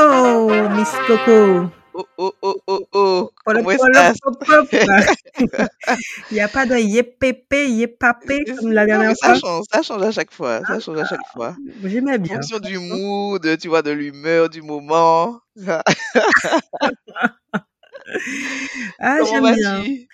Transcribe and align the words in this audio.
Buongiorno, 0.00 0.68
Miss 0.76 0.90
Coco. 1.06 1.72
Oh, 1.94 2.04
oh, 2.18 2.32
oh, 2.42 2.60
oh, 2.66 2.86
oh. 2.92 3.30
Il 6.30 6.34
n'y 6.34 6.40
a 6.40 6.48
pas 6.48 6.66
de 6.66 6.76
yépépé, 6.76 7.70
yépapé 7.70 8.44
comme 8.58 8.72
la 8.72 8.82
Non, 8.82 8.86
dernière 8.88 9.16
ça 9.16 9.28
fois. 9.34 9.38
change, 9.38 9.64
ça 9.72 9.80
change 9.82 10.02
à 10.02 10.10
chaque 10.10 10.30
fois, 10.30 10.60
ça 10.66 10.78
change 10.80 10.98
à 10.98 11.06
chaque 11.06 11.26
fois. 11.32 11.56
J'aimais 11.82 12.16
En 12.16 12.18
bien. 12.18 12.34
fonction 12.34 12.58
du 12.58 12.78
mood, 12.78 13.56
tu 13.58 13.68
vois, 13.68 13.80
de 13.80 13.90
l'humeur, 13.92 14.50
du 14.50 14.60
moment. 14.60 15.40
Ah, 19.00 19.18
j'aime 19.24 19.42
bien. 19.54 19.78
vas-tu? 19.78 20.08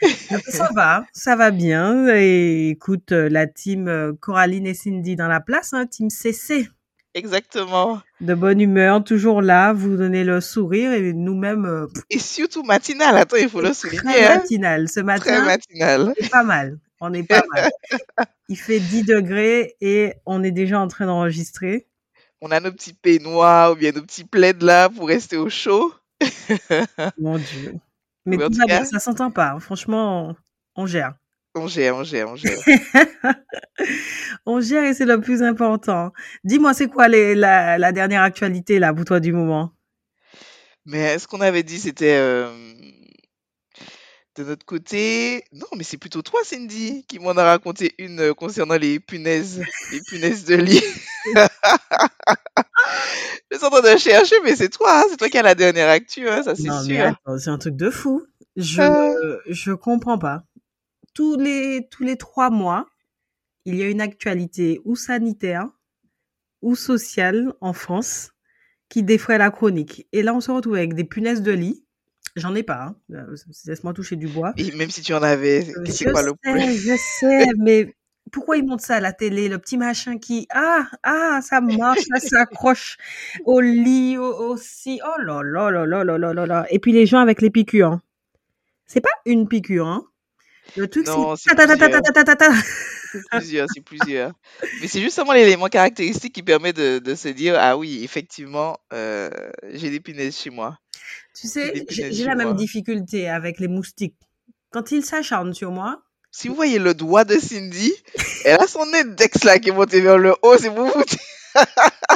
Ça 0.50 0.70
va, 0.74 1.04
ça 1.12 1.36
va 1.36 1.50
bien. 1.50 2.06
Et 2.14 2.70
écoute, 2.70 3.12
euh, 3.12 3.28
la 3.28 3.46
team 3.46 3.86
euh, 3.86 4.12
Coraline 4.18 4.66
et 4.66 4.72
Cindy 4.74 5.14
dans 5.14 5.28
la 5.28 5.40
place, 5.40 5.74
hein, 5.74 5.86
team 5.86 6.08
CC. 6.08 6.68
Exactement. 7.14 8.00
De 8.20 8.34
bonne 8.34 8.60
humeur, 8.60 9.04
toujours 9.04 9.42
là, 9.42 9.72
vous 9.72 9.96
donnez 9.96 10.24
le 10.24 10.40
sourire 10.40 10.92
et 10.92 11.12
nous-mêmes, 11.12 11.66
euh, 11.66 11.86
Et 12.10 12.18
surtout 12.18 12.62
matinal, 12.62 13.16
attends, 13.16 13.36
il 13.36 13.48
faut 13.48 13.60
le 13.60 13.66
très 13.72 13.74
souligner, 13.74 14.24
hein. 14.24 14.36
matinal. 14.36 14.88
Ce 14.88 14.94
Très 14.94 15.02
matin, 15.02 15.44
matinal. 15.44 16.14
c'est 16.18 16.30
pas 16.30 16.42
mal. 16.44 16.78
On 17.00 17.12
est 17.12 17.22
pas 17.24 17.42
mal. 17.52 17.70
Il 18.48 18.56
fait 18.56 18.80
10 18.80 19.04
degrés 19.04 19.76
et 19.80 20.14
on 20.26 20.42
est 20.42 20.50
déjà 20.50 20.78
en 20.78 20.88
train 20.88 21.06
d'enregistrer. 21.06 21.86
On 22.40 22.50
a 22.50 22.60
nos 22.60 22.72
petits 22.72 22.92
peignoirs 22.94 23.72
ou 23.72 23.74
bien 23.76 23.92
nos 23.92 24.02
petits 24.02 24.24
plaids 24.24 24.54
là 24.60 24.88
pour 24.88 25.08
rester 25.08 25.36
au 25.36 25.48
chaud. 25.48 25.92
Mon 27.18 27.38
Dieu. 27.38 27.74
Mais 28.26 28.42
en 28.42 28.48
tout 28.50 28.66
cas, 28.66 28.84
ça 28.84 29.00
s'entend 29.00 29.30
pas. 29.30 29.58
Franchement, 29.60 30.28
on, 30.76 30.82
on 30.82 30.86
gère. 30.86 31.14
On 31.54 31.66
gère, 31.66 31.96
on 31.96 32.04
gère, 32.04 32.28
on 32.28 32.36
gère. 32.36 32.58
on 34.46 34.60
gère 34.60 34.84
et 34.84 34.94
c'est 34.94 35.04
le 35.04 35.20
plus 35.20 35.42
important. 35.42 36.12
Dis-moi, 36.44 36.74
c'est 36.74 36.88
quoi 36.88 37.08
les, 37.08 37.34
la, 37.34 37.78
la 37.78 37.92
dernière 37.92 38.22
actualité 38.22 38.78
là 38.78 38.92
pour 38.94 39.04
toi 39.04 39.20
du 39.20 39.32
moment? 39.32 39.72
Mais 40.84 41.18
ce 41.18 41.26
qu'on 41.28 41.40
avait 41.40 41.62
dit, 41.62 41.78
c'était 41.78 42.16
euh, 42.18 42.50
de 44.36 44.44
notre 44.44 44.64
côté. 44.64 45.44
Non, 45.52 45.66
mais 45.76 45.84
c'est 45.84 45.98
plutôt 45.98 46.22
toi, 46.22 46.40
Cindy, 46.44 47.04
qui 47.06 47.18
m'en 47.18 47.32
a 47.32 47.44
raconté 47.44 47.94
une 47.98 48.20
euh, 48.20 48.34
concernant 48.34 48.76
les 48.76 48.98
punaises, 48.98 49.62
les 49.92 50.00
punaises 50.00 50.44
de 50.44 50.56
lit. 50.56 50.82
Je 53.50 53.58
suis 53.58 53.66
en 53.66 53.70
train 53.70 53.94
de 53.94 53.98
chercher, 53.98 54.36
mais 54.42 54.56
c'est 54.56 54.70
toi, 54.70 55.00
hein, 55.00 55.04
c'est 55.10 55.16
toi 55.18 55.28
qui 55.28 55.38
as 55.38 55.42
la 55.42 55.54
dernière 55.54 55.88
actu, 55.88 56.28
hein, 56.28 56.42
ça 56.42 56.54
c'est 56.54 56.70
sûr. 56.84 57.14
c'est 57.38 57.50
un 57.50 57.58
truc 57.58 57.76
de 57.76 57.90
fou. 57.90 58.22
Je 58.56 58.80
Euh, 58.80 59.38
je 59.46 59.72
comprends 59.72 60.18
pas. 60.18 60.42
Tous 61.14 61.36
les 61.36 61.88
tous 61.90 62.04
les 62.04 62.16
trois 62.16 62.50
mois, 62.50 62.86
il 63.64 63.76
y 63.76 63.82
a 63.82 63.88
une 63.88 64.00
actualité 64.00 64.80
ou 64.84 64.96
sanitaire 64.96 65.68
ou 66.62 66.74
sociale 66.74 67.52
en 67.60 67.72
France 67.72 68.32
qui 68.88 69.02
défraie 69.02 69.38
la 69.38 69.50
chronique. 69.50 70.06
Et 70.12 70.22
là, 70.22 70.34
on 70.34 70.40
se 70.40 70.50
retrouve 70.50 70.74
avec 70.76 70.94
des 70.94 71.04
punaises 71.04 71.42
de 71.42 71.52
lit. 71.52 71.84
J'en 72.36 72.54
ai 72.54 72.62
pas. 72.62 72.82
Hein. 72.82 72.96
Euh, 73.12 73.36
Laisse-moi 73.66 73.92
toucher 73.92 74.16
du 74.16 74.26
bois. 74.28 74.52
et 74.56 74.70
même 74.72 74.90
si 74.90 75.02
tu 75.02 75.12
en 75.12 75.22
avais, 75.22 75.66
Euh, 75.76 75.84
c'est 75.86 76.06
Je 76.06 76.10
quoi 76.10 76.22
le 76.22 76.34
problème? 76.34 76.70
sais, 76.70 76.76
je 76.78 76.96
sais, 76.96 77.46
mais 77.58 77.94
pourquoi 78.30 78.56
ils 78.56 78.64
montrent 78.64 78.84
ça 78.84 78.96
à 78.96 79.00
la 79.00 79.12
télé, 79.12 79.48
le 79.50 79.58
petit 79.58 79.76
machin 79.76 80.16
qui, 80.18 80.46
ah, 80.50 80.88
ah, 81.02 81.40
ça 81.42 81.60
marche, 81.60 82.00
ça 82.08 82.20
s'accroche 82.20 82.96
au 83.44 83.60
lit 83.60 84.16
au- 84.16 84.50
aussi. 84.52 85.00
Oh 85.04 85.20
là 85.20 85.42
là 85.42 85.70
là 85.70 85.84
là 85.84 86.04
là 86.04 86.16
là 86.18 86.32
là 86.32 86.46
là. 86.46 86.66
Et 86.70 86.78
puis 86.78 86.92
les 86.92 87.04
gens 87.04 87.18
avec 87.18 87.42
les 87.42 87.50
piqûres. 87.50 87.92
hein. 87.92 88.02
C'est 88.86 89.00
pas 89.02 89.10
une 89.26 89.46
piqûre, 89.48 89.86
hein. 89.88 90.06
Le 90.76 90.88
truc, 90.88 91.06
c'est 91.06 91.50
c'est 93.12 93.20
plusieurs. 93.30 93.66
C'est 93.74 93.80
plusieurs. 93.80 94.32
Mais 94.80 94.88
c'est 94.88 95.00
justement 95.00 95.32
l'élément 95.32 95.68
caractéristique 95.68 96.34
qui 96.34 96.42
permet 96.42 96.72
de, 96.72 96.98
de 96.98 97.14
se 97.14 97.28
dire, 97.28 97.56
ah 97.58 97.76
oui, 97.76 98.02
effectivement, 98.04 98.78
euh, 98.92 99.30
j'ai 99.72 99.90
des 99.90 100.00
punaises 100.00 100.36
chez 100.36 100.50
moi. 100.50 100.78
Tu 101.38 101.46
sais, 101.48 101.84
j'ai 101.90 102.24
la 102.24 102.34
même 102.34 102.54
difficulté 102.54 103.28
avec 103.28 103.58
les 103.58 103.68
moustiques. 103.68 104.16
Quand 104.70 104.90
ils 104.92 105.04
s'acharnent 105.04 105.54
sur 105.54 105.70
moi, 105.70 106.02
Si 106.30 106.48
vous 106.48 106.54
voyez 106.54 106.78
le 106.78 106.94
doigt 106.94 107.24
de 107.24 107.38
Cindy, 107.38 107.92
elle 108.46 108.58
a 108.60 108.66
son 108.66 108.86
index 108.94 109.44
là 109.44 109.58
qui 109.58 109.68
est 109.68 109.72
monté 109.72 110.00
vers 110.00 110.16
le 110.16 110.34
haut, 110.42 110.56
c'est 110.58 110.70
pour 110.70 110.86
vous 110.86 111.04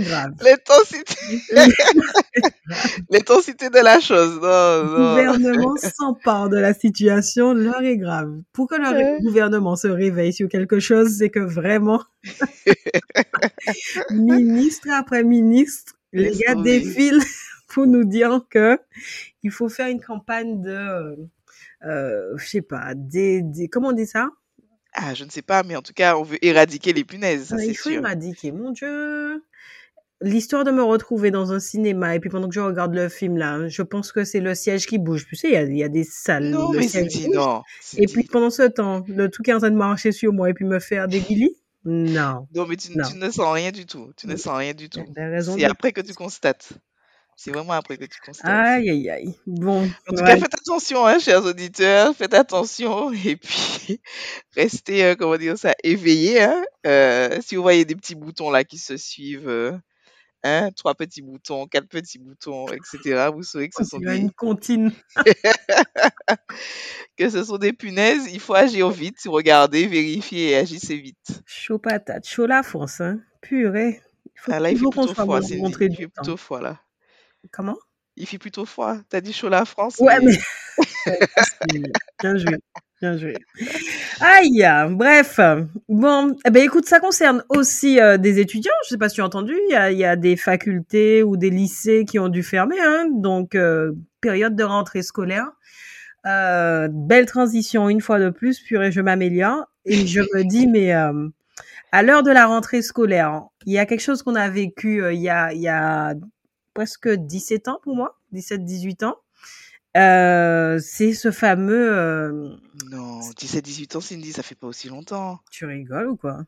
grave. 0.00 0.32
l'intensité, 0.40 1.14
l'intensité 3.10 3.70
de 3.70 3.78
la 3.78 4.00
chose. 4.00 4.40
Non, 4.40 4.82
Le 4.82 4.88
gouvernement 4.88 5.76
s'empare 5.76 6.48
de 6.48 6.58
la 6.58 6.74
situation, 6.74 7.52
l'heure 7.54 7.82
est 7.82 7.96
grave. 7.98 8.40
Pour 8.52 8.68
que 8.68 8.76
le 8.76 8.92
Ouais. 8.92 9.18
gouvernement 9.20 9.76
se 9.76 9.88
réveille 9.88 10.32
sur 10.32 10.48
quelque 10.48 10.80
chose, 10.80 11.16
c'est 11.18 11.30
que 11.30 11.40
vraiment, 11.40 12.02
ministre 14.10 14.88
après 14.92 15.24
ministre, 15.24 15.94
les 16.12 16.30
gars 16.30 16.54
défilent 16.54 17.22
pour 17.68 17.86
nous 17.86 18.04
dire 18.04 18.44
que 18.50 18.78
il 19.42 19.50
faut 19.50 19.68
faire 19.68 19.88
une 19.88 20.00
campagne 20.02 20.60
de, 20.62 20.70
euh, 20.70 21.16
euh, 21.84 22.36
je 22.36 22.46
sais 22.46 22.62
pas, 22.62 22.94
des, 22.94 23.42
des, 23.42 23.68
comment 23.68 23.88
on 23.88 23.92
dit 23.92 24.06
ça? 24.06 24.30
Ah, 24.92 25.14
je 25.14 25.24
ne 25.24 25.30
sais 25.30 25.42
pas, 25.42 25.62
mais 25.62 25.76
en 25.76 25.82
tout 25.82 25.92
cas, 25.92 26.16
on 26.16 26.22
veut 26.24 26.44
éradiquer 26.44 26.92
les 26.92 27.04
punaises, 27.04 27.46
ça 27.48 27.58
c'est 27.58 27.66
Il 27.70 27.76
faut 27.76 27.90
sûr. 27.90 28.00
éradiquer, 28.00 28.50
mon 28.52 28.70
Dieu. 28.72 29.44
L'histoire 30.22 30.64
de 30.64 30.70
me 30.70 30.82
retrouver 30.82 31.30
dans 31.30 31.52
un 31.52 31.60
cinéma 31.60 32.14
et 32.14 32.20
puis 32.20 32.28
pendant 32.28 32.48
que 32.48 32.54
je 32.54 32.60
regarde 32.60 32.94
le 32.94 33.08
film 33.08 33.38
là, 33.38 33.68
je 33.68 33.82
pense 33.82 34.12
que 34.12 34.24
c'est 34.24 34.40
le 34.40 34.54
siège 34.54 34.86
qui 34.86 34.98
bouge. 34.98 35.26
Tu 35.26 35.36
sais, 35.36 35.48
il 35.48 35.54
y 35.54 35.56
a, 35.56 35.62
il 35.62 35.76
y 35.78 35.82
a 35.84 35.88
des 35.88 36.04
salles 36.04 36.50
Non, 36.50 36.70
mais 36.72 36.86
non. 37.32 37.62
Et 37.96 38.06
puis 38.06 38.24
pendant 38.24 38.50
ce 38.50 38.62
temps, 38.62 39.02
le 39.08 39.30
truc 39.30 39.48
est 39.48 39.54
en 39.54 39.58
train 39.58 39.70
de 39.70 39.76
marcher 39.76 40.12
sur 40.12 40.32
moi 40.32 40.50
et 40.50 40.54
puis 40.54 40.66
me 40.66 40.78
faire 40.78 41.08
des 41.08 41.20
guilis 41.28 41.56
Non, 41.84 42.46
Non, 42.54 42.66
mais 42.66 42.76
tu, 42.76 42.96
non. 42.96 43.08
tu 43.08 43.16
ne 43.16 43.30
sens 43.30 43.52
rien 43.54 43.70
du 43.70 43.86
tout. 43.86 44.12
Tu 44.16 44.26
ne 44.26 44.36
sens 44.36 44.58
rien 44.58 44.74
du 44.74 44.90
tout. 44.90 45.00
C'est 45.16 45.56
de... 45.56 45.64
après 45.64 45.92
que 45.92 46.02
tu 46.02 46.12
constates. 46.12 46.74
C'est 47.42 47.52
vraiment 47.52 47.72
après 47.72 47.96
que 47.96 48.04
tu 48.04 48.20
constates. 48.20 48.50
Aïe, 48.50 48.90
aïe, 48.90 49.08
aïe. 49.08 49.34
Bon, 49.46 49.84
En 50.06 50.14
tout 50.14 50.22
cas, 50.22 50.36
faites 50.36 50.52
attention, 50.52 51.06
hein, 51.06 51.18
chers 51.18 51.42
auditeurs, 51.42 52.14
faites 52.14 52.34
attention 52.34 53.10
et 53.24 53.36
puis 53.36 54.02
restez, 54.54 55.02
euh, 55.04 55.14
comment 55.14 55.38
dire 55.38 55.56
ça, 55.56 55.72
éveillés. 55.82 56.42
Hein. 56.42 56.62
Euh, 56.86 57.38
si 57.40 57.56
vous 57.56 57.62
voyez 57.62 57.86
des 57.86 57.96
petits 57.96 58.14
boutons 58.14 58.50
là 58.50 58.64
qui 58.64 58.76
se 58.76 58.98
suivent, 58.98 59.48
euh, 59.48 59.72
hein, 60.42 60.70
trois 60.76 60.94
petits 60.94 61.22
boutons, 61.22 61.66
quatre 61.66 61.88
petits 61.88 62.18
boutons, 62.18 62.66
etc., 62.68 63.28
vous 63.32 63.42
saurez 63.42 63.68
que 63.68 63.82
ce 63.82 63.88
sont 63.88 64.00
y 64.00 64.08
a 64.08 64.14
des, 64.14 64.20
une 64.20 64.32
comptine. 64.32 64.92
que 67.16 67.28
ce 67.28 67.44
sont 67.44 67.58
des 67.58 67.72
punaises. 67.72 68.28
Il 68.32 68.40
faut 68.40 68.54
agir 68.54 68.90
vite, 68.90 69.18
regardez, 69.26 69.86
vérifier 69.86 70.50
et 70.50 70.56
agissez 70.56 70.96
vite. 70.96 71.42
Chaud 71.46 71.78
patate, 71.78 72.26
chaud 72.26 72.46
la 72.46 72.62
France, 72.62 73.00
hein. 73.00 73.20
Purée. 73.40 74.00
Il 74.26 74.40
faut 74.40 74.52
Ah, 74.52 74.60
là, 74.60 74.70
il 74.70 74.78
fait 74.78 74.84
plutôt 74.84 75.14
froid, 75.14 75.40
Il 75.40 75.74
fait 75.74 76.08
plutôt 76.08 76.36
froid 76.36 76.60
là. 76.60 76.80
Comment? 77.50 77.76
Il 78.16 78.26
fait 78.26 78.38
plutôt 78.38 78.66
froid. 78.66 78.96
T'as 79.08 79.20
dit 79.20 79.32
chaud 79.32 79.48
la 79.48 79.64
France, 79.64 79.96
Ouais, 79.98 80.18
mais 80.20 80.36
Bien 82.20 82.36
joué. 82.36 82.56
Bien 83.00 83.16
joué. 83.16 83.34
Aïe, 84.20 84.66
bref. 84.90 85.40
Bon, 85.88 86.36
eh 86.44 86.50
ben 86.50 86.62
écoute, 86.62 86.86
ça 86.86 87.00
concerne 87.00 87.42
aussi 87.48 87.98
euh, 88.00 88.18
des 88.18 88.38
étudiants. 88.38 88.72
Je 88.84 88.90
sais 88.90 88.98
pas 88.98 89.08
si 89.08 89.14
tu 89.16 89.22
as 89.22 89.24
entendu. 89.24 89.54
Il 89.68 89.72
y 89.72 89.76
a, 89.76 89.90
y 89.92 90.04
a 90.04 90.16
des 90.16 90.36
facultés 90.36 91.22
ou 91.22 91.36
des 91.38 91.48
lycées 91.50 92.04
qui 92.04 92.18
ont 92.18 92.28
dû 92.28 92.42
fermer. 92.42 92.76
Hein, 92.80 93.06
donc, 93.10 93.54
euh, 93.54 93.92
période 94.20 94.54
de 94.56 94.64
rentrée 94.64 95.02
scolaire. 95.02 95.46
Euh, 96.26 96.88
belle 96.90 97.26
transition 97.26 97.88
une 97.88 98.00
fois 98.00 98.18
de 98.20 98.30
plus. 98.30 98.60
Purée, 98.60 98.92
je 98.92 99.00
m'améliore. 99.00 99.66
Et 99.86 100.06
je 100.06 100.20
me 100.20 100.44
dis, 100.44 100.66
mais 100.66 100.94
euh, 100.94 101.28
à 101.92 102.02
l'heure 102.02 102.22
de 102.22 102.30
la 102.30 102.46
rentrée 102.46 102.82
scolaire, 102.82 103.44
il 103.66 103.72
y 103.72 103.78
a 103.78 103.86
quelque 103.86 104.00
chose 104.02 104.22
qu'on 104.22 104.34
a 104.34 104.48
vécu 104.50 105.02
euh, 105.02 105.12
il, 105.12 105.20
y 105.20 105.30
a, 105.30 105.52
il 105.52 105.60
y 105.60 105.68
a 105.68 106.14
presque 106.74 107.08
17 107.08 107.68
ans 107.68 107.80
pour 107.82 107.96
moi. 107.96 108.18
17-18 108.34 109.04
ans. 109.06 109.16
Euh, 109.96 110.78
c'est 110.78 111.12
ce 111.14 111.30
fameux. 111.30 111.92
euh, 111.92 112.56
non, 112.90 113.20
17-18 113.36 113.96
ans, 113.96 114.00
Cindy, 114.00 114.32
ça 114.32 114.42
fait 114.42 114.54
pas 114.54 114.66
aussi 114.68 114.88
longtemps. 114.88 115.40
Tu 115.50 115.64
rigoles 115.66 116.08
ou 116.08 116.16
quoi? 116.16 116.44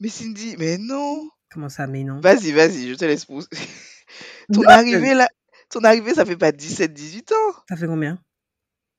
Mais 0.00 0.08
Cindy, 0.08 0.56
mais 0.58 0.78
non. 0.78 1.28
Comment 1.50 1.68
ça, 1.68 1.86
mais 1.86 2.04
non? 2.04 2.20
Vas-y, 2.20 2.52
vas-y, 2.52 2.90
je 2.90 2.94
te 2.94 3.04
laisse 3.04 3.24
pousser. 3.24 3.48
Ton 4.52 4.62
Non, 4.62 4.68
arrivée 4.68 5.14
là, 5.14 5.28
ton 5.70 5.84
arrivée, 5.84 6.14
ça 6.14 6.24
fait 6.24 6.36
pas 6.36 6.52
17-18 6.52 7.32
ans, 7.34 7.54
Ça 7.68 7.76
fait 7.76 7.86
combien? 7.86 8.18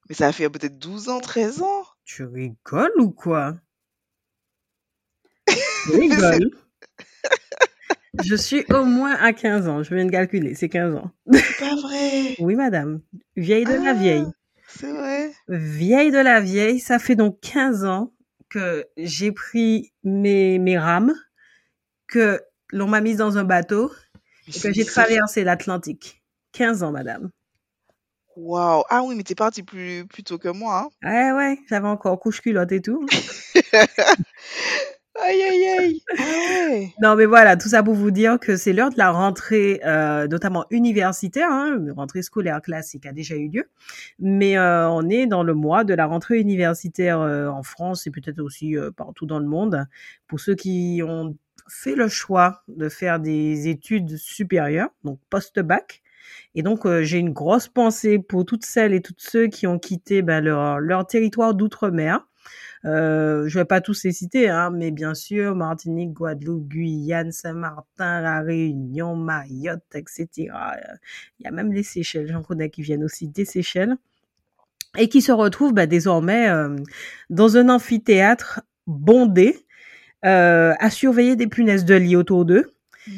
Mais 0.08 0.16
ça 0.16 0.32
fait 0.32 0.50
peut-être 0.50 0.78
12 0.78 1.10
ans, 1.10 1.20
13 1.20 1.62
ans. 1.62 1.86
Tu 2.06 2.24
rigoles 2.24 2.92
ou 3.00 3.12
quoi? 3.12 3.56
Tu 5.84 5.92
rigoles? 5.92 6.52
Je 8.24 8.36
suis 8.36 8.66
au 8.74 8.86
moins 8.86 9.16
à 9.16 9.34
15 9.34 9.68
ans. 9.68 9.84
Je 9.84 9.94
viens 9.94 10.06
de 10.06 10.12
calculer, 10.12 10.56
c'est 10.56 10.70
15 10.70 10.96
ans. 10.96 11.12
C'est 11.32 11.60
pas 11.60 11.76
vrai. 11.76 12.36
Oui, 12.40 12.56
madame. 12.56 13.02
Vieille 13.36 13.66
de 13.66 13.74
la 13.74 13.94
vieille. 13.94 14.24
Ah, 14.28 14.32
C'est 14.68 14.92
vrai. 14.92 15.32
Vieille 15.48 16.12
de 16.12 16.18
la 16.18 16.40
vieille, 16.42 16.80
ça 16.80 17.00
fait 17.00 17.16
donc 17.16 17.40
15 17.42 17.86
ans 17.86 18.14
que 18.50 18.86
j'ai 18.98 19.32
pris 19.32 19.92
mes, 20.04 20.58
mes 20.58 20.78
rames, 20.78 21.14
que 22.08 22.42
l'on 22.72 22.88
m'a 22.88 23.02
mise 23.02 23.18
dans 23.18 23.38
un 23.38 23.44
bateau 23.44 23.92
et 24.48 24.60
que 24.60 24.74
j'ai 24.74 24.86
traversé 24.86 25.44
l'Atlantique. 25.44 26.24
15 26.54 26.82
ans, 26.82 26.92
madame. 26.92 27.30
Waouh. 28.36 28.84
Ah 28.90 29.04
oui, 29.04 29.16
mais 29.16 29.24
t'es 29.24 29.36
parti 29.36 29.62
plus, 29.64 30.06
plus 30.08 30.24
tôt 30.24 30.38
que 30.40 30.48
moi. 30.50 30.90
hein. 31.04 31.08
Ouais, 31.08 31.32
ouais, 31.38 31.60
j'avais 31.70 31.88
encore 31.88 32.20
couche 32.20 32.42
culotte 32.42 32.72
et 32.72 32.82
tout. 32.82 33.06
Aïe, 35.22 35.42
aïe, 35.42 35.66
aïe. 35.80 36.04
Ah. 36.18 36.24
Non, 37.02 37.16
mais 37.16 37.26
voilà, 37.26 37.58
tout 37.58 37.70
ça 37.70 37.84
pour 37.84 37.94
vous 37.94 38.12
dire 38.12 38.40
que 38.40 38.56
c'est 38.56 38.74
l'heure 38.74 38.90
de 38.90 38.98
la 38.98 39.12
rentrée, 39.12 39.82
euh, 39.86 40.28
notamment 40.28 40.66
universitaire. 40.70 41.50
Hein, 41.52 41.78
une 41.80 41.92
rentrée 41.92 42.22
scolaire 42.22 42.62
classique 42.62 43.06
a 43.06 43.12
déjà 43.12 43.36
eu 43.36 43.50
lieu, 43.50 43.66
mais 44.20 44.58
euh, 44.58 44.90
on 44.90 45.10
est 45.10 45.26
dans 45.28 45.44
le 45.44 45.54
mois 45.54 45.84
de 45.84 45.94
la 45.94 46.06
rentrée 46.06 46.40
universitaire 46.40 47.20
euh, 47.22 47.48
en 47.50 47.64
France 47.64 48.08
et 48.08 48.12
peut-être 48.12 48.40
aussi 48.40 48.78
euh, 48.78 48.92
partout 48.92 49.26
dans 49.26 49.40
le 49.40 49.48
monde. 49.48 49.86
Pour 50.28 50.40
ceux 50.40 50.56
qui 50.56 51.02
ont 51.06 51.36
fait 51.68 51.96
le 51.96 52.08
choix 52.08 52.64
de 52.68 52.90
faire 52.90 53.20
des 53.20 53.68
études 53.68 54.18
supérieures, 54.18 54.90
donc 55.04 55.20
post-bac. 55.30 56.02
Et 56.56 56.64
donc, 56.64 56.86
euh, 56.86 57.04
j'ai 57.04 57.20
une 57.20 57.32
grosse 57.32 57.68
pensée 57.68 58.20
pour 58.20 58.46
toutes 58.46 58.66
celles 58.66 58.94
et 58.94 59.02
tous 59.02 59.16
ceux 59.18 59.48
qui 59.48 59.68
ont 59.68 59.80
quitté 59.80 60.22
ben, 60.22 60.44
leur, 60.44 60.80
leur 60.80 61.06
territoire 61.08 61.54
d'outre-mer. 61.54 62.28
Euh, 62.86 63.48
je 63.48 63.60
vais 63.60 63.66
pas 63.66 63.82
tous 63.82 64.04
les 64.04 64.12
citer, 64.12 64.50
hein, 64.50 64.70
mais 64.72 64.92
bien 64.92 65.14
sûr, 65.14 65.56
Martinique, 65.56 66.14
Guadeloupe, 66.14 66.68
Guyane, 66.68 67.32
Saint-Martin, 67.32 68.22
La 68.22 68.42
Réunion, 68.42 69.16
Mayotte, 69.16 69.96
etc. 69.96 70.28
Il 71.40 71.44
y 71.44 71.48
a 71.48 71.52
même 71.52 71.74
les 71.74 71.84
Seychelles, 71.84 72.30
j'en 72.32 72.42
connais 72.42 72.70
qui 72.70 72.82
viennent 72.82 73.04
aussi 73.04 73.28
des 73.28 73.46
Seychelles 73.46 73.98
et 74.98 75.10
qui 75.10 75.22
se 75.22 75.32
retrouvent 75.32 75.74
bah, 75.74 75.86
désormais 75.86 76.50
euh, 76.50 76.76
dans 77.30 77.58
un 77.58 77.70
amphithéâtre 77.70 78.62
bondé 78.88 79.66
euh, 80.26 80.74
à 80.80 80.90
surveiller 80.90 81.36
des 81.36 81.48
punaises 81.48 81.86
de 81.86 81.96
lit 81.96 82.16
autour 82.16 82.46
d'eux. 82.46 82.72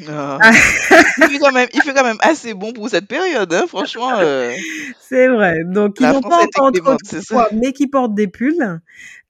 Ah. 0.08 0.38
Il, 1.18 1.24
fait 1.24 1.38
quand 1.38 1.52
même, 1.52 1.68
il 1.74 1.82
fait 1.82 1.92
quand 1.92 2.04
même 2.04 2.16
assez 2.20 2.54
bon 2.54 2.72
pour 2.72 2.88
cette 2.88 3.06
période, 3.06 3.52
hein, 3.52 3.64
franchement. 3.66 4.18
euh, 4.18 4.52
C'est 5.00 5.28
vrai. 5.28 5.64
Donc, 5.64 5.96
ils 6.00 6.06
n'ont 6.06 6.20
pas 6.22 6.42
encore 6.42 6.72
trop 6.72 7.40
mais 7.52 7.72
qui 7.72 7.86
portent 7.86 8.14
des 8.14 8.28
pulls, 8.28 8.80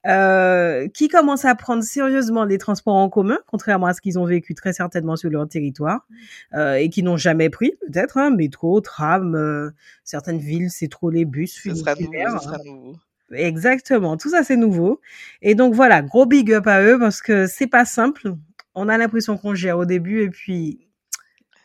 euh, 0.05 0.87
qui 0.93 1.07
commencent 1.07 1.45
à 1.45 1.55
prendre 1.55 1.83
sérieusement 1.83 2.45
les 2.45 2.57
transports 2.57 2.95
en 2.95 3.09
commun, 3.09 3.39
contrairement 3.47 3.87
à 3.87 3.93
ce 3.93 4.01
qu'ils 4.01 4.19
ont 4.19 4.25
vécu 4.25 4.53
très 4.53 4.73
certainement 4.73 5.15
sur 5.15 5.29
leur 5.29 5.47
territoire, 5.47 6.07
euh, 6.53 6.75
et 6.75 6.89
qui 6.89 7.03
n'ont 7.03 7.17
jamais 7.17 7.49
pris, 7.49 7.73
peut-être, 7.87 8.17
hein, 8.17 8.29
métro, 8.29 8.79
tram, 8.79 9.71
certaines 10.03 10.39
villes, 10.39 10.69
c'est 10.69 10.89
trop 10.89 11.09
les 11.09 11.25
bus, 11.25 11.61
ce 11.63 11.73
sera 11.75 11.95
nouveau, 11.95 12.11
funiculaires. 12.11 12.39
ce 12.39 12.45
sera 12.45 12.57
nouveau. 12.63 12.95
Exactement, 13.33 14.17
tout 14.17 14.29
ça 14.29 14.43
c'est 14.43 14.57
nouveau. 14.57 15.01
Et 15.41 15.55
donc 15.55 15.73
voilà, 15.73 16.01
gros 16.01 16.25
big 16.25 16.51
up 16.53 16.67
à 16.67 16.81
eux 16.83 16.99
parce 16.99 17.21
que 17.21 17.47
c'est 17.47 17.67
pas 17.67 17.85
simple. 17.85 18.33
On 18.75 18.89
a 18.89 18.97
l'impression 18.97 19.37
qu'on 19.37 19.53
gère 19.55 19.77
au 19.77 19.85
début 19.85 20.21
et 20.23 20.29
puis 20.29 20.87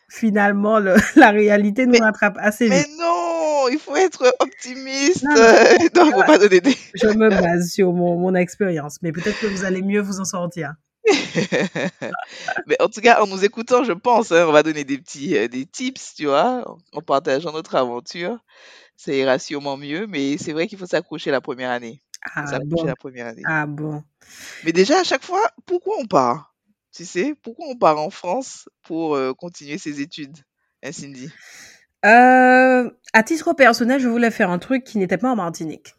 finalement 0.09 0.79
le- 0.79 0.95
la 1.15 1.31
réalité 1.31 1.85
nous 1.85 1.93
Mais- 1.93 1.99
rattrape 2.01 2.37
assez 2.39 2.67
Mais 2.69 2.79
vite. 2.79 2.89
non, 2.99 3.67
il 3.71 3.79
faut 3.79 3.95
être 3.95 4.35
optimiste. 4.39 5.23
Non, 5.23 5.35
non. 5.35 5.41
euh, 5.41 5.77
Non, 5.95 6.11
faut 6.11 6.23
pas 6.23 6.37
donner 6.37 6.61
des. 6.61 6.75
Je 6.95 7.07
me 7.07 7.29
base 7.29 7.69
sur 7.71 7.93
mon, 7.93 8.17
mon 8.17 8.35
expérience, 8.35 8.97
mais 9.01 9.11
peut-être 9.11 9.39
que 9.39 9.47
vous 9.47 9.63
allez 9.65 9.81
mieux 9.81 10.01
vous 10.01 10.19
en 10.19 10.25
sortir. 10.25 10.73
Mais 12.67 12.75
en 12.81 12.87
tout 12.89 13.01
cas, 13.01 13.21
en 13.21 13.27
nous 13.27 13.43
écoutant, 13.43 13.83
je 13.83 13.93
pense, 13.93 14.31
hein, 14.31 14.45
on 14.47 14.51
va 14.51 14.63
donner 14.63 14.83
des 14.83 14.97
petits 14.97 15.35
euh, 15.37 15.47
des 15.47 15.65
tips, 15.65 16.13
tu 16.15 16.25
vois, 16.25 16.63
en, 16.69 16.77
en 16.97 17.01
partageant 17.01 17.51
notre 17.51 17.75
aventure. 17.75 18.37
Ça 18.95 19.13
ira 19.13 19.39
sûrement 19.39 19.77
mieux, 19.77 20.07
mais 20.07 20.37
c'est 20.37 20.51
vrai 20.51 20.67
qu'il 20.67 20.77
faut 20.77 20.85
s'accrocher 20.85 21.31
la 21.31 21.41
première 21.41 21.71
année. 21.71 22.01
Ah 22.35 22.59
bon, 22.65 22.83
la 22.83 22.95
première 22.95 23.27
année. 23.27 23.43
ah 23.45 23.65
bon? 23.65 24.03
Mais 24.65 24.73
déjà, 24.73 24.99
à 24.99 25.03
chaque 25.03 25.23
fois, 25.23 25.41
pourquoi 25.65 25.95
on 25.99 26.05
part? 26.05 26.48
Tu 26.99 27.05
sais, 27.05 27.33
pourquoi 27.41 27.67
on 27.69 27.77
part 27.77 27.97
en 27.97 28.09
France 28.09 28.67
pour 28.83 29.15
euh, 29.15 29.33
continuer 29.33 29.77
ses 29.77 30.01
études, 30.01 30.35
hein, 30.83 30.91
Cindy? 30.91 31.31
Euh, 32.03 32.91
à 33.13 33.23
titre 33.23 33.53
personnel, 33.53 34.01
je 34.01 34.09
voulais 34.09 34.31
faire 34.31 34.49
un 34.49 34.59
truc 34.59 34.83
qui 34.83 34.97
n'était 34.97 35.17
pas 35.17 35.31
en 35.31 35.37
Martinique. 35.37 35.95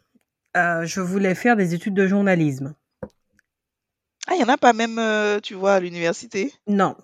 Euh, 0.55 0.85
je 0.85 1.01
voulais 1.01 1.33
faire 1.33 1.55
des 1.55 1.73
études 1.73 1.95
de 1.95 2.05
journalisme. 2.05 2.75
Ah, 4.27 4.33
il 4.33 4.37
n'y 4.37 4.43
en 4.43 4.49
a 4.49 4.57
pas 4.57 4.73
même, 4.73 5.01
tu 5.41 5.55
vois, 5.55 5.73
à 5.73 5.79
l'université? 5.79 6.53
Non, 6.67 6.95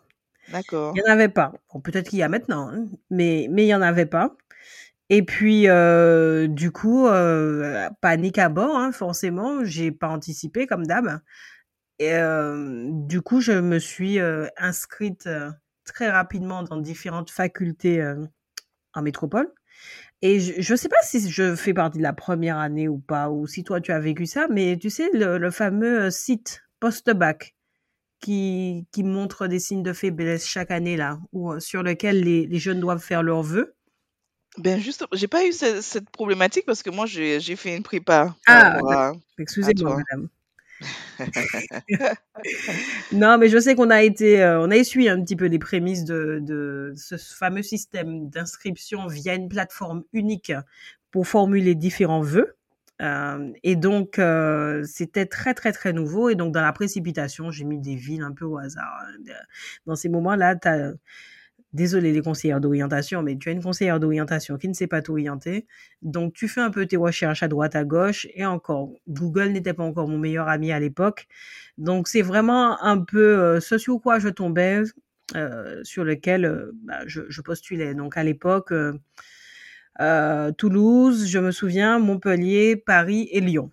D'accord. 0.50 0.94
il 0.96 1.02
n'y 1.02 1.10
en 1.10 1.12
avait 1.12 1.28
pas. 1.28 1.54
Bon, 1.74 1.82
peut-être 1.82 2.12
qu'il 2.12 2.20
y 2.20 2.24
a 2.24 2.30
maintenant, 2.30 2.70
hein, 2.70 2.86
mais 3.10 3.48
mais 3.50 3.64
il 3.64 3.66
n'y 3.66 3.74
en 3.74 3.82
avait 3.82 4.06
pas. 4.06 4.38
Et 5.10 5.24
puis, 5.24 5.68
euh, 5.68 6.48
du 6.48 6.72
coup, 6.72 7.08
euh, 7.08 7.90
panique 8.02 8.38
à 8.38 8.50
bord, 8.50 8.76
hein, 8.78 8.92
forcément. 8.92 9.64
J'ai 9.64 9.92
pas 9.92 10.10
anticipé 10.10 10.68
comme 10.68 10.86
d'hab. 10.86 11.22
Et 12.00 12.14
euh, 12.14 12.90
du 12.92 13.22
coup, 13.22 13.42
je 13.42 13.54
me 13.54 13.80
suis 13.80 14.20
euh, 14.20 14.48
inscrite 14.58 15.28
euh, 15.28 15.52
très 15.86 16.10
rapidement 16.10 16.64
dans 16.64 16.78
différentes 16.78 17.32
facultés 17.32 18.14
en 18.94 19.02
métropole. 19.02 19.52
Et 20.22 20.40
je 20.40 20.74
ne 20.74 20.78
sais 20.78 20.90
pas 20.90 21.02
si 21.04 21.30
je 21.30 21.56
fais 21.56 21.74
partie 21.74 22.00
de 22.00 22.04
la 22.04 22.14
première 22.14 22.58
année 22.58 22.88
ou 22.88 22.98
pas, 22.98 23.30
ou 23.30 23.46
si 23.48 23.64
toi 23.64 23.80
tu 23.80 23.92
as 23.92 24.00
vécu 24.00 24.26
ça, 24.26 24.48
mais 24.50 24.78
tu 24.78 24.90
sais, 24.90 25.10
le, 25.14 25.38
le 25.38 25.52
fameux 25.52 26.10
site 26.10 26.64
post-bac 26.80 27.56
qui, 28.20 28.88
qui 28.92 29.04
montre 29.04 29.46
des 29.48 29.60
signes 29.60 29.84
de 29.84 29.94
faiblesse 29.94 30.48
chaque 30.48 30.72
année, 30.72 30.98
là, 30.98 31.20
euh, 31.36 31.60
sur 31.60 31.84
lequel 31.84 32.22
les, 32.24 32.48
les 32.48 32.60
jeunes 32.60 32.80
doivent 32.80 33.04
faire 33.04 33.22
leurs 33.22 33.44
vœux. 33.44 33.76
Ben 34.58 34.80
juste, 34.80 35.06
j'ai 35.14 35.28
pas 35.28 35.46
eu 35.46 35.54
ce- 35.54 35.82
cette 35.82 36.10
problématique 36.10 36.66
parce 36.66 36.82
que 36.82 36.90
moi, 36.90 37.06
j'ai 37.06 37.40
fait 37.56 37.78
une 37.78 37.84
prépa 37.84 38.36
Ah, 38.48 38.80
Excusez-moi, 39.38 39.98
madame. 40.12 40.30
Non, 43.12 43.38
mais 43.38 43.50
je 43.50 43.60
sais 43.60 43.76
qu'on 43.76 43.90
a 43.90 44.02
été, 44.04 44.42
euh, 44.42 44.62
on 44.62 44.72
a 44.72 44.76
essuyé 44.76 45.10
un 45.10 45.22
petit 45.22 45.36
peu 45.36 45.46
les 45.46 45.60
prémices 45.60 46.04
de, 46.04 46.94
ce 46.96 47.18
fameux 47.18 47.64
système 47.64 48.30
d'inscription 48.30 49.08
via 49.08 49.36
une 49.36 49.50
plateforme 49.50 50.04
unique 50.14 50.54
pour 51.12 51.28
formuler 51.28 51.76
différents 51.76 52.22
vœux. 52.22 52.56
Euh, 53.02 53.52
et 53.64 53.76
donc, 53.76 54.18
euh, 54.18 54.84
c'était 54.86 55.26
très, 55.28 55.54
très, 55.54 55.72
très 55.72 55.94
nouveau. 55.94 56.30
Et 56.30 56.36
donc, 56.36 56.54
dans 56.54 56.62
la 56.62 56.74
précipitation, 56.74 57.52
j'ai 57.52 57.64
mis 57.64 57.80
des 57.80 57.96
villes 57.96 58.24
un 58.24 58.32
peu 58.32 58.46
au 58.46 58.58
hasard. 58.58 59.06
Dans 59.86 59.96
ces 59.96 60.10
moments-là, 60.10 60.56
t'as, 60.56 60.94
désolé 61.78 62.12
les 62.12 62.22
conseillères 62.22 62.60
d'orientation, 62.60 63.22
mais 63.22 63.38
tu 63.38 63.48
as 63.48 63.52
une 63.54 63.64
conseillère 63.64 64.02
d'orientation 64.02 64.58
qui 64.58 64.68
ne 64.68 64.74
sait 64.74 64.88
pas 64.88 65.02
t'orienter. 65.02 65.68
Donc, 66.02 66.34
tu 66.34 66.50
fais 66.50 66.60
un 66.60 66.72
peu 66.72 66.86
tes 66.86 66.98
recherches 66.98 67.44
à 67.44 67.48
droite, 67.48 67.76
à 67.76 67.86
gauche. 67.86 68.28
Et 68.34 68.46
encore, 68.46 68.92
Google 69.08 69.50
n'était 69.50 69.74
pas 69.74 69.84
encore 69.84 70.10
mon 70.10 70.18
meilleur 70.18 70.50
ami 70.50 70.74
à 70.74 70.80
l'époque. 70.80 71.28
Donc, 71.78 72.10
c'est 72.10 72.24
vraiment 72.24 72.84
un 72.84 73.00
peu 73.00 73.40
euh, 73.40 73.60
ce 73.62 73.78
sur 73.78 74.02
quoi 74.02 74.20
je 74.20 74.28
tombais, 74.28 74.82
euh, 75.36 75.82
sur 75.84 76.04
lequel 76.04 76.46
euh, 76.46 76.72
bah, 76.84 77.00
je, 77.06 77.22
je 77.30 77.42
postulais. 77.42 77.94
Donc, 77.94 78.18
à 78.18 78.24
l'époque, 78.24 78.74
Toulouse, 80.58 81.28
je 81.28 81.40
me 81.40 81.52
souviens, 81.52 82.00
Montpellier, 82.00 82.76
Paris 82.76 83.30
et 83.32 83.40
Lyon. 83.40 83.72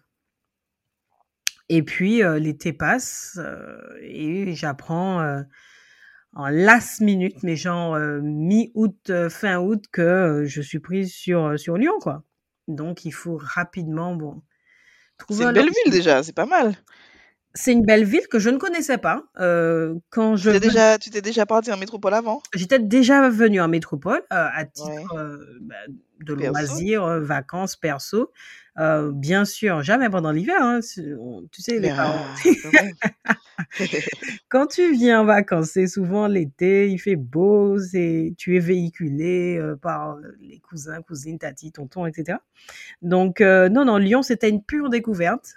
Et 1.70 1.82
puis, 1.82 2.22
l'été 2.38 2.74
passe 2.74 3.40
et 4.02 4.54
j'apprends 4.54 5.44
en 6.34 6.48
last 6.48 7.00
minute, 7.00 7.42
mais 7.42 7.56
genre 7.56 7.94
euh, 7.94 8.20
mi-août, 8.22 9.10
euh, 9.10 9.28
fin 9.30 9.58
août, 9.60 9.84
que 9.92 10.02
euh, 10.02 10.46
je 10.46 10.60
suis 10.60 10.80
prise 10.80 11.12
sur, 11.12 11.58
sur 11.58 11.76
Lyon, 11.76 11.98
quoi. 12.00 12.24
Donc, 12.68 13.04
il 13.04 13.12
faut 13.12 13.38
rapidement, 13.40 14.14
bon, 14.14 14.42
trouver 15.18 15.44
C'est 15.44 15.44
un 15.44 15.48
une 15.50 15.54
belle 15.54 15.70
ville 15.70 15.92
déjà, 15.92 16.22
c'est 16.22 16.32
pas 16.32 16.46
mal. 16.46 16.76
C'est 17.54 17.72
une 17.72 17.84
belle 17.84 18.04
ville 18.04 18.26
que 18.28 18.38
je 18.38 18.50
ne 18.50 18.58
connaissais 18.58 18.98
pas. 18.98 19.24
Quand 20.10 20.36
je 20.36 20.50
Tu 20.50 20.52
t'es 20.52 20.60
déjà, 20.60 20.98
tu 20.98 21.10
t'es 21.10 21.22
déjà 21.22 21.44
parti 21.46 21.72
en 21.72 21.76
métropole 21.76 22.14
avant? 22.14 22.40
J'étais 22.54 22.78
déjà 22.78 23.28
venue 23.30 23.60
en 23.60 23.68
métropole 23.68 24.22
à 24.30 24.64
titre 24.64 24.92
Ouais. 24.92 25.04
bah, 25.62 25.74
de 26.20 26.34
Perso? 26.36 26.50
loisirs, 26.50 27.20
vacances, 27.20 27.76
perso. 27.76 28.30
Euh, 28.78 29.12
bien 29.12 29.44
sûr, 29.44 29.82
jamais 29.82 30.10
pendant 30.10 30.32
l'hiver. 30.32 30.60
Hein, 30.60 30.80
tu 30.82 31.62
sais, 31.62 31.78
les 31.78 31.90
parents. 31.90 32.24
ah, 33.24 33.34
quand 34.48 34.66
tu 34.66 34.92
viens 34.92 35.20
en 35.20 35.24
vacances, 35.24 35.70
c'est 35.70 35.86
souvent 35.86 36.26
l'été, 36.26 36.90
il 36.90 36.98
fait 36.98 37.16
beau, 37.16 37.78
c'est 37.78 38.34
tu 38.36 38.56
es 38.56 38.60
véhiculé 38.60 39.58
euh, 39.58 39.76
par 39.76 40.16
les 40.40 40.58
cousins, 40.58 41.02
cousines, 41.02 41.38
tatis, 41.38 41.72
tontons, 41.72 42.06
etc. 42.06 42.38
Donc 43.02 43.40
euh, 43.40 43.68
non, 43.68 43.84
non, 43.84 43.98
Lyon, 43.98 44.22
c'était 44.22 44.48
une 44.48 44.62
pure 44.62 44.90
découverte. 44.90 45.54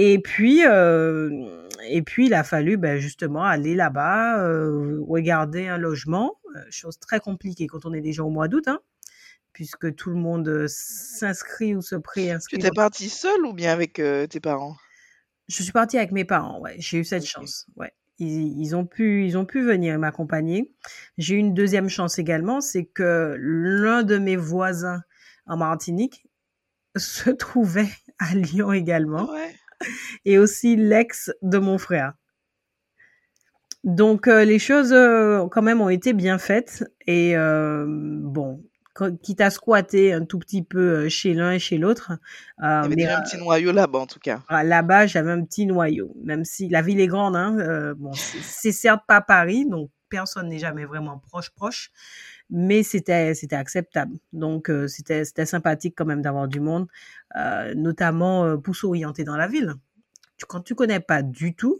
Et 0.00 0.20
puis, 0.20 0.64
euh, 0.64 1.66
et 1.88 2.02
puis, 2.02 2.26
il 2.26 2.34
a 2.34 2.44
fallu 2.44 2.76
ben, 2.76 2.98
justement 2.98 3.42
aller 3.42 3.74
là-bas, 3.74 4.40
euh, 4.44 5.00
regarder 5.08 5.66
un 5.66 5.76
logement, 5.76 6.38
euh, 6.54 6.60
chose 6.70 7.00
très 7.00 7.18
compliquée 7.18 7.66
quand 7.66 7.84
on 7.84 7.92
est 7.92 8.00
déjà 8.00 8.22
au 8.22 8.30
mois 8.30 8.46
d'août, 8.46 8.68
hein, 8.68 8.78
puisque 9.52 9.94
tout 9.94 10.10
le 10.10 10.16
monde 10.16 10.48
euh, 10.48 10.66
s'inscrit 10.68 11.74
ou 11.74 11.82
se 11.82 11.94
Tu 11.94 12.00
préinscrit. 12.02 12.58
t'es 12.58 12.68
dans- 12.68 12.74
parti 12.74 13.08
seule 13.08 13.44
ou 13.46 13.52
bien 13.52 13.72
avec 13.72 13.98
euh, 13.98 14.26
tes 14.26 14.40
parents? 14.40 14.76
Je 15.48 15.62
suis 15.62 15.72
partie 15.72 15.96
avec 15.98 16.12
mes 16.12 16.24
parents, 16.24 16.60
ouais, 16.60 16.76
j'ai 16.78 16.98
eu 16.98 17.04
cette 17.04 17.24
chance, 17.24 17.66
ouais. 17.76 17.92
ils, 18.18 18.58
ils 18.60 18.76
ont 18.76 18.84
pu, 18.86 19.24
ils 19.26 19.38
ont 19.38 19.46
pu 19.46 19.62
venir 19.64 19.98
m'accompagner. 19.98 20.70
J'ai 21.16 21.36
eu 21.36 21.38
une 21.38 21.54
deuxième 21.54 21.88
chance 21.88 22.18
également, 22.18 22.60
c'est 22.60 22.84
que 22.84 23.34
l'un 23.38 24.02
de 24.02 24.18
mes 24.18 24.36
voisins 24.36 25.02
en 25.46 25.56
Martinique 25.56 26.26
se 26.96 27.30
trouvait 27.30 27.88
à 28.18 28.34
Lyon 28.34 28.72
également, 28.72 29.30
Ouais. 29.30 29.54
et 30.26 30.38
aussi 30.38 30.76
l'ex 30.76 31.32
de 31.42 31.58
mon 31.58 31.78
frère. 31.78 32.12
Donc 33.84 34.26
euh, 34.28 34.44
les 34.44 34.58
choses 34.58 34.92
euh, 34.92 35.46
quand 35.48 35.62
même 35.62 35.80
ont 35.80 35.88
été 35.88 36.12
bien 36.12 36.38
faites 36.38 36.84
et 37.06 37.36
euh, 37.36 37.86
bon, 37.88 38.62
quitte 39.22 39.40
à 39.40 39.50
squatter 39.50 40.12
un 40.12 40.24
tout 40.24 40.38
petit 40.38 40.62
peu 40.62 41.04
euh, 41.04 41.08
chez 41.08 41.34
l'un 41.34 41.52
et 41.52 41.58
chez 41.58 41.78
l'autre, 41.78 42.12
Il 42.58 42.64
y 42.64 42.66
euh, 42.66 42.82
avait 42.82 42.88
mais 42.88 42.96
déjà 42.96 43.18
un 43.18 43.22
petit 43.22 43.38
noyau 43.38 43.72
là-bas, 43.72 43.98
en 44.00 44.06
tout 44.06 44.20
cas. 44.20 44.42
ah, 44.48 44.64
Là-bas, 44.64 45.06
j'avais 45.06 45.30
un 45.30 45.44
petit 45.44 45.66
noyau, 45.66 46.14
même 46.22 46.44
si 46.44 46.68
la 46.68 46.82
ville 46.82 47.00
est 47.00 47.06
grande. 47.06 47.36
Hein, 47.36 47.58
euh, 47.58 47.94
bon, 47.96 48.12
c'est 48.14 48.72
certes 48.72 49.02
pas 49.06 49.20
Paris, 49.20 49.66
donc 49.66 49.90
personne 50.08 50.48
n'est 50.48 50.58
jamais 50.58 50.84
vraiment 50.84 51.18
proche 51.18 51.50
proche, 51.50 51.90
mais 52.50 52.82
c'était 52.82 53.34
c'était 53.34 53.56
acceptable. 53.56 54.18
Donc 54.32 54.70
euh, 54.70 54.88
c'était 54.88 55.24
c'était 55.24 55.46
sympathique 55.46 55.94
quand 55.96 56.06
même 56.06 56.22
d'avoir 56.22 56.48
du 56.48 56.60
monde, 56.60 56.88
euh, 57.36 57.74
notamment 57.74 58.44
euh, 58.44 58.56
pour 58.56 58.74
s'orienter 58.74 59.24
dans 59.24 59.36
la 59.36 59.48
ville. 59.48 59.74
Quand 60.46 60.60
tu 60.60 60.74
connais 60.74 61.00
pas 61.00 61.22
du 61.22 61.54
tout 61.54 61.78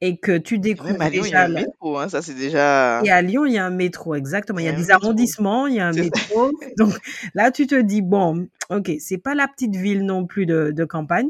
et 0.00 0.16
que 0.16 0.38
tu 0.38 0.54
Même 0.54 0.62
découvres 0.62 1.02
à 1.02 1.10
Lyon, 1.10 1.24
il 1.26 1.30
y 1.30 1.34
a 1.34 1.46
déjà 1.46 1.60
un 1.60 1.66
métro, 1.66 1.98
hein, 1.98 2.08
ça 2.08 2.22
c'est 2.22 2.34
déjà... 2.34 3.02
et 3.04 3.10
à 3.10 3.20
Lyon, 3.20 3.44
il 3.44 3.52
y 3.52 3.58
a 3.58 3.66
un 3.66 3.70
métro, 3.70 4.14
exactement. 4.14 4.58
Il 4.58 4.62
Il 4.62 4.66
y 4.66 4.68
a 4.70 4.72
des 4.72 4.90
arrondissements, 4.90 5.66
il 5.66 5.74
y 5.74 5.80
a 5.80 5.88
un 5.88 5.92
métro. 5.92 6.50
Donc 6.78 6.94
là, 7.34 7.50
tu 7.50 7.66
te 7.66 7.74
dis, 7.80 8.00
bon, 8.00 8.48
ok, 8.70 8.90
c'est 8.98 9.18
pas 9.18 9.34
la 9.34 9.46
petite 9.46 9.76
ville 9.76 10.04
non 10.04 10.26
plus 10.26 10.46
de, 10.46 10.70
de 10.70 10.84
campagne. 10.84 11.28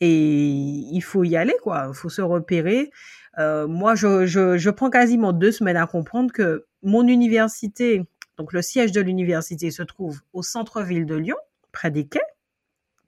Et 0.00 0.08
il 0.08 1.00
faut 1.02 1.24
y 1.24 1.36
aller, 1.36 1.54
quoi. 1.62 1.86
Il 1.88 1.94
faut 1.94 2.08
se 2.08 2.22
repérer. 2.22 2.90
Euh, 3.38 3.66
moi, 3.66 3.94
je, 3.94 4.24
je, 4.24 4.56
je 4.56 4.70
prends 4.70 4.88
quasiment 4.88 5.32
deux 5.32 5.52
semaines 5.52 5.76
à 5.76 5.86
comprendre 5.86 6.32
que 6.32 6.66
mon 6.82 7.06
université, 7.06 8.04
donc 8.38 8.52
le 8.52 8.62
siège 8.62 8.92
de 8.92 9.00
l'université 9.00 9.70
se 9.70 9.82
trouve 9.82 10.20
au 10.32 10.42
centre-ville 10.42 11.06
de 11.06 11.16
Lyon, 11.16 11.36
près 11.72 11.90
des 11.90 12.06
quais, 12.06 12.20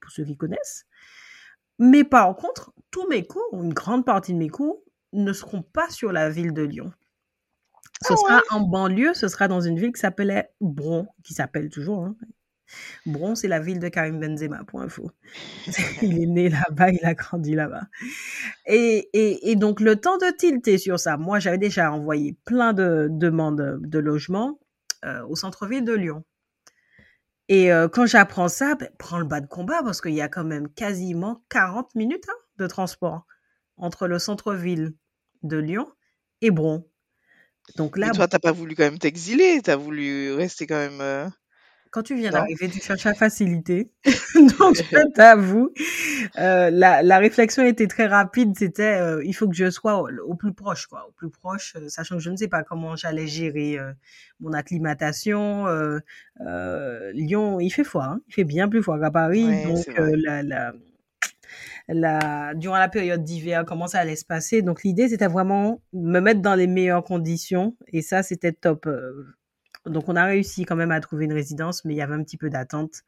pour 0.00 0.10
ceux 0.10 0.24
qui 0.24 0.36
connaissent. 0.36 0.86
Mais 1.78 2.04
par 2.04 2.34
contre, 2.36 2.72
tous 2.90 3.06
mes 3.08 3.24
cours, 3.26 3.48
ou 3.52 3.62
une 3.64 3.74
grande 3.74 4.04
partie 4.06 4.32
de 4.32 4.38
mes 4.38 4.48
cours, 4.48 4.82
ne 5.12 5.32
seront 5.32 5.62
pas 5.62 5.88
sur 5.90 6.12
la 6.12 6.30
ville 6.30 6.52
de 6.54 6.62
Lyon. 6.62 6.92
Ce 8.02 8.12
Ah 8.12 8.16
sera 8.16 8.36
ouais? 8.36 8.42
en 8.50 8.60
banlieue, 8.60 9.14
ce 9.14 9.28
sera 9.28 9.48
dans 9.48 9.60
une 9.60 9.78
ville 9.78 9.92
qui 9.92 10.00
s'appelait 10.00 10.50
Bron, 10.60 11.06
qui 11.22 11.34
s'appelle 11.34 11.70
toujours. 11.70 12.04
Hein. 12.04 12.16
Bron, 13.06 13.34
c'est 13.34 13.48
la 13.48 13.60
ville 13.60 13.78
de 13.78 13.88
Karim 13.88 14.20
Benzema, 14.20 14.64
pour 14.64 14.82
info. 14.82 15.10
il 16.02 16.22
est 16.22 16.26
né 16.26 16.48
là-bas, 16.48 16.90
il 16.90 17.04
a 17.04 17.14
grandi 17.14 17.54
là-bas. 17.54 17.84
Et, 18.66 19.10
et, 19.12 19.50
et 19.50 19.56
donc, 19.56 19.80
le 19.80 19.96
temps 19.96 20.18
de 20.18 20.30
tilter 20.36 20.78
sur 20.78 20.98
ça, 21.00 21.16
moi, 21.16 21.38
j'avais 21.38 21.58
déjà 21.58 21.92
envoyé 21.92 22.36
plein 22.44 22.72
de 22.72 23.08
demandes 23.10 23.78
de 23.80 23.98
logement 23.98 24.58
euh, 25.04 25.24
au 25.28 25.36
centre-ville 25.36 25.84
de 25.84 25.94
Lyon. 25.94 26.24
Et 27.48 27.72
euh, 27.72 27.88
quand 27.88 28.06
j'apprends 28.06 28.48
ça, 28.48 28.74
ben, 28.74 28.88
prends 28.98 29.18
le 29.18 29.24
bas 29.24 29.40
de 29.40 29.46
combat 29.46 29.82
parce 29.82 30.00
qu'il 30.00 30.14
y 30.14 30.20
a 30.20 30.28
quand 30.28 30.44
même 30.44 30.68
quasiment 30.68 31.44
40 31.50 31.94
minutes 31.94 32.24
hein, 32.28 32.36
de 32.58 32.66
transport 32.66 33.26
entre 33.76 34.06
le 34.06 34.18
centre-ville 34.18 34.94
de 35.42 35.56
Lyon 35.56 35.90
et 36.40 36.50
Bron. 36.50 36.88
Donc 37.76 37.96
là, 37.96 38.08
Mais 38.08 38.12
toi, 38.12 38.28
t'as 38.28 38.38
pas 38.38 38.52
voulu 38.52 38.74
quand 38.74 38.84
même 38.84 38.98
t'exiler, 38.98 39.60
t'as 39.62 39.76
voulu 39.76 40.32
rester 40.34 40.66
quand 40.66 40.76
même... 40.76 41.32
quand 41.92 42.02
tu 42.02 42.16
viens 42.16 42.30
d'arriver, 42.30 42.68
tu 42.70 42.80
cherches 42.80 43.04
la 43.04 43.12
facilité. 43.14 43.90
Donc, 44.58 44.76
je 44.76 45.12
t'avoue, 45.12 45.70
euh, 46.38 46.70
la, 46.70 47.02
la 47.02 47.18
réflexion 47.18 47.64
était 47.64 47.86
très 47.86 48.06
rapide. 48.06 48.54
C'était, 48.58 48.98
euh, 48.98 49.22
il 49.24 49.34
faut 49.34 49.46
que 49.46 49.54
je 49.54 49.70
sois 49.70 50.00
au, 50.00 50.08
au 50.26 50.34
plus 50.34 50.54
proche, 50.54 50.86
quoi, 50.86 51.06
au 51.06 51.12
plus 51.12 51.28
proche, 51.28 51.74
euh, 51.76 51.90
sachant 51.90 52.16
que 52.16 52.22
je 52.22 52.30
ne 52.30 52.36
sais 52.36 52.48
pas 52.48 52.62
comment 52.62 52.96
j'allais 52.96 53.26
gérer 53.26 53.78
mon 54.40 54.54
acclimatation. 54.54 55.66
Lyon, 57.12 57.60
il 57.60 57.70
fait 57.70 57.84
froid, 57.84 58.04
hein. 58.04 58.20
il 58.28 58.34
fait 58.34 58.44
bien 58.44 58.68
plus 58.68 58.82
froid 58.82 58.98
qu'à 58.98 59.10
Paris. 59.10 59.44
Ouais, 59.44 59.66
donc, 59.66 59.86
la, 59.96 60.42
la, 60.42 60.72
la, 61.88 62.54
durant 62.54 62.78
la 62.78 62.88
période 62.88 63.22
d'hiver, 63.22 63.64
comment 63.66 63.86
ça 63.86 63.98
allait 63.98 64.16
se 64.16 64.24
passer. 64.24 64.62
Donc, 64.62 64.82
l'idée, 64.82 65.10
c'était 65.10 65.28
vraiment 65.28 65.82
me 65.92 66.20
mettre 66.20 66.40
dans 66.40 66.54
les 66.54 66.66
meilleures 66.66 67.04
conditions. 67.04 67.76
Et 67.88 68.00
ça, 68.00 68.22
c'était 68.22 68.52
top. 68.52 68.88
Donc, 69.86 70.08
on 70.08 70.16
a 70.16 70.24
réussi 70.24 70.64
quand 70.64 70.76
même 70.76 70.92
à 70.92 71.00
trouver 71.00 71.24
une 71.24 71.32
résidence, 71.32 71.84
mais 71.84 71.94
il 71.94 71.96
y 71.96 72.02
avait 72.02 72.14
un 72.14 72.22
petit 72.22 72.36
peu 72.36 72.50
d'attente. 72.50 73.02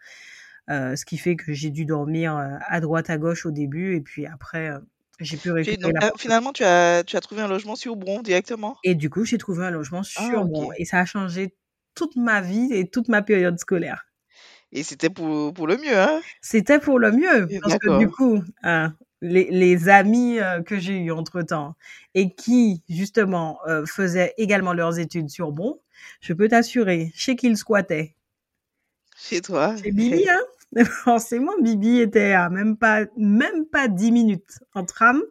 Euh, 0.70 0.96
ce 0.96 1.04
qui 1.04 1.18
fait 1.18 1.36
que 1.36 1.52
j'ai 1.52 1.70
dû 1.70 1.84
dormir 1.84 2.36
euh, 2.36 2.56
à 2.66 2.80
droite, 2.80 3.10
à 3.10 3.18
gauche 3.18 3.44
au 3.44 3.50
début. 3.50 3.96
Et 3.96 4.00
puis 4.00 4.26
après, 4.26 4.70
euh, 4.70 4.78
j'ai 5.20 5.36
pu 5.36 5.50
récupérer 5.50 5.92
donc, 5.92 6.02
la 6.02 6.08
ah, 6.08 6.12
finalement, 6.16 6.52
tu 6.52 6.64
as, 6.64 7.04
tu 7.04 7.16
as 7.16 7.20
trouvé 7.20 7.42
un 7.42 7.48
logement 7.48 7.76
sur 7.76 7.96
Bron 7.96 8.22
directement? 8.22 8.76
Et 8.82 8.94
du 8.94 9.10
coup, 9.10 9.24
j'ai 9.24 9.38
trouvé 9.38 9.66
un 9.66 9.70
logement 9.70 10.00
Ah, 10.16 10.26
sur 10.28 10.44
Bron. 10.46 10.68
ok. 10.68 10.74
Et 10.78 10.84
ça 10.86 11.00
a 11.00 11.04
changé 11.04 11.54
toute 11.94 12.16
ma 12.16 12.40
vie 12.40 12.68
et 12.72 12.88
toute 12.88 13.08
ma 13.08 13.22
période 13.22 13.58
scolaire. 13.58 14.06
Et 14.72 14.82
c'était 14.82 15.10
pour, 15.10 15.52
pour 15.54 15.66
le 15.66 15.76
mieux, 15.76 15.96
hein? 15.96 16.20
C'était 16.40 16.80
pour 16.80 16.98
le 16.98 17.12
mieux, 17.12 17.46
parce 17.62 17.78
que 17.78 17.98
du 17.98 18.08
coup, 18.08 18.42
les, 19.24 19.50
les 19.50 19.88
amis 19.88 20.38
euh, 20.38 20.62
que 20.62 20.78
j'ai 20.78 20.98
eus 20.98 21.10
entre-temps 21.10 21.74
et 22.14 22.34
qui, 22.34 22.82
justement, 22.88 23.58
euh, 23.66 23.86
faisaient 23.86 24.34
également 24.36 24.74
leurs 24.74 24.98
études 24.98 25.30
sur 25.30 25.50
Bron, 25.50 25.80
je 26.20 26.32
peux 26.34 26.48
t'assurer, 26.48 27.10
chez 27.14 27.34
qui 27.34 27.46
ils 27.46 27.56
squattaient? 27.56 28.14
Chez 29.16 29.40
toi? 29.40 29.76
Chez 29.76 29.92
Bibi, 29.92 30.28
hein? 30.28 30.84
Forcément, 30.84 31.52
Bibi 31.60 32.00
était 32.00 32.32
à 32.32 32.50
même 32.50 32.76
pas, 32.76 33.06
même 33.16 33.64
pas 33.66 33.88
10 33.88 34.12
minutes 34.12 34.58
en 34.74 34.84
tram 34.84 35.22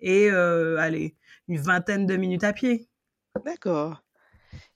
et, 0.00 0.30
euh, 0.30 0.78
allez, 0.78 1.14
une 1.48 1.58
vingtaine 1.58 2.06
de 2.06 2.16
minutes 2.16 2.44
à 2.44 2.52
pied. 2.52 2.88
D'accord. 3.44 4.02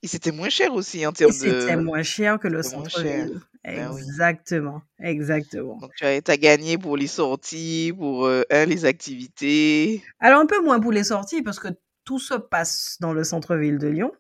Et 0.03 0.09
c'était 0.09 0.33
moins 0.33 0.49
cher 0.49 0.73
aussi 0.75 1.07
en 1.07 1.13
termes 1.13 1.33
c'était 1.33 1.77
de... 1.77 1.81
moins 1.83 2.03
cher 2.03 2.39
que 2.39 2.49
le 2.49 2.63
C'était 2.63 2.77
centre-ville. 2.77 3.41
Ben 3.65 3.91
oui. 3.93 4.01
Exactement, 4.03 4.83
exactement. 4.99 5.79
Donc, 5.79 5.93
tu 5.95 6.05
as, 6.05 6.37
gagné 6.37 6.79
pour 6.79 6.97
les 6.97 7.07
sorties, 7.07 7.93
pour 7.97 8.27
euh, 8.27 8.43
hein, 8.51 8.65
les 8.65 8.85
activités. 8.85 10.03
Alors, 10.19 10.41
un 10.41 10.47
peu 10.47 10.61
moins 10.61 10.81
pour 10.81 10.91
les 10.91 11.05
sorties, 11.05 11.43
parce 11.43 11.61
que 11.61 11.69
tout 12.05 12.19
se 12.19 12.35
passe 12.35 12.97
dans 13.01 13.13
le 13.13 13.23
centre-ville 13.23 13.79
de 13.79 13.87
Lyon. 13.89 14.13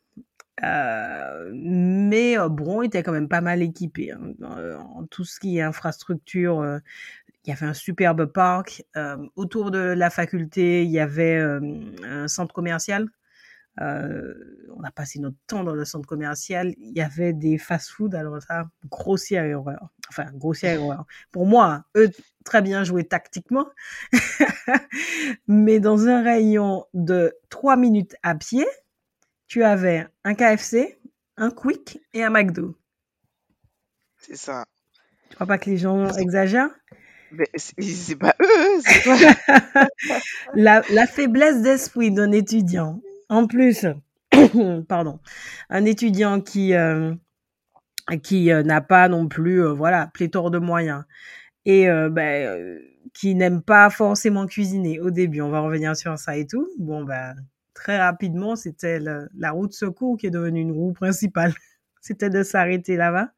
Euh, 0.62 1.50
mais 1.54 2.38
euh, 2.38 2.48
Bron 2.48 2.82
était 2.82 3.02
quand 3.02 3.12
même 3.12 3.28
pas 3.28 3.40
mal 3.40 3.62
équipé 3.62 4.12
hein, 4.12 4.20
euh, 4.42 4.76
en 4.78 5.06
tout 5.06 5.24
ce 5.24 5.40
qui 5.40 5.58
est 5.58 5.62
infrastructure. 5.62 6.60
euh, 6.60 6.78
il 7.44 7.50
y 7.50 7.52
avait 7.52 7.66
un 7.66 7.74
superbe 7.74 8.26
parc. 8.26 8.84
autour 9.34 9.72
de 9.72 9.80
la 9.80 10.10
faculté, 10.10 10.84
il 10.84 10.90
y 10.92 11.00
avait 11.00 11.38
un 12.04 12.28
centre 12.28 12.54
commercial. 12.54 13.08
Euh, 13.80 14.34
on 14.76 14.82
a 14.84 14.90
passé 14.90 15.18
notre 15.18 15.36
temps 15.46 15.64
dans 15.64 15.74
le 15.74 15.84
centre 15.84 16.06
commercial. 16.06 16.74
Il 16.78 16.96
y 16.96 17.00
avait 17.00 17.32
des 17.32 17.58
fast-food. 17.58 18.14
Alors 18.14 18.40
ça, 18.42 18.68
grossière 18.88 19.44
erreur. 19.44 19.88
Enfin, 20.08 20.26
grossière 20.34 20.80
erreur. 20.80 21.06
Pour 21.30 21.46
moi, 21.46 21.84
eux, 21.96 22.10
très 22.44 22.60
bien 22.60 22.84
joué 22.84 23.04
tactiquement. 23.04 23.68
Mais 25.46 25.80
dans 25.80 26.08
un 26.08 26.22
rayon 26.22 26.84
de 26.92 27.34
3 27.48 27.76
minutes 27.76 28.16
à 28.22 28.34
pied, 28.34 28.66
tu 29.46 29.64
avais 29.64 30.06
un 30.24 30.34
KFC, 30.34 30.98
un 31.36 31.50
Quick 31.50 32.00
et 32.12 32.22
un 32.22 32.30
McDo. 32.30 32.76
C'est 34.18 34.36
ça. 34.36 34.64
Tu 35.30 35.34
crois 35.34 35.46
pas 35.46 35.58
que 35.58 35.70
les 35.70 35.78
gens 35.78 36.08
exagèrent? 36.16 36.70
Mais 37.32 37.48
c'est 37.56 38.16
pas 38.16 38.34
eux, 38.42 38.80
c'est 38.84 39.02
toi. 39.02 39.16
la, 40.54 40.82
la 40.90 41.06
faiblesse 41.06 41.62
d'esprit 41.62 42.10
d'un 42.10 42.30
étudiant. 42.30 43.00
En 43.32 43.46
plus, 43.46 43.86
pardon, 44.88 45.18
un 45.70 45.86
étudiant 45.86 46.42
qui 46.42 46.74
euh, 46.74 47.14
qui 48.22 48.52
euh, 48.52 48.62
n'a 48.62 48.82
pas 48.82 49.08
non 49.08 49.26
plus 49.26 49.64
euh, 49.64 49.72
voilà 49.72 50.08
pléthore 50.12 50.50
de 50.50 50.58
moyens 50.58 51.04
et 51.64 51.88
euh, 51.88 52.10
ben, 52.10 52.78
qui 53.14 53.34
n'aime 53.34 53.62
pas 53.62 53.88
forcément 53.88 54.46
cuisiner 54.46 55.00
au 55.00 55.10
début. 55.10 55.40
On 55.40 55.48
va 55.48 55.60
revenir 55.60 55.96
sur 55.96 56.18
ça 56.18 56.36
et 56.36 56.46
tout. 56.46 56.68
Bon 56.78 57.04
ben 57.04 57.34
très 57.72 57.98
rapidement, 57.98 58.54
c'était 58.54 59.00
la 59.00 59.50
roue 59.50 59.66
de 59.66 59.72
secours 59.72 60.18
qui 60.18 60.26
est 60.26 60.30
devenue 60.30 60.60
une 60.60 60.72
roue 60.72 60.92
principale. 60.92 61.54
C'était 62.02 62.28
de 62.28 62.42
s'arrêter 62.42 62.96
là-bas. 62.96 63.30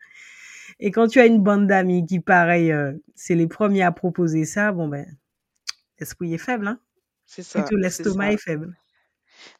Et 0.80 0.90
quand 0.90 1.06
tu 1.06 1.20
as 1.20 1.26
une 1.26 1.40
bande 1.40 1.68
d'amis 1.68 2.04
qui, 2.04 2.18
pareil, 2.18 2.74
c'est 3.14 3.36
les 3.36 3.46
premiers 3.46 3.82
à 3.82 3.92
proposer 3.92 4.44
ça, 4.44 4.72
bon 4.72 4.88
ben, 4.88 5.06
l'esprit 6.00 6.34
est 6.34 6.38
faible, 6.38 6.66
hein. 6.66 6.80
C'est 7.26 7.42
ça, 7.44 7.60
Plutôt 7.60 7.76
l'estomac 7.76 8.32
est 8.32 8.38
faible. 8.38 8.74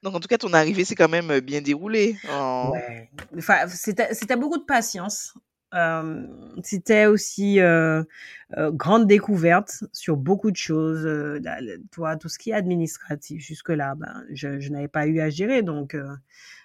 Donc, 0.03 0.15
en 0.15 0.21
tout 0.21 0.29
cas, 0.29 0.39
ton 0.39 0.53
arrivée 0.53 0.85
s'est 0.85 0.95
quand 0.95 1.09
même 1.09 1.31
euh, 1.31 1.41
bien 1.41 1.61
déroulée. 1.61 2.17
Enfin, 2.29 3.67
c'était 3.69 4.37
beaucoup 4.37 4.59
de 4.59 4.65
patience. 4.65 5.35
Euh, 5.75 6.27
c'était 6.63 7.07
aussi 7.07 7.59
euh, 7.61 8.05
euh, 8.57 8.71
grande 8.71 9.07
découverte 9.07 9.83
sur 9.93 10.17
beaucoup 10.17 10.51
de 10.51 10.57
choses. 10.57 11.09
Toi, 11.91 12.17
tout 12.17 12.29
ce 12.29 12.39
qui 12.39 12.51
est 12.51 12.55
administratif, 12.55 13.43
jusque-là, 13.43 13.95
ben, 13.97 14.25
je, 14.31 14.61
je 14.61 14.71
n'avais 14.71 14.89
pas 14.89 15.07
eu 15.07 15.21
à 15.21 15.31
gérer. 15.31 15.63
Donc 15.63 15.97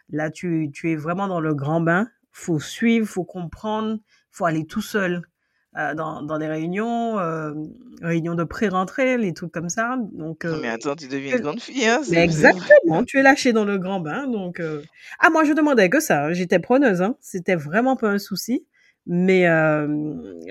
là, 0.09 0.29
tu, 0.29 0.69
tu 0.73 0.91
es 0.91 0.95
vraiment 0.95 1.27
dans 1.27 1.39
le 1.39 1.55
grand 1.55 1.81
bain. 1.81 2.07
faut 2.31 2.59
suivre, 2.59 3.07
faut 3.07 3.23
comprendre, 3.23 3.99
faut 4.31 4.45
aller 4.45 4.65
tout 4.65 4.81
seul 4.81 5.23
euh, 5.77 5.93
dans, 5.93 6.21
dans 6.23 6.37
les 6.37 6.47
réunions, 6.47 7.19
euh, 7.19 7.53
réunions 8.01 8.35
de 8.35 8.43
pré-rentrée, 8.43 9.17
les 9.17 9.33
trucs 9.33 9.51
comme 9.51 9.69
ça. 9.69 9.97
Donc, 10.13 10.45
Non, 10.45 10.57
mais 10.61 10.69
euh, 10.69 10.73
attends, 10.73 10.95
tu 10.95 11.07
deviens 11.07 11.35
une 11.37 11.41
grande 11.43 11.59
fille, 11.59 11.85
hein. 11.85 11.99
mais 11.99 12.05
c'est- 12.05 12.13
c'est- 12.15 12.23
exactement, 12.23 13.03
tu 13.03 13.19
es 13.19 13.23
lâché 13.23 13.53
dans 13.53 13.65
le 13.65 13.77
grand 13.77 13.99
bain. 13.99 14.27
Donc, 14.27 14.61
ah, 15.19 15.29
moi, 15.29 15.43
je 15.43 15.53
demandais 15.53 15.89
que 15.89 15.99
ça. 15.99 16.25
hein. 16.25 16.33
J'étais 16.33 16.59
preneuse, 16.59 17.01
hein. 17.01 17.15
C'était 17.21 17.55
vraiment 17.55 17.95
pas 17.95 18.09
un 18.09 18.17
souci. 18.19 18.65
Mais, 19.11 19.47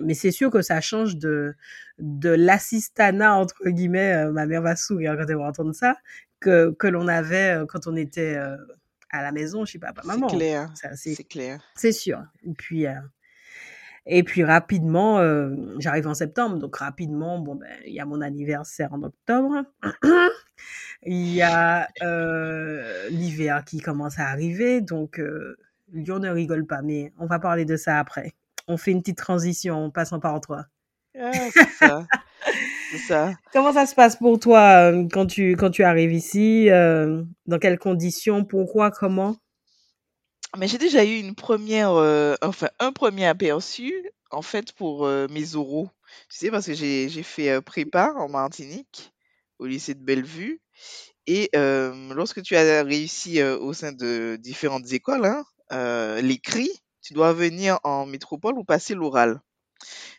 mais 0.03 0.15
c'est 0.15 0.31
sûr 0.33 0.51
que 0.51 0.63
ça 0.63 0.81
change 0.81 1.17
de, 1.17 1.55
de 1.99 2.31
l'assistanat, 2.31 3.35
entre 3.37 3.69
guillemets, 3.69 4.27
ma 4.33 4.47
mère 4.47 4.63
va 4.63 4.75
sourire 4.75 5.17
quand 5.19 5.27
elle 5.29 5.37
va 5.37 5.45
entendre 5.49 5.73
ça, 5.75 5.97
que, 6.41 6.71
que 6.73 6.87
l'on 6.89 7.07
avait 7.09 7.59
quand 7.69 7.87
on 7.87 7.95
était 7.97 8.37
à 9.11 9.23
la 9.23 9.33
maison 9.33 9.65
chez 9.65 9.79
papa, 9.79 10.03
C'est 10.03 10.09
maman. 10.09 10.27
clair. 10.27 10.71
Ça, 10.75 10.95
c'est 10.97 11.15
C'est 11.15 11.25
clair. 11.25 11.61
c'est 11.77 11.93
sûr. 11.93 12.23
Et 12.45 12.53
puis, 12.53 12.87
euh, 12.87 12.93
et 14.11 14.23
puis 14.23 14.43
rapidement, 14.43 15.19
euh, 15.19 15.55
j'arrive 15.79 16.07
en 16.07 16.15
septembre, 16.15 16.57
donc 16.57 16.77
rapidement, 16.77 17.39
bon 17.39 17.57
ben, 17.57 17.69
il 17.87 17.93
y 17.93 18.01
a 18.01 18.07
mon 18.07 18.23
anniversaire 18.23 18.93
en 18.95 19.03
octobre. 19.03 19.65
Il 21.05 21.33
y 21.33 21.43
a 21.43 21.89
euh, 22.03 23.09
l'hiver 23.11 23.65
qui 23.65 23.79
commence 23.79 24.19
à 24.19 24.27
arriver, 24.27 24.81
donc 24.81 25.21
euh, 25.21 25.57
Lyon 25.93 26.19
ne 26.19 26.29
rigole 26.29 26.67
pas, 26.67 26.83
mais 26.83 27.13
on 27.19 27.27
va 27.27 27.39
parler 27.39 27.65
de 27.65 27.77
ça 27.77 28.01
après. 28.01 28.33
On 28.67 28.77
fait 28.77 28.91
une 28.91 29.01
petite 29.01 29.19
transition 29.19 29.85
en 29.85 29.91
passant 29.91 30.19
par 30.19 30.41
toi. 30.41 30.67
Ah, 31.17 31.31
c'est 31.53 31.69
ça. 31.71 32.07
Ça. 33.07 33.35
Comment 33.53 33.75
ça 33.75 33.85
se 33.85 33.95
passe 33.95 34.17
pour 34.17 34.41
toi 34.41 34.91
euh, 34.91 35.07
quand 35.13 35.27
tu 35.27 35.57
quand 35.57 35.71
tu 35.71 35.83
arrives 35.83 36.13
ici 36.13 36.69
Dans 36.71 37.59
quelles 37.61 37.79
conditions 37.79 38.45
Pourquoi 38.45 38.91
Comment? 38.91 39.37
Mais 40.57 40.67
j'ai 40.69 40.79
déjà 40.79 41.05
eu 41.05 41.19
une 41.19 41.35
première, 41.35 41.93
euh, 41.93 42.35
enfin 42.43 42.69
un 42.79 42.93
premier 42.93 43.27
aperçu 43.27 43.93
en 44.31 44.43
fait 44.43 44.73
pour 44.73 45.07
euh, 45.07 45.27
mes 45.31 45.55
oraux. 45.57 45.91
Tu 46.31 46.39
sais 46.39 46.51
parce 46.51 46.67
que 46.67 46.75
j'ai 46.75 47.09
fait 47.23 47.51
euh, 47.51 47.61
prépa 47.61 48.13
en 48.17 48.29
Martinique 48.29 49.13
au 49.59 49.67
lycée 49.67 49.95
de 49.95 50.03
Bellevue 50.03 50.61
et 51.27 51.51
lorsque 51.55 52.43
tu 52.43 52.57
as 52.57 52.83
réussi 52.85 53.43
au 53.43 53.73
sein 53.75 53.93
de 53.93 54.37
différentes 54.41 54.93
écoles, 54.93 55.27
hein, 55.27 55.45
euh, 55.73 56.21
l'écrit, 56.23 56.71
tu 57.03 57.15
dois 57.15 57.33
venir 57.33 57.79
en 57.85 58.07
métropole 58.07 58.59
ou 58.59 58.65
passer 58.65 58.95
l'oral. 58.95 59.41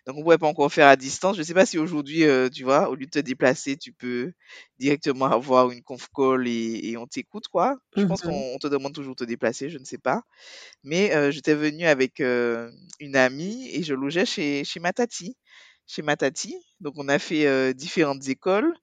Donc 0.05 0.17
on 0.17 0.23
pouvait 0.23 0.37
pas 0.37 0.47
encore 0.47 0.71
faire 0.71 0.87
à 0.87 0.95
distance. 0.95 1.37
Je 1.37 1.43
sais 1.43 1.53
pas 1.53 1.65
si 1.65 1.77
aujourd'hui, 1.77 2.23
euh, 2.25 2.49
tu 2.49 2.63
vois, 2.63 2.89
au 2.89 2.95
lieu 2.95 3.05
de 3.05 3.11
te 3.11 3.19
déplacer, 3.19 3.77
tu 3.77 3.93
peux 3.93 4.31
directement 4.79 5.25
avoir 5.27 5.71
une 5.71 5.83
conf 5.83 6.07
call 6.15 6.47
et, 6.47 6.79
et 6.91 6.97
on 6.97 7.07
t'écoute 7.07 7.47
quoi. 7.49 7.77
Je 7.95 8.05
pense 8.05 8.21
Mhm. 8.21 8.23
qu'on 8.23 8.53
on 8.55 8.57
te 8.59 8.67
demande 8.67 8.93
toujours 8.93 9.15
de 9.15 9.23
te 9.25 9.29
déplacer, 9.29 9.69
je 9.69 9.77
ne 9.77 9.85
sais 9.85 9.97
pas. 9.97 10.21
Mais 10.83 11.13
euh, 11.15 11.31
j'étais 11.31 11.55
venue 11.55 11.85
avec 11.85 12.19
euh, 12.21 12.71
une 12.99 13.15
amie 13.15 13.69
et 13.73 13.83
je 13.83 13.93
logeais 13.93 14.25
chez, 14.25 14.63
chez 14.65 14.79
ma 14.79 14.93
tati. 14.93 15.35
Chez 15.91 16.03
ma 16.03 16.15
tati. 16.15 16.55
Donc 16.79 16.93
on 16.97 17.07
a 17.09 17.17
fait 17.17 17.47
euh, 17.47 17.73
différentes 17.73 18.27
écoles 18.27 18.75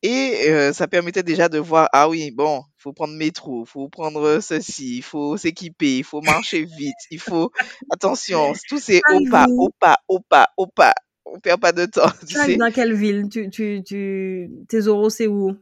et 0.00 0.48
euh, 0.48 0.72
ça 0.72 0.86
permettait 0.86 1.24
déjà 1.24 1.48
de 1.48 1.58
voir, 1.58 1.88
ah 1.92 2.08
oui, 2.08 2.30
bon, 2.30 2.62
il 2.78 2.82
faut 2.82 2.92
prendre 2.92 3.14
métro, 3.14 3.64
il 3.64 3.68
faut 3.68 3.88
prendre 3.88 4.38
ceci, 4.40 4.98
il 4.98 5.02
faut 5.02 5.36
s'équiper, 5.36 5.98
il 5.98 6.04
faut 6.04 6.20
marcher 6.20 6.64
vite, 6.64 6.94
il 7.10 7.18
faut... 7.18 7.50
Attention, 7.90 8.52
tout 8.68 8.78
c'est 8.78 9.00
au 9.12 9.28
pas, 9.28 9.46
au 9.48 9.70
pas, 9.70 9.96
au 10.06 10.20
pas, 10.20 10.48
au 10.56 10.66
pas. 10.68 10.94
On 11.24 11.40
perd 11.40 11.60
pas 11.60 11.72
de 11.72 11.86
temps, 11.86 12.10
tu 12.28 12.34
sais. 12.36 12.56
dans 12.56 12.70
quelle 12.70 12.94
ville? 12.94 13.28
Tu, 13.28 13.50
tu, 13.50 13.82
tu... 13.84 14.48
Tes 14.68 14.86
oraux, 14.86 15.10
c'est 15.10 15.26
où? 15.26 15.56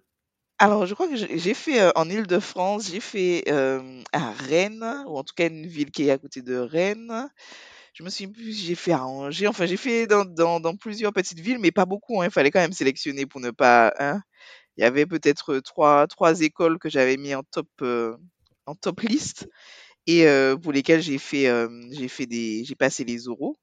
Alors, 0.62 0.85
je 0.85 0.92
crois 0.92 1.09
que 1.09 1.16
j'ai 1.16 1.54
fait 1.54 1.80
euh, 1.80 1.90
en 1.95 2.11
Île-de-France, 2.11 2.90
j'ai 2.92 3.00
fait 3.00 3.45
euh, 3.49 4.02
à 4.12 4.33
Rennes, 4.33 5.04
ou 5.07 5.16
en 5.16 5.25
tout 5.25 5.33
cas 5.35 5.49
une 5.49 5.66
ville 5.66 5.90
qui 5.90 6.07
est 6.07 6.11
à 6.11 6.19
côté 6.19 6.42
de 6.42 6.57
Rennes. 6.57 7.30
Je 7.94 8.02
me 8.02 8.11
souviens 8.11 8.32
plus 8.32 8.52
j'ai 8.52 8.75
fait 8.75 8.92
à 8.92 9.04
Angers. 9.06 9.49
Enfin, 9.49 9.66
j'ai 9.66 9.76
fait 9.76 10.06
dans, 10.06 10.25
dans, 10.25 10.61
dans 10.61 10.76
plusieurs 10.76 11.12
petites 11.12 11.40
villes, 11.40 11.59
mais 11.59 11.70
pas 11.73 11.87
beaucoup. 11.87 12.20
hein. 12.23 12.26
Il 12.26 12.30
fallait 12.30 12.50
quand 12.50 12.61
même 12.61 12.73
sélectionner 12.73 13.26
pour 13.26 13.40
ne 13.40 13.50
pas. 13.50 13.92
hein. 13.99 14.20
Il 14.76 14.82
y 14.82 14.85
avait 14.87 15.06
peut-être 15.06 15.55
euh, 15.57 15.62
trois, 15.62 16.07
trois 16.09 16.40
écoles 16.42 16.79
que 16.79 16.90
j'avais 16.90 17.16
mis 17.18 17.35
en 17.35 17.42
top, 17.44 17.68
euh, 17.83 18.16
en 18.66 18.74
top 18.76 19.00
liste 19.03 19.48
et 20.07 20.26
euh, 20.29 20.57
pour 20.57 20.72
lesquelles 20.72 21.03
j'ai 21.03 21.18
fait, 21.18 21.48
euh, 21.48 21.68
j'ai 21.92 22.09
fait 22.09 22.26
des, 22.26 22.64
j'ai 22.64 22.74
passé 22.76 23.05
les 23.05 23.29
oraux. 23.29 23.57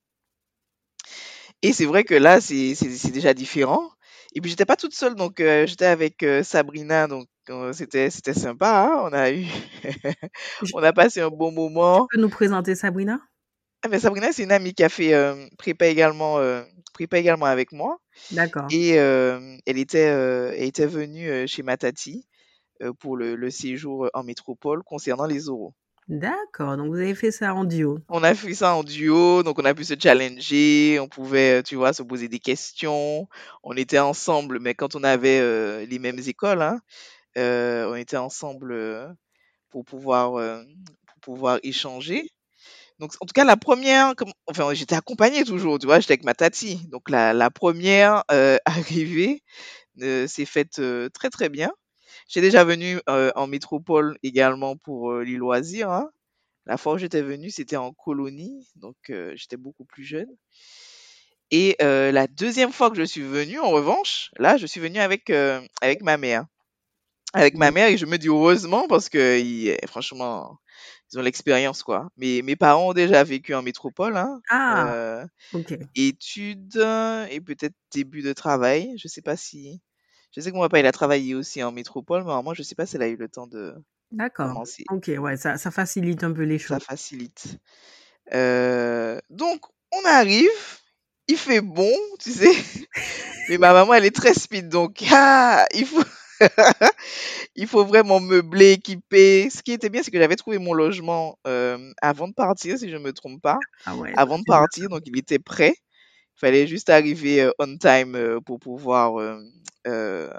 Et 1.61 1.73
c'est 1.73 1.85
vrai 1.85 2.03
que 2.03 2.15
là, 2.15 2.41
c'est 2.41 2.75
déjà 3.11 3.33
différent. 3.33 3.89
Et 4.35 4.41
puis 4.41 4.49
j'étais 4.51 4.65
pas 4.65 4.75
toute 4.75 4.93
seule, 4.93 5.15
donc 5.15 5.35
j'étais 5.39 5.85
avec 5.85 6.23
Sabrina, 6.43 7.07
donc 7.07 7.27
c'était 7.73 8.09
c'était 8.09 8.33
sympa. 8.33 8.85
hein. 8.87 8.99
On 9.09 9.13
a 9.13 9.31
eu, 9.31 9.45
on 10.73 10.83
a 10.83 10.93
passé 10.93 11.21
un 11.21 11.29
bon 11.29 11.51
moment. 11.51 12.09
Tu 12.09 12.17
peux 12.17 12.21
nous 12.21 12.29
présenter 12.29 12.75
Sabrina? 12.75 13.19
Ah, 13.83 13.89
mais 13.89 13.99
Sabrina, 13.99 14.31
c'est 14.31 14.43
une 14.43 14.51
amie 14.51 14.73
qui 14.73 14.83
a 14.83 14.89
fait 14.89 15.13
euh, 15.13 15.47
prépa 15.57 15.87
également, 15.87 16.39
euh, 16.39 16.63
prépa 16.93 17.19
également 17.19 17.45
avec 17.45 17.71
moi. 17.71 17.99
D'accord. 18.31 18.67
Et 18.71 18.99
euh, 18.99 19.57
elle 19.65 19.77
était, 19.77 20.09
euh, 20.09 20.51
elle 20.55 20.63
était 20.63 20.87
venue 20.87 21.47
chez 21.47 21.61
ma 21.63 21.77
tati 21.77 22.25
euh, 22.81 22.91
pour 22.93 23.17
le, 23.17 23.35
le 23.35 23.49
séjour 23.51 24.09
en 24.13 24.23
métropole 24.23 24.83
concernant 24.83 25.27
les 25.27 25.49
oraux. 25.49 25.73
D'accord. 26.07 26.77
Donc, 26.77 26.87
vous 26.87 26.99
avez 26.99 27.15
fait 27.15 27.31
ça 27.31 27.53
en 27.53 27.65
duo. 27.65 27.99
On 28.09 28.23
a 28.23 28.33
fait 28.33 28.53
ça 28.55 28.75
en 28.75 28.83
duo, 28.83 29.43
donc 29.43 29.59
on 29.59 29.65
a 29.65 29.73
pu 29.73 29.83
se 29.83 29.93
challenger, 30.01 30.99
on 30.99 31.07
pouvait, 31.07 31.61
tu 31.63 31.75
vois, 31.75 31.93
se 31.93 32.01
poser 32.01 32.29
des 32.29 32.39
questions. 32.39 33.27
On 33.63 33.73
était 33.75 33.99
ensemble, 33.99 34.59
mais 34.59 34.73
quand 34.73 34.95
on 34.95 35.03
avait 35.03 35.85
les 35.85 35.99
mêmes 35.99 36.19
écoles, 36.25 36.61
hein, 36.61 36.79
on 37.35 37.95
était 37.95 38.17
ensemble 38.17 39.15
pour 39.69 39.83
pouvoir, 39.83 40.63
pour 41.07 41.19
pouvoir 41.21 41.59
échanger. 41.63 42.29
Donc, 42.99 43.13
en 43.21 43.25
tout 43.25 43.33
cas, 43.33 43.43
la 43.45 43.57
première, 43.57 44.15
comme, 44.15 44.31
enfin, 44.47 44.73
j'étais 44.73 44.95
accompagnée 44.95 45.43
toujours, 45.43 45.77
tu 45.79 45.85
vois, 45.85 45.99
j'étais 45.99 46.13
avec 46.13 46.23
ma 46.25 46.33
tati. 46.33 46.81
Donc, 46.89 47.09
la, 47.09 47.33
la 47.33 47.51
première 47.51 48.23
euh, 48.31 48.57
arrivée 48.65 49.43
euh, 50.01 50.27
s'est 50.27 50.45
faite 50.45 50.79
euh, 50.79 51.09
très, 51.09 51.29
très 51.29 51.49
bien. 51.49 51.71
J'ai 52.29 52.41
déjà 52.41 52.63
venu 52.65 52.99
en 53.07 53.47
métropole 53.47 54.17
également 54.23 54.77
pour 54.77 55.13
les 55.15 55.35
loisirs. 55.37 55.91
hein. 55.91 56.09
La 56.67 56.77
fois 56.77 56.93
où 56.95 56.99
j'étais 56.99 57.21
venue, 57.23 57.51
c'était 57.51 57.77
en 57.77 57.93
colonie, 57.93 58.67
donc 58.77 58.95
j'étais 59.35 59.57
beaucoup 59.57 59.85
plus 59.85 60.03
jeune. 60.05 60.29
Et 61.51 61.75
la 61.79 62.27
deuxième 62.27 62.71
fois 62.71 62.89
que 62.89 62.97
je 62.97 63.03
suis 63.03 63.21
venue, 63.21 63.59
en 63.59 63.69
revanche, 63.69 64.31
là, 64.37 64.57
je 64.57 64.65
suis 64.65 64.79
venue 64.79 64.99
avec, 64.99 65.29
avec 65.81 66.01
ma 66.01 66.17
mère. 66.17 66.45
Avec 67.33 67.55
ma 67.57 67.67
Mhm. 67.69 67.75
mère, 67.75 67.87
et 67.89 67.97
je 67.97 68.05
me 68.07 68.17
dis 68.17 68.29
heureusement 68.29 68.87
parce 68.87 69.09
que 69.09 69.39
ils- 69.39 69.77
franchement, 69.87 70.57
ils 71.11 71.19
ont 71.19 71.21
l'expérience, 71.21 71.83
quoi. 71.83 72.09
Mais 72.17 72.41
mes 72.43 72.55
parents 72.55 72.89
ont 72.89 72.93
déjà 72.93 73.23
vécu 73.23 73.53
en 73.55 73.61
métropole, 73.61 74.17
hein. 74.17 74.41
Ah, 74.49 74.91
euh, 74.93 75.25
ok. 75.53 75.77
études 75.95 76.77
et 77.29 77.41
peut-être 77.41 77.75
début 77.93 78.21
de 78.21 78.33
travail. 78.33 78.93
Je 78.97 79.07
sais 79.07 79.21
pas 79.21 79.37
si. 79.37 79.81
Je 80.35 80.41
sais 80.41 80.51
que 80.51 80.55
mon 80.55 80.63
papa, 80.63 80.79
il 80.79 80.85
a 80.85 80.91
travaillé 80.91 81.35
aussi 81.35 81.63
en 81.63 81.71
métropole, 81.71 82.23
mais 82.25 82.43
moi, 82.43 82.53
je 82.53 82.63
sais 82.63 82.75
pas 82.75 82.85
s'il 82.85 83.01
a 83.01 83.07
eu 83.07 83.15
le 83.15 83.29
temps 83.29 83.47
de 83.47 83.75
D'accord. 84.11 84.63
Ok, 84.89 85.11
ouais, 85.17 85.37
ça, 85.37 85.57
ça 85.57 85.71
facilite 85.71 86.23
un 86.23 86.31
peu 86.31 86.43
les 86.43 86.59
Ça 86.59 86.75
choses. 86.75 86.83
facilite. 86.83 87.57
Euh, 88.33 89.19
donc, 89.29 89.61
on 89.91 90.05
arrive, 90.05 90.49
il 91.27 91.37
fait 91.37 91.61
bon, 91.61 91.91
tu 92.19 92.31
sais. 92.31 92.51
Mais 93.49 93.57
ma 93.57 93.73
maman, 93.73 93.93
elle 93.93 94.05
est 94.05 94.15
très 94.15 94.33
speed, 94.33 94.69
donc 94.69 95.03
ah, 95.11 95.65
il 95.73 95.85
faut, 95.85 96.03
il 97.55 97.67
faut 97.67 97.85
vraiment 97.85 98.19
meubler, 98.19 98.73
équiper. 98.73 99.49
Ce 99.49 99.63
qui 99.63 99.71
était 99.73 99.89
bien, 99.89 100.03
c'est 100.03 100.11
que 100.11 100.19
j'avais 100.19 100.35
trouvé 100.35 100.57
mon 100.59 100.73
logement 100.73 101.37
euh, 101.47 101.91
avant 102.01 102.27
de 102.27 102.33
partir, 102.33 102.77
si 102.77 102.89
je 102.89 102.97
me 102.97 103.13
trompe 103.13 103.41
pas. 103.41 103.59
Ah 103.85 103.95
ouais, 103.95 104.13
Avant 104.15 104.39
de 104.39 104.45
partir, 104.45 104.89
donc 104.89 105.01
il 105.05 105.17
était 105.17 105.39
prêt. 105.39 105.75
Il 106.37 106.39
fallait 106.39 106.67
juste 106.67 106.89
arriver 106.89 107.41
euh, 107.43 107.51
on 107.59 107.77
time 107.77 108.15
euh, 108.15 108.39
pour 108.41 108.59
pouvoir 108.59 109.15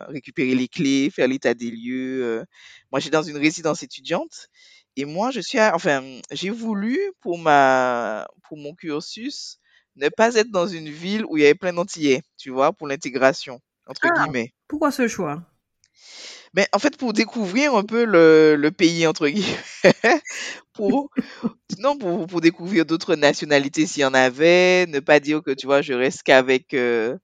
récupérer 0.08 0.54
les 0.54 0.68
clés, 0.68 1.10
faire 1.10 1.28
l'état 1.28 1.54
des 1.54 1.70
lieux. 1.70 2.44
Moi, 2.92 3.00
j'étais 3.00 3.16
dans 3.16 3.22
une 3.22 3.36
résidence 3.36 3.82
étudiante 3.82 4.48
et 4.96 5.04
moi, 5.04 5.30
je 5.30 5.40
suis, 5.40 5.58
à- 5.58 5.74
enfin, 5.74 6.02
j'ai 6.32 6.50
voulu 6.50 6.98
pour 7.20 7.38
ma, 7.38 8.26
pour 8.42 8.58
mon 8.58 8.74
cursus 8.74 9.58
ne 9.96 10.08
pas 10.08 10.34
être 10.34 10.50
dans 10.50 10.66
une 10.66 10.88
ville 10.90 11.24
où 11.26 11.36
il 11.36 11.42
y 11.42 11.44
avait 11.46 11.54
plein 11.54 11.72
d'Antillais, 11.72 12.22
tu 12.36 12.50
vois, 12.50 12.72
pour 12.72 12.86
l'intégration 12.88 13.60
entre 13.86 14.08
Ah, 14.08 14.08
guillemets. 14.08 14.52
pourquoi 14.66 14.90
ce 14.90 15.06
choix? 15.08 15.42
Mais 16.54 16.66
en 16.72 16.78
fait, 16.78 16.96
pour 16.96 17.12
découvrir 17.12 17.74
un 17.74 17.84
peu 17.84 18.04
le, 18.04 18.56
le 18.56 18.70
pays 18.70 19.06
entre 19.06 19.28
guillemets, 19.28 19.56
pour 20.72 21.10
non, 21.78 21.96
pour, 21.98 22.26
pour 22.26 22.40
découvrir 22.40 22.86
d'autres 22.86 23.14
nationalités 23.16 23.86
s'il 23.86 24.02
y 24.02 24.04
en 24.06 24.14
avait, 24.14 24.86
ne 24.86 25.00
pas 25.00 25.20
dire 25.20 25.42
que 25.42 25.52
tu 25.52 25.66
vois, 25.66 25.82
je 25.82 25.92
reste 25.92 26.22
qu'avec 26.22 26.74
euh, 26.74 27.16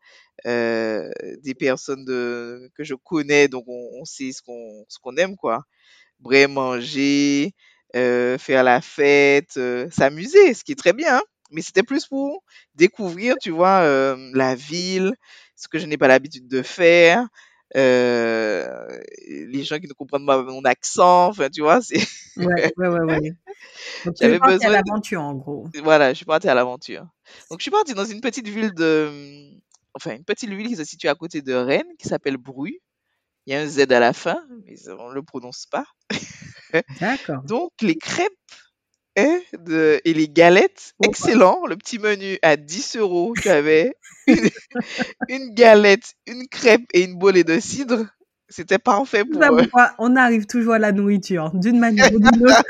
euh, 0.46 1.10
des 1.42 1.54
personnes 1.54 2.04
que 2.06 2.84
je 2.84 2.94
connais, 2.94 3.48
donc 3.48 3.64
on, 3.68 4.04
sait 4.04 4.32
ce 4.32 4.42
qu'on 4.42 4.84
ce 4.88 4.98
qu'on 5.00 5.16
aime, 5.16 5.36
quoi. 5.36 5.64
Bref, 6.20 6.48
manger, 6.50 7.54
euh, 7.96 8.38
faire 8.38 8.64
la 8.64 8.80
fête, 8.80 9.58
s'amuser, 9.92 10.54
ce 10.54 10.64
qui 10.64 10.72
est 10.72 10.76
très 10.76 10.92
bien, 10.92 11.18
hein. 11.18 11.22
Mais 11.50 11.62
c'était 11.62 11.82
plus 11.84 12.06
pour 12.06 12.42
découvrir, 12.74 13.36
tu 13.40 13.50
vois, 13.50 14.16
la 14.34 14.54
ville, 14.54 15.12
ce 15.56 15.68
que 15.68 15.78
je 15.78 15.86
n'ai 15.86 15.98
pas 15.98 16.08
l'habitude 16.08 16.48
de 16.48 16.62
faire, 16.62 17.26
euh, 17.76 18.98
les 19.26 19.64
gens 19.64 19.78
qui 19.78 19.88
ne 19.88 19.92
comprennent 19.92 20.26
pas 20.26 20.42
mon 20.42 20.62
accent, 20.62 21.28
enfin, 21.28 21.48
tu 21.50 21.62
vois, 21.62 21.80
c'est... 21.82 21.98
Ouais, 22.36 22.72
ouais, 22.76 22.88
ouais, 22.88 23.00
ouais. 23.00 23.32
Donc, 24.04 24.14
tu 24.14 24.24
J'avais 24.24 24.40
à 24.40 24.46
besoin 24.46 24.68
de... 24.68 24.72
l'aventure, 24.74 25.22
en 25.22 25.34
gros. 25.34 25.68
Voilà, 25.82 26.12
je 26.12 26.16
suis 26.16 26.24
partie 26.24 26.48
à 26.48 26.54
l'aventure. 26.54 27.06
Donc, 27.50 27.60
je 27.60 27.62
suis 27.62 27.70
partie 27.70 27.94
dans 27.94 28.04
une 28.04 28.20
petite 28.20 28.48
ville 28.48 28.72
de... 28.74 29.50
Enfin, 29.94 30.16
une 30.16 30.24
petite 30.24 30.50
ville 30.50 30.68
qui 30.68 30.76
se 30.76 30.84
situe 30.84 31.08
à 31.08 31.14
côté 31.14 31.42
de 31.42 31.54
Rennes, 31.54 31.92
qui 31.98 32.08
s'appelle 32.08 32.36
Bruy. 32.36 32.80
Il 33.46 33.52
y 33.52 33.56
a 33.56 33.60
un 33.60 33.66
Z 33.66 33.92
à 33.92 34.00
la 34.00 34.12
fin, 34.12 34.42
mais 34.64 34.74
on 34.88 35.10
ne 35.10 35.14
le 35.14 35.22
prononce 35.22 35.66
pas. 35.66 35.84
D'accord. 37.00 37.42
Donc, 37.42 37.72
les 37.82 37.96
crêpes 37.96 38.32
hein, 39.16 39.40
de... 39.58 40.00
et 40.04 40.14
les 40.14 40.28
galettes, 40.28 40.94
Oh, 40.98 41.04
excellent. 41.08 41.66
Le 41.66 41.76
petit 41.76 41.98
menu 41.98 42.38
à 42.42 42.56
10 42.56 42.96
euros, 42.96 43.34
tu 43.40 43.48
avais 43.48 43.94
une... 44.26 44.48
une 45.28 45.54
galette, 45.54 46.14
une 46.26 46.48
crêpe 46.48 46.84
et 46.92 47.02
une 47.04 47.16
bolée 47.18 47.44
de 47.44 47.58
cidre. 47.60 48.06
C'était 48.48 48.78
parfait 48.78 49.24
pour... 49.24 49.42
euh, 49.42 49.62
on 49.98 50.16
arrive 50.16 50.46
toujours 50.46 50.74
à 50.74 50.78
la 50.78 50.92
nourriture, 50.92 51.50
d'une 51.54 51.78
manière 51.78 52.12
ou 52.14 52.18
d'une 52.20 52.46
autre. 52.46 52.64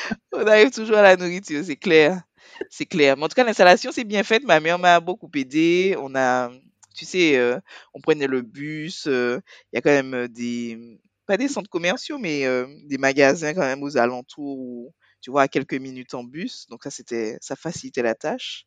On 0.32 0.46
arrive 0.46 0.70
toujours 0.70 0.96
à 0.98 1.02
la 1.02 1.16
nourriture, 1.16 1.62
c'est 1.64 1.76
clair. 1.76 2.22
C'est 2.70 2.86
clair. 2.86 3.16
Mais 3.16 3.24
en 3.24 3.28
tout 3.28 3.34
cas, 3.34 3.44
l'installation 3.44 3.92
s'est 3.92 4.04
bien 4.04 4.22
faite. 4.22 4.44
Ma 4.44 4.60
mère 4.60 4.78
m'a 4.78 5.00
beaucoup 5.00 5.30
aidé. 5.34 5.96
On 5.98 6.14
a, 6.14 6.50
tu 6.94 7.04
sais, 7.04 7.36
euh, 7.36 7.58
on 7.94 8.00
prenait 8.00 8.26
le 8.26 8.42
bus. 8.42 9.06
euh, 9.08 9.40
Il 9.72 9.76
y 9.76 9.78
a 9.78 9.82
quand 9.82 9.90
même 9.90 10.28
des, 10.28 10.98
pas 11.26 11.36
des 11.36 11.48
centres 11.48 11.70
commerciaux, 11.70 12.18
mais 12.18 12.46
euh, 12.46 12.66
des 12.84 12.98
magasins 12.98 13.54
quand 13.54 13.60
même 13.60 13.82
aux 13.82 13.96
alentours 13.96 14.58
où, 14.58 14.94
tu 15.20 15.30
vois, 15.30 15.42
à 15.42 15.48
quelques 15.48 15.74
minutes 15.74 16.14
en 16.14 16.24
bus. 16.24 16.66
Donc 16.68 16.84
ça, 16.84 16.90
c'était, 16.90 17.36
ça 17.40 17.56
facilitait 17.56 18.02
la 18.02 18.14
tâche. 18.14 18.64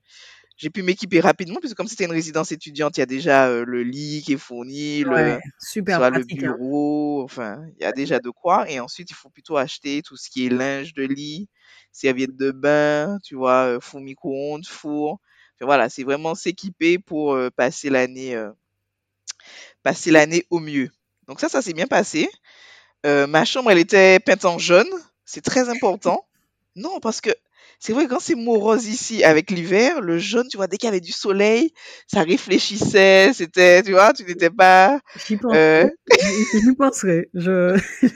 J'ai 0.58 0.70
pu 0.70 0.84
m'équiper 0.84 1.22
rapidement, 1.22 1.60
puisque 1.62 1.78
comme 1.78 1.88
c'était 1.88 2.04
une 2.04 2.12
résidence 2.12 2.52
étudiante, 2.52 2.98
il 2.98 3.00
y 3.00 3.04
a 3.04 3.06
déjà 3.06 3.48
euh, 3.48 3.64
le 3.66 3.82
lit 3.82 4.22
qui 4.26 4.34
est 4.34 4.38
fourni, 4.38 5.04
le, 5.06 5.40
super 5.58 6.00
soit 6.00 6.10
le 6.10 6.20
hein. 6.20 6.26
bureau, 6.28 7.24
enfin, 7.24 7.64
il 7.78 7.84
y 7.84 7.86
a 7.86 7.94
déjà 7.94 8.20
de 8.20 8.30
quoi. 8.30 8.70
Et 8.70 8.82
ensuite, 8.82 9.10
il 9.10 9.14
faut 9.14 9.30
plutôt 9.30 9.56
acheter 9.56 10.02
tout 10.02 10.18
ce 10.18 10.30
qui 10.30 10.46
est 10.46 10.50
linge 10.50 10.94
de 10.94 11.04
lit, 11.04 11.48
serviettes 11.94 12.36
de 12.36 12.52
bain, 12.52 13.20
tu 13.24 13.36
vois, 13.36 13.68
euh, 13.68 13.80
four 13.80 14.02
micro-ondes, 14.02 14.68
four. 14.68 15.20
Enfin, 15.56 15.66
voilà, 15.66 15.88
c'est 15.88 16.04
vraiment 16.04 16.36
s'équiper 16.36 17.00
pour 17.00 17.36
euh, 17.36 17.50
passer 17.50 17.90
l'année, 17.90 18.36
euh, 18.36 18.52
passer 19.84 20.12
l'année 20.12 20.46
au 20.50 20.60
mieux. 20.60 20.90
Donc 21.30 21.40
ça, 21.40 21.48
ça 21.48 21.62
s'est 21.62 21.74
bien 21.74 21.88
passé. 21.88 22.30
Euh, 23.06 23.28
ma 23.28 23.46
chambre, 23.46 23.72
elle 23.72 23.78
était 23.80 24.20
peinte 24.20 24.46
en 24.46 24.58
jaune. 24.58 24.90
C'est 25.26 25.44
très 25.44 25.70
important. 25.70 26.26
Non, 26.76 27.00
parce 27.02 27.20
que 27.20 27.32
c'est 27.80 27.92
vrai, 27.94 28.08
quand 28.08 28.20
c'est 28.22 28.36
morose 28.36 28.86
ici 28.88 29.24
avec 29.24 29.52
l'hiver, 29.52 30.00
le 30.02 30.18
jaune, 30.18 30.48
tu 30.50 30.56
vois, 30.56 30.68
dès 30.68 30.78
qu'il 30.78 30.88
y 30.88 30.90
avait 30.90 31.02
du 31.02 31.12
soleil, 31.12 31.74
ça 32.08 32.22
réfléchissait, 32.24 33.32
c'était, 33.34 33.84
tu 33.84 33.92
vois, 33.92 34.14
tu 34.14 34.24
n'étais 34.24 34.52
pas, 34.52 35.02
J'y 35.28 35.36
penserai. 35.36 35.58
euh, 35.58 35.90
J'y 36.54 36.76
penserai. 36.76 37.30
Je... 37.34 37.76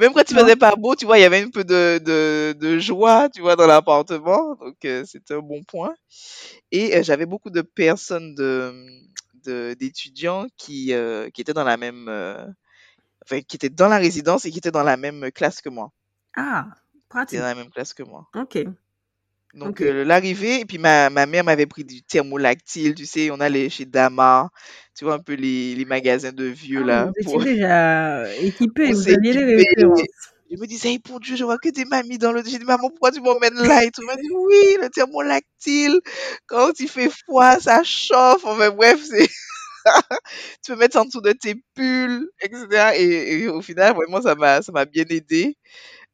même 0.00 0.12
quand 0.12 0.30
il 0.30 0.36
faisait 0.38 0.56
pas 0.56 0.74
beau, 0.76 0.94
tu 0.94 1.06
vois, 1.06 1.18
il 1.18 1.22
y 1.22 1.24
avait 1.24 1.42
un 1.42 1.50
peu 1.50 1.64
de, 1.64 1.98
de, 2.02 2.54
de 2.58 2.78
joie, 2.78 3.28
tu 3.28 3.40
vois, 3.40 3.56
dans 3.56 3.66
l'appartement. 3.66 4.54
Donc, 4.56 4.76
euh, 4.84 5.04
c'était 5.06 5.34
un 5.34 5.40
bon 5.40 5.62
point. 5.64 5.94
Et 6.72 6.96
euh, 6.96 7.02
j'avais 7.02 7.26
beaucoup 7.26 7.50
de 7.50 7.62
personnes 7.62 8.34
de, 8.34 8.72
d'étudiants 9.44 10.46
qui, 10.56 10.92
euh, 10.92 11.30
qui 11.30 11.40
étaient 11.42 11.52
dans 11.54 11.64
la 11.64 11.76
même, 11.76 12.08
euh, 12.08 12.46
enfin, 13.24 13.40
qui 13.42 13.56
étaient 13.56 13.70
dans 13.70 13.88
la 13.88 13.98
résidence 13.98 14.44
et 14.46 14.50
qui 14.52 14.58
étaient 14.58 14.70
dans 14.72 14.84
la 14.84 14.96
même 14.98 15.30
classe 15.32 15.60
que 15.62 15.70
moi. 15.70 15.92
Ah, 16.36 16.68
Qui 17.26 17.34
étaient 17.34 17.36
pratique. 17.36 17.38
dans 17.42 17.48
la 17.48 17.54
même 17.54 17.70
classe 17.70 17.92
que 17.92 18.02
moi. 18.02 18.30
Ok. 18.34 18.56
Donc, 19.54 19.80
Ok. 19.80 19.82
euh, 19.82 20.04
l'arrivée, 20.04 20.60
et 20.60 20.64
puis 20.64 20.78
ma, 20.78 21.10
ma 21.10 21.26
mère 21.26 21.44
m'avait 21.44 21.66
pris 21.66 21.84
du 21.84 22.02
thermolactyle, 22.02 22.94
tu 22.94 23.06
sais, 23.06 23.30
on 23.30 23.38
allait 23.40 23.70
chez 23.70 23.84
Dama, 23.84 24.50
tu 24.96 25.04
vois, 25.04 25.14
un 25.14 25.18
peu 25.20 25.34
les, 25.34 25.76
les 25.76 25.84
magasins 25.84 26.32
de 26.32 26.44
vieux, 26.44 26.82
Ah, 26.82 26.82
là, 26.82 27.06
vous 27.06 27.12
étiez 27.20 27.38
pour, 27.38 27.44
déjà 27.44 28.36
équipé, 28.38 28.92
on 28.92 28.94
vous 28.94 29.08
aviez 29.10 29.32
les 29.32 29.44
équipés. 29.62 29.64
références. 29.64 30.33
Je 30.54 30.60
me 30.60 30.66
disais, 30.68 30.90
hey, 30.90 30.98
pour 31.00 31.18
Dieu, 31.18 31.34
je 31.34 31.42
vois 31.42 31.58
que 31.58 31.68
des 31.68 31.84
mamies 31.84 32.18
dans 32.18 32.30
le... 32.30 32.42
J'ai 32.44 32.58
dit, 32.58 32.64
maman, 32.64 32.88
pourquoi 32.88 33.10
tu 33.10 33.20
m'emmènes 33.20 33.54
là? 33.54 33.82
Et 33.82 33.90
tout? 33.90 34.02
Monde 34.02 34.18
dit, 34.22 34.30
oui, 34.32 34.76
le 34.80 34.88
thermolactyle, 34.88 36.00
quand 36.46 36.78
il 36.78 36.88
fait 36.88 37.10
froid, 37.10 37.58
ça 37.58 37.82
chauffe. 37.82 38.44
Enfin, 38.44 38.70
bref, 38.70 39.00
tu 40.64 40.72
peux 40.72 40.76
mettre 40.76 40.96
en 40.98 41.04
dessous 41.06 41.20
de 41.20 41.32
tes 41.32 41.56
pulls, 41.74 42.28
etc. 42.40 42.92
Et, 42.96 43.48
au 43.48 43.62
final, 43.62 43.94
vraiment, 43.94 44.22
ça 44.22 44.36
m'a, 44.36 44.62
ça 44.62 44.70
m'a 44.70 44.84
bien 44.84 45.04
aidé. 45.10 45.56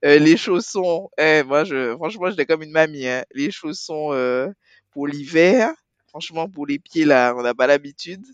Euh, 0.04 0.18
les 0.18 0.36
chaussons, 0.38 1.10
eh, 1.18 1.42
moi, 1.44 1.64
je, 1.64 1.94
franchement, 1.96 2.30
j'étais 2.30 2.46
comme 2.46 2.62
une 2.62 2.72
mamie, 2.72 3.06
hein. 3.06 3.24
Les 3.34 3.50
chaussons 3.50 4.12
euh, 4.12 4.48
pour 4.92 5.06
l'hiver, 5.06 5.72
franchement, 6.08 6.48
pour 6.48 6.66
les 6.66 6.78
pieds, 6.78 7.04
là, 7.04 7.34
on 7.36 7.42
n'a 7.42 7.54
pas 7.54 7.66
l'habitude. 7.66 8.24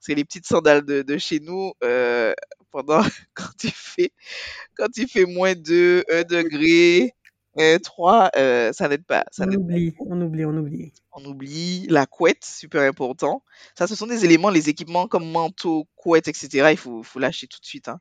C'est 0.00 0.14
les 0.14 0.24
petites 0.24 0.46
sandales 0.46 0.84
de, 0.84 1.02
de 1.02 1.18
chez 1.18 1.40
nous, 1.40 1.72
euh, 1.84 2.34
pendant, 2.74 3.02
quand 3.34 3.62
il 3.62 3.70
fait, 3.70 4.12
quand 4.76 4.88
il 4.96 5.06
fait 5.06 5.26
moins 5.26 5.54
2, 5.54 6.02
1 6.10 6.22
degré, 6.24 7.14
3, 7.84 8.30
euh, 8.36 8.72
ça 8.72 8.88
n'aide 8.88 9.04
pas, 9.04 9.24
ça 9.30 9.44
On 9.46 9.50
pas 9.50 9.56
oublie, 9.56 9.94
on 10.00 10.20
oublie, 10.20 10.44
on 10.44 10.56
oublie. 10.56 10.92
On 11.12 11.24
oublie 11.24 11.86
la 11.88 12.06
couette, 12.06 12.44
super 12.44 12.82
important. 12.82 13.44
Ça, 13.78 13.86
ce 13.86 13.94
sont 13.94 14.08
des 14.08 14.24
éléments, 14.24 14.50
les 14.50 14.68
équipements 14.68 15.06
comme 15.06 15.30
manteau, 15.30 15.86
couette, 15.94 16.26
etc. 16.26 16.70
Il 16.72 16.76
faut, 16.76 17.04
faut 17.04 17.20
lâcher 17.20 17.46
tout 17.46 17.60
de 17.60 17.64
suite. 17.64 17.88
Hein. 17.88 18.00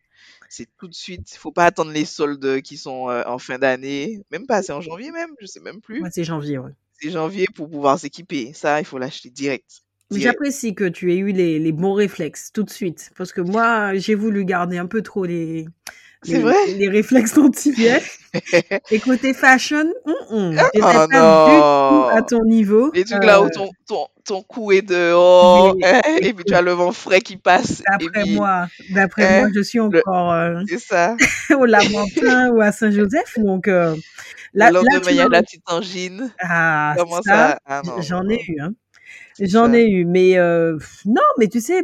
C'est 0.50 0.68
tout 0.78 0.88
de 0.88 0.96
suite. 0.96 1.32
Il 1.32 1.38
faut 1.38 1.52
pas 1.52 1.66
attendre 1.66 1.92
les 1.92 2.06
soldes 2.06 2.62
qui 2.62 2.78
sont 2.78 3.12
euh, 3.12 3.22
en 3.28 3.38
fin 3.38 3.60
d'année. 3.60 4.24
Même 4.32 4.48
pas, 4.48 4.64
c'est 4.64 4.74
en 4.74 4.82
janvier 4.82 5.12
même, 5.12 5.36
je 5.40 5.46
sais 5.46 5.60
même 5.60 5.82
plus. 5.82 6.02
Ouais, 6.02 6.10
c'est 6.12 6.24
janvier, 6.24 6.58
ouais. 6.58 6.72
C'est 7.00 7.12
janvier 7.12 7.46
pour 7.54 7.70
pouvoir 7.70 8.00
s'équiper. 8.00 8.54
Ça, 8.54 8.80
il 8.80 8.86
faut 8.86 8.98
l'acheter 8.98 9.30
direct. 9.30 9.84
J'apprécie 10.12 10.76
que 10.76 10.86
tu 10.86 11.12
aies 11.14 11.18
eu 11.18 11.32
les, 11.32 11.60
les 11.60 11.72
bons 11.72 11.94
réflexes 11.94 12.52
tout 12.54 12.64
de 12.64 12.70
suite. 12.70 13.12
Parce 13.18 13.32
que 13.34 13.42
moi, 13.42 13.96
j'ai 13.96 14.16
voulu 14.16 14.46
garder 14.46 14.78
un 14.78 14.86
peu 14.86 15.02
trop 15.02 15.26
les, 15.26 15.66
les, 16.26 16.40
vrai? 16.40 16.56
les 16.68 16.88
réflexes 16.90 17.38
antillais. 17.38 18.02
Et 18.92 19.00
côté 19.00 19.34
fashion, 19.34 19.92
hum, 20.30 20.54
j'étais 20.54 20.82
Oh 20.82 20.82
pas 20.82 21.08
du 21.08 21.08
tout 21.10 22.06
à 22.10 22.22
non! 22.22 22.24
ton 22.28 22.44
niveau. 22.46 22.92
Trucs 22.92 23.24
là 23.24 23.40
Euh, 23.40 23.46
où 23.46 23.50
ton, 23.50 23.70
ton, 23.88 24.08
ton 24.26 24.42
cou 24.44 24.72
est 24.72 24.82
dehors, 24.82 25.76
hein, 25.84 26.02
et 26.22 26.34
puis 26.34 26.44
tu 26.46 26.54
as 26.54 26.62
le 26.62 26.72
vent 26.72 26.92
frais 26.92 27.22
qui 27.22 27.38
passe, 27.38 27.82
et 28.00 28.10
d'après 28.12 28.26
moi, 28.26 28.68
d'après 28.90 29.28
moi, 29.28 29.48
hein, 29.48 29.52
je 29.56 29.62
suis 29.62 29.80
le, 29.90 30.02
encore 30.08 30.32
euh, 30.34 30.62
c'est 30.68 30.80
ça. 30.80 31.16
au 31.58 31.66
Lamentin 31.66 32.50
ou 32.52 32.62
à 32.62 32.72
Saint-Joseph. 32.72 33.38
Donc 33.38 33.68
euh, 33.68 33.96
Le 34.56 34.60
là, 34.60 34.72
là, 34.72 34.72
lendemain, 34.72 35.02
tu 35.02 35.12
il 35.12 35.18
y 35.18 35.22
a 35.22 35.28
la 35.30 35.44
petite 35.44 35.64
angine. 35.72 36.34
Ah, 36.40 36.98
Comment 36.98 37.22
ça, 37.22 37.24
ça? 37.24 37.60
Ah 37.66 37.82
non, 37.86 37.98
non, 37.98 38.02
j'en 38.02 38.28
ai 38.30 38.38
non. 38.38 38.44
eu, 38.48 38.60
hein. 38.62 38.74
C'est 39.34 39.48
J'en 39.48 39.74
ai 39.74 39.90
eu, 39.90 40.06
mais 40.06 40.38
euh, 40.38 40.78
non, 41.06 41.22
mais 41.40 41.48
tu 41.48 41.60
sais, 41.62 41.84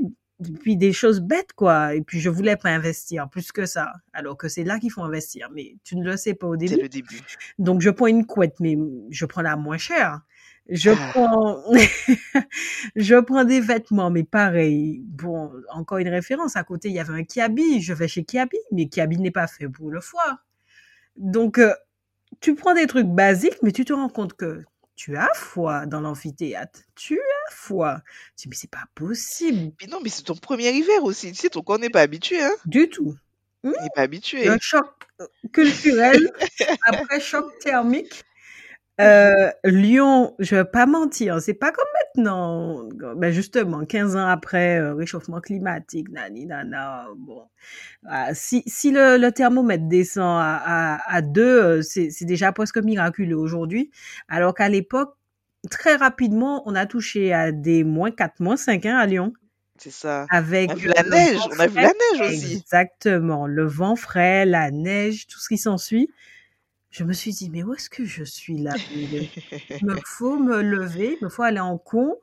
puis 0.61 0.77
des 0.77 0.93
choses 0.93 1.19
bêtes, 1.21 1.53
quoi. 1.53 1.95
Et 1.95 2.01
puis 2.01 2.19
je 2.19 2.29
voulais 2.29 2.55
pas 2.55 2.69
investir 2.69 3.29
plus 3.29 3.51
que 3.51 3.65
ça, 3.65 3.91
alors 4.13 4.37
que 4.37 4.47
c'est 4.47 4.63
là 4.63 4.79
qu'il 4.79 4.91
faut 4.91 5.01
investir. 5.03 5.49
Mais 5.53 5.75
tu 5.83 5.95
ne 5.97 6.03
le 6.05 6.15
sais 6.17 6.33
pas 6.33 6.47
au 6.47 6.53
C'est 6.59 6.67
début. 6.67 6.81
le 6.83 6.89
début. 6.89 7.21
Donc 7.59 7.81
je 7.81 7.89
prends 7.89 8.07
une 8.07 8.25
couette, 8.25 8.59
mais 8.59 8.77
je 9.09 9.25
prends 9.25 9.41
la 9.41 9.55
moins 9.57 9.77
chère. 9.77 10.21
Je 10.69 10.91
Ah, 10.91 11.09
prends, 11.13 11.63
je 12.95 13.15
prends 13.19 13.43
des 13.43 13.59
vêtements, 13.59 14.11
mais 14.11 14.23
pareil. 14.23 15.01
Bon, 15.05 15.51
encore 15.73 15.97
une 15.97 16.09
référence. 16.09 16.55
À 16.55 16.63
côté, 16.63 16.89
il 16.89 16.95
y 16.95 16.99
avait 16.99 17.13
un 17.13 17.23
Kiabi. 17.23 17.81
Je 17.81 17.93
vais 17.93 18.07
chez 18.07 18.23
Kiabi, 18.23 18.57
mais 18.71 18.87
Kiabi 18.87 19.17
n'est 19.17 19.31
pas 19.31 19.47
fait 19.47 19.67
pour 19.67 19.89
le 19.89 19.99
foie. 20.01 20.39
Donc, 21.17 21.59
euh, 21.59 21.73
tu 22.41 22.55
prends 22.55 22.73
des 22.75 22.87
trucs 22.87 23.07
basiques, 23.07 23.57
mais 23.63 23.71
tu 23.71 23.85
te 23.85 23.93
rends 23.93 24.09
compte 24.09 24.33
que 24.35 24.63
tu 24.99 25.15
as 25.15 25.29
foi 25.33 25.85
dans 25.85 26.01
l'amphithéâtre? 26.01 26.81
Tu 26.93 27.17
as 27.17 27.53
foi? 27.53 28.01
Tu 28.35 28.43
dis, 28.43 28.49
mais 28.49 28.55
c'est 28.57 28.69
pas 28.69 28.83
possible. 28.95 29.71
puis 29.77 29.87
non, 29.87 29.99
mais 30.03 30.09
c'est 30.09 30.23
ton 30.23 30.35
premier 30.35 30.71
hiver 30.71 31.05
aussi. 31.05 31.31
Tu 31.31 31.37
sais, 31.39 31.49
ton 31.49 31.61
corps 31.61 31.79
n'est 31.79 31.89
pas 31.89 32.01
habitué, 32.01 32.41
hein. 32.43 32.51
Du 32.65 32.89
tout. 32.89 33.15
Il 33.63 33.69
n'est 33.69 33.75
pas 33.95 34.01
Un 34.01 34.03
habitué. 34.03 34.49
choc 34.59 34.85
euh, 35.21 35.25
culturel 35.53 36.29
après 36.85 37.21
choc 37.21 37.45
thermique. 37.59 38.23
Euh, 38.99 39.49
Lyon, 39.63 40.35
je 40.39 40.57
vais 40.57 40.65
pas 40.65 40.85
mentir, 40.85 41.41
c'est 41.41 41.53
pas 41.53 41.71
comme 41.71 41.87
maintenant. 42.17 42.83
Ben 43.15 43.31
justement, 43.31 43.85
15 43.85 44.15
ans 44.17 44.27
après, 44.27 44.79
euh, 44.79 44.93
réchauffement 44.93 45.39
climatique, 45.39 46.09
nani, 46.09 46.45
nana, 46.45 47.07
bon. 47.17 47.43
Ah, 48.05 48.33
si, 48.33 48.63
si 48.67 48.91
le, 48.91 49.17
le 49.17 49.31
thermomètre 49.31 49.87
descend 49.87 50.41
à, 50.41 50.95
à, 50.95 51.15
à 51.15 51.21
2, 51.21 51.41
euh, 51.41 51.81
c'est 51.81 52.09
c'est 52.09 52.25
déjà 52.25 52.51
presque 52.51 52.77
miraculeux 52.77 53.37
aujourd'hui. 53.37 53.89
Alors 54.27 54.53
qu'à 54.53 54.67
l'époque, 54.67 55.15
très 55.71 55.95
rapidement, 55.95 56.63
on 56.65 56.75
a 56.75 56.85
touché 56.85 57.31
à 57.33 57.51
des 57.53 57.85
moins 57.85 58.11
4, 58.11 58.41
moins 58.41 58.57
5 58.57 58.85
hein, 58.85 58.97
à 58.97 59.05
Lyon. 59.05 59.33
C'est 59.77 59.91
ça. 59.91 60.25
Avec 60.29 60.71
On 60.71 60.73
a 60.73 60.75
vu 60.75 60.89
la 60.93 61.03
neige. 61.03 61.39
On 61.55 61.59
a 61.59 61.67
vu 61.67 61.75
la 61.75 61.83
neige 61.83 62.21
aussi. 62.33 62.57
Exactement. 62.57 63.47
Le 63.47 63.65
vent 63.65 63.95
frais, 63.95 64.45
la 64.45 64.71
neige, 64.71 65.27
tout 65.27 65.39
ce 65.39 65.47
qui 65.47 65.57
s'ensuit. 65.57 66.09
Je 66.89 67.03
me 67.03 67.13
suis 67.13 67.31
dit, 67.31 67.49
mais 67.49 67.63
où 67.63 67.73
est-ce 67.73 67.89
que 67.89 68.05
je 68.05 68.23
suis 68.23 68.57
là? 68.57 68.73
Il 68.95 69.85
me 69.85 69.95
faut 70.05 70.39
me 70.39 70.61
lever, 70.61 71.17
il 71.19 71.23
me 71.23 71.29
faut 71.29 71.43
aller 71.43 71.59
en 71.59 71.77
cours. 71.77 72.17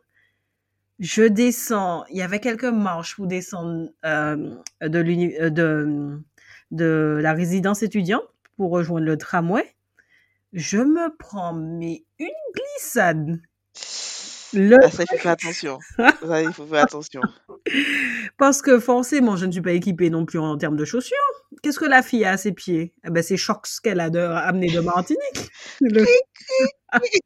Je 0.99 1.23
descends. 1.23 2.05
Il 2.11 2.17
y 2.17 2.23
avait 2.23 2.41
quelques 2.41 2.65
marches 2.65 3.17
pour 3.17 3.27
descendre 3.27 3.91
euh, 4.05 4.57
de, 4.81 4.99
euh, 5.41 5.51
de, 5.51 6.23
de 6.71 7.19
la 7.23 7.33
résidence 7.33 7.83
étudiante 7.83 8.25
pour 8.57 8.71
rejoindre 8.71 9.07
le 9.07 9.17
tramway. 9.17 9.75
Je 10.53 10.79
me 10.79 11.15
prends 11.19 11.53
mais 11.53 12.05
une 12.19 12.29
glissade. 12.55 13.41
Le 14.53 14.77
Ah, 14.83 14.91
ça, 14.91 15.03
il 15.03 15.09
faut 15.09 15.19
faire 15.19 15.33
attention. 15.33 15.79
Ça, 16.23 16.43
il 16.43 16.53
faut 16.53 16.67
faire 16.67 16.83
attention. 16.85 17.21
Parce 18.39 18.63
que 18.63 18.79
forcément, 18.79 19.37
je 19.37 19.47
ne 19.47 19.53
suis 19.53 19.61
pas 19.61 19.73
équipée 19.73 20.11
non 20.11 20.25
plus 20.25 20.39
en 20.39 20.57
termes 20.57 20.77
de 20.77 20.85
chaussures. 20.85 21.17
Qu'est-ce 21.63 21.79
que 21.79 21.85
la 21.85 22.03
fille 22.03 22.25
a 22.25 22.33
à 22.33 22.37
ses 22.37 22.53
pieds? 22.53 22.93
Eh 23.05 23.11
ben, 23.11 23.23
C'est 23.23 23.37
chocs 23.37 23.67
qu'elle 23.83 24.01
a 24.01 24.11
de, 24.11 24.19
amené 24.19 24.69
de 24.71 24.81
Martinique. 24.81 25.51
Le- 25.81 26.05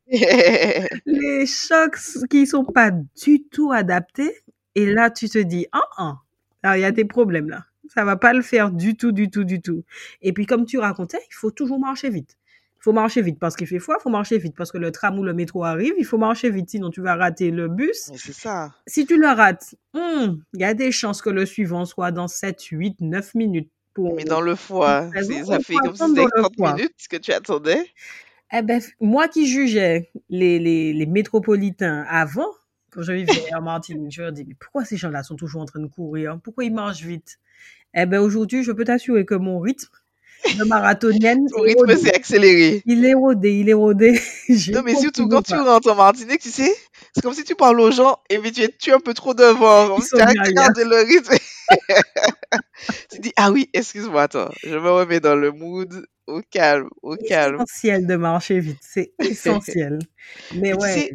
les 1.06 1.46
chocs 1.46 1.98
qui 2.28 2.46
sont 2.46 2.64
pas 2.64 2.90
du 2.90 3.42
tout 3.44 3.72
adaptés. 3.72 4.34
Et 4.74 4.86
là, 4.86 5.10
tu 5.10 5.28
te 5.28 5.38
dis, 5.38 5.66
ah, 5.72 5.80
ah, 5.96 6.16
alors 6.62 6.76
il 6.76 6.80
y 6.82 6.84
a 6.84 6.92
des 6.92 7.04
problèmes 7.04 7.48
là. 7.48 7.64
Ça 7.92 8.04
va 8.04 8.16
pas 8.16 8.32
le 8.32 8.42
faire 8.42 8.70
du 8.70 8.96
tout, 8.96 9.10
du 9.10 9.30
tout, 9.30 9.42
du 9.44 9.60
tout. 9.60 9.82
Et 10.22 10.32
puis, 10.32 10.46
comme 10.46 10.64
tu 10.64 10.78
racontais, 10.78 11.18
il 11.28 11.34
faut 11.34 11.50
toujours 11.50 11.80
marcher 11.80 12.08
vite. 12.08 12.36
Il 12.80 12.84
faut 12.84 12.92
marcher 12.94 13.20
vite 13.20 13.38
parce 13.38 13.56
qu'il 13.56 13.66
fait 13.66 13.78
froid, 13.78 13.96
il 13.98 14.02
faut 14.02 14.08
marcher 14.08 14.38
vite 14.38 14.54
parce 14.56 14.72
que 14.72 14.78
le 14.78 14.90
tram 14.90 15.18
ou 15.18 15.22
le 15.22 15.34
métro 15.34 15.64
arrive, 15.64 15.92
il 15.98 16.06
faut 16.06 16.16
marcher 16.16 16.48
vite, 16.48 16.70
sinon 16.70 16.88
tu 16.88 17.02
vas 17.02 17.14
rater 17.14 17.50
le 17.50 17.68
bus. 17.68 18.08
Mais 18.10 18.16
c'est 18.16 18.32
ça. 18.32 18.72
Si 18.86 19.04
tu 19.04 19.18
le 19.18 19.26
rates, 19.26 19.74
hum, 19.92 20.42
il 20.54 20.60
y 20.60 20.64
a 20.64 20.72
des 20.72 20.90
chances 20.90 21.20
que 21.20 21.28
le 21.28 21.44
suivant 21.44 21.84
soit 21.84 22.10
dans 22.10 22.26
7, 22.26 22.58
8, 22.62 23.02
9 23.02 23.34
minutes. 23.34 23.70
Pour... 23.92 24.14
Mais 24.14 24.24
dans 24.24 24.40
le 24.40 24.54
foie, 24.54 25.10
ça 25.12 25.60
fait 25.60 25.74
comme 25.74 25.94
si 25.94 26.02
c'était 26.02 26.14
dans 26.14 26.24
le 26.24 26.42
30 26.42 26.56
foie. 26.56 26.74
minutes 26.74 26.94
ce 26.96 27.08
que 27.10 27.18
tu 27.18 27.32
attendais. 27.32 27.84
Eh 28.50 28.62
ben, 28.62 28.80
moi 28.98 29.28
qui 29.28 29.46
jugeais 29.46 30.10
les, 30.30 30.58
les, 30.58 30.94
les 30.94 31.06
métropolitains 31.06 32.06
avant, 32.08 32.48
quand 32.90 33.02
je 33.02 33.12
vivais 33.12 33.54
en 33.54 33.60
Martinique, 33.60 34.10
je 34.10 34.22
leur 34.22 34.32
dis, 34.32 34.44
mais 34.46 34.56
pourquoi 34.58 34.86
ces 34.86 34.96
gens-là 34.96 35.22
sont 35.22 35.36
toujours 35.36 35.60
en 35.60 35.66
train 35.66 35.80
de 35.80 35.86
courir? 35.86 36.38
Pourquoi 36.42 36.64
ils 36.64 36.72
marchent 36.72 37.02
vite? 37.02 37.38
Eh 37.92 38.06
ben, 38.06 38.20
aujourd'hui, 38.20 38.62
je 38.62 38.72
peux 38.72 38.84
t'assurer 38.84 39.26
que 39.26 39.34
mon 39.34 39.60
rythme 39.60 39.92
de 40.58 40.64
marathonienne 40.64 41.46
est 41.46 41.60
rythme 41.60 41.96
s'est 41.96 42.14
accéléré. 42.14 42.82
Il 42.86 43.04
est 43.04 43.14
rodé, 43.14 43.52
il 43.60 43.68
est 43.68 43.74
rodé. 43.74 44.20
Non, 44.72 44.82
mais 44.84 44.94
surtout 44.94 45.28
quand 45.28 45.42
tu 45.42 45.54
rentres 45.54 45.90
en 45.90 45.94
Martinique, 45.94 46.40
tu 46.40 46.50
sais, 46.50 46.74
c'est 47.14 47.22
comme 47.22 47.34
si 47.34 47.44
tu 47.44 47.54
parles 47.54 47.80
aux 47.80 47.90
gens 47.90 48.18
et 48.28 48.38
puis 48.38 48.52
tu 48.52 48.62
es, 48.62 48.68
tu 48.68 48.92
un 48.92 49.00
peu 49.00 49.14
trop 49.14 49.34
devant. 49.34 49.98
Tu 50.00 50.16
regardé 50.16 50.84
le 50.84 50.96
rythme. 51.06 51.34
tu 53.10 53.18
dis, 53.20 53.32
ah 53.36 53.50
oui, 53.50 53.68
excuse-moi, 53.72 54.22
attends, 54.22 54.50
je 54.64 54.76
me 54.76 54.90
remets 54.90 55.20
dans 55.20 55.36
le 55.36 55.52
mood, 55.52 56.04
au 56.26 56.40
calme, 56.50 56.88
au 57.02 57.16
C'est 57.16 57.26
calme. 57.28 57.56
essentiel 57.56 58.06
de 58.06 58.16
marcher 58.16 58.60
vite, 58.60 58.78
c'est 58.80 59.12
essentiel. 59.20 59.98
Mais 60.54 60.72
Mais 60.72 60.72
tu 60.72 60.78
ouais, 60.78 60.92
sais, 60.94 61.10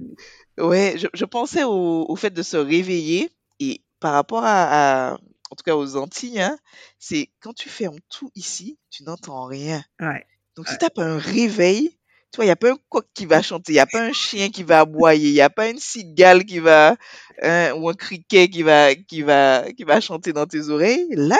Ouais, 0.57 0.93
je, 0.97 1.07
je 1.13 1.25
pensais 1.25 1.63
au, 1.65 2.05
au 2.07 2.15
fait 2.15 2.29
de 2.29 2.41
se 2.41 2.55
réveiller 2.55 3.29
et 3.59 3.81
par 3.99 4.13
rapport 4.13 4.43
à, 4.45 5.11
à- 5.13 5.17
en 5.51 5.55
tout 5.55 5.63
cas 5.63 5.75
aux 5.75 5.95
Antilles, 5.95 6.41
hein, 6.41 6.58
c'est 6.99 7.29
quand 7.39 7.53
tu 7.53 7.69
fermes 7.69 7.99
tout 8.10 8.31
ici, 8.36 8.77
tu 8.89 9.03
n'entends 9.03 9.45
rien. 9.45 9.84
ouais. 10.01 10.25
Donc 10.55 10.67
si 10.69 10.77
t'as 10.77 10.89
pas 10.89 11.03
un 11.03 11.17
réveil, 11.17 11.89
tu 12.31 12.38
vois, 12.38 12.45
il 12.45 12.47
n'y 12.47 12.51
a 12.51 12.55
pas 12.55 12.71
un 12.71 12.77
coq 12.89 13.05
qui 13.13 13.25
va 13.25 13.41
chanter, 13.41 13.73
il 13.73 13.75
n'y 13.75 13.79
a 13.81 13.86
pas 13.86 14.01
un 14.01 14.13
chien 14.13 14.49
qui 14.49 14.63
va 14.63 14.79
aboyer, 14.81 15.29
il 15.29 15.34
n'y 15.34 15.41
a 15.41 15.49
pas 15.49 15.69
une 15.69 15.79
cigale 15.79 16.45
qui 16.45 16.60
va, 16.60 16.95
hein, 17.41 17.73
ou 17.73 17.89
un 17.89 17.93
criquet 17.93 18.47
qui 18.49 18.63
va, 18.63 18.95
qui 18.95 19.21
va, 19.21 19.65
qui 19.73 19.84
va 19.84 19.99
chanter 19.99 20.31
dans 20.31 20.45
tes 20.45 20.69
oreilles. 20.69 21.08
Là, 21.12 21.38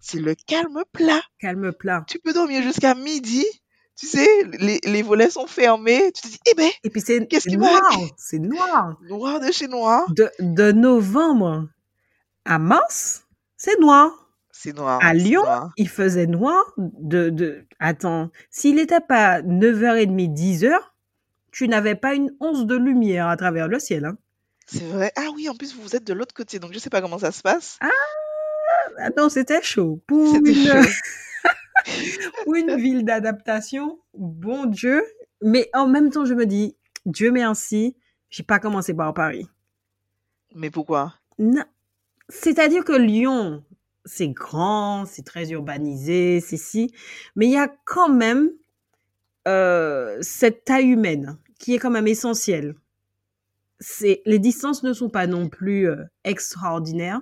c'est 0.00 0.20
le 0.20 0.34
calme 0.46 0.82
plat. 0.92 1.20
Calme 1.40 1.72
plat. 1.72 2.04
Tu 2.08 2.18
peux 2.20 2.32
dormir 2.32 2.62
jusqu'à 2.62 2.94
midi. 2.94 3.44
Tu 3.96 4.06
sais, 4.06 4.28
les, 4.58 4.80
les 4.84 5.02
volets 5.02 5.30
sont 5.30 5.46
fermés. 5.46 6.12
Tu 6.12 6.22
te 6.22 6.28
dis, 6.28 6.38
eh 6.46 6.54
ben, 6.54 6.70
Et 6.84 6.90
puis 6.90 7.00
c'est 7.00 7.26
Qu'est-ce 7.28 7.48
qui 7.48 7.56
noir, 7.56 7.80
c'est 8.16 8.38
noir. 8.38 8.96
noir 9.08 9.40
de 9.40 9.50
chez 9.52 9.66
noir. 9.68 10.04
De, 10.12 10.30
de 10.40 10.72
novembre 10.72 11.68
à 12.44 12.58
mars, 12.58 13.23
c'est 13.64 13.80
noir. 13.80 14.10
C'est 14.50 14.76
noir. 14.76 15.00
À 15.02 15.14
Lyon, 15.14 15.42
noir. 15.42 15.72
il 15.78 15.88
faisait 15.88 16.26
noir 16.26 16.62
de, 16.76 17.30
de... 17.30 17.64
Attends, 17.78 18.30
s'il 18.50 18.76
n'était 18.76 19.00
pas 19.00 19.40
9h30, 19.40 20.34
10h, 20.34 20.76
tu 21.50 21.66
n'avais 21.66 21.94
pas 21.94 22.14
une 22.14 22.30
once 22.40 22.66
de 22.66 22.76
lumière 22.76 23.26
à 23.26 23.36
travers 23.38 23.66
le 23.66 23.78
ciel. 23.78 24.04
Hein. 24.04 24.18
C'est 24.66 24.84
vrai. 24.84 25.12
Ah 25.16 25.28
oui, 25.34 25.48
en 25.48 25.54
plus, 25.54 25.74
vous 25.74 25.96
êtes 25.96 26.04
de 26.04 26.12
l'autre 26.12 26.34
côté, 26.34 26.58
donc 26.58 26.72
je 26.74 26.78
sais 26.78 26.90
pas 26.90 27.00
comment 27.00 27.18
ça 27.18 27.32
se 27.32 27.40
passe. 27.40 27.78
Ah 27.80 29.08
non, 29.16 29.30
c'était 29.30 29.62
chaud. 29.62 30.02
Pour 30.06 30.34
C'était 30.34 30.52
une, 30.52 30.66
chaud. 30.66 30.90
pour 32.44 32.54
une 32.54 32.76
ville 32.76 33.04
d'adaptation, 33.04 33.98
bon 34.12 34.66
Dieu. 34.66 35.02
Mais 35.40 35.70
en 35.72 35.88
même 35.88 36.10
temps, 36.10 36.26
je 36.26 36.34
me 36.34 36.44
dis, 36.44 36.76
Dieu 37.06 37.30
merci, 37.32 37.96
j'ai 38.28 38.42
pas 38.42 38.58
commencé 38.58 38.92
par 38.92 39.14
Paris. 39.14 39.48
Mais 40.54 40.70
pourquoi? 40.70 41.14
Non. 41.38 41.64
C'est-à-dire 42.28 42.84
que 42.84 42.92
Lyon, 42.92 43.64
c'est 44.04 44.28
grand, 44.28 45.06
c'est 45.06 45.24
très 45.24 45.50
urbanisé, 45.50 46.40
c'est 46.40 46.56
si, 46.56 46.92
mais 47.36 47.46
il 47.46 47.52
y 47.52 47.56
a 47.58 47.68
quand 47.84 48.08
même 48.08 48.50
euh, 49.46 50.18
cette 50.20 50.64
taille 50.64 50.88
humaine 50.88 51.38
qui 51.58 51.74
est 51.74 51.78
quand 51.78 51.90
même 51.90 52.08
essentielle. 52.08 52.74
Les 54.00 54.38
distances 54.38 54.82
ne 54.82 54.92
sont 54.92 55.10
pas 55.10 55.26
non 55.26 55.48
plus 55.48 55.88
euh, 55.88 56.04
extraordinaires. 56.24 57.20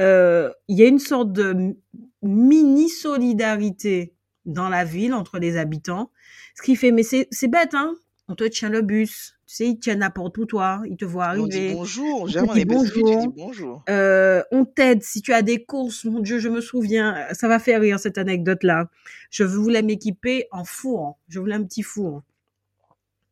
Euh, 0.00 0.52
Il 0.68 0.78
y 0.78 0.82
a 0.84 0.86
une 0.86 0.98
sorte 0.98 1.32
de 1.32 1.76
mini 2.22 2.88
solidarité 2.88 4.14
dans 4.44 4.68
la 4.68 4.84
ville 4.84 5.14
entre 5.14 5.38
les 5.38 5.56
habitants, 5.56 6.10
ce 6.56 6.62
qui 6.62 6.76
fait, 6.76 6.92
mais 6.92 7.02
c'est 7.02 7.28
c'est 7.30 7.48
bête, 7.48 7.74
hein. 7.74 7.94
On 8.28 8.34
te 8.34 8.44
tient 8.44 8.70
le 8.70 8.82
bus, 8.82 9.34
tu 9.52 9.56
sais, 9.56 9.68
ils 9.68 9.78
tiennent 9.78 9.98
n'importe 9.98 10.38
où 10.38 10.46
toi, 10.46 10.82
ils 10.86 10.96
te 10.96 11.04
voient 11.04 11.34
Mais 11.34 11.40
on 11.40 11.46
dit 11.46 11.58
arriver. 11.58 11.74
bonjour. 11.74 12.22
On 12.22 12.26
Jamais 12.26 12.46
te 12.46 12.52
on 12.52 12.54
dit 12.54 12.60
est 12.60 12.66
petite 12.66 12.90
fille, 12.90 13.02
tu 13.04 13.16
dis 13.18 13.28
bonjour. 13.28 13.34
bonjour. 13.36 13.84
Euh, 13.90 14.42
on 14.50 14.64
t'aide 14.64 15.02
si 15.02 15.20
tu 15.20 15.34
as 15.34 15.42
des 15.42 15.62
courses. 15.62 16.06
Mon 16.06 16.20
Dieu, 16.20 16.38
je 16.38 16.48
me 16.48 16.62
souviens, 16.62 17.26
ça 17.32 17.48
va 17.48 17.58
faire 17.58 17.82
rire 17.82 18.00
cette 18.00 18.16
anecdote-là. 18.16 18.88
Je 19.30 19.44
voulais 19.44 19.82
m'équiper 19.82 20.46
en 20.52 20.64
four. 20.64 21.18
Je 21.28 21.38
voulais 21.38 21.54
un 21.54 21.64
petit 21.64 21.82
four. 21.82 22.22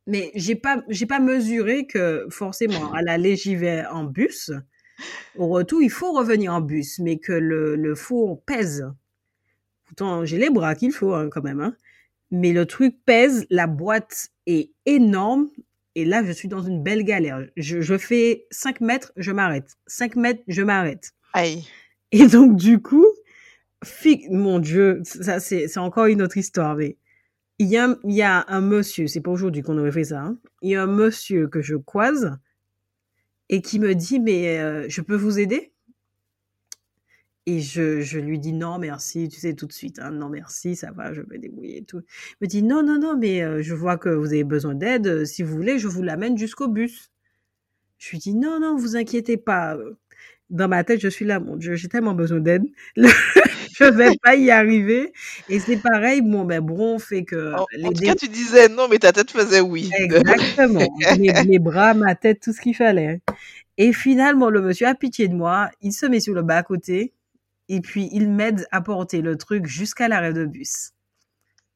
Mais 0.07 0.31
j'ai 0.35 0.57
pas, 0.57 0.83
j'ai 0.89 1.07
pas 1.07 1.21
mesuré 1.21 1.87
que 1.87 2.27
forcément 2.31 2.93
à 2.93 3.01
l'aller 3.01 3.37
j'y 3.37 3.55
vais 3.57 3.87
en 3.87 4.05
bus. 4.05 4.51
Au 5.37 5.49
retour, 5.49 5.81
il 5.81 5.91
faut 5.91 6.13
revenir 6.13 6.53
en 6.53 6.61
bus, 6.61 6.99
mais 6.99 7.17
que 7.17 7.33
le, 7.33 7.77
le 7.77 7.95
four 7.95 8.43
pèse. 8.43 8.87
Pourtant, 9.87 10.27
j'ai 10.27 10.37
les 10.37 10.51
bras 10.51 10.75
qu'il 10.75 10.93
faut 10.93 11.15
hein, 11.15 11.31
quand 11.31 11.43
même. 11.43 11.61
Hein. 11.61 11.75
Mais 12.31 12.53
le 12.53 12.67
truc 12.67 12.97
pèse, 13.07 13.47
la 13.49 13.67
boîte 13.67 14.29
est 14.47 14.71
énorme. 14.85 15.49
Et 15.97 16.05
là, 16.05 16.25
je 16.25 16.33
suis 16.33 16.49
dans 16.49 16.63
une 16.63 16.83
belle 16.83 17.05
galère. 17.05 17.45
Je, 17.57 17.81
je 17.81 17.99
fais 17.99 18.47
5 18.51 18.81
mètres, 18.81 19.13
je 19.17 19.33
m'arrête. 19.33 19.77
5 19.87 20.17
mètres, 20.17 20.43
je 20.47 20.63
m'arrête. 20.63 21.13
Aïe. 21.33 21.65
Et 22.13 22.27
donc, 22.27 22.57
du 22.57 22.81
coup, 22.81 23.07
fi- 23.85 24.27
mon 24.31 24.59
Dieu, 24.61 25.01
ça, 25.05 25.41
c'est 25.41 25.77
encore 25.79 26.07
une 26.07 26.23
autre 26.23 26.37
histoire. 26.37 26.77
Mais 26.77 26.97
il 27.59 27.69
y 27.69 27.77
a, 27.77 27.87
un- 27.89 27.99
il 28.05 28.15
y 28.15 28.23
a 28.23 28.45
un 28.49 28.61
monsieur, 28.61 29.07
c'est 29.09 29.21
pas 29.21 29.31
aujourd'hui 29.31 29.63
qu'on 29.63 29.79
aurait 29.79 29.93
fait 29.93 30.05
ça, 30.05 30.21
hein. 30.21 30.39
il 30.63 30.71
y 30.71 30.77
a 30.77 30.83
un 30.83 30.87
monsieur 30.87 31.49
que 31.49 31.61
je 31.61 31.77
croise 31.77 32.33
et 33.49 33.63
qui 33.63 33.79
me 33.81 33.95
dit, 33.95 34.21
mais 34.21 34.59
euh, 34.61 34.87
je 34.89 35.01
peux 35.01 35.17
vous 35.17 35.39
aider? 35.39 35.73
Et 37.47 37.61
je, 37.61 38.01
je 38.01 38.19
lui 38.19 38.39
dis, 38.39 38.53
non, 38.53 38.79
merci, 38.79 39.29
tu 39.29 39.41
sais, 39.41 39.55
tout 39.55 39.67
de 39.67 39.73
suite, 39.73 39.99
hein, 40.01 40.11
non, 40.13 40.29
merci, 40.29 40.77
ça 40.77 40.93
va, 40.93 41.13
je 41.15 41.23
vais 41.23 41.39
débrouiller 41.39 41.79
et 41.79 41.85
tout. 41.85 42.03
Il 42.41 42.45
me 42.45 42.47
dit, 42.47 42.63
non, 42.63 42.83
non, 42.83 42.99
non, 42.99 43.17
mais 43.19 43.43
euh, 43.43 43.63
je 43.63 43.75
vois 43.75 43.97
que 43.99 44.11
vous 44.11 44.27
avez 44.27 44.45
besoin 44.45 44.75
d'aide, 44.75 45.07
euh, 45.07 45.25
si 45.25 45.43
vous 45.43 45.55
voulez, 45.57 45.79
je 45.79 45.89
vous 45.89 46.03
l'amène 46.03 46.37
jusqu'au 46.39 46.69
bus. 46.69 47.11
Je 47.99 48.11
lui 48.11 48.19
dis, 48.19 48.35
non, 48.35 48.61
non, 48.61 48.77
vous 48.77 48.97
inquiétez 48.97 49.37
pas. 49.39 49.77
euh, 49.77 49.97
Dans 50.51 50.69
ma 50.69 50.85
tête, 50.85 51.01
je 51.01 51.09
suis 51.09 51.25
là, 51.27 51.41
mon 51.41 51.57
Dieu, 51.57 51.77
j'ai 51.77 51.89
tellement 51.89 52.15
besoin 52.15 52.41
d'aide. 52.41 52.65
je 52.97 53.85
vais 53.85 54.17
pas 54.23 54.37
y 54.37 54.51
arriver. 54.51 55.13
Et 55.49 55.61
c'est 55.61 55.79
pareil, 55.79 56.23
bon, 56.23 56.45
ben, 56.45 56.61
bon, 56.61 56.99
fait 56.99 57.25
que 57.25 57.55
En, 57.57 57.67
les 57.73 57.85
en 57.87 57.93
tout 57.93 58.03
cas, 58.03 58.15
tu 58.15 58.29
disais 58.29 58.69
non, 58.69 58.89
mais 58.89 58.99
ta 58.99 59.13
tête 59.13 59.31
faisait 59.31 59.61
oui. 59.61 59.91
Exactement. 59.99 60.81
mes, 61.19 61.33
mes 61.47 61.59
bras, 61.59 61.95
ma 61.95 62.15
tête, 62.15 62.41
tout 62.41 62.53
ce 62.53 62.61
qu'il 62.61 62.75
fallait. 62.77 63.21
Et 63.79 63.93
finalement, 63.93 64.51
le 64.51 64.61
monsieur 64.63 64.87
a 64.89 64.95
pitié 64.95 65.29
de 65.29 65.35
moi. 65.35 65.71
Il 65.83 65.93
se 65.93 66.07
met 66.07 66.21
sur 66.21 66.35
le 66.35 66.43
bas 66.43 66.59
à 66.59 66.63
côté. 66.63 67.13
Et 67.73 67.81
puis, 67.81 68.09
il 68.13 68.29
m'aide 68.31 68.67
à 68.73 68.81
porter 68.81 69.23
le 69.23 69.37
truc 69.37 69.65
jusqu'à 69.67 70.09
l'arrêt 70.09 70.33
de 70.33 70.45
bus. 70.45 70.91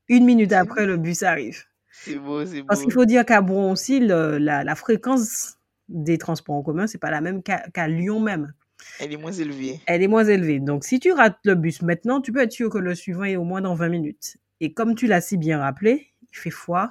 Une 0.09 0.25
minute 0.25 0.53
après, 0.53 0.87
le 0.87 0.97
bus 0.97 1.23
arrive. 1.23 1.63
C'est 1.93 2.17
beau, 2.17 2.45
c'est 2.45 2.63
Parce 2.65 2.81
qu'il 2.81 2.89
beau. 2.89 3.01
faut 3.01 3.05
dire 3.05 3.25
qu'à 3.25 3.41
Bron 3.41 3.73
aussi, 3.73 4.01
le- 4.01 4.39
la, 4.39 4.65
la 4.65 4.75
fréquence 4.75 5.57
des 5.89 6.19
transports 6.19 6.57
en 6.57 6.63
commun, 6.63 6.87
c'est 6.87 6.99
pas 6.99 7.11
la 7.11 7.21
même 7.21 7.43
qu'à 7.43 7.61
qu'à 7.73 7.87
Lyon 7.89 8.19
même. 8.21 8.53
Elle 8.99 9.13
est 9.13 9.17
moins 9.17 9.33
élevée. 9.33 9.81
Elle 9.87 10.03
est 10.03 10.09
moins 10.09 10.25
élevée. 10.25 10.59
Donc, 10.61 10.85
si 10.85 10.99
tu 10.99 11.13
rates 11.13 11.39
le 11.45 11.55
bus 11.55 11.81
maintenant, 11.83 12.21
tu 12.21 12.33
peux 12.33 12.41
être 12.43 12.53
sûr 12.53 12.69
que 12.71 12.79
le 12.79 12.95
suivant 12.95 13.25
est 13.25 13.37
au 13.37 13.45
moins 13.45 13.61
dans 13.61 13.75
20 13.75 13.89
minutes. 13.89 14.37
Et 14.61 14.75
comme 14.75 14.95
tu 14.95 15.07
l'as 15.07 15.21
si 15.21 15.37
bien 15.39 15.61
rappelé, 15.61 16.09
il 16.33 16.37
fait 16.37 16.51
froid. 16.51 16.91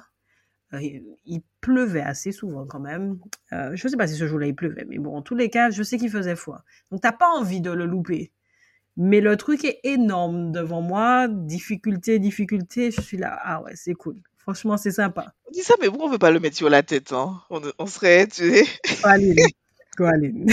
Euh, 0.72 0.80
il 1.26 1.42
pleuvait 1.60 2.00
assez 2.00 2.32
souvent 2.32 2.66
quand 2.66 2.80
même. 2.80 3.18
Euh, 3.52 3.72
je 3.76 3.86
sais 3.86 3.96
pas 3.96 4.06
si 4.08 4.14
ce 4.14 4.26
jour-là 4.26 4.46
il 4.46 4.54
pleuvait, 4.56 4.86
mais 4.88 4.98
bon, 4.98 5.14
en 5.14 5.22
tous 5.22 5.36
les 5.36 5.50
cas, 5.50 5.70
je 5.70 5.82
sais 5.82 5.98
qu'il 5.98 6.10
faisait 6.10 6.34
froid. 6.36 6.64
Donc, 6.90 7.02
t'as 7.02 7.12
pas 7.12 7.28
envie 7.28 7.60
de 7.60 7.70
le 7.70 7.84
louper. 7.86 8.32
Mais 8.96 9.20
le 9.20 9.36
truc 9.36 9.64
est 9.64 9.80
énorme 9.84 10.52
devant 10.52 10.80
moi. 10.80 11.26
Difficulté, 11.28 12.18
difficulté. 12.18 12.90
Je 12.90 13.00
suis 13.00 13.16
là. 13.16 13.38
Ah 13.42 13.62
ouais, 13.62 13.72
c'est 13.74 13.94
cool. 13.94 14.16
Franchement, 14.38 14.76
c'est 14.76 14.90
sympa. 14.92 15.32
On 15.48 15.50
dit 15.52 15.62
ça, 15.62 15.74
mais 15.80 15.88
pourquoi 15.88 16.06
on 16.06 16.10
veut 16.10 16.18
pas 16.18 16.30
le 16.30 16.38
mettre 16.38 16.56
sur 16.56 16.68
la 16.70 16.82
tête, 16.82 17.12
hein? 17.12 17.40
On, 17.50 17.60
on 17.78 17.86
serait, 17.86 18.26
tu 18.26 18.50
sais. 18.52 18.64
Coraline. 19.02 19.36
Coraline. 19.96 20.46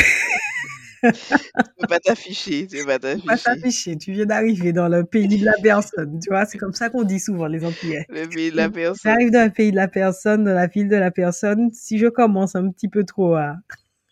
peux 1.02 1.88
pas 1.88 2.00
t'afficher, 2.00 2.68
tu 2.68 2.78
peux 2.78 2.86
pas 2.86 3.00
Tu 3.00 3.18
peux 3.18 3.22
pas 3.26 3.38
t'afficher. 3.38 3.44
t'afficher, 3.44 3.98
tu 3.98 4.12
viens 4.14 4.26
d'arriver 4.26 4.72
dans 4.72 4.88
le 4.88 5.04
pays 5.04 5.28
de 5.28 5.44
la 5.44 5.54
personne, 5.64 6.20
tu 6.20 6.30
vois, 6.30 6.46
c'est 6.46 6.58
comme 6.60 6.74
ça 6.74 6.90
qu'on 6.90 7.04
dit 7.04 7.20
souvent 7.20 7.48
les 7.48 7.66
Antillais. 7.66 8.06
Le 8.10 8.28
pays 8.28 8.52
de 8.52 8.56
la 8.58 8.70
personne. 8.70 9.12
J'arrive 9.12 9.32
dans 9.32 9.46
le 9.46 9.52
pays 9.52 9.72
de 9.72 9.76
la 9.76 9.88
personne, 9.88 10.44
dans 10.44 10.54
la 10.54 10.68
ville 10.68 10.88
de 10.90 10.96
la 10.96 11.10
personne, 11.12 11.72
si 11.74 11.98
je 11.98 12.08
commence 12.08 12.56
un 12.56 12.70
petit 12.70 12.88
peu 12.88 13.04
trop 13.04 13.34
à, 13.36 13.56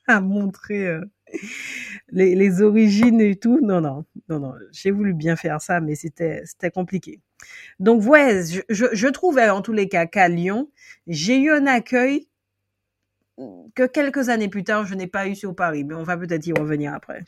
à 0.08 0.20
montrer 0.20 0.88
euh, 0.88 1.02
les, 2.10 2.36
les 2.36 2.62
origines 2.62 3.22
et 3.22 3.36
tout, 3.36 3.60
non, 3.62 3.82
non, 3.82 4.06
non, 4.30 4.40
non, 4.40 4.54
j'ai 4.72 4.92
voulu 4.92 5.14
bien 5.14 5.36
faire 5.36 5.62
ça, 5.62 5.80
mais 5.80 5.96
c'était 5.96 6.42
c'était 6.46 6.72
compliqué. 6.72 7.20
Donc, 7.80 8.04
ouais, 8.06 8.44
je, 8.46 8.62
je, 8.70 8.86
je 8.92 9.08
trouvais 9.08 9.50
en 9.50 9.62
tous 9.62 9.74
les 9.74 9.88
cas 9.88 10.06
qu'à 10.06 10.28
Lyon, 10.28 10.70
j'ai 11.08 11.40
eu 11.40 11.52
un 11.52 11.68
accueil 11.68 12.28
que 13.74 13.88
quelques 13.88 14.30
années 14.30 14.50
plus 14.50 14.64
tard, 14.64 14.86
je 14.86 14.96
n'ai 14.96 15.08
pas 15.08 15.28
eu 15.28 15.36
sur 15.36 15.56
Paris, 15.56 15.84
mais 15.86 15.96
on 15.96 16.04
va 16.04 16.18
peut-être 16.18 16.46
y 16.46 16.52
revenir 16.52 16.94
après. 16.94 17.24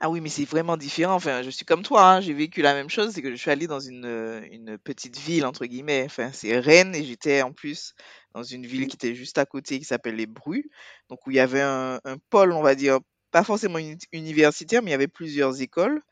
Ah 0.00 0.10
oui, 0.10 0.20
mais 0.20 0.28
c'est 0.28 0.44
vraiment 0.44 0.76
différent. 0.76 1.14
Enfin, 1.14 1.42
je 1.42 1.50
suis 1.50 1.64
comme 1.64 1.82
toi, 1.82 2.14
hein, 2.14 2.20
j'ai 2.20 2.34
vécu 2.34 2.62
la 2.62 2.74
même 2.74 2.90
chose, 2.90 3.12
c'est 3.12 3.22
que 3.22 3.30
je 3.30 3.36
suis 3.36 3.50
allée 3.50 3.68
dans 3.68 3.78
une, 3.78 4.42
une 4.50 4.76
petite 4.78 5.18
ville, 5.18 5.46
entre 5.46 5.66
guillemets. 5.66 6.02
Enfin, 6.04 6.30
c'est 6.32 6.58
Rennes, 6.58 6.94
et 6.96 7.04
j'étais 7.04 7.42
en 7.42 7.52
plus 7.52 7.94
dans 8.34 8.42
une 8.42 8.66
ville 8.66 8.88
qui 8.88 8.96
était 8.96 9.14
juste 9.14 9.38
à 9.38 9.46
côté, 9.46 9.78
qui 9.78 9.84
s'appelle 9.84 10.16
les 10.16 10.26
Brues, 10.26 10.68
donc 11.08 11.24
où 11.26 11.30
il 11.30 11.36
y 11.36 11.40
avait 11.40 11.60
un, 11.60 12.00
un 12.04 12.16
pôle, 12.30 12.52
on 12.52 12.62
va 12.62 12.74
dire, 12.74 12.98
pas 13.32 13.44
forcément 13.44 13.78
uni- 13.78 13.98
universitaire, 14.12 14.82
mais 14.82 14.90
il 14.90 14.92
y 14.92 14.94
avait 14.94 15.08
plusieurs 15.08 15.60
écoles. 15.62 16.02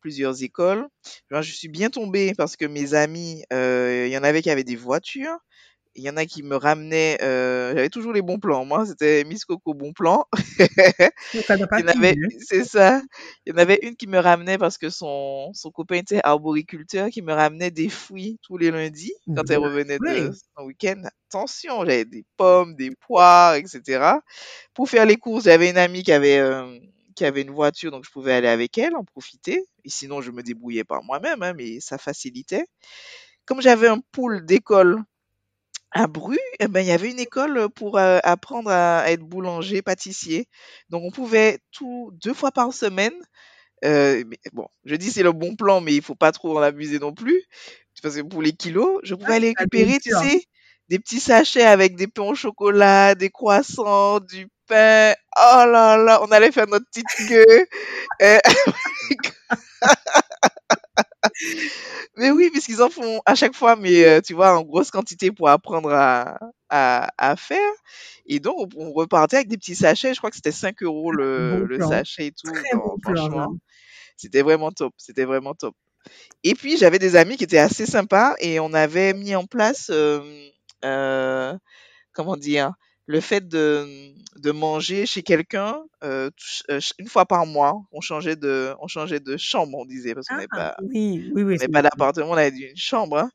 Plusieurs 0.00 0.42
écoles. 0.42 0.88
Je 1.30 1.42
suis 1.52 1.68
bien 1.68 1.90
tombée 1.90 2.34
parce 2.36 2.56
que 2.56 2.66
mes 2.66 2.94
amis, 2.94 3.44
euh, 3.52 4.06
il 4.08 4.12
y 4.12 4.18
en 4.18 4.24
avait 4.24 4.42
qui 4.42 4.50
avaient 4.50 4.64
des 4.64 4.76
voitures. 4.76 5.38
Il 5.94 6.02
y 6.02 6.08
en 6.08 6.16
a 6.16 6.24
qui 6.24 6.42
me 6.42 6.56
ramenaient, 6.56 7.18
euh, 7.22 7.74
j'avais 7.74 7.90
toujours 7.90 8.14
les 8.14 8.22
bons 8.22 8.38
plans. 8.38 8.64
Moi, 8.64 8.86
c'était 8.86 9.24
Miss 9.24 9.44
Coco 9.44 9.74
bon 9.74 9.92
plan. 9.92 10.26
Hein? 12.32 12.34
c'est 12.40 12.64
ça. 12.64 13.02
Il 13.44 13.50
y 13.50 13.52
en 13.54 13.58
avait 13.58 13.78
une 13.82 13.96
qui 13.96 14.06
me 14.06 14.18
ramenait 14.18 14.58
parce 14.58 14.78
que 14.78 14.90
son, 14.90 15.50
son 15.54 15.70
copain 15.70 15.96
était 15.96 16.20
arboriculteur, 16.24 17.08
qui 17.10 17.22
me 17.22 17.32
ramenait 17.32 17.70
des 17.70 17.88
fruits 17.88 18.38
tous 18.42 18.56
les 18.56 18.70
lundis 18.70 19.12
quand 19.34 19.50
elle 19.50 19.58
revenait 19.58 19.98
joué. 19.98 20.28
de 20.28 20.32
son 20.32 20.64
week-end. 20.64 21.02
Attention, 21.28 21.80
j'avais 21.80 22.04
des 22.04 22.24
pommes, 22.36 22.74
des 22.74 22.90
poires, 22.90 23.54
etc. 23.54 24.16
Pour 24.74 24.88
faire 24.88 25.06
les 25.06 25.16
courses, 25.16 25.44
j'avais 25.44 25.70
une 25.70 25.78
amie 25.78 26.02
qui 26.02 26.12
avait, 26.12 26.38
euh, 26.38 26.78
qui 27.14 27.24
avait 27.24 27.42
une 27.42 27.50
voiture, 27.50 27.90
donc 27.90 28.04
je 28.04 28.10
pouvais 28.10 28.32
aller 28.32 28.48
avec 28.48 28.78
elle, 28.78 28.96
en 28.96 29.04
profiter. 29.04 29.64
Et 29.84 29.90
sinon, 29.90 30.20
je 30.20 30.30
me 30.30 30.42
débrouillais 30.42 30.84
par 30.84 31.02
moi-même, 31.02 31.42
hein, 31.42 31.52
mais 31.54 31.80
ça 31.80 31.98
facilitait. 31.98 32.66
Comme 33.44 33.60
j'avais 33.60 33.88
un 33.88 34.00
pool 34.12 34.44
d'école 34.46 35.02
à 35.92 36.06
Bru, 36.06 36.38
eh 36.60 36.68
ben, 36.68 36.80
il 36.80 36.86
y 36.86 36.92
avait 36.92 37.10
une 37.10 37.20
école 37.20 37.68
pour 37.70 37.98
euh, 37.98 38.18
apprendre 38.24 38.70
à 38.70 39.10
être 39.10 39.22
boulanger, 39.22 39.82
pâtissier. 39.82 40.48
Donc, 40.90 41.02
on 41.04 41.10
pouvait 41.10 41.58
tout 41.72 42.10
deux 42.22 42.34
fois 42.34 42.52
par 42.52 42.72
semaine. 42.72 43.12
euh, 43.84 44.24
mais 44.26 44.38
bon, 44.52 44.66
je 44.84 44.94
dis 44.96 45.10
c'est 45.10 45.22
le 45.22 45.32
bon 45.32 45.56
plan, 45.56 45.80
mais 45.80 45.94
il 45.94 46.02
faut 46.02 46.14
pas 46.14 46.32
trop 46.32 46.58
en 46.58 46.62
abuser 46.62 46.98
non 46.98 47.12
plus, 47.14 47.42
parce 48.02 48.16
que 48.16 48.22
pour 48.22 48.42
les 48.42 48.52
kilos, 48.52 49.00
je 49.04 49.14
pouvais 49.14 49.34
Ah, 49.34 49.36
aller 49.36 49.48
la 49.58 49.66
récupérer, 49.66 50.00
tu 50.00 50.12
nourriture. 50.12 50.16
sais, 50.16 50.44
des 50.88 50.98
petits 50.98 51.20
sachets 51.20 51.62
avec 51.64 51.96
des 51.96 52.06
pains 52.08 52.24
au 52.24 52.34
chocolat, 52.34 53.14
des 53.14 53.30
croissants, 53.30 54.20
du 54.20 54.48
pain. 54.68 55.14
Oh 55.38 55.64
là 55.66 55.96
là, 55.98 56.20
on 56.22 56.30
allait 56.32 56.52
faire 56.52 56.66
notre 56.68 56.86
petite 56.86 57.10
queue. 57.26 57.66
euh, 58.22 58.38
Mais 62.16 62.30
oui, 62.30 62.50
puisqu'ils 62.50 62.82
en 62.82 62.90
font 62.90 63.20
à 63.24 63.34
chaque 63.34 63.54
fois, 63.54 63.76
mais 63.76 64.04
euh, 64.04 64.20
tu 64.20 64.34
vois, 64.34 64.56
en 64.58 64.62
grosse 64.62 64.90
quantité 64.90 65.32
pour 65.32 65.48
apprendre 65.48 65.90
à, 65.92 66.38
à, 66.68 67.08
à 67.18 67.36
faire. 67.36 67.72
Et 68.26 68.38
donc, 68.38 68.70
on, 68.76 68.92
repartait 68.92 69.36
avec 69.36 69.48
des 69.48 69.56
petits 69.56 69.74
sachets. 69.74 70.12
Je 70.14 70.18
crois 70.18 70.30
que 70.30 70.36
c'était 70.36 70.52
5 70.52 70.82
euros 70.82 71.10
le, 71.10 71.60
Bon 71.60 71.66
le 71.66 71.80
sachet 71.80 72.26
et 72.26 72.32
tout. 72.32 72.52
Non, 72.52 72.78
bon 72.78 72.96
franchement, 73.02 73.56
c'était 74.16 74.42
vraiment 74.42 74.70
top. 74.72 74.92
C'était 74.98 75.24
vraiment 75.24 75.54
top. 75.54 75.74
Et 76.44 76.54
puis, 76.54 76.76
j'avais 76.76 76.98
des 76.98 77.16
amis 77.16 77.36
qui 77.36 77.44
étaient 77.44 77.58
assez 77.58 77.86
sympas 77.86 78.34
et 78.40 78.60
on 78.60 78.74
avait 78.74 79.14
mis 79.14 79.34
en 79.34 79.46
place, 79.46 79.88
euh, 79.90 80.20
euh, 80.84 81.56
comment 82.12 82.36
dire, 82.36 82.72
le 83.06 83.20
fait 83.20 83.46
de, 83.48 83.86
de 84.36 84.50
manger 84.52 85.06
chez 85.06 85.22
quelqu'un 85.22 85.78
euh, 86.04 86.30
euh, 86.70 86.80
une 86.98 87.08
fois 87.08 87.26
par 87.26 87.46
mois. 87.46 87.74
On 87.92 88.00
changeait 88.00 88.36
de, 88.36 88.74
on 88.80 88.88
changeait 88.88 89.20
de 89.20 89.36
chambre, 89.36 89.78
on 89.78 89.84
disait, 89.86 90.14
parce 90.14 90.28
qu'on 90.28 90.36
n'avait 90.36 90.48
Ah, 90.50 90.54
pas, 90.54 90.76
oui, 90.80 91.30
oui, 91.34 91.42
oui, 91.42 91.58
pas 91.72 91.82
d'appartement, 91.82 92.30
on 92.30 92.34
avait 92.34 92.50
une 92.50 92.76
chambre. 92.76 93.18
hein. 93.18 93.30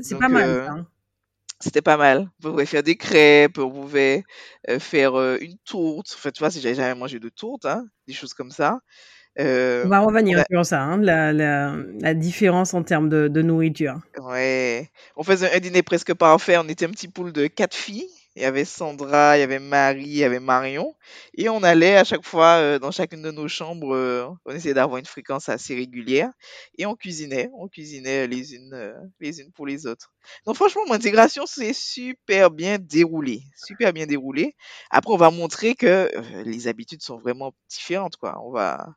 c'est 0.00 0.18
pas 0.18 0.28
mal, 0.28 0.50
euh, 0.50 0.68
hein. 0.68 0.86
c'était 1.60 1.82
pas 1.82 1.96
mal. 1.96 2.30
On 2.44 2.50
pouvait 2.50 2.66
faire 2.66 2.82
des 2.82 2.96
crêpes, 2.96 3.58
on 3.58 3.70
pouvait 3.70 4.24
euh, 4.68 4.78
faire 4.80 5.14
une 5.40 5.58
tourte. 5.64 6.12
Enfin, 6.16 6.30
tu 6.32 6.40
vois, 6.40 6.50
si 6.50 6.60
j'avais 6.60 6.74
jamais 6.76 6.98
mangé 6.98 7.20
de 7.20 7.28
tourte, 7.30 7.66
hein, 7.66 7.86
des 8.08 8.14
choses 8.14 8.34
comme 8.34 8.50
ça. 8.50 8.80
On 9.84 9.88
va 9.88 10.00
on 10.00 10.06
revenir 10.06 10.40
a- 10.40 10.46
sur 10.50 10.66
ça, 10.66 10.96
la, 10.96 11.32
la, 11.32 11.76
la 12.00 12.14
différence 12.14 12.74
en 12.74 12.82
termes 12.82 13.08
de, 13.08 13.28
de 13.28 13.42
nourriture. 13.42 14.00
ouais, 14.18 14.90
on 15.16 15.22
faisait 15.22 15.54
un 15.54 15.60
dîner 15.60 15.82
presque 15.82 16.14
parfait. 16.14 16.56
On 16.58 16.68
était 16.68 16.86
un 16.86 16.90
petit 16.90 17.08
pool 17.08 17.32
de 17.32 17.46
quatre 17.46 17.74
filles. 17.76 18.08
Il 18.34 18.42
y 18.42 18.44
avait 18.46 18.64
Sandra, 18.64 19.36
il 19.36 19.40
y 19.40 19.42
avait 19.42 19.58
Marie, 19.58 20.04
il 20.04 20.16
y 20.16 20.24
avait 20.24 20.40
Marion. 20.40 20.94
Et 21.34 21.48
on 21.50 21.62
allait 21.62 21.96
à 21.96 22.04
chaque 22.04 22.24
fois 22.24 22.56
euh, 22.56 22.78
dans 22.78 22.90
chacune 22.90 23.20
de 23.22 23.30
nos 23.30 23.46
chambres. 23.46 23.94
euh, 23.94 24.26
on 24.46 24.52
essayait 24.54 24.72
d'avoir 24.74 24.98
une 24.98 25.04
fréquence 25.06 25.50
assez 25.50 25.74
régulière. 25.74 26.30
Et 26.78 26.86
on 26.86 26.94
cuisinait. 26.96 27.50
On 27.54 27.68
cuisinait 27.68 28.26
les 28.26 28.54
unes, 28.54 28.72
euh, 28.72 28.94
les 29.20 29.40
unes 29.40 29.52
pour 29.52 29.66
les 29.66 29.86
autres. 29.86 30.12
Donc 30.46 30.56
franchement, 30.56 30.82
mon 30.86 30.94
intégration 30.94 31.44
s'est 31.46 31.74
super 31.74 32.50
bien 32.50 32.78
déroulée. 32.78 33.42
Super 33.54 33.92
bien 33.92 34.06
déroulée. 34.06 34.54
Après, 34.90 35.12
on 35.12 35.18
va 35.18 35.30
montrer 35.30 35.74
que 35.74 36.10
les 36.44 36.68
habitudes 36.68 37.02
sont 37.02 37.18
vraiment 37.18 37.52
différentes, 37.68 38.16
quoi. 38.16 38.40
On 38.44 38.50
va, 38.50 38.94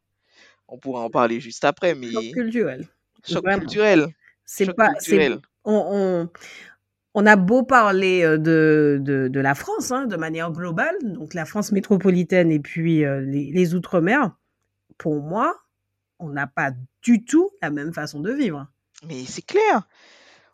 on 0.67 0.80
pourra 0.80 1.02
en 1.02 1.10
parler 1.10 1.39
juste 1.39 1.65
après, 1.65 1.95
Choc 2.02 2.26
mais 2.26 2.32
culturel, 2.32 2.88
choc 3.24 3.43
vraiment. 3.43 3.60
culturel. 3.60 4.08
C'est 4.45 4.65
Choc 4.65 4.76
pas, 4.76 4.89
c'est, 5.00 5.17
culturel. 5.17 5.39
on, 5.63 5.74
on, 5.91 6.30
on 7.15 7.25
a 7.25 7.38
beau 7.38 7.63
parler 7.63 8.23
euh, 8.23 8.38
de, 8.38 8.99
de, 9.01 9.30
de 9.30 9.39
la 9.39 9.56
France, 9.56 9.91
hein, 9.91 10.06
de 10.06 10.17
manière 10.17 10.51
globale, 10.51 10.95
donc 11.01 11.34
la 11.34 11.45
France 11.45 11.71
métropolitaine 11.71 12.51
et 12.51 12.60
puis 12.60 13.06
euh, 13.06 13.21
les, 13.21 13.51
les 13.51 13.73
Outre-mer. 13.73 14.32
Pour 14.97 15.21
moi, 15.21 15.56
on 16.19 16.30
n'a 16.30 16.45
pas 16.45 16.71
du 17.01 17.23
tout 17.23 17.51
la 17.62 17.71
même 17.71 17.93
façon 17.93 18.19
de 18.19 18.32
vivre. 18.32 18.67
Mais 19.08 19.23
c'est 19.25 19.41
clair. 19.41 19.88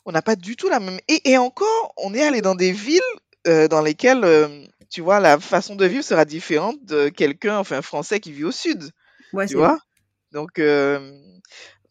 On 0.06 0.12
n'a 0.12 0.21
pas 0.21 0.36
du 0.36 0.56
tout 0.56 0.69
la 0.69 0.80
même. 0.80 1.00
Et, 1.08 1.32
et 1.32 1.38
encore, 1.38 1.93
on 1.97 2.13
est 2.13 2.24
allé 2.24 2.41
dans 2.41 2.56
des 2.56 2.71
villes 2.71 3.02
euh, 3.47 3.67
dans 3.67 3.82
lesquelles, 3.82 4.24
euh, 4.24 4.63
tu 4.89 5.02
vois, 5.02 5.19
la 5.19 5.39
façon 5.39 5.76
de 5.76 5.86
vivre 5.86 6.04
sera 6.04 6.26
différente 6.26 6.84
de 6.86 7.10
quelqu'un, 7.10 7.58
enfin, 7.58 7.82
Français 7.82 8.19
qui 8.19 8.32
vit 8.32 8.43
au 8.43 8.52
sud, 8.52 8.84
Ouais, 9.34 9.47
tu 9.47 9.56
vois? 9.56 9.80
Donc, 10.32 10.60
euh, 10.60 11.12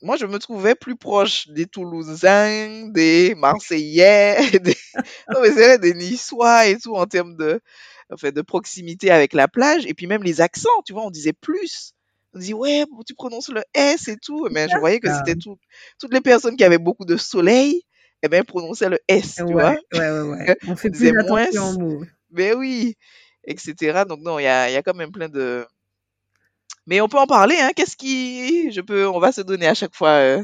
moi, 0.02 0.16
je 0.16 0.26
me 0.26 0.38
trouvais 0.38 0.74
plus 0.74 0.96
proche 0.96 1.48
des 1.48 1.66
Toulousains, 1.66 2.88
des 2.88 3.34
Marseillais, 3.36 4.36
des... 4.60 4.76
non, 5.32 5.40
mais 5.42 5.50
vrai, 5.50 5.78
des 5.78 5.94
Niçois 5.94 6.66
et 6.66 6.78
tout 6.78 6.94
en 6.94 7.06
termes 7.06 7.36
de, 7.36 7.60
enfin, 8.12 8.30
de 8.30 8.42
proximité 8.42 9.10
avec 9.10 9.32
la 9.34 9.48
plage. 9.48 9.84
Et 9.86 9.94
puis 9.94 10.06
même 10.06 10.22
les 10.22 10.40
accents, 10.40 10.82
tu 10.86 10.92
vois, 10.92 11.04
on 11.04 11.10
disait 11.10 11.32
plus. 11.34 11.92
On 12.34 12.38
dit, 12.38 12.54
ouais, 12.54 12.84
tu 13.06 13.14
prononces 13.14 13.48
le 13.50 13.62
S 13.74 14.08
et 14.08 14.16
tout. 14.16 14.48
Mais 14.50 14.68
je 14.68 14.76
voyais 14.78 15.00
que 15.00 15.12
c'était 15.12 15.34
tout, 15.36 15.58
toutes 15.98 16.14
les 16.14 16.20
personnes 16.20 16.56
qui 16.56 16.64
avaient 16.64 16.78
beaucoup 16.78 17.04
de 17.04 17.16
soleil, 17.16 17.82
eh 18.22 18.28
ben, 18.28 18.44
prononçaient 18.44 18.88
le 18.88 18.98
S, 19.08 19.42
tu 19.46 19.52
Ouais, 19.52 19.52
vois. 19.52 19.76
ouais, 19.92 20.10
ouais, 20.10 20.20
ouais. 20.20 20.56
On 20.68 20.76
fait 20.76 20.90
plus 20.90 21.08
attention 21.18 21.72
moins. 21.72 21.74
aux 21.74 21.78
mots. 21.78 22.04
Mais 22.30 22.54
oui, 22.54 22.96
etc. 23.44 24.04
Donc 24.08 24.20
non, 24.20 24.38
il 24.38 24.44
y 24.44 24.46
a, 24.46 24.70
il 24.70 24.72
y 24.74 24.76
a 24.76 24.82
quand 24.82 24.94
même 24.94 25.12
plein 25.12 25.28
de... 25.28 25.66
Mais 26.90 27.00
on 27.00 27.08
peut 27.08 27.18
en 27.18 27.26
parler, 27.26 27.56
hein. 27.60 27.70
Qu'est-ce 27.74 27.96
qui... 27.96 28.70
Je 28.72 28.80
peux... 28.80 29.08
On 29.08 29.20
va 29.20 29.30
se 29.32 29.40
donner 29.40 29.68
à 29.68 29.74
chaque 29.74 29.94
fois... 29.94 30.10
euh, 30.10 30.42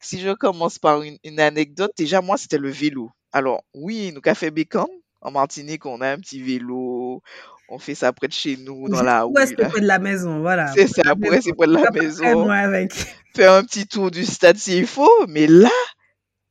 Si 0.00 0.20
je 0.20 0.32
commence 0.32 0.78
par 0.78 1.02
une, 1.02 1.18
une 1.24 1.40
anecdote, 1.40 1.90
déjà, 1.98 2.20
moi, 2.20 2.36
c'était 2.36 2.58
le 2.58 2.70
vélo. 2.70 3.10
Alors, 3.32 3.64
oui, 3.74 4.12
nous, 4.14 4.20
Café 4.20 4.52
Bécam, 4.52 4.86
en 5.20 5.32
Martinique, 5.32 5.84
on 5.84 6.00
a 6.00 6.10
un 6.12 6.18
petit 6.18 6.40
vélo. 6.40 7.20
On 7.68 7.80
fait 7.80 7.96
ça 7.96 8.12
près 8.12 8.28
de 8.28 8.32
chez 8.32 8.56
nous, 8.56 8.88
dans 8.88 9.02
la 9.02 9.24
rue, 9.24 9.32
rester 9.36 9.62
là. 9.62 9.68
près 9.68 9.80
de 9.80 9.86
la 9.86 9.98
maison, 9.98 10.40
voilà. 10.40 10.72
C'est 10.74 10.86
ça, 10.86 11.02
rester 11.20 11.52
près 11.52 11.66
de 11.66 11.74
la 11.74 11.90
maison. 11.90 12.48
avec. 12.48 12.92
Faire 13.34 13.52
un 13.52 13.64
petit 13.64 13.86
tour 13.86 14.10
du 14.12 14.24
stade 14.24 14.56
s'il 14.56 14.86
faut. 14.86 15.26
Mais 15.26 15.48
là, 15.48 15.68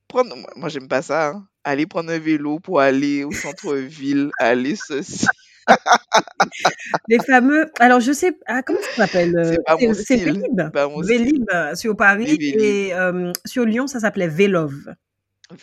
prendre... 0.09 0.35
moi, 0.35 0.51
moi, 0.57 0.69
j'aime 0.69 0.89
pas 0.89 1.01
ça, 1.01 1.29
hein. 1.29 1.47
Aller 1.63 1.87
prendre 1.87 2.11
un 2.11 2.19
vélo 2.19 2.59
pour 2.59 2.81
aller 2.81 3.23
au 3.23 3.31
centre-ville, 3.31 4.29
aller 4.39 4.75
ceci. 4.75 5.25
Les 7.09 7.19
fameux. 7.19 7.69
Alors, 7.79 7.99
je 7.99 8.11
sais. 8.11 8.37
Ah, 8.45 8.61
comment 8.63 8.79
ça 8.95 9.05
s'appelle 9.07 9.37
euh, 9.37 9.55
C'est 9.79 9.93
style. 9.93 10.23
Vélib. 10.33 10.61
Vélib 11.03 11.45
euh, 11.53 11.75
sur 11.75 11.95
Paris 11.95 12.25
Vélib. 12.37 12.59
et 12.61 12.93
euh, 12.93 13.31
sur 13.45 13.65
Lyon, 13.65 13.87
ça 13.87 13.99
s'appelait 13.99 14.27
Vélove. 14.27 14.93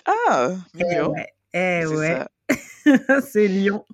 Ah, 0.06 0.52
Eh 0.78 0.84
mignon. 0.84 1.12
ouais. 1.12 1.26
Eh 1.52 1.80
C'est 1.82 1.86
ouais. 1.96 2.18
c'est 3.26 3.48
Lyon. 3.48 3.84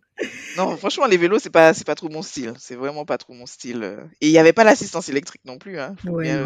Non, 0.59 0.77
franchement, 0.77 1.07
les 1.07 1.17
vélos, 1.17 1.39
c'est 1.39 1.49
pas, 1.51 1.73
c'est 1.73 1.87
pas 1.87 1.95
trop 1.95 2.11
mon 2.11 2.21
style. 2.23 2.53
C'est 2.59 2.75
vraiment 2.75 3.05
pas 3.07 3.17
trop 3.17 3.33
mon 3.33 3.47
style. 3.47 3.97
Et 4.21 4.29
il 4.29 4.33
n'y 4.33 4.39
avait 4.39 4.53
pas 4.53 4.65
l'assistance 4.65 5.09
électrique 5.09 5.41
non 5.47 5.57
plus, 5.57 5.79
hein. 5.79 5.97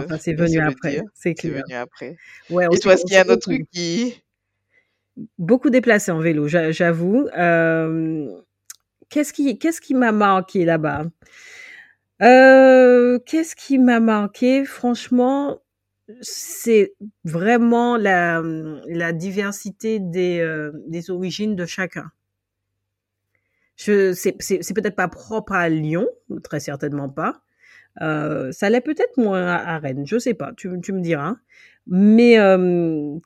Ça 0.09 0.19
c'est 0.19 0.35
venu 0.35 0.61
après. 0.61 1.03
C'est 1.15 1.35
venu 1.43 1.75
après. 1.75 2.17
Ouais, 2.51 2.67
Et 2.73 2.79
toi, 2.79 2.95
est-ce 2.95 3.05
qu'il 3.05 3.15
y 3.15 3.17
a 3.17 3.23
un 3.23 3.29
autre 3.29 3.43
truc 3.43 3.67
qui... 3.73 4.23
beaucoup 5.39 5.71
déplacé 5.71 6.13
en 6.13 6.21
vélo, 6.21 6.47
j'a- 6.47 6.71
j'avoue. 6.71 7.27
Euh, 7.37 8.29
qu'est-ce 9.09 9.33
qui, 9.33 9.59
qu'est-ce 9.59 9.81
qui 9.81 9.95
m'a 9.95 10.13
marqué 10.13 10.65
là-bas? 10.65 11.05
Euh, 12.23 13.19
Qu'est-ce 13.27 13.57
qui 13.57 13.79
m'a 13.79 14.01
marqué? 14.01 14.65
Franchement, 14.65 15.61
c'est 16.21 16.95
vraiment 17.25 17.97
la, 17.97 18.43
la 18.87 19.13
diversité 19.13 19.99
des, 20.01 20.41
euh, 20.41 20.73
des 20.87 21.11
origines 21.11 21.57
de 21.57 21.67
chacun. 21.67 22.11
Je, 23.77 24.13
c'est, 24.13 24.37
c'est, 24.41 24.75
peut-être 24.75 24.95
pas 24.95 25.09
propre 25.09 25.53
à 25.53 25.69
Lyon, 25.69 26.07
très 26.45 26.61
certainement 26.61 27.09
pas. 27.09 27.43
Euh, 28.03 28.53
ça 28.53 28.71
l'est 28.71 28.81
peut-être 28.81 29.17
moins 29.17 29.47
à, 29.47 29.79
Rennes, 29.79 30.07
je 30.07 30.19
sais 30.19 30.35
pas, 30.35 30.53
tu, 30.57 30.71
tu 30.81 30.93
me 30.93 31.01
diras. 31.01 31.37
Mais 31.87 32.37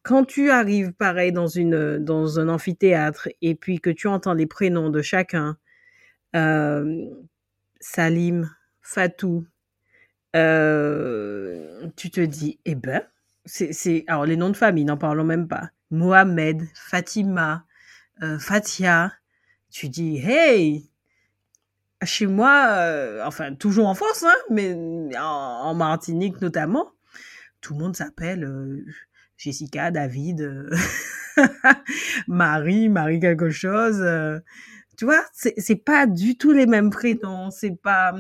quand 0.03 0.25
tu 0.25 0.51
arrives 0.51 0.93
pareil 0.93 1.31
dans 1.33 1.47
une 1.47 1.99
dans 1.99 2.41
un 2.41 2.49
amphithéâtre 2.49 3.29
et 3.41 3.55
puis 3.55 3.79
que 3.81 3.91
tu 3.91 4.09
entends 4.09 4.35
les 4.35 4.47
prénoms 4.47 4.91
de 4.91 5.01
chacun, 5.01 5.57
Salim, 7.81 8.51
Fatou, 8.83 9.47
euh, 10.37 11.89
tu 11.97 12.11
te 12.11 12.21
dis, 12.21 12.59
eh 12.65 12.75
ben, 12.75 13.03
c'est, 13.45 14.05
alors 14.09 14.27
les 14.27 14.37
noms 14.37 14.51
de 14.51 14.57
famille, 14.57 14.85
n'en 14.85 14.97
parlons 14.97 15.25
même 15.25 15.49
pas. 15.49 15.71
Mohamed, 15.91 16.63
Fatima, 16.75 17.65
euh, 18.23 18.39
Fatia, 18.39 19.13
tu 19.71 19.89
dis, 19.89 20.19
hey, 20.19 20.91
chez 22.05 22.27
moi, 22.27 22.67
euh, 22.79 23.23
enfin, 23.25 23.55
toujours 23.55 23.87
en 23.89 23.95
France, 23.95 24.25
hein, 24.25 24.35
mais 24.51 24.77
en, 25.19 25.75
Martinique 25.75 26.41
notamment, 26.41 26.93
tout 27.61 27.75
le 27.75 27.81
monde 27.81 27.97
s'appelle 27.97 28.45
euh, 28.45 28.85
Jessica, 29.37 29.91
David, 29.91 30.43
euh, 30.43 30.71
Marie, 32.29 32.89
Marie 32.89 33.21
quelque 33.21 33.51
chose. 33.51 34.05
Tu 34.99 35.05
vois, 35.07 35.25
c'est 35.33 35.77
pas 35.77 36.07
du 36.07 36.37
tout 36.37 36.53
les 36.53 36.67
mêmes 36.67 36.91
prénoms, 36.91 37.51
c'est 37.53 37.77
pas. 37.77 38.15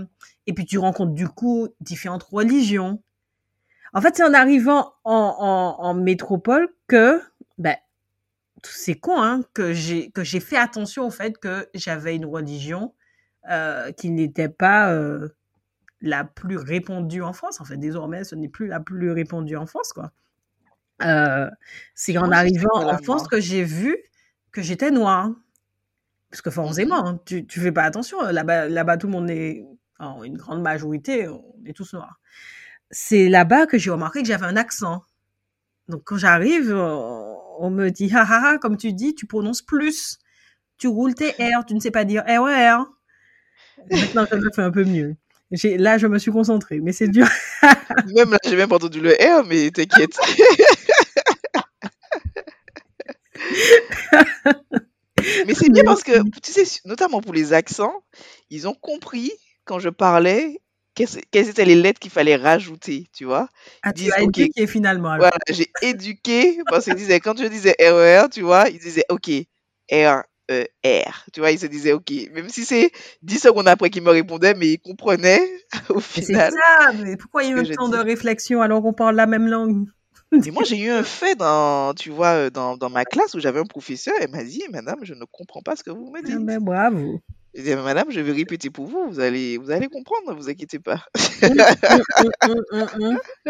Et 0.47 0.55
puis 0.55 0.65
tu 0.65 0.79
rencontres 0.79 1.13
du 1.13 1.29
coup 1.29 1.69
différentes 1.81 2.23
religions. 2.23 3.03
En 3.95 4.01
fait, 4.01 4.17
c'est 4.17 4.25
en 4.25 4.33
arrivant 4.35 4.95
en, 5.05 5.13
en, 5.39 5.85
en 5.85 5.95
métropole 5.95 6.69
que, 6.87 7.21
ben, 7.59 7.77
c'est 8.65 8.95
con, 8.95 9.21
hein, 9.21 9.43
que 9.55 9.73
j'ai 9.73 10.11
que 10.13 10.25
j'ai 10.25 10.41
fait 10.41 10.57
attention 10.57 11.07
au 11.07 11.11
fait 11.11 11.39
que 11.39 11.69
j'avais 11.75 12.17
une 12.17 12.27
religion 12.27 12.95
euh, 13.51 13.93
qui 13.93 14.11
n'était 14.11 14.49
pas 14.49 14.93
euh, 14.93 15.31
la 16.01 16.25
plus 16.25 16.57
répandue 16.59 17.23
en 17.23 17.33
France. 17.33 17.61
En 17.61 17.65
fait, 17.65 17.77
désormais, 17.79 18.25
ce 18.25 18.37
n'est 18.37 18.49
plus 18.49 18.69
la 18.69 18.81
plus 18.81 19.13
répandue 19.13 19.57
en 19.57 19.67
France, 19.67 19.93
quoi. 19.93 20.13
Euh, 21.05 21.49
c'est 21.95 22.19
en 22.19 22.33
arrivant 22.33 22.75
en 22.75 22.99
France 22.99 23.29
que 23.29 23.41
j'ai 23.41 23.65
vu 23.65 23.97
que 24.53 24.63
j'étais 24.63 24.91
noire. 24.91 25.31
Parce 26.31 26.43
que 26.43 26.51
forcément, 26.51 27.07
hein, 27.07 27.21
tu, 27.25 27.47
tu 27.47 27.61
fais 27.61 27.73
pas 27.73 27.85
attention. 27.85 28.21
Là-bas, 28.23 28.69
là-bas, 28.69 28.97
tout 28.99 29.07
le 29.07 29.13
monde 29.13 29.31
est, 29.31 29.65
en 29.99 30.23
une 30.25 30.37
grande 30.37 30.63
majorité, 30.63 31.29
on 31.29 31.43
est 31.67 31.73
tous 31.73 31.93
noirs. 31.95 32.21
C'est 32.91 33.29
là-bas 33.29 33.67
que 33.67 33.79
j'ai 33.79 33.91
remarqué 33.91 34.23
que 34.23 34.29
j'avais 34.29 34.47
un 34.47 34.57
accent. 34.57 35.05
Donc 35.89 36.03
quand 36.05 36.19
j'arrive, 36.19 36.73
on, 36.75 37.39
on 37.61 37.71
me 37.71 37.91
dit, 37.91 38.11
ah, 38.15 38.27
ah, 38.29 38.43
ah, 38.55 38.59
comme 38.59 38.77
tu 38.77 38.93
dis, 38.93 39.15
tu 39.15 39.27
prononces 39.27 39.63
plus. 39.63 40.19
Tu 40.79 40.89
roules 40.89 41.15
tes 41.15 41.31
R, 41.33 41.65
tu 41.67 41.75
ne 41.75 41.81
sais 41.81 41.91
pas 41.93 42.05
dire 42.05 42.25
RER. 42.27 42.85
Maintenant, 43.91 44.27
je 44.31 44.37
le 44.37 44.51
fais 44.55 44.63
un 44.63 44.71
peu 44.71 44.85
mieux. 44.85 45.17
J'ai- 45.51 45.79
Là, 45.79 45.99
je 45.99 46.07
me 46.07 46.19
suis 46.19 46.31
concentrée, 46.31 46.81
mais 46.81 46.93
c'est 46.93 47.09
dur. 47.09 47.27
Même 48.15 48.31
là, 48.33 48.39
j'ai 48.45 48.57
même 48.57 48.69
pas 48.69 48.77
entendu 48.77 49.01
le 49.01 49.13
R, 49.13 49.45
mais 49.47 49.71
t'inquiète. 49.71 50.19
Mais 55.45 55.55
c'est 55.55 55.71
bien 55.71 55.83
parce 55.85 56.03
que, 56.03 56.13
tu 56.43 56.53
sais, 56.53 56.65
notamment 56.85 57.21
pour 57.21 57.33
les 57.33 57.53
accents, 57.53 58.03
ils 58.51 58.69
ont 58.69 58.75
compris 58.75 59.33
quand 59.65 59.79
je 59.79 59.89
parlais 59.89 60.61
quelles 60.95 61.49
étaient 61.49 61.65
les 61.65 61.77
lettres 61.77 62.01
qu'il 62.01 62.11
fallait 62.11 62.35
rajouter, 62.37 63.07
tu 63.13 63.25
vois. 63.25 63.49
Ah, 63.83 63.91
Ils 63.91 63.95
tu 63.95 64.03
disent, 64.05 64.13
as 64.13 64.23
éduqué 64.23 64.67
finalement. 64.67 65.11
alors. 65.11 65.29
voilà, 65.29 65.39
j'ai 65.51 65.71
éduqué 65.83 66.59
parce 66.69 66.85
qu'ils 66.85 66.97
disaient, 66.97 67.21
quand 67.21 67.39
je 67.39 67.45
disais 67.47 67.77
RER, 67.79 68.29
tu 68.31 68.43
vois, 68.43 68.69
ils 68.69 68.79
disaient, 68.81 69.05
ok, 69.09 69.31
R, 69.93 70.23
E, 70.51 70.67
R, 70.85 71.25
tu 71.33 71.41
vois, 71.41 71.51
ils 71.53 71.59
se 71.59 71.67
disaient, 71.67 71.93
ok, 71.93 72.11
même 72.33 72.49
si 72.49 72.65
c'est 72.65 72.91
10 73.23 73.39
secondes 73.39 73.69
après 73.69 73.91
qu'ils 73.91 74.03
me 74.03 74.11
répondaient, 74.11 74.55
mais 74.55 74.69
ils 74.73 74.79
comprenaient 74.81 75.47
au 75.91 76.01
Mais 76.17 76.23
c'est 76.23 76.39
final 76.41 76.51
ça, 76.51 76.93
mais 76.93 77.17
pourquoi 77.17 77.45
il 77.45 77.51
y 77.51 77.53
a 77.55 77.57
que 77.57 77.61
un 77.61 77.65
temps 77.65 77.89
de 77.89 77.97
réflexion 77.97 78.61
alors 78.61 78.83
qu'on 78.83 78.93
parle 78.93 79.17
la 79.17 79.27
même 79.27 79.47
langue? 79.49 79.87
Et 80.45 80.51
moi, 80.51 80.63
j'ai 80.65 80.79
eu 80.79 80.91
un 80.91 81.03
fait 81.05 81.35
dans, 81.37 81.95
tu 81.95 82.11
vois, 82.11 82.47
euh, 82.47 82.51
dans, 82.51 82.77
dans 82.77 82.91
ma 82.91 83.05
classe 83.05 83.35
où 83.35 83.41
j'avais 83.41 83.61
un 83.61 83.65
professeur, 83.67 84.15
elle 84.21 84.31
m'a 84.31 84.45
dit, 84.45 84.63
madame, 84.71 85.01
je 85.05 85.15
ne 85.15 85.25
comprends 85.25 85.63
pas 85.63 85.77
ce 85.77 85.85
que 85.85 85.91
vous 85.91 86.11
me 86.11 86.19
Ah 86.23 86.25
dites. 86.25 86.39
ben 86.39 86.63
bravo. 86.63 87.21
Je 87.55 87.63
dis, 87.63 87.75
madame, 87.75 88.11
je 88.11 88.21
vais 88.21 88.33
répéter 88.33 88.71
pour 88.71 88.87
vous, 88.87 89.09
vous 89.11 89.21
allez, 89.21 89.59
vous 89.59 89.71
allez 89.71 89.89
comprendre, 89.89 90.31
ne 90.31 90.35
vous 90.35 90.49
inquiétez 90.49 90.79
pas. 90.79 91.05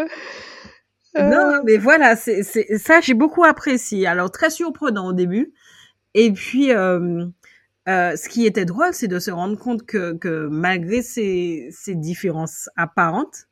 Non, 1.17 1.17
Euh, 1.17 1.61
mais 1.65 1.79
voilà, 1.79 2.17
c'est 2.17 2.43
c'est- 2.43 2.79
ça 2.79 3.01
j'ai 3.01 3.15
beaucoup 3.15 3.45
apprécié. 3.45 4.07
Alors 4.07 4.31
très 4.31 4.51
surprenant 4.51 5.09
au 5.09 5.13
début, 5.13 5.53
et 6.15 6.33
puis 6.33 6.73
euh, 6.73 7.27
euh, 7.89 8.17
ce 8.17 8.31
qui 8.31 8.47
était 8.47 8.67
drôle, 8.67 8.95
c'est 8.95 9.09
de 9.09 9.21
se 9.21 9.33
rendre 9.33 9.59
compte 9.59 9.87
que, 9.87 10.15
que 10.19 10.49
malgré 10.49 11.03
ces, 11.03 11.71
ces 11.73 11.97
différences 11.97 12.71
apparentes, 12.77 13.48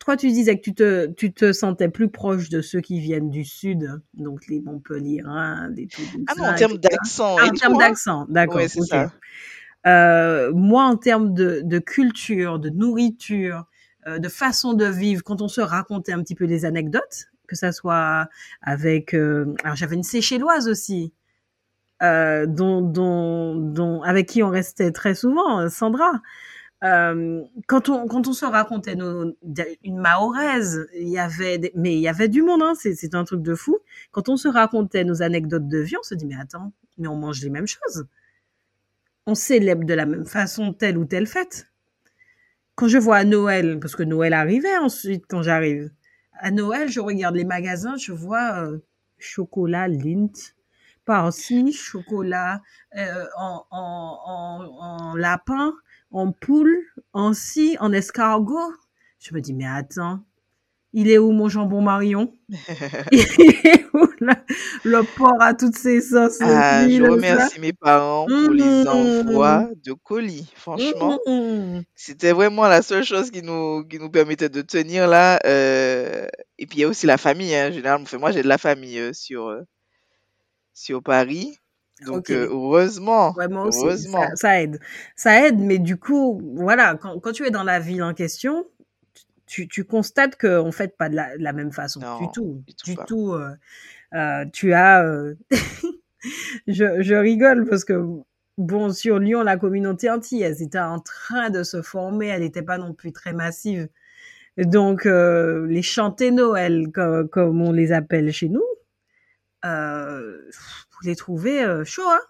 toi 0.00 0.16
tu 0.16 0.28
disais 0.28 0.56
que 0.56 0.62
tu 0.62 0.74
te, 0.74 1.06
tu 1.06 1.32
te 1.32 1.52
sentais 1.52 1.88
plus 1.88 2.08
proche 2.08 2.48
de 2.48 2.62
ceux 2.62 2.80
qui 2.80 2.98
viennent 2.98 3.30
du 3.30 3.44
sud, 3.44 4.00
donc 4.14 4.48
les 4.48 4.60
Montpellierins, 4.60 5.68
les 5.76 5.86
Ah 6.26 6.32
non, 6.36 6.44
en 6.46 6.54
termes 6.54 6.78
d'accent 6.78 7.36
Ah, 7.38 7.44
en 7.46 7.50
termes 7.50 7.74
tout, 7.74 7.80
hein. 7.80 7.86
d'accent, 7.88 8.26
d'accord, 8.28 8.56
Ouais, 8.56 8.68
c'est 8.68 8.80
ça. 8.80 9.12
Euh, 9.86 10.52
moi, 10.52 10.84
en 10.84 10.96
termes 10.96 11.32
de, 11.32 11.60
de 11.62 11.78
culture, 11.78 12.58
de 12.58 12.68
nourriture, 12.70 13.64
euh, 14.06 14.18
de 14.18 14.28
façon 14.28 14.74
de 14.74 14.84
vivre, 14.84 15.22
quand 15.22 15.40
on 15.42 15.48
se 15.48 15.60
racontait 15.60 16.12
un 16.12 16.22
petit 16.22 16.34
peu 16.34 16.46
des 16.46 16.64
anecdotes, 16.64 17.28
que 17.46 17.56
ça 17.56 17.72
soit 17.72 18.28
avec... 18.62 19.14
euh, 19.14 19.54
alors, 19.64 19.76
j'avais 19.76 19.96
une 19.96 20.02
séchelloise 20.02 20.68
aussi, 20.68 21.12
euh, 22.02 22.46
dont, 22.46 22.80
dont, 22.80 23.54
dont, 23.56 24.02
avec 24.02 24.28
qui 24.28 24.42
on 24.42 24.50
restait 24.50 24.92
très 24.92 25.14
souvent, 25.14 25.68
Sandra. 25.68 26.10
Euh, 26.82 27.42
quand 27.66 27.90
on 27.90 28.06
quand 28.06 28.26
on 28.26 28.32
se 28.32 28.46
racontait 28.46 28.94
nos, 28.94 29.34
une 29.84 29.98
mahoraise, 29.98 30.88
il 30.94 31.08
y 31.08 31.18
avait 31.18 31.58
des, 31.58 31.72
mais 31.74 31.94
il 31.94 32.00
y 32.00 32.08
avait 32.08 32.28
du 32.28 32.42
monde, 32.42 32.62
hein, 32.62 32.72
c'est 32.74 32.94
c'est 32.94 33.14
un 33.14 33.24
truc 33.24 33.42
de 33.42 33.54
fou. 33.54 33.78
Quand 34.12 34.28
on 34.30 34.36
se 34.36 34.48
racontait 34.48 35.04
nos 35.04 35.22
anecdotes 35.22 35.68
de 35.68 35.78
vie, 35.78 35.96
on 35.98 36.02
se 36.02 36.14
dit 36.14 36.26
mais 36.26 36.36
attends, 36.40 36.72
mais 36.98 37.08
on 37.08 37.16
mange 37.16 37.42
les 37.42 37.50
mêmes 37.50 37.66
choses 37.66 38.06
on 39.26 39.34
célèbre 39.34 39.84
de 39.84 39.94
la 39.94 40.06
même 40.06 40.26
façon 40.26 40.72
telle 40.72 40.98
ou 40.98 41.04
telle 41.04 41.26
fête. 41.26 41.68
Quand 42.74 42.88
je 42.88 42.98
vois 42.98 43.18
à 43.18 43.24
Noël, 43.24 43.78
parce 43.80 43.94
que 43.94 44.02
Noël 44.02 44.32
arrivait 44.32 44.78
ensuite 44.78 45.24
quand 45.28 45.42
j'arrive, 45.42 45.90
à 46.38 46.50
Noël, 46.50 46.88
je 46.88 47.00
regarde 47.00 47.36
les 47.36 47.44
magasins, 47.44 47.96
je 47.96 48.12
vois 48.12 48.64
euh, 48.64 48.78
chocolat 49.18 49.88
Lindt, 49.88 50.56
par-ci, 51.04 51.72
chocolat 51.72 52.62
euh, 52.96 53.26
en, 53.36 53.64
en, 53.70 54.18
en, 54.24 54.64
en 54.80 55.14
lapin, 55.14 55.74
en 56.10 56.32
poule, 56.32 56.76
en 57.12 57.32
scie, 57.34 57.76
en 57.80 57.92
escargot. 57.92 58.72
Je 59.20 59.34
me 59.34 59.40
dis, 59.40 59.52
mais 59.54 59.66
attends, 59.66 60.20
il 60.92 61.10
est 61.10 61.18
où 61.18 61.32
mon 61.32 61.48
jambon 61.48 61.82
Marion 61.82 62.32
Il 63.12 63.20
est 63.64 63.86
où 63.94 64.06
le, 64.20 64.34
le 64.84 65.02
porc 65.04 65.40
à 65.40 65.54
toutes 65.54 65.76
ces 65.76 66.00
sauces 66.00 66.40
Ah, 66.40 66.88
je 66.88 67.04
ça 67.04 67.08
remercie 67.08 67.60
mes 67.60 67.72
parents 67.72 68.32
pour 68.40 68.52
les 68.52 68.86
envois 68.86 69.68
de 69.84 69.92
colis. 69.92 70.50
Franchement, 70.56 71.20
Mmh. 71.26 71.80
c'était 71.94 72.32
vraiment 72.32 72.66
la 72.68 72.82
seule 72.82 73.04
chose 73.04 73.30
qui 73.30 73.42
nous, 73.42 73.84
qui 73.86 73.98
nous 73.98 74.10
permettait 74.10 74.48
de 74.48 74.62
tenir 74.62 75.06
là. 75.08 75.38
euh, 75.46 76.26
Et 76.58 76.66
puis 76.66 76.78
il 76.78 76.80
y 76.82 76.84
a 76.84 76.88
aussi 76.88 77.06
la 77.06 77.18
famille, 77.18 77.54
hein. 77.54 77.70
Généralement, 77.72 78.06
moi 78.18 78.32
j'ai 78.32 78.42
de 78.42 78.48
la 78.48 78.58
famille 78.58 78.98
euh, 78.98 79.12
sur, 79.12 79.48
euh, 79.48 79.62
sur 80.74 81.02
Paris. 81.02 81.56
Donc 82.00 82.18
Ok. 82.18 82.30
euh, 82.30 82.48
heureusement, 82.50 83.36
Ouais, 83.36 83.48
moi 83.48 83.64
aussi, 83.66 83.80
heureusement. 83.86 84.20
ça, 84.20 84.36
ça 84.36 84.62
aide. 84.62 84.80
Ça 85.16 85.46
aide, 85.46 85.58
mais 85.58 85.78
du 85.78 85.96
coup, 85.96 86.40
voilà, 86.56 86.96
quand, 86.96 87.20
quand 87.20 87.32
tu 87.32 87.46
es 87.46 87.50
dans 87.50 87.62
la 87.64 87.78
ville 87.80 88.02
en 88.02 88.14
question, 88.14 88.66
tu, 89.46 89.68
tu 89.68 89.84
constates 89.84 90.36
qu'on 90.40 90.66
ne 90.66 90.70
fait 90.72 90.96
pas 90.96 91.08
de 91.08 91.16
la, 91.16 91.36
de 91.38 91.42
la 91.42 91.52
même 91.52 91.72
façon. 91.72 92.00
Non, 92.00 92.18
du 92.20 92.28
tout. 92.30 92.62
du 92.66 92.74
tout 92.74 92.84
Du 92.86 92.96
pas. 92.96 93.04
tout. 93.06 93.32
euh, 93.34 93.54
euh, 94.14 94.44
tu 94.52 94.72
as... 94.74 95.04
je, 96.66 97.02
je 97.02 97.14
rigole 97.14 97.66
parce 97.68 97.84
que, 97.84 98.04
bon, 98.58 98.92
sur 98.92 99.18
Lyon, 99.18 99.42
la 99.42 99.56
communauté 99.56 100.10
antillaise 100.10 100.62
était 100.62 100.78
en 100.78 101.00
train 101.00 101.50
de 101.50 101.62
se 101.62 101.82
former. 101.82 102.28
Elle 102.28 102.42
n'était 102.42 102.62
pas 102.62 102.78
non 102.78 102.94
plus 102.94 103.12
très 103.12 103.32
massive. 103.32 103.88
Donc, 104.58 105.06
euh, 105.06 105.66
les 105.68 105.82
chantés 105.82 106.30
Noël, 106.32 106.88
comme, 106.92 107.28
comme 107.28 107.62
on 107.62 107.72
les 107.72 107.92
appelle 107.92 108.32
chez 108.32 108.48
nous, 108.48 108.64
vous 109.62 111.06
les 111.08 111.16
trouvez 111.16 111.62
euh, 111.62 111.84
chauds, 111.84 112.08
hein 112.08 112.20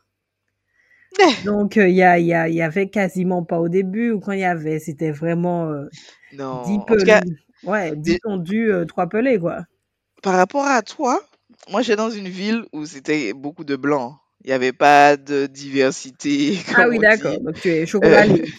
donc, 1.44 1.76
il 1.76 1.90
y, 1.90 2.02
a, 2.02 2.18
y, 2.18 2.32
a, 2.34 2.48
y 2.48 2.62
avait 2.62 2.88
quasiment 2.88 3.44
pas 3.44 3.58
au 3.60 3.68
début, 3.68 4.10
ou 4.12 4.20
quand 4.20 4.32
il 4.32 4.40
y 4.40 4.44
avait, 4.44 4.78
c'était 4.78 5.10
vraiment 5.10 5.70
euh, 5.70 5.86
Non. 6.32 6.62
10 6.62 6.78
En 6.78 6.84
tout 6.84 6.96
cas, 7.04 7.20
pelés. 7.20 7.36
Ouais, 7.62 7.94
10 7.96 8.14
des- 8.14 8.20
tondus, 8.20 8.72
euh, 8.72 8.84
3 8.86 9.08
pelés, 9.08 9.38
quoi. 9.38 9.64
par 10.22 10.34
rapport 10.34 10.66
à 10.66 10.82
toi, 10.82 11.20
moi 11.70 11.82
j'étais 11.82 11.96
dans 11.96 12.10
une 12.10 12.28
ville 12.28 12.64
où 12.72 12.84
c'était 12.86 13.32
beaucoup 13.32 13.64
de 13.64 13.76
blancs. 13.76 14.14
Il 14.44 14.48
n'y 14.48 14.52
avait 14.54 14.72
pas 14.72 15.16
de 15.16 15.46
diversité, 15.46 16.58
Ah 16.74 16.88
oui, 16.88 16.98
d'accord. 16.98 17.40
Donc, 17.40 17.58
tu 17.60 17.68
es 17.68 17.86
chocolat 17.86 18.24
Euh, 18.26 18.26
Lindt. 18.26 18.50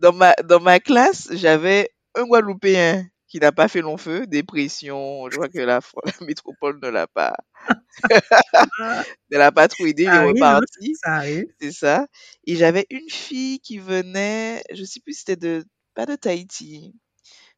dans 0.00 0.12
ma 0.12 0.34
dans 0.44 0.60
ma 0.60 0.80
classe, 0.80 1.28
j'avais 1.32 1.90
un 2.14 2.24
Guadeloupéen 2.24 3.06
qui 3.28 3.38
n'a 3.38 3.52
pas 3.52 3.68
fait 3.68 3.82
long 3.82 3.96
feu, 3.96 4.26
dépression. 4.26 5.28
Je 5.30 5.36
crois 5.36 5.48
que 5.48 5.58
la, 5.58 5.80
la 6.04 6.26
métropole 6.26 6.80
ne 6.82 6.88
l'a 6.88 7.06
pas, 7.06 7.36
ne 9.30 9.38
l'a 9.38 9.52
pas 9.52 9.68
trop 9.68 9.86
aidé, 9.86 10.04
il 10.04 10.08
est 10.08 10.12
hein, 10.12 10.26
reparti. 10.26 10.94
arrive. 11.02 11.46
C'est 11.60 11.72
ça. 11.72 12.06
Et 12.46 12.56
j'avais 12.56 12.86
une 12.90 13.08
fille 13.10 13.60
qui 13.60 13.78
venait, 13.78 14.62
je 14.72 14.84
sais 14.84 15.00
plus 15.00 15.12
si 15.12 15.20
c'était 15.20 15.36
de, 15.36 15.64
pas 15.94 16.06
de 16.06 16.16
Tahiti. 16.16 16.94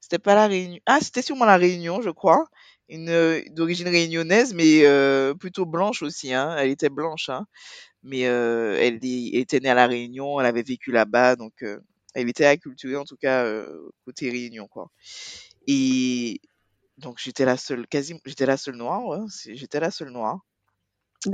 C'était 0.01 0.19
pas 0.19 0.35
la 0.35 0.49
Réunion. 0.49 0.81
Ah, 0.87 0.99
c'était 1.01 1.23
sûrement 1.23 1.45
la 1.45 1.57
Réunion, 1.57 2.03
je 2.03 2.11
crois. 2.11 2.47
Une, 2.89 3.11
euh, 3.11 3.41
d'origine 3.53 3.87
réunionnaise, 3.87 4.53
mais 4.55 4.85
euh, 4.85 5.35
plutôt 5.35 5.67
blanche 5.67 6.03
aussi, 6.03 6.33
hein. 6.35 6.57
Elle 6.59 6.71
était 6.71 6.89
blanche, 6.89 7.29
hein. 7.29 7.47
Mais 8.03 8.27
euh, 8.27 8.77
elle, 8.81 8.99
était 9.03 9.61
née 9.61 9.71
à 9.71 9.75
la 9.75 9.87
Réunion, 9.87 10.41
elle 10.41 10.47
avait 10.47 10.63
vécu 10.63 10.91
là-bas, 10.91 11.37
donc 11.37 11.63
euh, 11.63 11.79
elle 12.15 12.29
était 12.29 12.47
acculturée, 12.47 12.97
en 12.97 13.05
tout 13.05 13.17
cas, 13.17 13.47
côté 14.05 14.31
Réunion, 14.31 14.67
quoi. 14.67 14.91
Et 15.67 16.41
donc 16.99 17.19
j'étais 17.21 17.45
la 17.47 17.57
seule, 17.59 17.87
quasi, 17.89 18.17
j'étais 18.27 18.47
la 18.47 18.57
seule 18.59 18.77
noire, 18.77 19.05
ouais. 19.07 19.19
c'est- 19.31 19.57
J'étais 19.57 19.81
la 19.81 19.91
seule 19.91 20.11
noire. 20.11 20.41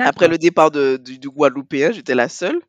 Après 0.02 0.28
le 0.28 0.38
départ 0.38 0.70
de, 0.70 0.96
du, 0.96 1.18
du 1.18 1.28
Guadeloupéen, 1.30 1.92
j'étais 1.92 2.14
la 2.14 2.28
seule. 2.28 2.60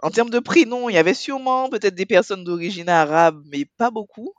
En 0.00 0.10
termes 0.10 0.30
de 0.30 0.38
prénoms, 0.40 0.88
il 0.88 0.94
y 0.94 0.98
avait 0.98 1.14
sûrement 1.14 1.68
peut-être 1.70 1.94
des 1.94 2.06
personnes 2.06 2.44
d'origine 2.44 2.88
arabe, 2.88 3.42
mais 3.46 3.64
pas 3.76 3.90
beaucoup. 3.90 4.32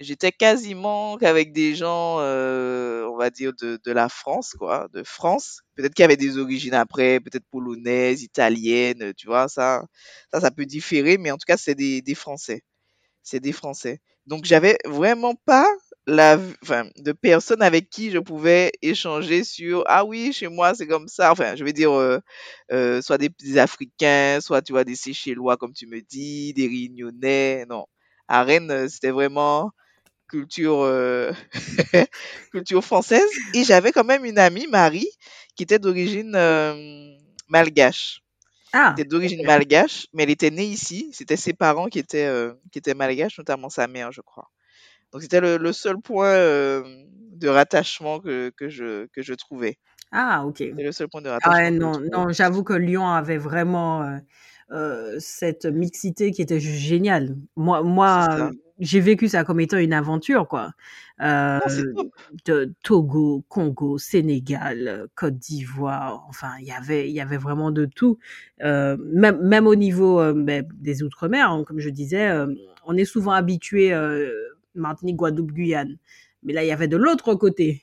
J'étais 0.00 0.32
quasiment 0.32 1.16
qu'avec 1.18 1.52
des 1.52 1.74
gens, 1.76 2.18
euh, 2.20 3.06
on 3.06 3.16
va 3.16 3.30
dire, 3.30 3.52
de, 3.60 3.78
de 3.84 3.92
la 3.92 4.08
France, 4.08 4.54
quoi, 4.58 4.88
de 4.92 5.04
France. 5.04 5.62
Peut-être 5.76 5.94
qu'il 5.94 6.02
y 6.02 6.06
avait 6.06 6.16
des 6.16 6.38
origines 6.38 6.74
après, 6.74 7.20
peut-être 7.20 7.46
polonaises, 7.50 8.22
italiennes, 8.22 9.14
tu 9.16 9.28
vois, 9.28 9.48
ça, 9.48 9.84
ça, 10.32 10.40
ça 10.40 10.50
peut 10.50 10.66
différer, 10.66 11.18
mais 11.18 11.30
en 11.30 11.36
tout 11.36 11.46
cas, 11.46 11.56
c'est 11.56 11.76
des, 11.76 12.02
des 12.02 12.14
Français. 12.16 12.62
C'est 13.22 13.40
des 13.40 13.52
Français. 13.52 14.00
Donc, 14.26 14.44
j'avais 14.44 14.78
vraiment 14.86 15.34
pas 15.46 15.66
la, 16.06 16.38
enfin, 16.62 16.88
de 16.96 17.12
personnes 17.12 17.62
avec 17.62 17.88
qui 17.90 18.10
je 18.10 18.18
pouvais 18.18 18.72
échanger 18.82 19.44
sur, 19.44 19.84
ah 19.86 20.04
oui, 20.04 20.32
chez 20.32 20.48
moi, 20.48 20.74
c'est 20.74 20.86
comme 20.86 21.08
ça. 21.08 21.30
Enfin, 21.32 21.54
je 21.56 21.64
veux 21.64 21.72
dire, 21.72 21.92
euh, 21.92 22.18
euh, 22.72 23.00
soit 23.02 23.18
des, 23.18 23.28
des 23.40 23.58
Africains, 23.58 24.40
soit, 24.40 24.62
tu 24.62 24.72
vois, 24.72 24.84
des 24.84 24.96
Seychellois, 24.96 25.56
comme 25.56 25.72
tu 25.72 25.86
me 25.86 26.00
dis, 26.00 26.52
des 26.54 26.66
Réunionnais. 26.66 27.66
Non. 27.68 27.86
À 28.28 28.42
Rennes, 28.44 28.70
euh, 28.70 28.88
c'était 28.88 29.10
vraiment 29.10 29.70
culture, 30.28 30.80
euh, 30.82 31.32
culture 32.52 32.84
française. 32.84 33.28
Et 33.54 33.64
j'avais 33.64 33.92
quand 33.92 34.04
même 34.04 34.24
une 34.24 34.38
amie, 34.38 34.66
Marie, 34.68 35.08
qui 35.56 35.64
était 35.64 35.78
d'origine 35.78 36.32
malgache. 37.48 38.22
Ah, 38.72 38.94
était 38.96 39.04
d'origine 39.08 39.44
malgache, 39.44 40.06
mais 40.14 40.24
elle 40.24 40.30
était 40.30 40.50
née 40.50 40.64
ici. 40.66 41.10
C'était 41.12 41.36
ses 41.36 41.52
parents 41.54 41.88
qui 41.88 41.98
étaient, 41.98 42.30
qui 42.72 42.78
étaient 42.78 42.94
malgaches, 42.94 43.38
notamment 43.38 43.70
sa 43.70 43.86
mère, 43.88 44.12
je 44.12 44.20
crois. 44.22 44.50
Donc 45.12 45.22
c'était 45.22 45.40
le, 45.40 45.58
le 45.58 45.72
seul 45.72 45.98
point 45.98 46.28
euh, 46.28 46.82
de 47.32 47.48
rattachement 47.48 48.18
que, 48.20 48.50
que, 48.56 48.68
je, 48.68 49.06
que 49.06 49.22
je 49.22 49.34
trouvais. 49.34 49.78
Ah, 50.10 50.44
ok. 50.46 50.58
C'était 50.58 50.82
le 50.82 50.92
seul 50.92 51.08
point 51.08 51.22
de 51.22 51.28
Ah 51.28 51.50
ouais, 51.50 51.68
rattachement 51.70 51.92
je 51.94 52.00
non, 52.00 52.26
non, 52.26 52.32
j'avoue 52.32 52.62
que 52.62 52.72
Lyon 52.74 53.08
avait 53.08 53.38
vraiment 53.38 54.02
euh, 54.02 54.18
euh, 54.70 55.16
cette 55.18 55.66
mixité 55.66 56.30
qui 56.32 56.42
était 56.42 56.60
juste 56.60 56.80
géniale. 56.80 57.36
Moi, 57.56 57.80
C'est 57.82 57.88
moi, 57.88 58.50
j'ai 58.78 59.00
vécu 59.00 59.28
ça 59.28 59.44
comme 59.44 59.60
étant 59.60 59.78
une 59.78 59.92
aventure, 59.92 60.48
quoi. 60.48 60.72
Euh, 61.20 61.60
Non, 61.64 61.68
c'est 61.68 61.84
de 62.46 62.74
Togo, 62.82 63.44
Congo, 63.48 63.98
Sénégal, 63.98 65.06
Côte 65.14 65.36
d'Ivoire, 65.36 66.24
enfin, 66.28 66.52
il 66.60 66.66
y 66.66 66.72
avait, 66.72 67.08
il 67.08 67.14
y 67.14 67.20
avait 67.20 67.36
vraiment 67.36 67.70
de 67.70 67.84
tout. 67.84 68.18
Même, 68.60 69.38
même 69.42 69.66
au 69.66 69.74
niveau 69.74 70.32
ben, 70.34 70.66
des 70.74 71.02
Outre-mer, 71.02 71.50
hein, 71.50 71.64
comme 71.66 71.78
je 71.78 71.90
disais, 71.90 72.32
on 72.84 72.96
est 72.96 73.04
souvent 73.04 73.32
habitué 73.32 73.92
Martinique, 74.74 75.16
Guadeloupe, 75.16 75.52
Guyane. 75.52 75.96
Mais 76.42 76.52
là, 76.52 76.64
il 76.64 76.68
y 76.68 76.72
avait 76.72 76.88
de 76.88 76.96
l'autre 76.96 77.34
côté. 77.34 77.82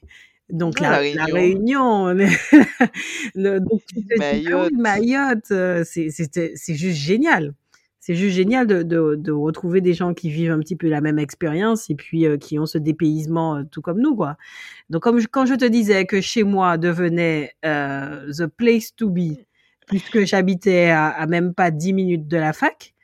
Donc, 0.49 0.79
la, 0.79 0.89
la 0.89 0.97
la 1.17 1.25
Réunion, 1.25 2.03
Réunion, 2.05 2.29
le, 3.35 3.59
donc 3.59 3.81
Mayotte. 4.17 4.71
Mayotte, 4.73 5.53
c'est 5.85 6.73
juste 6.75 6.97
génial. 6.97 7.53
C'est 8.01 8.15
juste 8.15 8.35
génial 8.35 8.65
de, 8.65 8.81
de, 8.81 9.15
de 9.15 9.31
retrouver 9.31 9.81
des 9.81 9.93
gens 9.93 10.13
qui 10.13 10.29
vivent 10.31 10.51
un 10.51 10.59
petit 10.59 10.75
peu 10.77 10.87
la 10.87 11.01
même 11.01 11.19
expérience 11.19 11.89
et 11.89 11.95
puis 11.95 12.25
euh, 12.25 12.37
qui 12.37 12.57
ont 12.57 12.65
ce 12.65 12.77
dépaysement 12.77 13.57
euh, 13.57 13.63
tout 13.69 13.81
comme 13.81 13.99
nous, 13.99 14.15
quoi. 14.15 14.37
Donc, 14.89 15.03
comme 15.03 15.19
je- 15.19 15.27
quand 15.27 15.45
je 15.45 15.53
te 15.53 15.65
disais 15.65 16.05
que 16.05 16.19
chez 16.21 16.43
moi 16.43 16.77
devenait 16.77 17.51
euh, 17.65 18.31
the 18.31 18.47
place 18.47 18.95
to 18.95 19.09
be, 19.09 19.37
puisque 19.87 20.23
j'habitais 20.25 20.85
à, 20.89 21.07
à 21.09 21.27
même 21.27 21.53
pas 21.53 21.69
10 21.71 21.93
minutes 21.93 22.27
de 22.27 22.37
la 22.37 22.53
fac, 22.53 22.95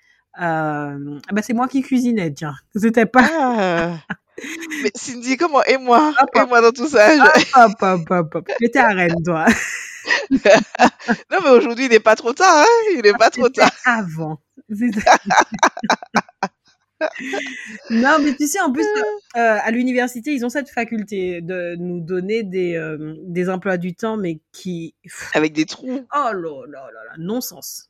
euh, 0.42 1.20
bah 1.32 1.42
c'est 1.42 1.54
moi 1.54 1.68
qui 1.68 1.82
cuisinais, 1.82 2.34
tiens. 2.34 2.56
C'était 2.76 3.06
pas... 3.06 3.28
Ah. 3.32 3.98
Mais 4.84 4.92
Cindy, 4.96 5.38
comment 5.38 5.64
Et 5.64 5.78
moi? 5.78 6.14
Hop, 6.22 6.30
Et 6.36 6.40
hop, 6.42 6.50
moi 6.50 6.62
dans 6.62 6.72
tout 6.72 6.88
ça? 6.88 7.16
Je- 7.16 7.22
hop, 7.56 7.72
hop, 7.82 8.02
hop, 8.12 8.36
hop. 8.36 8.50
J'étais 8.62 8.80
à 8.80 8.90
Rennes, 8.90 9.24
toi. 9.26 9.46
Non, 11.32 11.40
mais 11.44 11.50
aujourd'hui, 11.50 11.86
il 11.86 11.92
n'est 11.92 12.00
pas 12.00 12.16
trop 12.16 12.32
tard, 12.34 12.60
hein 12.64 12.66
Il 12.94 13.02
n'est 13.02 13.14
pas 13.14 13.32
trop 13.32 13.46
C'était 13.46 13.62
tard. 13.62 13.72
avant. 13.86 14.40
Non, 17.90 18.18
mais 18.24 18.36
tu 18.36 18.48
sais, 18.48 18.60
en 18.62 18.72
plus, 18.72 18.86
euh, 19.36 19.58
à 19.62 19.70
l'université, 19.72 20.32
ils 20.34 20.46
ont 20.46 20.50
cette 20.50 20.70
faculté 20.70 21.42
de 21.42 21.76
nous 21.78 22.00
donner 22.00 22.44
des, 22.44 22.76
euh, 22.76 23.16
des 23.24 23.50
emplois 23.50 23.78
du 23.78 23.96
temps, 23.96 24.16
mais 24.18 24.40
qui... 24.52 24.96
Avec 25.34 25.54
des 25.54 25.66
trous. 25.66 26.06
Oh 26.16 26.32
là 26.32 26.32
là 26.34 26.88
là 26.94 27.04
là, 27.04 27.12
non-sens. 27.18 27.90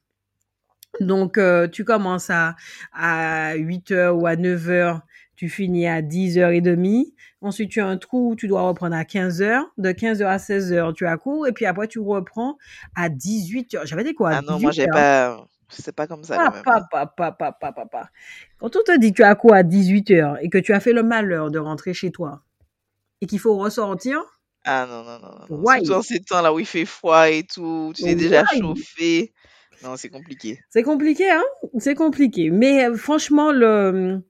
Donc, 0.99 1.37
euh, 1.37 1.67
tu 1.67 1.83
commences 1.83 2.29
à, 2.29 2.55
à 2.93 3.55
8h 3.55 4.09
ou 4.11 4.27
à 4.27 4.35
9h, 4.35 5.01
tu 5.35 5.49
finis 5.49 5.87
à 5.87 6.01
10h30. 6.01 7.13
Ensuite, 7.41 7.69
tu 7.69 7.81
as 7.81 7.87
un 7.87 7.97
trou 7.97 8.31
où 8.31 8.35
tu 8.35 8.47
dois 8.47 8.61
reprendre 8.61 8.95
à 8.95 9.03
15h. 9.03 9.61
De 9.77 9.89
15h 9.89 10.25
à 10.25 10.37
16h, 10.37 10.93
tu 10.93 11.05
as 11.05 11.17
cours. 11.17 11.47
Et 11.47 11.51
puis 11.51 11.65
après, 11.65 11.87
tu 11.87 11.99
reprends 11.99 12.57
à 12.95 13.09
18h. 13.09 13.85
J'avais 13.85 14.03
dit 14.03 14.13
quoi? 14.13 14.31
À 14.31 14.37
Ah 14.37 14.41
non, 14.41 14.59
moi, 14.59 14.71
j'ai 14.71 14.85
18h. 14.85 14.91
pas... 14.91 15.47
C'est 15.67 15.95
pas 15.95 16.05
comme 16.07 16.23
ça. 16.23 16.35
Papa, 16.37 16.87
papa, 16.91 17.31
papa, 17.31 17.71
papa. 17.71 18.09
Quand 18.59 18.75
on 18.75 18.83
te 18.83 18.97
dit 18.99 19.11
que 19.11 19.17
tu 19.17 19.23
as 19.23 19.33
cours 19.33 19.53
à 19.55 19.63
18h 19.63 20.37
et 20.41 20.49
que 20.49 20.59
tu 20.59 20.73
as 20.73 20.79
fait 20.79 20.93
le 20.93 21.01
malheur 21.01 21.49
de 21.49 21.57
rentrer 21.57 21.93
chez 21.93 22.11
toi 22.11 22.43
et 23.19 23.25
qu'il 23.25 23.39
faut 23.39 23.57
ressortir, 23.57 24.21
Ah 24.63 24.85
non, 24.87 25.03
non, 25.03 25.19
non, 25.19 25.31
non. 25.49 25.65
Surtout 25.83 25.93
en 25.93 26.01
ces 26.03 26.19
temps 26.21 26.41
là 26.41 26.53
où 26.53 26.59
il 26.59 26.67
fait 26.67 26.85
froid 26.85 27.29
et 27.29 27.43
tout, 27.43 27.93
tu 27.95 28.03
t'es 28.03 28.15
déjà 28.15 28.43
chauffé. 28.45 29.33
Non, 29.81 29.95
c'est 29.97 30.09
compliqué. 30.09 30.59
C'est 30.69 30.83
compliqué, 30.83 31.29
hein? 31.31 31.43
C'est 31.79 31.95
compliqué. 31.95 32.49
Mais 32.51 32.85
euh, 32.85 32.95
franchement, 32.97 33.51
le, 33.51 34.21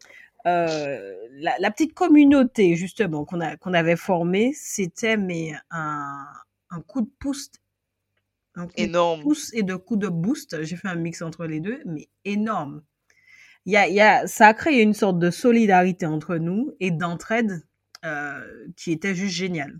euh, 0.48 1.16
la, 1.34 1.56
la 1.60 1.72
petite 1.72 1.94
communauté, 1.94 2.76
justement, 2.76 3.26
qu'on 3.26 3.42
a, 3.42 3.58
qu'on 3.58 3.74
avait 3.74 3.96
formée, 3.96 4.54
c'était 4.56 5.18
mais 5.18 5.54
un, 5.72 6.26
un 6.70 6.82
coup 6.82 7.02
de 7.02 7.10
pouce, 7.20 7.52
un 8.56 8.68
coup 8.68 8.88
de 8.88 8.90
Énorme. 8.90 9.22
pouce 9.22 9.54
et 9.54 9.64
de 9.64 9.76
coup 9.76 9.98
de 9.98 10.08
boost. 10.08 10.64
J'ai 10.64 10.76
fait 10.76 10.88
un 10.88 10.96
mix 10.96 11.22
entre 11.22 11.46
les 11.46 11.60
deux, 11.60 11.82
mais 11.86 12.10
énorme. 12.26 12.84
Y 13.66 13.78
a, 13.78 13.88
y 13.90 14.00
a, 14.02 14.28
ça 14.28 14.48
a 14.50 14.54
créé 14.54 14.82
une 14.82 14.94
sorte 14.94 15.20
de 15.20 15.32
solidarité 15.32 16.06
entre 16.06 16.38
nous 16.38 16.74
et 16.80 16.92
d'entraide 16.92 17.64
euh, 18.06 18.42
qui 18.78 18.92
était 18.92 19.16
juste 19.16 19.36
géniale. 19.36 19.80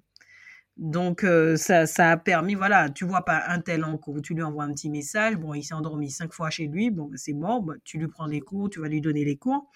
Donc, 0.78 1.24
euh, 1.24 1.56
ça, 1.56 1.86
ça 1.86 2.12
a 2.12 2.18
permis, 2.18 2.54
voilà, 2.54 2.90
tu 2.90 3.06
vois 3.06 3.24
pas 3.24 3.44
un 3.48 3.62
tel 3.62 3.86
en 3.86 3.98
cours, 3.98 4.22
tu 4.22 4.34
lui 4.34 4.44
envoies 4.44 4.66
un 4.66 4.74
petit 4.74 4.90
message, 4.90 5.38
bon, 5.38 5.54
il 5.54 5.64
s'est 5.64 5.74
endormi 5.74 6.10
cinq 6.12 6.34
fois 6.34 6.50
chez 6.50 6.68
lui, 6.68 6.92
bon, 6.92 7.10
c'est 7.16 7.34
mort, 7.34 7.62
bah, 7.62 7.76
tu 7.86 7.98
lui 7.98 8.08
prends 8.08 8.26
les 8.26 8.42
cours, 8.42 8.70
tu 8.70 8.82
vas 8.82 8.90
lui 8.90 9.00
donner 9.00 9.24
les 9.24 9.38
cours. 9.38 9.72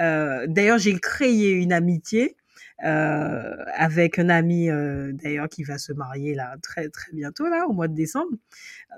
Euh, 0.00 0.46
d'ailleurs, 0.48 0.78
j'ai 0.78 0.98
créé 0.98 1.52
une 1.52 1.72
amitié 1.72 2.36
euh, 2.84 3.54
avec 3.74 4.18
un 4.18 4.28
ami, 4.28 4.68
euh, 4.68 5.12
d'ailleurs, 5.12 5.48
qui 5.48 5.62
va 5.62 5.78
se 5.78 5.92
marier 5.92 6.34
là 6.34 6.56
très 6.60 6.88
très 6.88 7.12
bientôt, 7.12 7.46
là, 7.48 7.66
au 7.68 7.72
mois 7.72 7.86
de 7.86 7.94
décembre. 7.94 8.32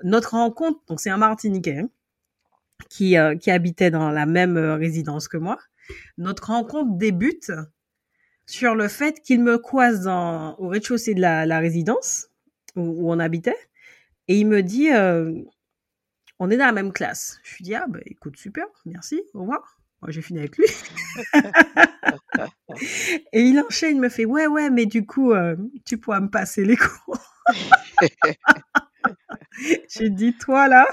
Notre 0.03 0.31
rencontre, 0.31 0.79
donc 0.87 0.99
c'est 0.99 1.11
un 1.11 1.17
Martiniquais 1.17 1.79
hein, 1.79 1.89
qui, 2.89 3.17
euh, 3.17 3.35
qui 3.35 3.51
habitait 3.51 3.91
dans 3.91 4.09
la 4.09 4.25
même 4.25 4.57
euh, 4.57 4.75
résidence 4.75 5.27
que 5.27 5.37
moi. 5.37 5.59
Notre 6.17 6.47
rencontre 6.47 6.97
débute 6.97 7.51
sur 8.45 8.75
le 8.75 8.87
fait 8.87 9.21
qu'il 9.21 9.41
me 9.41 9.57
croise 9.57 10.03
dans, 10.03 10.55
au 10.57 10.67
rez-de-chaussée 10.67 11.13
de 11.13 11.21
la, 11.21 11.45
la 11.45 11.59
résidence 11.59 12.29
où, 12.75 12.81
où 12.81 13.11
on 13.11 13.19
habitait 13.19 13.57
et 14.27 14.39
il 14.39 14.47
me 14.47 14.63
dit 14.63 14.91
euh, 14.91 15.31
on 16.39 16.49
est 16.49 16.57
dans 16.57 16.65
la 16.65 16.71
même 16.71 16.91
classe. 16.91 17.39
Je 17.43 17.57
lui 17.57 17.63
dis 17.63 17.75
ah 17.75 17.85
bah 17.87 17.99
écoute 18.05 18.37
super, 18.37 18.65
merci, 18.85 19.21
au 19.33 19.41
revoir. 19.41 19.79
Moi 20.01 20.11
j'ai 20.11 20.21
fini 20.21 20.39
avec 20.39 20.57
lui. 20.57 20.65
et 23.33 23.41
il 23.41 23.59
enchaîne, 23.59 23.97
il 23.97 24.01
me 24.01 24.09
fait 24.09 24.25
ouais 24.25 24.47
ouais 24.47 24.69
mais 24.69 24.85
du 24.85 25.05
coup 25.05 25.33
euh, 25.33 25.55
tu 25.85 25.97
pourras 25.97 26.19
me 26.19 26.29
passer 26.29 26.65
les 26.65 26.77
cours. 26.77 27.19
j'ai 29.89 30.09
dit 30.09 30.35
toi 30.37 30.67
là 30.67 30.87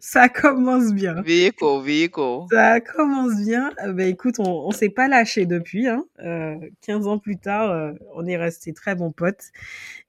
ça 0.00 0.28
commence 0.28 0.92
bien. 0.92 1.20
Véhico, 1.22 1.80
véhico. 1.80 2.46
Ça 2.50 2.80
commence 2.80 3.36
bien. 3.44 3.70
Euh, 3.84 3.92
ben, 3.92 4.08
écoute, 4.08 4.36
on, 4.38 4.44
on 4.66 4.70
s'est 4.70 4.88
pas 4.90 5.08
lâché 5.08 5.46
depuis. 5.46 5.88
Hein. 5.88 6.04
Euh, 6.20 6.56
15 6.82 7.06
ans 7.06 7.18
plus 7.18 7.36
tard, 7.38 7.70
euh, 7.70 7.92
on 8.14 8.26
est 8.26 8.36
restés 8.36 8.72
très 8.72 8.94
bons 8.94 9.12
potes. 9.12 9.50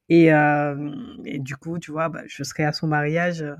Et, 0.09 0.33
euh, 0.33 0.91
et 1.25 1.39
du 1.39 1.55
coup, 1.55 1.79
tu 1.79 1.91
vois, 1.91 2.09
bah, 2.09 2.21
je 2.27 2.43
serai 2.43 2.63
à 2.65 2.73
son 2.73 2.87
mariage. 2.87 3.41
euh, 3.41 3.55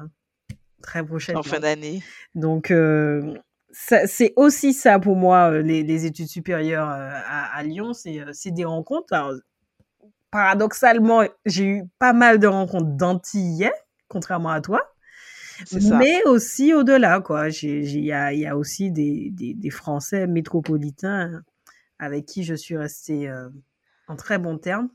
très 0.82 1.04
prochainement. 1.04 1.40
En 1.40 1.44
fin 1.44 1.60
d'année. 1.60 2.04
Donc, 2.36 2.70
euh, 2.70 3.34
c'est 3.72 4.34
aussi 4.36 4.74
ça 4.74 5.00
pour 5.00 5.16
moi, 5.16 5.50
euh, 5.52 5.62
les, 5.62 5.82
les 5.84 6.06
études 6.06 6.28
supérieures 6.28 6.90
euh, 6.90 7.10
à, 7.26 7.58
à, 7.58 7.64
Lyon, 7.64 7.94
c'est 7.94 8.52
des 8.52 8.66
rencontres. 8.66 9.14
Alors, 9.14 9.34
paradoxalement, 10.30 11.24
j'ai 11.46 11.66
eu 11.66 11.84
pas 12.00 12.14
mal 12.14 12.40
de 12.40 12.48
rencontres 12.48 12.92
d'antillais, 12.98 13.72
contrairement 14.10 14.50
à 14.50 14.62
toi. 14.62 14.93
Mais 15.98 16.24
aussi 16.26 16.74
au-delà, 16.74 17.22
quoi. 17.22 17.50
Il 17.50 18.00
y 18.00 18.12
a, 18.12 18.34
y 18.34 18.46
a, 18.46 18.58
aussi 18.58 18.92
des, 18.92 19.30
des, 19.32 19.54
des, 19.54 19.70
Français 19.70 20.28
métropolitains 20.28 21.42
avec 22.00 22.26
qui 22.26 22.44
je 22.44 22.56
suis 22.56 22.78
restée 22.78 23.32
en 24.08 24.16
très 24.16 24.38
bons 24.38 24.58
termes. 24.58 24.90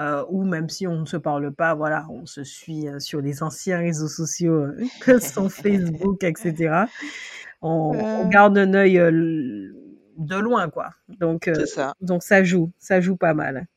Euh, 0.00 0.24
ou 0.28 0.42
même 0.42 0.68
si 0.68 0.88
on 0.88 1.02
ne 1.02 1.06
se 1.06 1.16
parle 1.16 1.52
pas, 1.54 1.74
voilà, 1.74 2.04
on 2.10 2.26
se 2.26 2.42
suit 2.42 2.88
euh, 2.88 2.98
sur 2.98 3.20
les 3.20 3.44
anciens 3.44 3.78
réseaux 3.78 4.08
sociaux 4.08 4.54
euh, 4.54 4.84
que 5.00 5.20
sont 5.20 5.48
Facebook, 5.48 6.24
etc. 6.24 6.86
On, 7.62 7.92
on, 7.96 8.28
garde 8.28 8.58
un 8.58 8.74
œil 8.74 8.94
de 8.96 10.36
loin, 10.36 10.68
quoi. 10.68 10.90
Donc, 11.20 11.48
ça. 11.66 11.94
donc 12.00 12.24
ça 12.24 12.42
joue, 12.42 12.72
ça 12.78 13.00
joue 13.00 13.16
pas 13.16 13.34
mal. 13.34 13.68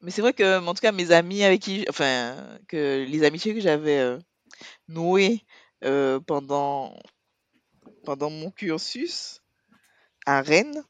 Mais 0.00 0.10
c'est 0.10 0.22
vrai 0.22 0.32
que, 0.32 0.58
en 0.58 0.72
tout 0.72 0.80
cas, 0.80 0.92
mes 0.92 1.12
amis 1.12 1.44
avec 1.44 1.60
qui, 1.60 1.84
enfin, 1.90 2.34
que 2.66 3.04
les 3.06 3.24
amitiés 3.24 3.54
que 3.54 3.60
j'avais 3.60 4.16
nouées 4.88 5.42
pendant 6.26 6.94
pendant 8.04 8.30
mon 8.30 8.50
cursus 8.50 9.42
à 10.26 10.42
Rennes, 10.42 10.82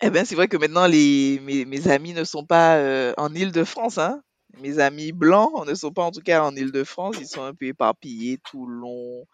eh 0.00 0.10
ben, 0.10 0.24
c'est 0.24 0.34
vrai 0.36 0.48
que 0.48 0.56
maintenant 0.56 0.86
les 0.86 1.40
mes 1.42 1.64
mes 1.64 1.88
amis 1.88 2.12
ne 2.14 2.24
sont 2.24 2.44
pas, 2.44 2.76
euh, 2.78 3.12
en 3.16 3.34
Île-de-France, 3.34 3.98
hein. 3.98 4.22
Mes 4.60 4.78
amis 4.78 5.12
blancs 5.12 5.66
ne 5.66 5.74
sont 5.74 5.92
pas 5.92 6.04
en 6.04 6.10
tout 6.10 6.20
cas 6.22 6.42
en 6.44 6.54
Île-de-France, 6.56 7.16
ils 7.20 7.26
sont 7.28 7.42
un 7.42 7.54
peu 7.54 7.66
éparpillés, 7.66 8.38
Toulon, 8.38 9.26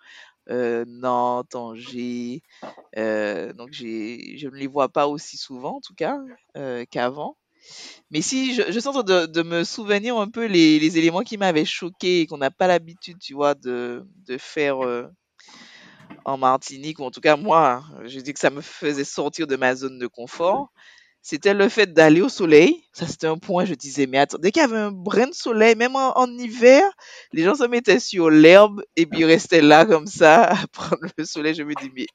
euh, 0.51 0.85
Nantes, 0.89 1.55
Angers, 1.57 2.43
euh, 2.99 3.53
donc 3.55 3.71
je 3.73 3.85
ne 4.49 4.57
les 4.57 4.67
vois 4.69 4.89
pas 4.91 5.09
aussi 5.09 5.37
souvent 5.39 5.77
en 5.79 5.81
tout 5.81 5.95
cas, 5.95 6.19
euh, 6.57 6.85
qu'avant. 6.91 7.37
Mais 8.11 8.23
si 8.23 8.55
je 8.55 8.63
je 8.71 8.89
en 8.89 8.93
train 8.93 9.03
de 9.03 9.27
de 9.27 9.43
me 9.43 9.65
souvenir 9.65 10.17
un 10.19 10.29
peu 10.29 10.47
les 10.47 10.99
éléments 10.99 11.23
qui 11.23 11.39
m'avaient 11.39 11.65
choqué 11.65 12.21
et 12.21 12.27
qu'on 12.27 12.39
n'a 12.39 12.51
pas 12.51 12.67
l'habitude, 12.67 13.19
tu 13.21 13.35
vois, 13.35 13.55
de 13.55 14.05
faire, 14.39 14.85
euh 14.85 15.07
en 16.25 16.39
Martinique, 16.39 16.99
ou 16.99 17.05
en 17.05 17.11
tout 17.11 17.21
cas 17.21 17.37
moi, 17.37 17.85
je 18.05 18.21
dis 18.21 18.33
que 18.33 18.41
ça 18.41 18.51
me 18.51 18.61
faisait 18.61 19.05
sortir 19.05 19.47
de 19.47 19.57
ma 19.57 19.75
zone 19.75 19.99
de 19.99 20.07
confort, 20.07 20.71
c'était 21.23 21.55
le 21.55 21.69
fait 21.69 21.93
d'aller 21.93 22.21
au 22.21 22.29
soleil. 22.29 22.85
Ça, 22.93 23.07
c'était 23.07 23.27
un 23.27 23.39
point, 23.39 23.65
je 23.65 23.75
disais, 23.75 24.07
mais 24.07 24.19
attends, 24.19 24.39
dès 24.39 24.53
qu'il 24.53 24.61
y 24.61 24.65
avait 24.65 24.77
un 24.77 24.93
brin 24.93 25.27
de 25.27 25.35
soleil, 25.35 25.75
même 25.75 25.97
en, 25.97 26.27
hiver, 26.39 26.85
les 27.33 27.45
gens 27.45 27.55
se 27.55 27.65
mettaient 27.65 28.01
sur 28.01 28.29
l'herbe 28.31 28.83
et 28.97 29.07
puis 29.07 29.25
restaient 29.25 29.63
là 29.63 29.87
comme 29.87 30.07
ça 30.07 30.45
à 30.63 30.67
prendre 30.67 31.07
le 31.17 31.25
soleil. 31.25 31.55
Je 31.55 31.63
me 31.63 31.75
dis, 31.75 31.91
mais... 31.95 32.07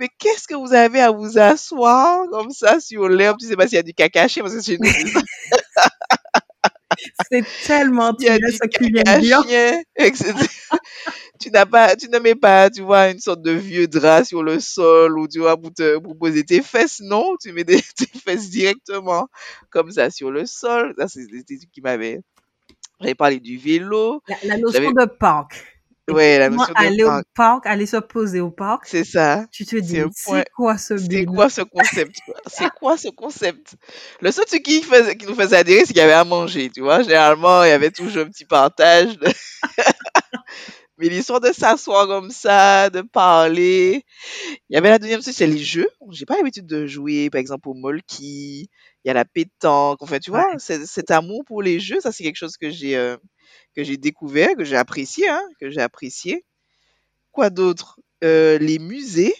mais 0.00 0.08
qu'est-ce 0.18 0.48
que 0.48 0.54
vous 0.54 0.74
avez 0.74 1.00
à 1.00 1.12
vous 1.12 1.38
asseoir 1.38 2.28
comme 2.30 2.50
ça 2.50 2.80
sur 2.80 3.08
l'herbe? 3.08 3.38
Tu 3.38 3.46
sais 3.46 3.56
pas 3.56 3.68
s'il 3.68 3.76
y 3.76 3.78
a 3.78 3.82
du 3.82 3.94
cacaché 3.94 4.40
parce 4.40 4.54
que 4.54 4.60
c'est 4.60 4.78
C'est 7.30 7.44
tellement 7.66 8.14
il 8.18 8.26
y 8.26 8.28
a 8.28 8.38
du 8.38 8.58
cacaché, 8.58 9.84
etc 9.96 10.34
tu 11.40 11.50
n'as 11.50 11.66
pas, 11.66 11.96
tu 11.96 12.08
ne 12.08 12.18
mets 12.18 12.34
pas, 12.34 12.68
tu 12.68 12.82
vois, 12.82 13.10
une 13.10 13.18
sorte 13.18 13.42
de 13.42 13.52
vieux 13.52 13.88
drap 13.88 14.24
sur 14.24 14.42
le 14.42 14.60
sol 14.60 15.18
ou 15.18 15.26
tu 15.26 15.40
vois 15.40 15.56
pour 15.56 15.72
te 15.72 15.98
pour 15.98 16.16
poser 16.16 16.44
tes 16.44 16.62
fesses. 16.62 17.00
Non, 17.00 17.34
tu 17.40 17.52
mets 17.52 17.64
des, 17.64 17.80
tes 17.96 18.06
fesses 18.06 18.50
directement 18.50 19.28
comme 19.70 19.90
ça 19.90 20.10
sur 20.10 20.30
le 20.30 20.44
sol. 20.44 20.94
Ça, 20.98 21.08
c'est 21.08 21.26
trucs 21.26 21.70
qui 21.72 21.80
m'avaient. 21.80 22.20
J'avais 23.00 23.14
parlé 23.14 23.40
du 23.40 23.56
vélo. 23.56 24.22
La, 24.28 24.36
la 24.44 24.58
notion 24.58 24.92
de 24.92 25.06
parc. 25.06 25.79
Ouais, 26.14 26.38
la 26.38 26.50
notion 26.50 26.72
aller 26.74 27.04
parc. 27.04 27.20
au 27.20 27.22
parc, 27.34 27.66
aller 27.66 27.86
se 27.86 27.96
poser 27.96 28.40
au 28.40 28.50
parc. 28.50 28.86
C'est 28.86 29.04
ça. 29.04 29.46
Tu 29.52 29.64
te 29.64 29.76
dis, 29.76 30.00
c'est 30.12 30.44
quoi 30.54 30.78
ce 30.78 30.96
C'est 30.98 31.24
quoi 31.24 31.48
ce 31.48 31.62
concept? 31.62 32.16
C'est 32.46 32.70
quoi 32.70 32.96
ce 32.96 33.08
concept? 33.08 33.76
Le 34.20 34.30
seul 34.30 34.44
truc 34.44 34.62
qui, 34.62 34.82
faisait, 34.82 35.16
qui 35.16 35.26
nous 35.26 35.34
faisait 35.34 35.56
adhérer, 35.56 35.80
c'est 35.80 35.92
qu'il 35.92 35.98
y 35.98 36.00
avait 36.00 36.12
à 36.12 36.24
manger, 36.24 36.70
tu 36.70 36.80
vois. 36.80 37.02
Généralement, 37.02 37.64
il 37.64 37.68
y 37.68 37.72
avait 37.72 37.90
toujours 37.90 38.22
un 38.22 38.28
petit 38.28 38.44
partage. 38.44 39.18
De... 39.18 39.28
Mais 41.00 41.08
l'histoire 41.08 41.40
de 41.40 41.50
s'asseoir 41.50 42.06
comme 42.06 42.30
ça, 42.30 42.90
de 42.90 43.00
parler. 43.00 44.04
Il 44.68 44.74
y 44.74 44.76
avait 44.76 44.90
la 44.90 44.98
deuxième 44.98 45.22
chose, 45.22 45.34
c'est 45.34 45.46
les 45.46 45.56
jeux. 45.56 45.88
J'ai 46.10 46.26
pas 46.26 46.36
l'habitude 46.36 46.66
de 46.66 46.86
jouer, 46.86 47.30
par 47.30 47.40
exemple, 47.40 47.70
au 47.70 47.74
molki. 47.74 48.68
Il 49.04 49.08
y 49.08 49.10
a 49.10 49.14
la 49.14 49.24
pétanque. 49.24 50.02
Enfin, 50.02 50.18
tu 50.18 50.30
vois, 50.30 50.46
cet 50.58 51.10
amour 51.10 51.42
pour 51.46 51.62
les 51.62 51.80
jeux, 51.80 52.00
ça, 52.00 52.12
c'est 52.12 52.22
quelque 52.22 52.36
chose 52.36 52.58
que 52.58 52.68
j'ai, 52.68 52.98
euh, 52.98 53.16
que 53.74 53.84
j'ai 53.84 53.96
découvert, 53.96 54.56
que 54.56 54.64
j'ai 54.64 54.76
apprécié, 54.76 55.28
hein, 55.28 55.42
que 55.60 55.70
j'ai 55.70 55.80
apprécié. 55.80 56.44
Quoi 57.32 57.50
d'autre? 57.50 58.00
Euh, 58.24 58.58
les 58.58 58.78
musées. 58.78 59.34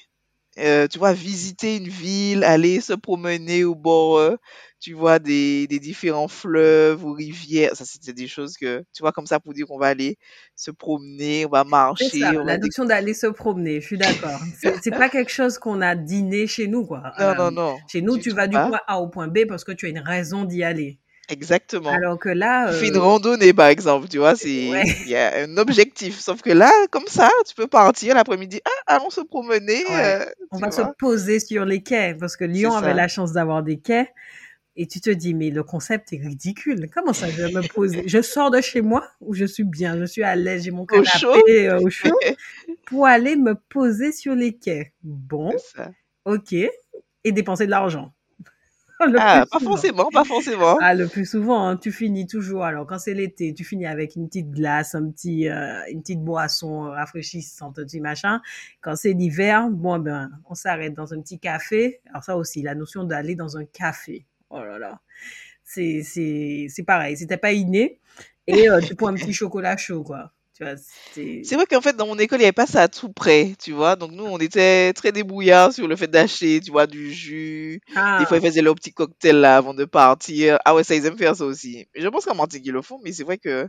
Euh, 0.58 0.88
tu 0.88 0.98
vois, 0.98 1.12
visiter 1.12 1.76
une 1.76 1.88
ville, 1.88 2.42
aller 2.42 2.80
se 2.80 2.92
promener 2.92 3.62
au 3.62 3.76
bord, 3.76 4.18
euh, 4.18 4.36
tu 4.80 4.94
vois, 4.94 5.20
des, 5.20 5.68
des 5.68 5.78
différents 5.78 6.26
fleuves 6.26 7.04
ou 7.04 7.12
rivières. 7.12 7.76
Ça, 7.76 7.84
c'était 7.84 8.12
des 8.12 8.26
choses 8.26 8.56
que, 8.56 8.82
tu 8.92 9.02
vois, 9.02 9.12
comme 9.12 9.26
ça 9.26 9.38
pour 9.38 9.54
dire 9.54 9.66
qu'on 9.66 9.78
va 9.78 9.86
aller 9.86 10.18
se 10.56 10.72
promener, 10.72 11.46
on 11.46 11.50
va 11.50 11.62
marcher. 11.62 12.20
Ça, 12.20 12.32
on 12.34 12.44
la 12.44 12.54
va 12.54 12.58
notion 12.58 12.84
d'aller 12.84 13.14
se 13.14 13.28
promener, 13.28 13.80
je 13.80 13.86
suis 13.86 13.96
d'accord. 13.96 14.40
C'est 14.82 14.90
pas 14.90 15.08
quelque 15.08 15.30
chose 15.30 15.56
qu'on 15.56 15.80
a 15.80 15.94
dîné 15.94 16.48
chez 16.48 16.66
nous, 16.66 16.84
quoi. 16.84 17.04
Non, 17.18 17.26
euh, 17.26 17.34
non, 17.34 17.50
non. 17.52 17.78
Chez 17.86 18.02
nous, 18.02 18.18
tu 18.18 18.30
vas 18.30 18.48
du 18.48 18.56
point 18.56 18.80
A 18.88 19.00
au 19.00 19.08
point 19.08 19.28
B 19.28 19.46
parce 19.48 19.62
que 19.62 19.72
tu 19.72 19.86
as 19.86 19.90
une 19.90 20.00
raison 20.00 20.44
d'y 20.44 20.64
aller. 20.64 20.98
Exactement. 21.30 21.90
Alors 21.90 22.18
que 22.18 22.28
là. 22.28 22.72
Tu 22.72 22.78
fais 22.78 22.88
une 22.88 22.98
randonnée, 22.98 23.52
par 23.52 23.68
exemple, 23.68 24.08
tu 24.08 24.18
vois, 24.18 24.34
c'est, 24.34 24.50
il 24.50 24.70
ouais. 24.72 24.84
y 25.06 25.16
a 25.16 25.44
un 25.44 25.56
objectif. 25.56 26.18
Sauf 26.18 26.42
que 26.42 26.50
là, 26.50 26.70
comme 26.90 27.06
ça, 27.06 27.30
tu 27.46 27.54
peux 27.54 27.66
partir 27.66 28.14
l'après-midi, 28.14 28.60
ah, 28.64 28.94
allons 28.94 29.10
se 29.10 29.20
promener. 29.20 29.84
Ouais. 29.88 30.04
Euh, 30.04 30.24
on 30.50 30.58
va 30.58 30.68
vois. 30.68 30.86
se 30.86 30.90
poser 30.98 31.40
sur 31.40 31.64
les 31.64 31.82
quais, 31.82 32.16
parce 32.18 32.36
que 32.36 32.44
Lyon 32.44 32.74
avait 32.74 32.94
la 32.94 33.08
chance 33.08 33.32
d'avoir 33.32 33.62
des 33.62 33.78
quais. 33.78 34.10
Et 34.76 34.86
tu 34.86 35.00
te 35.00 35.10
dis, 35.10 35.34
mais 35.34 35.50
le 35.50 35.62
concept 35.62 36.12
est 36.12 36.18
ridicule. 36.18 36.88
Comment 36.94 37.12
ça, 37.12 37.28
je 37.28 37.42
vais 37.42 37.52
me 37.52 37.66
poser 37.68 38.04
Je 38.06 38.22
sors 38.22 38.50
de 38.50 38.60
chez 38.60 38.80
moi 38.80 39.04
où 39.20 39.34
je 39.34 39.44
suis 39.44 39.64
bien, 39.64 39.98
je 39.98 40.04
suis 40.04 40.22
à 40.22 40.36
l'aise, 40.36 40.64
j'ai 40.64 40.70
mon 40.70 40.86
canapé 40.86 41.08
au 41.08 41.18
chaud, 41.18 41.44
euh, 41.48 41.80
au 41.80 41.90
chaud 41.90 42.18
pour 42.86 43.06
aller 43.06 43.36
me 43.36 43.54
poser 43.54 44.12
sur 44.12 44.34
les 44.34 44.56
quais. 44.56 44.92
Bon, 45.02 45.52
ok. 46.24 46.52
Et 46.52 47.32
dépenser 47.32 47.66
de 47.66 47.70
l'argent. 47.70 48.12
ah, 49.18 49.46
pas 49.50 49.58
forcément, 49.60 50.08
pas 50.12 50.24
forcément. 50.24 50.76
Ah, 50.80 50.94
le 50.94 51.06
plus 51.08 51.24
souvent, 51.24 51.66
hein, 51.66 51.76
tu 51.76 51.90
finis 51.90 52.26
toujours. 52.26 52.64
Alors, 52.64 52.86
quand 52.86 52.98
c'est 52.98 53.14
l'été, 53.14 53.54
tu 53.54 53.64
finis 53.64 53.86
avec 53.86 54.16
une 54.16 54.28
petite 54.28 54.50
glace, 54.50 54.94
un 54.94 55.10
petit, 55.10 55.48
euh, 55.48 55.80
une 55.90 56.02
petite 56.02 56.22
boisson 56.22 56.82
rafraîchissante, 56.82 57.78
un 57.78 57.84
petit 57.84 58.00
machin. 58.00 58.40
Quand 58.80 58.96
c'est 58.96 59.12
l'hiver, 59.12 59.68
bon, 59.70 59.98
ben, 59.98 60.30
on 60.48 60.54
s'arrête 60.54 60.94
dans 60.94 61.14
un 61.14 61.20
petit 61.20 61.38
café. 61.38 62.00
Alors, 62.10 62.24
ça 62.24 62.36
aussi, 62.36 62.62
la 62.62 62.74
notion 62.74 63.04
d'aller 63.04 63.34
dans 63.34 63.56
un 63.56 63.64
café. 63.64 64.26
Oh 64.50 64.60
là 64.60 64.78
là. 64.78 65.00
C'est, 65.64 66.02
c'est, 66.02 66.66
c'est 66.68 66.82
pareil. 66.82 67.16
C'était 67.16 67.36
pas 67.36 67.52
inné. 67.52 68.00
Et 68.46 68.68
euh, 68.68 68.80
tu 68.80 68.94
prends 68.94 69.08
un 69.08 69.14
petit 69.14 69.32
chocolat 69.32 69.76
chaud, 69.76 70.02
quoi. 70.02 70.32
C'est 71.42 71.54
vrai 71.54 71.66
qu'en 71.66 71.80
fait, 71.80 71.96
dans 71.96 72.06
mon 72.06 72.18
école, 72.18 72.38
il 72.38 72.42
n'y 72.42 72.46
avait 72.46 72.52
pas 72.52 72.66
ça 72.66 72.82
à 72.82 72.88
tout 72.88 73.12
près, 73.12 73.54
tu 73.58 73.72
vois. 73.72 73.96
Donc, 73.96 74.12
nous, 74.12 74.24
on 74.24 74.38
était 74.38 74.92
très 74.92 75.12
débrouillards 75.12 75.72
sur 75.72 75.88
le 75.88 75.96
fait 75.96 76.06
d'acheter, 76.06 76.60
tu 76.60 76.70
vois, 76.70 76.86
du 76.86 77.12
jus. 77.12 77.80
Ah. 77.96 78.18
Des 78.20 78.26
fois, 78.26 78.36
ils 78.38 78.42
faisaient 78.42 78.62
leur 78.62 78.74
petit 78.74 78.92
cocktail 78.92 79.36
là 79.36 79.56
avant 79.56 79.74
de 79.74 79.84
partir. 79.84 80.58
Ah 80.64 80.74
ouais, 80.74 80.84
ça, 80.84 80.94
ils 80.94 81.06
aiment 81.06 81.18
faire 81.18 81.34
ça 81.36 81.44
aussi. 81.44 81.86
Je 81.94 82.06
pense 82.08 82.24
qu'en 82.24 82.34
Martinique, 82.34 82.66
ils 82.66 82.72
le 82.72 82.82
font, 82.82 83.00
mais 83.02 83.12
c'est 83.12 83.24
vrai 83.24 83.38
que 83.38 83.68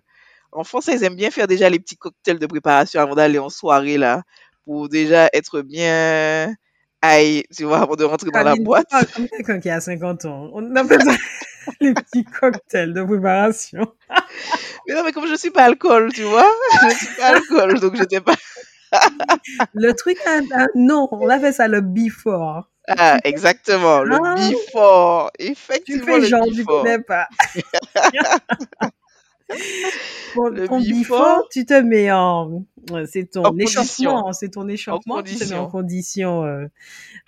en 0.51 0.63
France, 0.63 0.87
ils 0.87 1.03
aiment 1.03 1.15
bien 1.15 1.31
faire 1.31 1.47
déjà 1.47 1.69
les 1.69 1.79
petits 1.79 1.97
cocktails 1.97 2.39
de 2.39 2.45
préparation 2.45 2.99
avant 3.01 3.15
d'aller 3.15 3.39
en 3.39 3.49
soirée 3.49 3.97
là, 3.97 4.23
pour 4.65 4.89
déjà 4.89 5.29
être 5.33 5.61
bien 5.61 6.53
aïe, 7.01 7.43
tu 7.55 7.63
vois, 7.63 7.79
avant 7.79 7.95
de 7.95 8.03
rentrer 8.03 8.29
dans 8.31 8.43
la 8.43 8.55
boîte. 8.55 8.87
Comme 9.15 9.27
quelqu'un 9.27 9.59
qui 9.59 9.69
a 9.69 9.79
50 9.79 10.25
ans. 10.25 10.49
On 10.53 10.75
a 10.75 10.83
fait 10.85 10.97
les 11.81 11.93
petits 11.93 12.23
cocktails 12.23 12.93
de 12.93 13.03
préparation. 13.03 13.87
mais 14.87 14.95
non, 14.95 15.03
mais 15.03 15.11
comme 15.11 15.27
je 15.27 15.35
suis 15.35 15.51
pas 15.51 15.65
alcool, 15.65 16.11
tu 16.13 16.23
vois, 16.23 16.49
je 16.89 16.95
suis 16.95 17.15
pas 17.17 17.27
alcool, 17.27 17.79
donc 17.79 17.95
j'étais 17.95 18.21
pas. 18.21 18.35
le 19.73 19.93
truc, 19.93 20.17
non, 20.75 21.07
on 21.11 21.29
a 21.29 21.39
fait 21.39 21.53
ça 21.53 21.67
le 21.67 21.81
before. 21.81 22.69
Ah, 22.87 23.19
exactement, 23.23 24.03
le 24.03 24.17
ah, 24.23 24.35
before. 24.35 25.31
Effectivement, 25.39 26.05
tu 26.05 26.11
fais 26.11 26.19
le 26.19 26.25
genre, 26.25 26.45
before. 26.47 26.55
tu 26.55 26.65
connais 26.65 26.99
pas. 26.99 27.27
Bon, 30.35 30.47
Le 30.49 30.65
ton 30.65 30.79
before. 30.79 31.47
tu 31.51 31.65
te 31.65 31.73
mets 31.81 32.09
en, 32.11 32.65
c'est 33.05 33.31
ton 33.31 33.43
En 33.43 33.57
échauffement, 33.57 34.23
condition. 34.23 34.33
c'est 34.33 34.49
ton 34.49 34.67
échauffement, 34.69 35.21
tu 35.23 35.35
te 35.35 35.43
mets 35.43 35.49
condition. 35.49 35.57
en 35.57 35.67
condition 35.67 36.43
euh, 36.45 36.67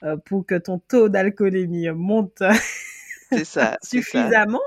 euh, 0.03 0.15
pour 0.26 0.45
que 0.45 0.55
ton 0.55 0.80
taux 0.80 1.09
d'alcoolémie 1.09 1.89
monte 1.89 2.41
C'est 3.30 3.43
ça, 3.45 3.78
suffisamment. 3.84 4.61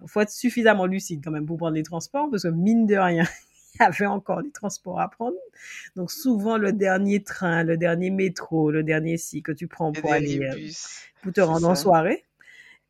Il 0.00 0.08
faut 0.08 0.20
être 0.20 0.30
suffisamment 0.30 0.86
lucide 0.86 1.22
quand 1.24 1.32
même 1.32 1.46
pour 1.46 1.56
prendre 1.58 1.74
les 1.74 1.82
transports, 1.82 2.28
parce 2.30 2.44
que 2.44 2.48
mine 2.48 2.86
de 2.86 2.96
rien, 2.96 3.24
il 3.74 3.82
y 3.82 3.84
avait 3.84 4.06
encore 4.06 4.42
des 4.44 4.52
transports 4.52 5.00
à 5.00 5.08
prendre. 5.10 5.36
Donc 5.96 6.12
souvent 6.12 6.58
le 6.58 6.72
dernier 6.72 7.24
train, 7.24 7.64
le 7.64 7.76
dernier 7.76 8.10
métro, 8.10 8.70
le 8.70 8.84
dernier 8.84 9.16
si 9.16 9.42
que 9.42 9.50
tu 9.52 9.66
prends 9.66 9.90
pour 9.92 10.12
aller 10.12 10.40
euh, 10.44 10.54
bus. 10.54 11.00
pour 11.22 11.32
te 11.32 11.40
rendre 11.40 11.68
en 11.68 11.74
soirée. 11.74 12.24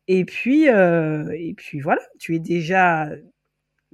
Et 0.07 0.25
puis 0.25 0.69
euh, 0.69 1.31
et 1.35 1.53
puis 1.55 1.79
voilà, 1.79 2.01
tu 2.19 2.35
es 2.35 2.39
déjà 2.39 3.09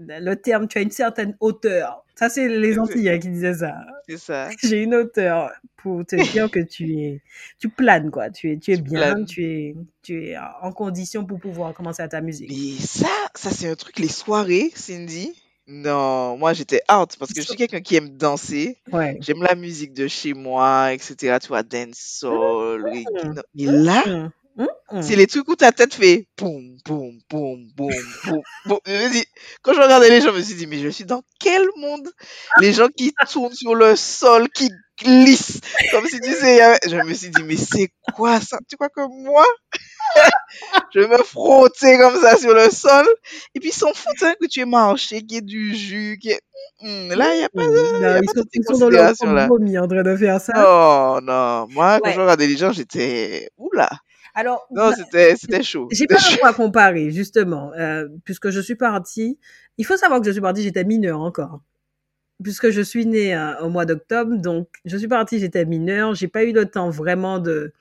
le 0.08 0.36
terme, 0.36 0.68
tu 0.68 0.78
as 0.78 0.82
une 0.82 0.91
certaine 0.91 1.36
hauteur. 1.39 2.04
Ça, 2.16 2.30
c'est 2.30 2.47
les 2.50 2.78
Antillais 2.80 3.20
qui 3.20 3.30
disaient 3.30 3.54
ça. 3.54 3.76
C'est 4.08 4.18
ça. 4.18 4.50
J'ai 4.64 4.84
une 4.84 4.95
hauteur 4.95 5.52
pour 5.78 6.06
te 6.06 6.16
dire 6.32 6.50
que 6.52 6.60
tu 6.60 7.00
es, 7.00 7.22
tu 7.60 7.70
planes, 7.70 8.12
quoi. 8.12 8.30
Tu 8.30 8.52
es, 8.52 8.58
tu 8.58 8.72
es 8.74 8.78
Tu 8.78 8.82
bien, 8.84 9.14
planes. 9.14 9.26
tu 9.26 9.43
es, 9.45 9.76
tu 10.02 10.26
es 10.28 10.38
en 10.62 10.72
condition 10.72 11.26
pour 11.26 11.39
pouvoir 11.39 11.74
commencer 11.74 12.02
à 12.02 12.08
t'amuser. 12.08 12.47
Mais 12.50 12.82
ça, 12.86 13.08
ça 13.36 13.52
c'est 13.52 13.70
un 13.70 13.76
truc, 13.76 14.00
les 14.00 14.08
soirées, 14.10 14.72
Cindy. 14.76 15.34
Non, 15.72 16.36
moi 16.36 16.54
j'étais 16.54 16.82
out 16.91 17.16
parce 17.20 17.32
que 17.32 17.41
je 17.41 17.45
suis 17.45 17.56
quelqu'un 17.56 17.80
qui 17.82 17.95
aime 17.95 18.10
danser. 18.18 18.78
Ouais. 18.91 19.18
J'aime 19.22 19.43
la 19.43 19.54
musique 19.54 19.93
de 19.93 20.08
chez 20.08 20.34
moi, 20.34 20.91
etc. 20.93 21.38
Tu 21.39 21.47
vois, 21.50 21.62
dancehall, 21.62 22.84
reggae. 22.84 23.06
non. 23.24 23.41
Mais 23.54 23.66
là, 23.66 24.32
C'est 25.01 25.16
les 25.16 25.28
trucs 25.28 25.47
où 25.47 25.55
ta 25.55 25.72
tête 25.72 25.93
fait 25.93 26.28
boum, 26.38 26.78
boum, 26.86 27.20
boum, 27.30 27.68
boum, 27.76 27.93
boum, 28.66 28.80
quand 29.62 29.74
je 29.74 29.80
regardais 29.82 30.10
les 30.10 30.20
gens, 30.22 30.32
je 30.34 30.38
me 30.38 30.41
suis 30.41 30.55
dit, 30.55 30.68
mais 30.68 30.80
je 30.80 30.89
suis 30.89 31.05
dans 31.05 31.22
quel 31.39 31.64
monde? 31.78 32.10
Les 32.60 32.74
gens 32.74 32.88
qui 32.88 33.14
tournent 33.32 33.53
sur 33.53 33.76
le 33.76 33.95
sol, 33.95 34.49
qui 34.49 34.70
glissent, 35.01 35.62
comme 35.91 36.05
si 36.07 36.20
tu 36.20 36.32
sais, 36.34 36.60
je 36.88 36.95
me 36.97 37.14
suis 37.14 37.30
dit, 37.30 37.43
mais 37.43 37.55
c'est 37.55 37.89
quoi 38.16 38.41
ça? 38.41 38.57
Tu 38.68 38.76
crois 38.76 38.89
que 38.89 39.01
moi, 39.24 39.45
je 40.93 40.99
me 41.01 41.18
frotter 41.24 41.97
comme 41.97 42.20
ça 42.20 42.36
sur 42.38 42.53
le 42.53 42.70
sol? 42.70 43.05
Et 43.55 43.60
puis 43.60 43.70
ils 43.70 43.74
s'en 43.74 43.93
foutent, 43.93 44.24
hein, 44.24 44.34
que 44.41 44.47
tu 44.47 44.62
aies 44.62 44.66
marché, 44.66 45.22
qu'il 45.22 45.34
y 45.34 45.38
ait 45.38 45.41
du 45.41 45.76
jus, 45.76 46.18
qu'il 46.20 46.32
y 46.32 46.34
ait... 46.34 46.39
Hum, 46.82 47.14
là, 47.18 47.34
il 47.36 47.39
n'y 47.39 47.43
a 47.43 47.49
pas 47.49 47.66
de, 47.68 47.99
Non, 47.99 47.99
il 47.99 48.01
y 48.01 48.05
a 48.05 48.20
ils 48.20 48.26
pas 48.26 48.34
sont, 48.34 48.45
ils 48.53 48.64
sont 48.66 48.78
dans 48.78 48.89
leur 48.89 49.14
là. 49.34 49.47
vomi 49.47 49.78
en 49.78 49.88
train 49.88 50.03
de 50.03 50.16
faire 50.18 50.41
ça. 50.41 50.53
Non, 50.53 51.22
non. 51.22 51.68
Moi, 51.70 51.99
quand 52.01 52.10
Ouais. 52.10 52.14
je 52.16 52.20
regardais 52.20 52.47
les 52.47 52.57
gens, 52.57 52.72
j'étais, 52.72 53.49
oula. 53.57 53.89
Alors, 54.36 54.67
Non, 54.71 54.91
c'était, 54.95 55.36
c'était 55.36 55.63
chaud. 55.63 55.88
j'ai 55.91 56.05
pas 56.07 56.17
chaud. 56.17 56.36
de 56.36 56.39
quoi 56.39 56.53
comparer, 56.53 57.11
justement, 57.11 57.71
euh, 57.73 58.07
puisque 58.23 58.49
je 58.49 58.59
suis 58.61 58.75
partie. 58.75 59.39
Il 59.77 59.86
faut 59.86 59.97
savoir 59.97 60.19
que 60.21 60.27
je 60.27 60.32
suis 60.32 60.41
partie, 60.41 60.61
j'étais 60.63 60.84
mineure 60.84 61.21
encore. 61.21 61.61
Puisque 62.43 62.69
je 62.69 62.82
suis 62.82 63.05
née 63.05 63.36
euh, 63.36 63.59
au 63.61 63.69
mois 63.69 63.86
d'octobre, 63.86 64.36
donc 64.38 64.69
je 64.86 64.95
suis 64.97 65.07
partie, 65.09 65.39
j'étais 65.39 65.65
mineure. 65.65 66.15
J'ai 66.15 66.27
pas 66.30 66.43
eu 66.45 66.53
le 66.53 66.65
temps 66.65 66.89
vraiment 66.89 67.39
de, 67.39 67.73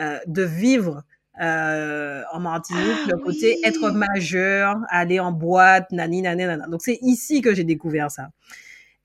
euh, 0.00 0.18
de 0.26 0.42
vivre 0.42 1.04
euh, 1.40 2.22
en 2.32 2.40
Martinique, 2.40 2.82
Ah 3.06 3.10
le 3.12 3.18
côté 3.18 3.54
oui. 3.56 3.62
être 3.64 3.90
majeur, 3.92 4.76
aller 4.88 5.20
en 5.20 5.30
boîte, 5.32 5.92
nani, 5.92 6.22
nani, 6.22 6.44
nana. 6.44 6.66
Donc 6.66 6.82
c'est 6.82 6.98
ici 7.02 7.40
que 7.40 7.54
j'ai 7.54 7.64
découvert 7.64 8.10
ça. 8.10 8.30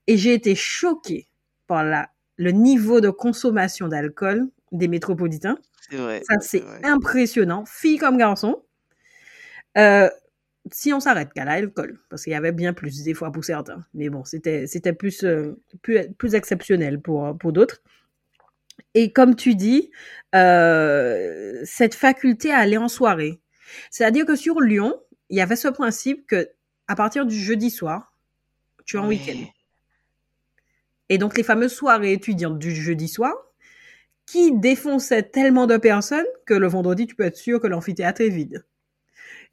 Et 0.08 0.18
j'ai 0.18 0.34
été 0.34 0.56
choquée 0.56 1.28
par 1.68 1.84
la, 1.84 2.10
le 2.38 2.52
niveau 2.52 3.00
de 3.00 3.10
consommation 3.10 3.88
d'alcool 3.88 4.48
des 4.72 4.88
métropolitains. 4.88 5.58
Vrai. 5.92 6.22
Ça, 6.28 6.40
c'est 6.40 6.64
impressionnant, 6.84 7.66
filles 7.66 7.98
comme 7.98 8.18
garçons. 8.18 8.64
Euh, 9.78 10.10
si 10.72 10.94
on 10.94 11.00
s'arrête 11.00 11.32
qu'à 11.34 11.46
l'alcool, 11.46 12.00
parce 12.10 12.24
qu'il 12.24 12.34
y 12.34 12.36
avait 12.36 12.52
bien 12.52 12.74
plus 12.74 13.04
des 13.04 13.14
fois 13.14 13.32
pour 13.32 13.44
certains, 13.46 13.86
mais 13.94 14.10
bon, 14.10 14.24
c'était 14.24 14.68
c'était 14.68 14.94
plus, 14.94 15.24
euh, 15.24 15.62
plus 15.82 16.00
plus 16.18 16.34
exceptionnel 16.36 17.00
pour 17.02 17.38
pour 17.38 17.54
d'autres. 17.54 17.82
Et 18.94 19.12
comme 19.12 19.36
tu 19.36 19.56
dis, 19.56 19.92
euh, 20.34 21.62
cette 21.66 21.96
faculté 21.96 22.52
à 22.52 22.58
aller 22.60 22.78
en 22.78 22.88
soirée, 22.88 23.42
c'est-à-dire 23.92 24.26
que 24.26 24.36
sur 24.36 24.62
Lyon, 24.62 25.00
il 25.30 25.38
y 25.38 25.42
avait 25.42 25.56
ce 25.56 25.68
principe 25.68 26.28
que 26.28 26.50
à 26.88 26.96
partir 26.96 27.26
du 27.26 27.38
jeudi 27.38 27.70
soir, 27.70 28.14
tu 28.86 28.98
es 28.98 29.00
en 29.00 29.08
week-end. 29.08 29.44
Et 31.10 31.18
donc 31.18 31.38
les 31.38 31.44
fameuses 31.44 31.74
soirées 31.74 32.14
étudiantes 32.14 32.60
du 32.60 32.74
jeudi 32.74 33.08
soir, 33.08 33.34
qui 34.26 34.52
défonçaient 34.58 35.24
tellement 35.24 35.68
de 35.68 35.78
personnes 35.78 36.26
que 36.46 36.54
le 36.54 36.68
vendredi, 36.68 37.08
tu 37.08 37.16
peux 37.16 37.24
être 37.24 37.38
sûr 37.38 37.60
que 37.60 37.68
l'amphithéâtre 37.68 38.22
est 38.22 38.30
vide. 38.30 38.66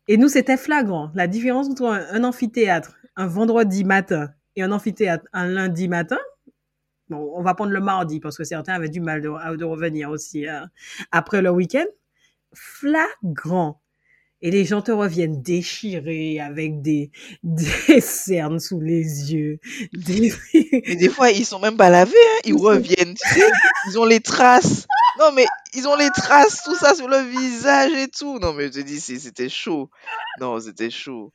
Et 0.08 0.16
nous, 0.16 0.28
c'était 0.28 0.56
flagrant. 0.56 1.10
La 1.14 1.26
différence 1.26 1.68
entre 1.68 1.84
un, 1.86 2.24
amphithéâtre 2.24 2.96
un 3.16 3.26
vendredi 3.26 3.84
matin 3.84 4.30
et 4.56 4.62
un 4.62 4.72
amphithéâtre 4.72 5.26
un 5.32 5.46
lundi 5.46 5.88
matin, 5.88 6.18
bon, 7.08 7.32
on 7.36 7.42
va 7.42 7.54
prendre 7.54 7.72
le 7.72 7.80
mardi 7.80 8.20
parce 8.20 8.36
que 8.38 8.44
certains 8.44 8.72
avaient 8.72 8.88
du 8.88 9.00
mal 9.00 9.20
de, 9.20 9.64
revenir 9.64 10.10
aussi 10.10 10.48
euh, 10.48 10.64
après 11.10 11.42
le 11.42 11.50
week-end, 11.50 11.84
flagrant. 12.54 13.81
Et 14.44 14.50
les 14.50 14.64
gens 14.64 14.82
te 14.82 14.90
reviennent 14.90 15.40
déchirés 15.40 16.40
avec 16.40 16.82
des, 16.82 17.10
des 17.44 18.00
cernes 18.00 18.58
sous 18.58 18.80
les 18.80 19.32
yeux. 19.32 19.58
Des... 19.92 20.32
Mais 20.86 20.96
des 20.96 21.08
fois, 21.08 21.30
ils 21.30 21.44
sont 21.46 21.60
même 21.60 21.76
pas 21.76 21.90
lavés, 21.90 22.12
hein. 22.12 22.40
Ils 22.44 22.54
Ils 22.54 22.58
sont- 22.58 22.64
reviennent, 22.64 23.14
tu 23.14 23.28
sais. 23.34 23.50
Ils 23.88 23.98
ont 23.98 24.04
les 24.04 24.20
traces. 24.20 24.86
Non, 25.20 25.30
mais 25.34 25.44
ils 25.74 25.86
ont 25.86 25.94
les 25.96 26.08
traces, 26.10 26.62
tout 26.64 26.74
ça 26.74 26.94
sur 26.94 27.06
le 27.08 27.18
visage 27.18 27.92
et 27.92 28.08
tout. 28.08 28.38
Non, 28.40 28.52
mais 28.52 28.64
je 28.66 28.72
te 28.72 28.80
dis, 28.80 28.98
c'était 29.00 29.48
chaud. 29.48 29.90
Non, 30.40 30.58
c'était 30.58 30.90
chaud. 30.90 31.30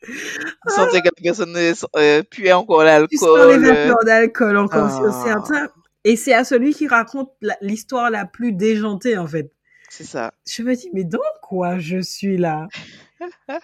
On 0.68 0.70
sentait 0.72 1.00
que 1.02 1.06
la 1.06 1.12
personne 1.24 1.56
euh, 1.96 2.24
puait 2.24 2.52
encore 2.54 2.84
tu 3.10 3.18
sens 3.18 3.30
les 3.38 3.58
l'alcool. 3.58 3.66
euh. 3.66 3.84
vapeurs 3.88 4.06
d'alcool 4.06 4.58
encore 4.58 4.92
sur 4.92 5.06
Ah. 5.14 5.24
certains. 5.26 5.68
Et 6.04 6.16
c'est 6.16 6.34
à 6.34 6.44
celui 6.44 6.74
qui 6.74 6.88
raconte 6.88 7.30
l'histoire 7.62 8.10
la 8.10 8.26
plus 8.26 8.52
déjantée, 8.54 9.18
en 9.18 9.28
fait. 9.28 9.52
C'est 9.98 10.04
ça. 10.04 10.32
Je 10.48 10.62
me 10.62 10.76
dis, 10.76 10.90
mais 10.94 11.04
dans 11.04 11.18
quoi 11.42 11.80
je 11.80 12.00
suis 12.02 12.38
là? 12.38 12.68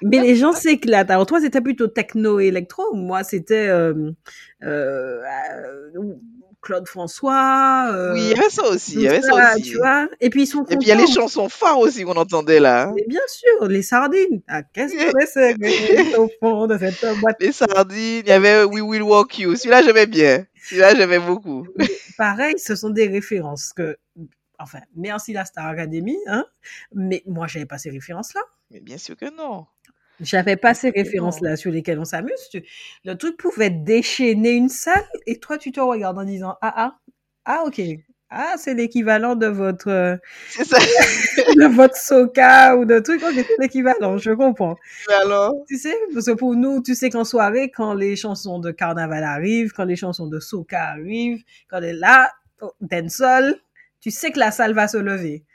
Mais 0.02 0.20
les 0.20 0.36
gens 0.36 0.52
s'éclatent. 0.52 1.12
Alors 1.12 1.28
toi, 1.28 1.40
c'était 1.40 1.62
plutôt 1.62 1.86
techno-électro. 1.88 2.96
Moi, 2.96 3.24
c'était 3.24 3.68
euh, 3.68 4.12
euh, 4.64 5.22
euh, 5.22 6.14
Claude 6.64 6.88
François. 6.88 7.88
Oui, 8.14 8.22
il 8.22 8.30
y 8.30 8.34
avait 8.40 8.50
ça 8.50 8.64
aussi. 8.68 8.94
Il 8.96 9.02
y 9.02 9.06
tout 9.06 9.12
avait 9.12 9.22
ça 9.22 9.32
ça, 9.32 9.54
aussi. 9.54 9.62
Tu 9.70 9.78
vois 9.78 10.08
Et 10.22 10.30
puis 10.32 10.44
ils 10.44 10.48
sont 10.48 10.64
Et 10.64 10.78
puis 10.78 10.86
il 10.86 10.88
y 10.88 10.92
a 10.92 10.96
les 10.96 11.06
chansons 11.06 11.50
phares 11.50 11.78
aussi 11.78 12.04
qu'on 12.04 12.14
entendait 12.16 12.60
là. 12.60 12.88
hein. 12.88 12.94
Mais 12.96 13.06
bien 13.08 13.22
sûr, 13.28 13.68
les 13.68 13.84
sardines. 13.84 14.42
Ah, 14.48 14.64
qu'est-ce 14.64 14.96
que 14.96 15.26
c'est 15.32 15.54
que 15.54 16.18
au 16.18 16.30
fond 16.40 16.66
de 16.66 16.78
cette 16.80 17.06
boîte? 17.20 17.36
Les 17.40 17.52
sardines, 17.52 18.24
il 18.26 18.28
y 18.28 18.32
avait 18.32 18.64
We 18.64 18.82
Will 18.82 19.04
Walk 19.04 19.38
You. 19.38 19.56
Celui-là, 19.56 19.84
j'aimais 19.84 20.08
bien. 20.08 20.48
Celui-là, 20.68 20.96
j'aimais 20.96 21.20
beaucoup. 21.20 21.68
Pareil, 22.18 22.56
ce 22.58 22.76
sont 22.76 22.90
des 22.90 23.08
références 23.08 23.72
que, 23.74 23.98
enfin, 24.60 24.80
merci 24.96 25.34
la 25.34 25.46
Star 25.46 25.68
Academy, 25.68 26.18
hein, 26.28 26.46
mais 26.94 27.24
moi, 27.26 27.48
j'avais 27.48 27.66
pas 27.66 27.78
ces 27.78 27.90
références-là. 27.90 28.42
Mais 28.72 28.80
bien 28.80 28.98
sûr 28.98 29.16
que 29.16 29.36
non. 29.36 29.66
J'avais 30.20 30.56
pas 30.58 30.74
ces 30.74 30.92
références-là 30.92 31.56
sur 31.56 31.72
lesquelles 31.72 32.00
on 32.00 32.06
s'amuse. 32.06 32.50
Le 33.04 33.16
truc 33.16 33.38
pouvait 33.38 33.72
déchaîner 33.72 34.52
une 34.52 34.70
salle 34.70 35.06
et 35.26 35.40
toi, 35.40 35.58
tu 35.58 35.72
te 35.72 35.80
regardes 35.80 36.18
en 36.18 36.24
disant, 36.24 36.56
ah, 36.62 36.74
ah, 36.76 37.00
ah, 37.46 37.64
ok. 37.66 37.82
Ah, 38.36 38.56
c'est 38.58 38.74
l'équivalent 38.74 39.36
de 39.36 39.46
votre, 39.46 39.90
euh, 39.90 40.18
ça. 40.50 40.78
de 41.56 41.76
votre 41.76 41.96
soca 41.96 42.76
ou 42.76 42.86
de 42.86 42.98
truc. 43.00 43.22
Ok, 43.22 43.34
c'est 43.36 43.48
l'équivalent, 43.60 44.18
je 44.18 44.32
comprends. 44.32 44.76
Alors, 45.22 45.54
Tu 45.68 45.78
sais, 45.78 45.94
parce 46.14 46.26
que 46.26 46.32
pour 46.32 46.56
nous, 46.56 46.82
tu 46.82 46.96
sais 46.96 47.12
qu'en 47.12 47.26
soirée, 47.26 47.70
quand 47.70 47.94
les 47.94 48.16
chansons 48.16 48.58
de 48.58 48.72
carnaval 48.72 49.24
arrivent, 49.24 49.72
quand 49.72 49.86
les 49.86 49.96
chansons 49.96 50.26
de 50.26 50.40
soca 50.40 50.82
arrivent, 50.82 51.44
quand 51.70 51.78
elle 51.78 51.84
est 51.84 51.94
là, 51.94 52.32
oh, 52.62 52.72
dancehall, 52.82 53.56
tu 54.04 54.12
sais 54.12 54.32
que 54.32 54.40
la 54.40 54.52
salle 54.52 54.76
va 54.76 54.88
se 54.90 54.98
lever. 54.98 55.46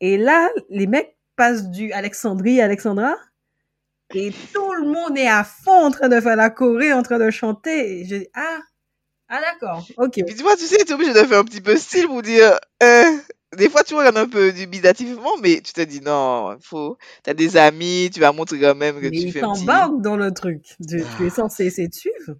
Et 0.00 0.16
là, 0.18 0.50
les 0.70 0.88
mecs 0.88 1.16
passent 1.36 1.68
du 1.70 1.92
Alexandrie 1.92 2.60
à 2.62 2.64
Alexandra, 2.64 3.14
et 4.14 4.32
tout 4.52 4.72
le 4.72 4.86
monde 4.88 5.16
est 5.18 5.28
à 5.28 5.44
fond 5.44 5.84
en 5.86 5.90
train 5.92 6.08
de 6.08 6.20
faire 6.20 6.36
la 6.36 6.50
choré, 6.50 6.92
en 6.92 7.02
train 7.02 7.18
de 7.18 7.30
chanter. 7.30 8.00
Et 8.00 8.04
je 8.06 8.16
dis, 8.16 8.28
ah, 8.34 8.58
ah 9.28 9.40
d'accord, 9.40 9.86
ok. 9.98 10.18
Et 10.18 10.24
puis 10.24 10.34
tu 10.34 10.42
vois, 10.42 10.56
tu 10.56 10.64
sais, 10.66 10.78
tu 10.78 10.90
es 10.90 10.94
obligé 10.94 11.12
de 11.12 11.24
faire 11.24 11.38
un 11.40 11.44
petit 11.44 11.60
peu 11.60 11.76
style 11.76 12.06
pour 12.08 12.22
dire, 12.22 12.58
euh, 12.82 13.04
des 13.56 13.68
fois 13.70 13.84
tu 13.84 13.94
regardes 13.94 14.18
un 14.18 14.28
peu 14.28 14.52
dubitativement, 14.52 15.36
mais 15.42 15.60
tu 15.60 15.72
te 15.72 15.80
dis 15.82 16.00
non, 16.00 16.56
faut, 16.62 16.96
t'as 17.22 17.34
des 17.34 17.56
amis, 17.56 18.10
tu 18.12 18.20
vas 18.20 18.32
montrer 18.32 18.58
quand 18.60 18.74
même 18.74 19.00
que 19.00 19.08
Mais 19.08 19.10
tu 19.10 19.28
fais 19.28 19.42
un 19.42 19.48
petit. 19.48 19.66
t'embarquent 19.66 20.00
dans 20.02 20.16
le 20.16 20.32
truc. 20.32 20.64
Tu, 20.88 21.04
tu 21.16 21.26
es 21.26 21.30
Ah. 21.30 21.30
censé 21.30 21.66
essayer 21.66 21.88
de 21.88 21.94
suivre. 21.94 22.34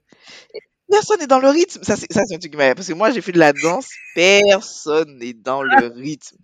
Personne 0.91 1.20
n'est 1.20 1.26
dans 1.26 1.38
le 1.38 1.49
rythme. 1.49 1.82
Ça, 1.82 1.97
c'est, 1.97 2.12
ça, 2.12 2.22
c'est 2.26 2.34
un 2.34 2.38
truc 2.38 2.53
qui 2.53 2.57
parce 2.59 2.86
que 2.88 2.93
moi, 2.95 3.11
j'ai 3.11 3.20
fait 3.20 3.32
de 3.32 3.38
la 3.38 3.53
danse, 3.53 3.88
personne 4.14 5.18
n'est 5.18 5.32
dans 5.34 5.62
le 5.62 5.86
rythme. 5.86 6.36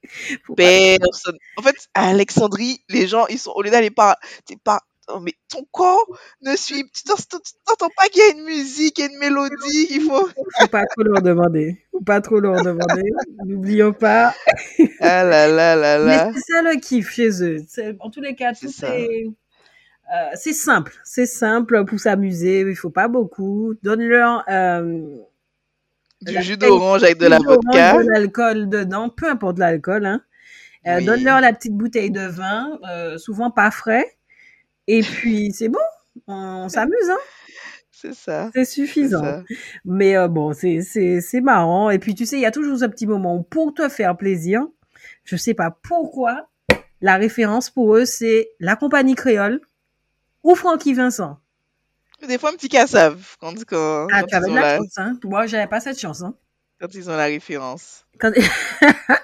Personne. 0.57 1.37
En 1.57 1.63
fait, 1.63 1.77
à 1.95 2.09
Alexandrie, 2.09 2.83
les 2.89 3.07
gens, 3.07 3.27
ils 3.29 3.39
sont, 3.39 3.53
au 3.55 3.63
lieu 3.63 3.71
d'aller 3.71 3.91
par, 3.91 4.17
t'es 4.47 4.57
pas, 4.57 4.81
mais 5.23 5.35
ton 5.49 5.65
corps 5.71 6.05
ne 6.43 6.57
suit, 6.57 6.85
tu 6.93 7.05
t'en- 7.05 7.15
tu 7.17 7.53
t'entends 7.65 7.91
pas 7.97 8.07
qu'il 8.09 8.21
y 8.23 8.25
a 8.25 8.31
une 8.39 8.45
musique, 8.45 8.99
il 8.99 9.03
y 9.03 9.05
a 9.05 9.11
une 9.13 9.19
mélodie, 9.19 9.87
qu'il 9.87 10.03
faut. 10.03 10.29
Faut 10.61 10.67
pas 10.69 10.85
trop 10.85 11.03
leur 11.05 11.23
demander. 11.23 11.85
Faut 11.93 12.01
pas 12.01 12.21
trop 12.21 12.41
leur 12.41 12.61
demander. 12.63 13.03
N'oublions 13.45 13.93
pas. 13.93 14.35
Ah 15.01 15.23
là 15.25 15.47
là 15.49 15.77
là 15.77 15.99
là. 15.99 16.27
Mais 16.27 16.33
c'est 16.41 16.53
ça 16.55 16.63
le 16.63 16.81
kiff 16.81 17.11
chez 17.11 17.43
eux. 17.43 17.59
C'est- 17.69 17.97
En 18.01 18.11
tous 18.11 18.21
les 18.21 18.35
cas, 18.35 18.53
C'est 18.55 18.67
tout 18.67 18.73
ça. 18.73 18.93
Euh, 20.15 20.31
c'est 20.35 20.53
simple, 20.53 20.95
c'est 21.05 21.27
simple 21.27 21.85
pour 21.85 21.99
s'amuser. 21.99 22.61
Il 22.61 22.77
faut 22.77 22.91
pas 22.91 23.09
beaucoup. 23.09 23.75
Donne-leur 23.83 24.45
euh, 24.49 25.17
Du 26.23 26.43
jus 26.43 26.57
d'orange 26.57 27.03
avec 27.03 27.19
de 27.19 27.27
la 27.27 27.39
vodka. 27.39 28.03
de 28.03 28.09
l'alcool 28.09 28.69
dedans, 28.69 29.09
peu 29.09 29.29
importe 29.29 29.59
l'alcool. 29.59 30.07
Hein. 30.07 30.23
Euh, 30.87 30.99
Oui. 30.99 31.05
Donne-leur 31.07 31.41
la 31.41 31.53
petite 31.53 31.75
bouteille 31.75 32.13
de 32.13 32.21
vin, 32.21 32.79
souvent 33.19 33.51
pas 33.51 33.71
frais. 33.73 34.07
Et 34.87 35.01
puis 35.03 35.53
c'est 35.53 35.69
bon, 35.69 35.81
on 36.29 36.69
s'amuse. 36.69 37.11
Hein. 37.11 37.19
C'est 37.91 38.15
ça. 38.15 38.51
C'est 38.55 38.65
suffisant. 38.65 39.25
ça. 39.25 39.43
Mais 39.85 40.29
bon, 40.29 40.53
c'est 40.53 41.41
marrant. 41.43 41.91
Et 41.91 41.99
puis 41.99 42.15
tu 42.15 42.27
sais, 42.27 42.37
il 42.37 42.43
y 42.43 42.47
a 42.47 42.53
toujours 42.53 42.79
ce 42.79 42.85
petit 42.85 43.09
moment 43.09 43.37
où 43.37 43.43
pour 43.43 43.75
te 43.75 43.89
faire 43.89 44.17
plaisir, 44.17 44.65
je 45.25 45.35
sais 45.35 45.55
pas 45.55 45.77
pourquoi, 45.83 46.49
la 47.01 47.17
référence 47.17 47.71
pour 47.71 47.97
eux 47.97 48.05
c'est 48.05 48.51
la 48.61 48.77
compagnie 48.77 49.17
créole 49.17 49.61
ou 50.47 50.55
Francky 50.55 50.95
Vincent. 50.95 51.39
Des 52.27 52.39
fois, 52.39 52.51
un 52.51 52.55
petit 52.55 52.69
cassave 52.69 53.37
quand, 53.41 53.53
quand, 53.67 54.07
Ah, 54.13 54.23
quand 54.23 54.27
tu 54.29 54.37
ils 54.47 54.51
ont 54.51 54.55
la 54.55 54.61
la, 54.63 54.77
chance, 54.79 54.99
hein. 54.99 55.19
Moi, 55.25 55.47
j'avais 55.47 55.67
pas 55.67 55.81
cette 55.81 55.99
chance, 56.01 56.23
hein. 56.23 56.35
quand 56.81 56.95
ils 56.95 57.11
ont 57.11 57.17
la 57.17 57.25
référence. 57.25 58.07
Quand- 58.19 58.33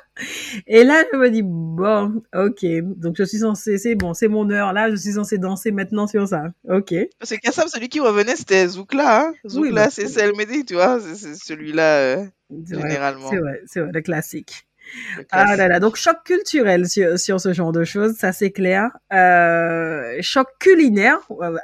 Et 0.66 0.84
là, 0.84 1.02
je 1.10 1.16
me 1.16 1.30
dis, 1.30 1.42
bon, 1.42 2.22
ok. 2.34 2.64
Donc, 2.98 3.14
je 3.18 3.24
suis 3.24 3.38
censée, 3.38 3.78
c'est 3.78 3.94
bon, 3.94 4.12
c'est 4.14 4.28
mon 4.28 4.48
heure. 4.50 4.72
Là, 4.74 4.90
je 4.90 4.96
suis 4.96 5.12
censée 5.14 5.38
danser 5.38 5.72
maintenant 5.72 6.06
sur 6.06 6.28
ça. 6.28 6.44
Ok. 6.68 6.94
Parce 7.18 7.30
que 7.30 7.68
celui 7.68 7.88
qui 7.88 7.98
revenait, 8.00 8.36
c'était 8.36 8.68
Zoukla. 8.68 9.22
Hein? 9.28 9.32
Zoukla, 9.48 9.84
bah, 9.86 9.90
c'est 9.90 10.08
Selmedi, 10.08 10.64
tu 10.66 10.74
vois. 10.74 11.00
C'est 11.00 11.34
celui-là, 11.34 11.96
euh, 11.98 12.26
C'est 12.66 12.74
vrai, 12.74 12.88
généralement. 12.90 13.30
c'est 13.30 13.38
vrai, 13.38 13.62
c'est 13.66 13.80
vrai, 13.80 13.90
le 13.92 14.00
classique. 14.02 14.66
Ah 15.30 15.57
là 15.57 15.68
là, 15.68 15.80
donc 15.80 15.97
choc 15.97 16.18
culturel 16.24 16.88
sur, 16.88 17.18
sur 17.18 17.40
ce 17.40 17.53
genre 17.53 17.72
de 17.72 17.84
choses, 17.84 18.16
ça 18.16 18.32
c'est 18.32 18.51
clair. 18.51 18.90
Euh, 19.12 20.16
choc 20.20 20.49
culinaire, 20.59 21.18
euh, 21.30 21.57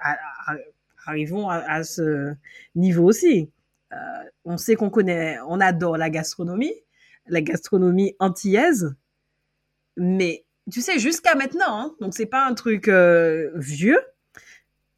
arrivons 1.07 1.49
à, 1.49 1.57
à 1.57 1.85
ce 1.85 2.33
niveau 2.75 3.05
aussi. 3.05 3.51
Euh, 3.93 3.97
on 4.45 4.59
sait 4.59 4.77
qu'on 4.77 4.91
connaît, 4.91 5.39
on 5.49 5.61
adore 5.61 5.97
la 5.97 6.11
gastronomie, 6.11 6.75
la 7.27 7.41
gastronomie 7.41 8.15
antillaise, 8.19 8.95
mais 9.97 10.45
tu 10.71 10.83
sais, 10.83 10.99
jusqu'à 10.99 11.35
maintenant, 11.35 11.81
hein, 11.81 11.95
donc 12.01 12.15
c'est 12.15 12.27
pas 12.27 12.47
un 12.47 12.55
truc 12.55 12.89
euh, 12.89 13.51
vieux, 13.55 13.99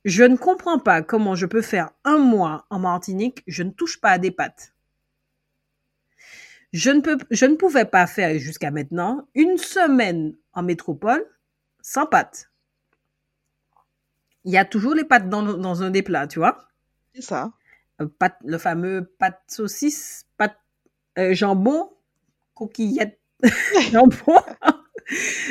je 0.04 0.24
ne 0.24 0.36
comprends 0.36 0.78
pas 0.78 1.02
comment 1.02 1.34
je 1.34 1.46
peux 1.46 1.62
faire 1.62 1.90
un 2.04 2.18
mois 2.18 2.66
en 2.70 2.80
Martinique, 2.80 3.42
je 3.46 3.62
ne 3.62 3.70
touche 3.70 4.00
pas 4.00 4.10
à 4.10 4.18
des 4.18 4.30
pâtes. 4.30 4.72
Je 6.72 6.90
ne, 6.90 7.00
peux, 7.00 7.16
je 7.30 7.46
ne 7.46 7.54
pouvais 7.54 7.84
pas 7.84 8.06
faire 8.08 8.36
jusqu'à 8.40 8.70
maintenant 8.72 9.28
une 9.36 9.56
semaine 9.56 10.34
en 10.52 10.62
métropole 10.64 11.24
sans 11.82 12.06
pâtes. 12.06 12.50
Il 14.44 14.52
y 14.52 14.56
a 14.58 14.64
toujours 14.64 14.94
les 14.94 15.04
pâtes 15.04 15.28
dans, 15.28 15.42
dans 15.42 15.82
un 15.82 15.90
des 15.90 16.02
plats, 16.02 16.26
tu 16.26 16.38
vois. 16.38 16.68
C'est 17.14 17.22
ça. 17.22 17.52
Euh, 18.00 18.06
Pâte, 18.18 18.36
le 18.44 18.58
fameux 18.58 19.04
pâte 19.18 19.40
saucisse, 19.48 20.24
pâte 20.36 20.58
euh, 21.18 21.34
jambon, 21.34 21.90
coquillette, 22.54 23.20
jambon. 23.92 24.40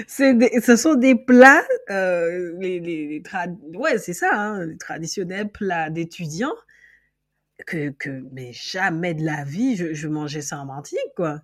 C'est 0.07 0.34
des- 0.36 0.61
ce 0.61 0.76
sont 0.76 0.95
des 0.95 1.15
plats, 1.15 1.63
euh, 1.89 2.53
les, 2.59 2.80
les, 2.80 3.22
ouais, 3.76 3.97
c'est 3.97 4.13
ça, 4.13 4.30
hein, 4.34 4.65
les 4.65 4.78
traditionnels 4.78 5.49
plats 5.51 5.89
d'étudiants 5.89 6.53
que, 7.66 7.89
que, 7.91 8.24
mais 8.32 8.51
jamais 8.53 9.14
de 9.14 9.24
la 9.24 9.43
vie, 9.43 9.76
je, 9.76 9.93
je 9.93 10.07
mangeais 10.07 10.41
ça 10.41 10.60
en 10.60 10.66
Martinique, 10.66 11.14
quoi. 11.16 11.41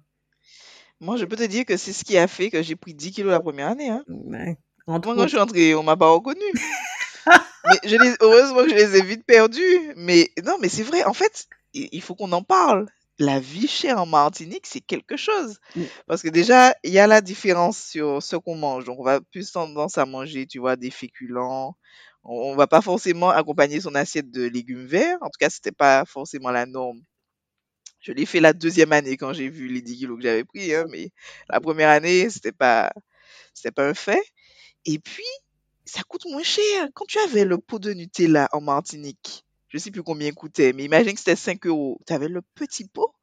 Moi, 0.99 1.17
je 1.17 1.25
peux 1.25 1.35
te 1.35 1.43
dire 1.43 1.65
que 1.65 1.77
c'est 1.77 1.93
ce 1.93 2.05
qui 2.05 2.17
a 2.17 2.27
fait 2.27 2.49
que 2.49 2.63
j'ai 2.63 2.75
pris 2.75 2.93
10 2.93 3.11
kilos 3.11 3.31
la 3.31 3.39
première 3.39 3.67
année. 3.67 3.89
Hein. 3.89 4.03
Ouais. 4.07 4.57
Moi, 4.87 4.99
quand 5.01 5.23
je 5.23 5.27
suis 5.27 5.37
entrée, 5.37 5.75
on 5.75 5.83
m'a 5.83 5.97
pas 5.97 6.09
reconnu. 6.09 6.41
mais 7.25 7.79
je 7.83 7.97
les, 7.97 8.15
heureusement 8.21 8.63
que 8.63 8.69
je 8.69 8.75
les 8.75 8.95
ai 8.95 9.01
vite 9.01 9.25
perdus. 9.25 9.93
Mais 9.97 10.31
non, 10.45 10.57
mais 10.59 10.69
c'est 10.69 10.83
vrai. 10.83 11.03
En 11.03 11.13
fait, 11.13 11.47
il 11.73 11.89
il 11.91 12.01
faut 12.01 12.15
qu'on 12.15 12.31
en 12.31 12.43
parle. 12.43 12.87
La 13.17 13.39
vie 13.39 13.67
chère 13.67 14.01
en 14.01 14.05
Martinique, 14.05 14.67
c'est 14.67 14.81
quelque 14.81 15.15
chose. 15.15 15.59
Mm. 15.75 15.83
Parce 16.07 16.21
que 16.21 16.27
déjà, 16.29 16.75
il 16.83 16.91
y 16.91 16.99
a 16.99 17.07
la 17.07 17.21
différence 17.21 17.77
sur 17.77 18.21
ce 18.21 18.35
qu'on 18.35 18.55
mange. 18.55 18.85
Donc, 18.85 18.99
on 18.99 19.03
va 19.03 19.21
plus 19.21 19.51
tendance 19.51 19.97
à 19.97 20.05
manger, 20.05 20.47
tu 20.47 20.59
vois, 20.59 20.75
des 20.75 20.91
féculents. 20.91 21.77
On, 22.27 22.55
va 22.55 22.65
pas 22.65 22.81
forcément 22.81 23.29
accompagner 23.29 23.81
son 23.81 23.93
assiette 23.93 24.31
de 24.31 24.43
légumes 24.43 24.87
verts. 24.87 25.17
En 25.21 25.27
tout 25.27 25.37
cas, 25.39 25.49
c'était 25.49 25.71
pas 25.71 26.05
forcément 26.05 26.49
la 26.49 26.65
norme. 26.65 26.99
Je 27.99 28.11
l'ai 28.11 28.25
fait 28.25 28.39
la 28.39 28.53
deuxième 28.53 28.91
année 28.91 29.15
quand 29.15 29.33
j'ai 29.33 29.49
vu 29.49 29.67
les 29.67 29.81
10 29.81 29.97
kilos 29.97 30.17
que 30.17 30.23
j'avais 30.23 30.43
pris, 30.43 30.73
hein, 30.73 30.85
mais 30.89 31.09
la 31.49 31.59
première 31.59 31.89
année, 31.89 32.29
c'était 32.29 32.51
pas, 32.51 32.91
c'était 33.53 33.71
pas 33.71 33.87
un 33.87 33.93
fait. 33.93 34.23
Et 34.85 34.99
puis, 34.99 35.23
ça 35.85 36.01
coûte 36.03 36.25
moins 36.25 36.43
cher. 36.43 36.87
Quand 36.93 37.05
tu 37.05 37.19
avais 37.19 37.45
le 37.45 37.59
pot 37.59 37.79
de 37.79 37.93
Nutella 37.93 38.49
en 38.51 38.61
Martinique, 38.61 39.45
je 39.69 39.77
sais 39.77 39.91
plus 39.91 40.03
combien 40.03 40.27
il 40.27 40.33
coûtait, 40.33 40.73
mais 40.73 40.83
imagine 40.83 41.13
que 41.13 41.19
c'était 41.19 41.35
5 41.35 41.65
euros. 41.67 41.99
Tu 42.07 42.13
avais 42.13 42.27
le 42.27 42.41
petit 42.55 42.87
pot. 42.87 43.13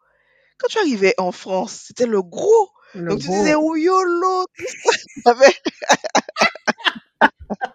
Quand 0.58 0.68
tu 0.68 0.78
arrivais 0.78 1.14
en 1.18 1.32
France, 1.32 1.86
c'était 1.88 2.06
le 2.06 2.22
gros. 2.22 2.70
Le 2.94 3.08
Donc 3.08 3.20
tu 3.20 3.28
disais, 3.28 3.54
oh 3.54 3.74
yolo, 3.74 4.44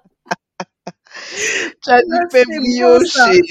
tu 1.84 1.90
as 1.92 2.02
du 2.04 2.20
Ah, 2.20 2.28
pain 2.32 2.44
brioché, 2.56 3.42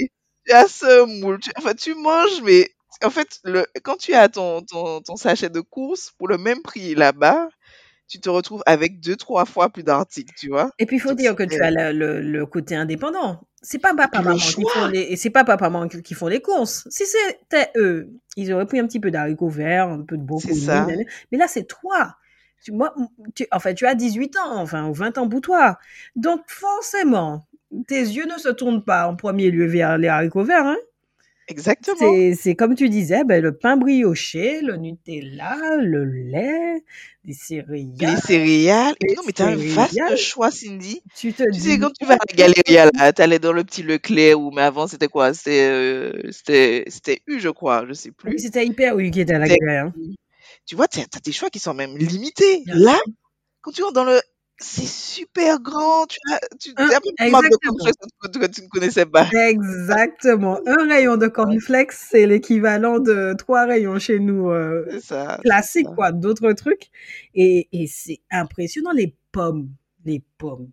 tu 0.46 0.52
as 0.52 0.68
semoule, 0.68 1.40
tu, 1.40 1.50
enfin, 1.56 1.74
tu 1.74 1.94
manges, 1.94 2.42
mais 2.44 2.70
en 3.04 3.10
fait, 3.10 3.40
le, 3.44 3.66
quand 3.82 3.96
tu 3.96 4.14
as 4.14 4.28
ton, 4.28 4.62
ton, 4.62 5.00
ton 5.02 5.16
sachet 5.16 5.50
de 5.50 5.60
course, 5.60 6.12
pour 6.18 6.28
le 6.28 6.38
même 6.38 6.62
prix 6.62 6.94
là-bas, 6.94 7.48
tu 8.08 8.20
te 8.20 8.30
retrouves 8.30 8.62
avec 8.66 9.00
deux, 9.00 9.16
trois 9.16 9.46
fois 9.46 9.70
plus 9.70 9.84
d'articles, 9.84 10.34
tu 10.38 10.48
vois. 10.50 10.72
Et 10.78 10.86
puis 10.86 10.96
il 10.96 11.00
faut 11.00 11.12
Donc 11.12 11.18
dire 11.18 11.34
que 11.34 11.42
tu 11.42 11.60
as 11.62 11.70
le, 11.70 11.92
le, 11.98 12.20
le 12.20 12.46
côté 12.46 12.76
indépendant. 12.76 13.40
C'est 13.62 13.78
pas 13.78 13.94
papa 13.94 14.20
maman 14.22 14.36
qui 14.54 14.66
font 14.66 14.86
les 14.86 15.00
et 15.00 15.16
c'est 15.16 15.30
pas 15.30 15.44
papa 15.44 15.70
maman 15.70 15.88
qui 15.88 16.14
font 16.14 16.28
les 16.28 16.40
courses. 16.40 16.86
Si 16.90 17.04
c'était 17.06 17.70
eux, 17.76 18.10
ils 18.36 18.52
auraient 18.52 18.66
pris 18.66 18.78
un 18.78 18.86
petit 18.86 19.00
peu 19.00 19.10
d'haricots 19.10 19.48
verts, 19.48 19.88
un 19.88 20.02
peu 20.02 20.16
de 20.18 20.22
brocoli. 20.22 20.86
Mais 21.32 21.38
là 21.38 21.48
c'est 21.48 21.64
toi. 21.64 22.16
Tu, 22.62 22.72
moi, 22.72 22.94
tu, 23.34 23.46
enfin, 23.52 23.74
tu 23.74 23.86
as 23.86 23.94
18 23.94 24.36
ans, 24.38 24.56
enfin, 24.60 24.86
ou 24.88 24.94
20 24.94 25.18
ans 25.18 25.28
pour 25.28 25.40
toi. 25.40 25.78
Donc, 26.16 26.42
forcément, 26.48 27.46
tes 27.86 28.00
yeux 28.00 28.26
ne 28.26 28.38
se 28.38 28.48
tournent 28.48 28.84
pas 28.84 29.08
en 29.08 29.16
premier 29.16 29.50
lieu 29.50 29.66
vers 29.66 29.98
les 29.98 30.08
haricots 30.08 30.44
verts. 30.44 30.66
Hein. 30.66 30.76
Exactement. 31.48 32.12
C'est, 32.34 32.56
comme 32.56 32.74
tu 32.74 32.88
disais, 32.88 33.22
ben, 33.24 33.40
le 33.40 33.56
pain 33.56 33.76
brioché, 33.76 34.62
le 34.62 34.76
Nutella, 34.76 35.56
le 35.80 36.04
lait, 36.04 36.82
des 37.24 37.34
Puis 37.34 37.96
les 38.00 38.16
céréales. 38.16 38.20
céréales. 38.20 38.94
Les 39.00 39.14
non, 39.14 39.22
mais 39.24 39.32
t'as 39.32 39.46
un 39.50 39.56
vaste 39.56 39.94
céréales. 39.94 40.16
choix, 40.16 40.50
Cindy. 40.50 41.02
Tu 41.14 41.32
te 41.32 41.44
Tu 41.52 41.60
sais, 41.60 41.78
quand 41.78 41.92
tu 41.92 42.04
vas 42.04 42.14
à 42.14 42.18
la 42.28 42.36
Galeria, 42.36 42.90
là, 42.92 43.12
t'allais 43.12 43.38
dans 43.38 43.52
le 43.52 43.62
petit 43.62 43.84
Leclerc, 43.84 44.40
ou 44.40 44.50
mais 44.50 44.62
avant, 44.62 44.88
c'était 44.88 45.06
quoi? 45.06 45.34
C'était, 45.34 45.68
euh, 45.70 46.12
c'était, 46.32 46.84
c'était 46.88 47.22
U, 47.28 47.38
je 47.38 47.48
crois, 47.48 47.84
je 47.88 47.92
sais 47.92 48.08
oui, 48.08 48.14
plus. 48.32 48.38
c'était 48.40 48.66
hyper 48.66 48.96
oui 48.96 49.12
qui 49.12 49.20
était 49.20 49.34
à 49.34 49.38
la 49.38 49.46
gueule. 49.48 49.68
Hein. 49.68 49.92
Tu 50.66 50.74
vois, 50.74 50.88
t'as, 50.88 51.04
t'as 51.04 51.20
des 51.20 51.32
choix 51.32 51.48
qui 51.50 51.60
sont 51.60 51.74
même 51.74 51.96
limités. 51.96 52.62
Là, 52.66 52.98
quand 53.60 53.70
tu 53.70 53.82
rentres 53.82 53.94
dans 53.94 54.04
le, 54.04 54.20
c'est 54.58 54.86
super 54.86 55.60
grand, 55.60 56.06
tu 56.06 56.18
as, 56.32 56.40
tu, 56.58 56.70
Un- 56.76 56.88
de 56.88 58.38
que, 58.38 58.46
tu 58.46 58.62
ne 58.62 58.68
connaissais 58.68 59.04
pas. 59.04 59.28
Exactement. 59.48 60.58
Un 60.66 60.88
rayon 60.88 61.16
de 61.16 61.26
cornflakes, 61.26 61.92
c'est 61.92 62.26
l'équivalent 62.26 62.98
de 62.98 63.34
trois 63.36 63.66
rayons 63.66 63.98
chez 63.98 64.18
nous 64.18 64.50
euh, 64.50 64.86
C'est 64.90 65.00
ça, 65.00 65.38
classiques, 65.44 65.88
quoi, 65.94 66.10
d'autres 66.12 66.52
trucs. 66.52 66.90
Et, 67.34 67.68
et 67.72 67.86
c'est 67.86 68.20
impressionnant, 68.30 68.92
les 68.92 69.14
pommes. 69.30 69.68
Les 70.04 70.22
pommes. 70.38 70.70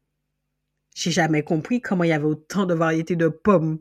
J'ai 0.96 1.12
jamais 1.12 1.44
compris 1.44 1.82
comment 1.82 2.04
il 2.04 2.10
y 2.10 2.14
avait 2.14 2.26
autant 2.26 2.66
de 2.66 2.74
variétés 2.74 3.16
de 3.16 3.28
pommes. 3.28 3.80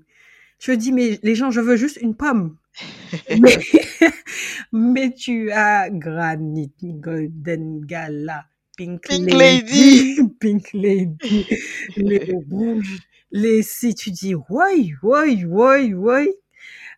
Je 0.58 0.72
dis, 0.72 0.92
mais 0.92 1.18
les 1.22 1.34
gens, 1.34 1.50
je 1.50 1.60
veux 1.60 1.76
juste 1.76 1.98
une 2.00 2.14
pomme. 2.16 2.56
mais, 3.40 3.58
mais 4.72 5.12
tu 5.12 5.50
as 5.52 5.90
Granit, 5.90 6.72
Golden 6.82 7.84
Gala, 7.84 8.46
Pink, 8.86 9.02
Pink 9.06 9.32
Lady, 9.32 10.18
Pink 10.40 10.72
Lady, 10.72 11.46
les 11.96 12.32
rouges, 12.50 13.00
les 13.30 13.62
si 13.62 13.94
tu 13.94 14.10
dis, 14.10 14.34
ouais, 14.34 14.92
ouais, 15.02 15.44
ouais, 15.44 15.94
ouais. 15.94 16.34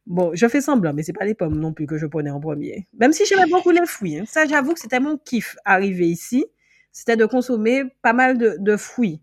Bon, 0.07 0.33
je 0.35 0.49
fais 0.49 0.61
semblant, 0.61 0.93
mais 0.95 1.03
c'est 1.03 1.13
pas 1.15 1.25
les 1.25 1.35
pommes 1.35 1.59
non 1.59 1.73
plus 1.73 1.87
que 1.87 1.99
je 1.99 2.07
prenais 2.07 2.31
en 2.31 2.41
premier. 2.41 2.89
Même 2.99 3.13
si 3.13 3.25
j'aimais 3.27 3.47
beaucoup 3.51 3.71
les 3.71 3.87
fruits. 3.87 4.19
hein. 4.19 4.25
Ça, 4.27 4.47
j'avoue 4.47 4.75
que 4.75 4.81
c'était 4.81 5.01
mon 5.01 5.17
kiff 5.19 5.57
arrivé 5.65 6.09
ici. 6.09 6.45
C'était 6.93 7.17
de 7.17 7.27
consommer 7.27 7.85
pas 8.03 8.13
mal 8.13 8.39
de, 8.39 8.57
de 8.59 8.77
fruits. 8.77 9.21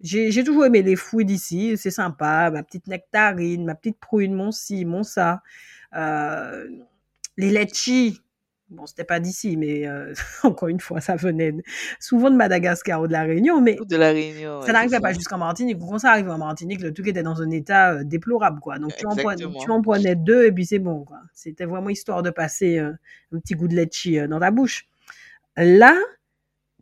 J'ai 0.00 0.30
j'ai 0.32 0.44
toujours 0.44 0.66
aimé 0.66 0.82
les 0.82 0.96
fruits 0.96 1.24
d'ici. 1.26 1.76
C'est 1.78 1.90
sympa. 1.90 2.50
Ma 2.50 2.62
petite 2.62 2.86
nectarine, 2.88 3.64
ma 3.64 3.74
petite 3.74 3.98
prune, 4.00 4.34
mon 4.34 4.52
ci, 4.52 4.84
mon 4.84 5.02
ça. 5.04 5.42
Euh, 5.96 6.68
les 7.36 7.50
litchis. 7.50 8.20
Bon, 8.70 8.86
c'était 8.86 9.04
pas 9.04 9.20
d'ici, 9.20 9.56
mais 9.58 9.86
euh, 9.86 10.14
encore 10.42 10.68
une 10.68 10.80
fois, 10.80 11.00
ça 11.00 11.16
venait 11.16 11.54
souvent 12.00 12.30
de 12.30 12.36
Madagascar 12.36 13.02
ou 13.02 13.06
de 13.06 13.12
la 13.12 13.22
Réunion, 13.22 13.60
mais 13.60 13.78
Ou 13.78 13.84
de 13.84 13.96
la 13.96 14.08
Réunion, 14.08 14.62
ça 14.62 14.72
n'arrivait 14.72 15.00
pas 15.00 15.12
jusqu'en 15.12 15.38
Martinique. 15.38 15.78
Quand 15.78 15.98
ça 15.98 16.12
arrive 16.12 16.30
en 16.30 16.38
Martinique, 16.38 16.80
le 16.80 16.92
truc 16.92 17.08
était 17.08 17.22
dans 17.22 17.42
un 17.42 17.50
état 17.50 17.92
euh, 17.92 18.04
déplorable, 18.04 18.60
quoi. 18.60 18.78
Donc 18.78 18.96
tu 18.96 19.06
en, 19.06 19.10
prenais, 19.10 19.36
tu 19.36 19.44
Exactement. 19.44 19.76
en 19.76 19.82
prenais 19.82 20.16
deux 20.16 20.46
et 20.46 20.52
puis 20.52 20.64
c'est 20.64 20.78
bon, 20.78 21.04
quoi. 21.04 21.20
C'était 21.34 21.66
vraiment 21.66 21.90
histoire 21.90 22.22
de 22.22 22.30
passer 22.30 22.78
euh, 22.78 22.92
un 23.32 23.38
petit 23.38 23.54
goût 23.54 23.68
de 23.68 23.76
litchi 23.76 24.18
dans 24.28 24.40
ta 24.40 24.50
bouche. 24.50 24.86
Là, 25.56 25.94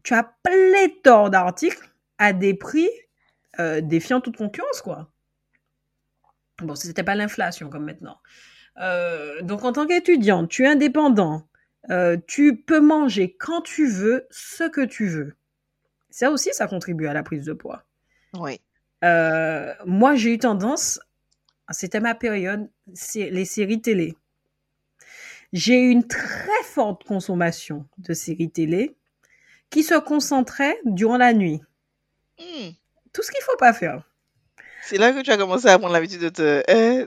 tu 0.05 0.15
as 0.15 0.33
pléthore 0.43 1.31
d'articles 1.31 1.91
à 2.19 2.33
des 2.33 2.55
prix 2.55 2.89
défiant 3.83 4.21
toute 4.23 4.39
concurrence, 4.39 4.81
quoi. 4.81 5.13
Bon, 6.63 6.75
c'était 6.75 7.03
pas 7.03 7.15
l'inflation 7.15 7.69
comme 7.69 7.85
maintenant. 7.85 8.19
Donc 9.43 9.65
en 9.65 9.73
tant 9.73 9.87
qu'étudiant, 9.87 10.47
tu 10.47 10.65
es 10.65 10.69
indépendant, 10.69 11.47
euh, 11.91 12.17
tu 12.27 12.57
peux 12.57 12.81
manger 12.81 13.35
quand 13.39 13.63
tu 13.63 13.89
veux, 13.89 14.27
ce 14.31 14.65
que 14.65 14.85
tu 14.85 15.09
veux. 15.09 15.35
Ça 16.11 16.31
aussi, 16.31 16.51
ça 16.53 16.67
contribue 16.67 17.07
à 17.07 17.13
la 17.13 17.23
prise 17.23 17.45
de 17.45 17.53
poids. 17.53 17.85
Oui. 18.35 18.61
Euh, 19.05 19.75
moi, 19.85 20.15
j'ai 20.15 20.35
eu 20.35 20.39
tendance, 20.39 21.01
c'était 21.71 22.01
ma 22.01 22.15
période, 22.15 22.69
c'est 22.95 23.31
les 23.31 23.45
séries 23.45 23.81
télé. 23.81 24.17
J'ai 25.53 25.81
eu 25.81 25.91
une 25.91 26.07
très 26.07 26.63
forte 26.65 27.05
consommation 27.05 27.87
de 27.99 28.15
séries 28.15 28.51
télé 28.51 28.95
qui 29.71 29.83
se 29.83 29.99
concentrait 29.99 30.79
durant 30.85 31.17
la 31.17 31.33
nuit. 31.33 31.61
Hmm. 32.39 32.71
Tout 33.13 33.23
ce 33.23 33.31
qu'il 33.31 33.43
faut 33.43 33.57
pas 33.57 33.73
faire. 33.73 34.09
C'est 34.85 34.99
là 34.99 35.13
que 35.13 35.21
tu 35.23 35.31
as 35.31 35.37
commencé 35.37 35.69
à 35.69 35.79
prendre 35.79 35.93
l'habitude 35.95 36.21
de 36.21 36.29
te, 36.29 36.43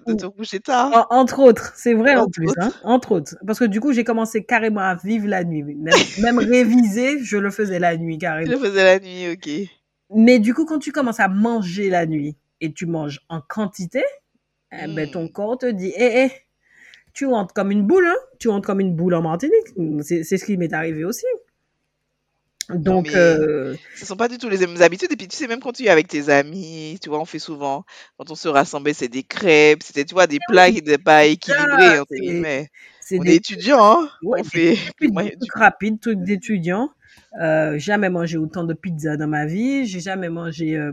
de 0.10 0.14
te 0.16 0.26
coucher 0.28 0.60
tard. 0.60 1.08
En- 1.12 1.18
entre 1.20 1.40
autres, 1.40 1.74
c'est 1.76 1.94
vrai 1.94 2.16
en 2.16 2.28
plus, 2.30 2.48
autres. 2.48 2.58
hein, 2.62 2.72
entre 2.84 3.12
autres. 3.12 3.36
Parce 3.46 3.60
que 3.60 3.66
du 3.66 3.80
coup, 3.82 3.92
j'ai 3.92 4.04
commencé 4.04 4.44
carrément 4.46 4.82
à 4.82 4.96
vivre 4.96 5.28
la 5.28 5.44
nuit. 5.44 5.64
Même, 5.64 5.94
même 6.22 6.40
réviser, 6.40 7.20
je 7.24 7.38
le 7.38 7.52
faisais 7.52 7.80
la 7.80 7.98
nuit 7.98 8.16
Je 8.16 8.20
carrément. 8.20 8.52
le 8.52 8.58
faisais 8.58 8.84
la 8.84 9.00
nuit, 9.00 9.30
ok. 9.34 9.70
Mais 10.16 10.40
du 10.40 10.54
coup, 10.54 10.66
quand 10.66 10.80
tu 10.80 10.92
commences 10.92 11.20
à 11.20 11.28
manger 11.28 11.90
la 11.90 12.06
nuit 12.06 12.36
et 12.62 12.72
tu 12.72 12.86
manges 12.86 13.20
en 13.30 13.42
quantité, 13.42 14.04
eh 14.72 14.88
ben, 14.88 15.08
Mm. 15.08 15.12
ton 15.12 15.28
corps 15.28 15.58
te 15.58 15.66
dit, 15.66 15.92
hé, 15.98 16.24
hé, 16.26 16.32
tu 17.14 17.26
rentres 17.26 17.54
comme 17.54 17.72
une 17.72 17.86
boule, 17.86 18.06
hein? 18.08 18.16
Tu 18.40 18.50
rentres 18.50 18.68
comme 18.68 18.80
une 18.82 18.96
boule 18.96 19.14
en 19.16 19.22
Martinique. 19.22 19.54
C'est 20.04 20.24
ce 20.24 20.46
qui 20.46 20.58
m'est 20.58 20.74
arrivé 20.74 21.04
aussi. 21.06 21.26
Donc, 22.70 23.08
mais- 23.08 23.16
euh, 23.16 23.76
Ce 23.96 24.06
sont 24.06 24.16
pas 24.18 24.28
du 24.28 24.38
tout 24.38 24.50
les 24.50 24.58
mêmes 24.58 24.82
habitudes. 24.82 25.12
Et 25.12 25.16
puis, 25.16 25.28
tu 25.28 25.38
sais, 25.38 25.48
même 25.48 25.60
quand 25.60 25.72
tu 25.72 25.86
es 25.86 25.90
avec 25.90 26.08
tes 26.08 26.30
amis, 26.30 26.98
tu 27.02 27.10
vois, 27.10 27.20
on 27.20 27.26
fait 27.26 27.40
souvent, 27.40 27.86
quand 28.18 28.30
on 28.32 28.36
se 28.36 28.48
rassemblait, 28.48 28.94
c'est 28.94 29.08
des 29.08 29.24
crêpes, 29.24 29.84
c'était, 29.84 30.04
tu 30.06 30.14
vois, 30.14 30.28
des 30.28 30.40
plats 30.48 30.70
qui 30.70 30.76
n'étaient 30.76 30.98
pas 30.98 31.26
équilibrés, 31.26 32.00
entre 32.00 32.08
c'est- 32.12 32.20
guillemets. 32.22 32.70
c'est 33.02 33.20
On 33.20 33.22
est 33.24 33.26
des 33.26 33.36
étudiants, 33.36 33.84
hein. 33.84 34.10
Ouais, 34.24 34.42
on 34.42 34.44
fait, 34.44 34.78
des 35.00 35.38
trucs 35.38 35.54
rapides, 35.54 36.00
trucs 36.00 36.20
d'étudiants. 36.24 36.90
Euh, 37.42 37.78
jamais 37.78 38.10
mangé 38.10 38.38
autant 38.38 38.64
de 38.64 38.74
pizza 38.74 39.18
dans 39.18 39.28
ma 39.28 39.46
vie. 39.46 39.86
J'ai 39.86 40.00
jamais 40.00 40.30
mangé. 40.30 40.76
euh, 40.76 40.92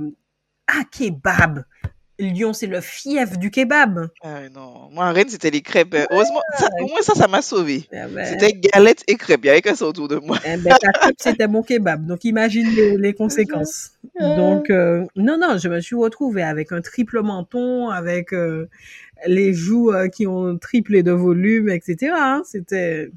Ah, 0.69 0.85
kebab! 0.91 1.65
Lyon, 2.19 2.53
c'est 2.53 2.67
le 2.67 2.81
fief 2.81 3.39
du 3.39 3.51
kebab. 3.51 4.09
Ah 4.23 4.49
non. 4.51 4.91
Moi, 4.93 5.07
en 5.07 5.13
Rennes, 5.13 5.29
c'était 5.29 5.51
les 5.51 5.63
crêpes. 5.63 5.97
Heureusement, 6.11 6.41
ça, 6.57 6.69
au 6.81 6.87
moins 6.87 7.01
ça, 7.01 7.15
ça 7.15 7.27
m'a 7.27 7.43
sauvé. 7.43 7.89
Eh 7.91 8.07
ben, 8.07 8.25
C'était 8.25 8.53
galette 8.53 9.03
et 9.09 9.17
crêpes. 9.17 9.41
Il 9.43 9.47
y 9.47 9.51
avait 9.51 9.63
que 9.63 9.75
ça 9.75 9.87
autour 9.87 10.09
de 10.09 10.17
moi. 10.17 10.39
eh 10.45 10.57
ben, 10.59 10.75
ta 10.81 10.93
crêpe, 10.93 11.17
c'était 11.19 11.49
mon 11.49 11.63
kebab. 11.63 12.07
Donc, 12.07 12.25
imagine 12.25 12.69
les, 12.75 12.97
les 12.97 13.15
conséquences. 13.15 13.93
Donc, 14.21 14.71
euh, 14.71 15.05
non, 15.17 15.39
non, 15.39 15.57
je 15.59 15.69
me 15.69 15.81
suis 15.81 15.97
retrouvée 15.97 16.43
avec 16.43 16.71
un 16.71 16.81
triple 16.81 17.23
menton, 17.23 17.89
avec 17.89 18.33
euh, 18.33 18.69
les 19.27 19.53
joues 19.55 19.91
euh, 19.93 20.09
qui 20.09 20.27
ont 20.27 20.59
triplé 20.59 21.03
de 21.03 21.13
volume, 21.13 21.71
etc. 21.71 22.13
hein. 22.15 22.43
C'était. 22.45 23.11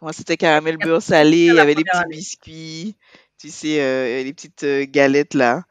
Moi, 0.00 0.12
c'était 0.12 0.36
caramel 0.36 0.78
beurre 0.78 1.02
salé. 1.02 1.46
Il 1.46 1.54
y 1.54 1.60
avait 1.60 1.74
des 1.76 1.84
petits 1.84 2.08
biscuits. 2.10 2.96
Tu 3.38 3.50
sais, 3.50 4.22
les 4.24 4.32
petites 4.32 4.64
galettes 4.90 5.34
là. 5.34 5.62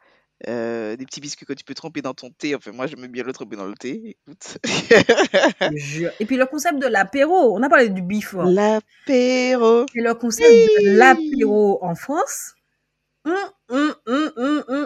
Euh, 0.48 0.96
des 0.96 1.04
petits 1.06 1.20
biscuits 1.20 1.46
que 1.46 1.52
tu 1.52 1.64
peux 1.64 1.74
tremper 1.74 2.02
dans 2.02 2.14
ton 2.14 2.30
thé. 2.30 2.54
Enfin, 2.54 2.72
moi, 2.72 2.86
j'aime 2.86 3.06
bien 3.06 3.22
le 3.22 3.32
tremper 3.32 3.56
dans 3.56 3.66
le 3.66 3.74
thé. 3.74 4.16
Écoute. 4.26 4.58
je. 5.76 6.08
Et 6.20 6.26
puis, 6.26 6.36
le 6.36 6.46
concept 6.46 6.78
de 6.80 6.86
l'apéro. 6.86 7.56
On 7.56 7.62
a 7.62 7.68
parlé 7.68 7.88
du 7.88 8.02
before. 8.02 8.44
L'apéro. 8.44 9.86
Et 9.94 10.00
le 10.00 10.14
concept 10.14 10.48
de 10.50 10.96
l'apéro 10.96 11.78
en 11.84 11.94
France. 11.94 12.54
hum, 13.24 13.34
hum, 13.68 14.32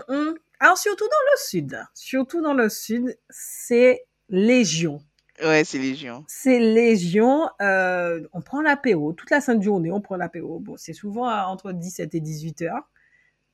hum. 0.08 0.34
Alors, 0.60 0.78
surtout 0.78 1.04
dans 1.04 1.32
le 1.32 1.38
sud. 1.38 1.78
Surtout 1.94 2.42
dans 2.42 2.54
le 2.54 2.68
sud, 2.68 3.16
c'est 3.30 4.04
légion. 4.28 5.00
Ouais, 5.42 5.64
c'est 5.64 5.76
Légion. 5.78 6.24
C'est 6.28 6.58
légion. 6.58 7.48
Euh, 7.60 8.26
on 8.32 8.40
prend 8.40 8.62
l'apéro. 8.62 9.12
Toute 9.12 9.30
la 9.30 9.42
sainte 9.42 9.62
journée, 9.62 9.92
on 9.92 10.00
prend 10.00 10.16
l'apéro. 10.16 10.60
Bon, 10.60 10.76
c'est 10.78 10.94
souvent 10.94 11.28
à- 11.28 11.44
entre 11.46 11.72
17 11.72 12.14
et 12.14 12.20
18 12.20 12.62
heures. 12.62 12.88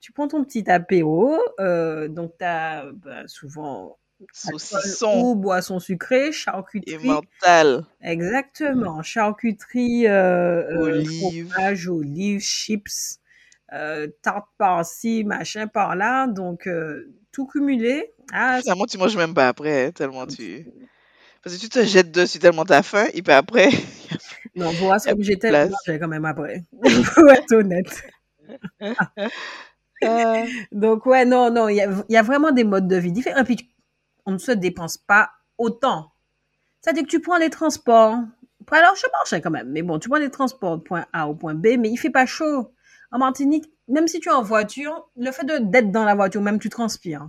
Tu 0.03 0.13
prends 0.13 0.27
ton 0.27 0.45
petit 0.45 0.69
apéro. 0.69 1.39
Euh, 1.61 2.09
donc, 2.09 2.33
tu 2.39 2.45
as 2.45 2.85
souvent 3.27 3.97
alcool 4.21 4.61
Saucisson 4.61 5.21
ou 5.23 5.35
boisson 5.37 5.79
sucrée, 5.79 6.29
et 6.29 6.33
charcuterie. 6.33 7.07
mental. 7.07 7.85
Exactement. 8.01 9.03
Charcuterie, 9.03 10.09
euh, 10.09 10.65
euh, 10.71 10.79
Olives. 10.81 11.49
fromage, 11.51 11.89
olives, 11.89 12.41
chips, 12.41 13.21
euh, 13.73 14.09
tarte 14.23 14.47
par-ci, 14.59 15.23
machin 15.23 15.69
par-là. 15.69 16.27
Donc, 16.27 16.67
euh, 16.67 17.13
tout 17.31 17.47
cumulé. 17.47 18.13
Ah, 18.33 18.59
Finalement, 18.61 18.87
tu 18.87 18.99
manges 18.99 19.17
même 19.17 19.35
pas 19.35 19.49
après, 19.49 19.87
hein, 19.87 19.91
tellement 19.93 20.27
tu. 20.27 20.67
Parce 21.45 21.57
que 21.57 21.61
tu 21.61 21.69
te 21.69 21.85
jettes 21.85 22.11
dessus 22.11 22.41
tellement 22.41 22.65
t'as 22.65 22.83
faim, 22.83 23.07
et 23.15 23.23
puis 23.23 23.33
après. 23.33 23.71
non, 24.57 24.73
y 24.73 24.91
a 24.91 24.99
comme 24.99 25.23
j'étais, 25.23 25.69
j'ai 25.87 25.99
quand 26.01 26.09
même 26.09 26.25
après. 26.25 26.65
Pour 27.15 27.31
être 27.31 27.53
honnête. 27.55 28.03
Ah. 30.05 30.45
Donc, 30.73 31.07
ouais, 31.07 31.25
non, 31.25 31.51
non, 31.51 31.69
il 31.69 31.77
y 31.77 32.17
a, 32.17 32.23
vraiment 32.23 32.51
des 32.51 32.65
modes 32.65 32.89
de 32.89 32.97
vie 32.97 33.13
différents. 33.13 33.45
Puis, 33.45 33.71
on 34.27 34.33
ne 34.33 34.39
se 34.39 34.53
dépense 34.53 34.99
pas 34.99 35.31
autant. 35.59 36.13
C'est-à-dire 36.81 37.05
que 37.05 37.09
tu 37.09 37.21
prends 37.21 37.39
les 37.39 37.51
transports. 37.51 38.19
Alors, 38.71 38.97
je 38.97 39.07
marchais 39.13 39.41
quand 39.41 39.51
même. 39.51 39.69
Mais 39.71 39.83
bon, 39.83 39.99
tu 39.99 40.09
prends 40.09 40.19
les 40.19 40.31
transports 40.31 40.79
de 40.79 40.83
point 40.83 41.07
A 41.13 41.29
au 41.29 41.35
point 41.35 41.55
B, 41.55 41.77
mais 41.79 41.91
il 41.91 41.97
fait 41.97 42.11
pas 42.11 42.27
chaud. 42.27 42.73
En 43.11 43.19
Martinique, 43.19 43.71
même 43.89 44.09
si 44.09 44.21
tu 44.21 44.29
es 44.29 44.33
en 44.33 44.43
voiture, 44.43 45.09
le 45.17 45.31
fait 45.31 45.45
d'être 45.45 45.91
dans 45.91 46.05
la 46.05 46.15
voiture, 46.15 46.41
même 46.41 46.59
tu 46.59 46.71
transpires. 46.71 47.29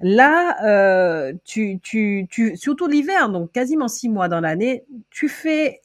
Là, 0.00 0.62
euh, 0.64 1.32
tu, 1.44 1.78
tu, 1.80 2.26
tu, 2.28 2.56
surtout 2.56 2.88
l'hiver, 2.88 3.28
donc 3.28 3.52
quasiment 3.52 3.88
six 3.88 4.08
mois 4.08 4.28
dans 4.28 4.40
l'année, 4.40 4.84
tu 5.10 5.28
fais 5.28 5.80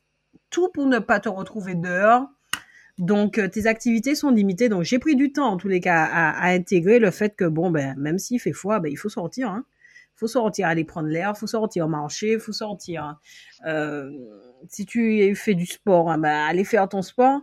tout 0.50 0.70
pour 0.70 0.88
ne 0.88 1.00
pas 1.00 1.20
te 1.20 1.30
retrouver 1.30 1.76
dehors. 1.76 2.26
Donc, 3.00 3.38
euh, 3.38 3.48
tes 3.48 3.66
activités 3.66 4.14
sont 4.14 4.30
limitées. 4.30 4.68
Donc, 4.68 4.84
j'ai 4.84 5.00
pris 5.00 5.16
du 5.16 5.32
temps, 5.32 5.48
en 5.48 5.58
tous 5.58 5.70
les 5.70 5.80
cas, 5.80 6.04
à, 6.04 6.50
intégrer 6.50 7.00
le 7.00 7.12
fait 7.12 7.34
que, 7.36 7.46
bon, 7.46 7.72
ben, 7.72 7.96
même 7.98 8.20
s'il 8.20 8.40
fait 8.42 8.52
froid, 8.52 8.80
ben, 8.80 8.92
il 8.92 8.98
faut 8.98 9.08
sortir. 9.10 9.50
Hein. 9.50 9.66
Il 10.16 10.20
faut 10.20 10.28
sortir, 10.28 10.68
aller 10.68 10.84
prendre 10.84 11.08
l'air, 11.08 11.32
il 11.34 11.40
faut 11.40 11.48
sortir 11.48 11.88
marcher, 11.88 12.34
il 12.34 12.40
faut 12.40 12.52
sortir. 12.52 13.18
Euh, 13.66 14.12
si 14.68 14.86
tu 14.86 15.34
fais 15.34 15.56
du 15.56 15.66
sport, 15.66 16.12
hein, 16.12 16.18
ben, 16.18 16.46
aller 16.46 16.66
faire 16.66 16.90
ton 16.90 17.02
sport. 17.02 17.42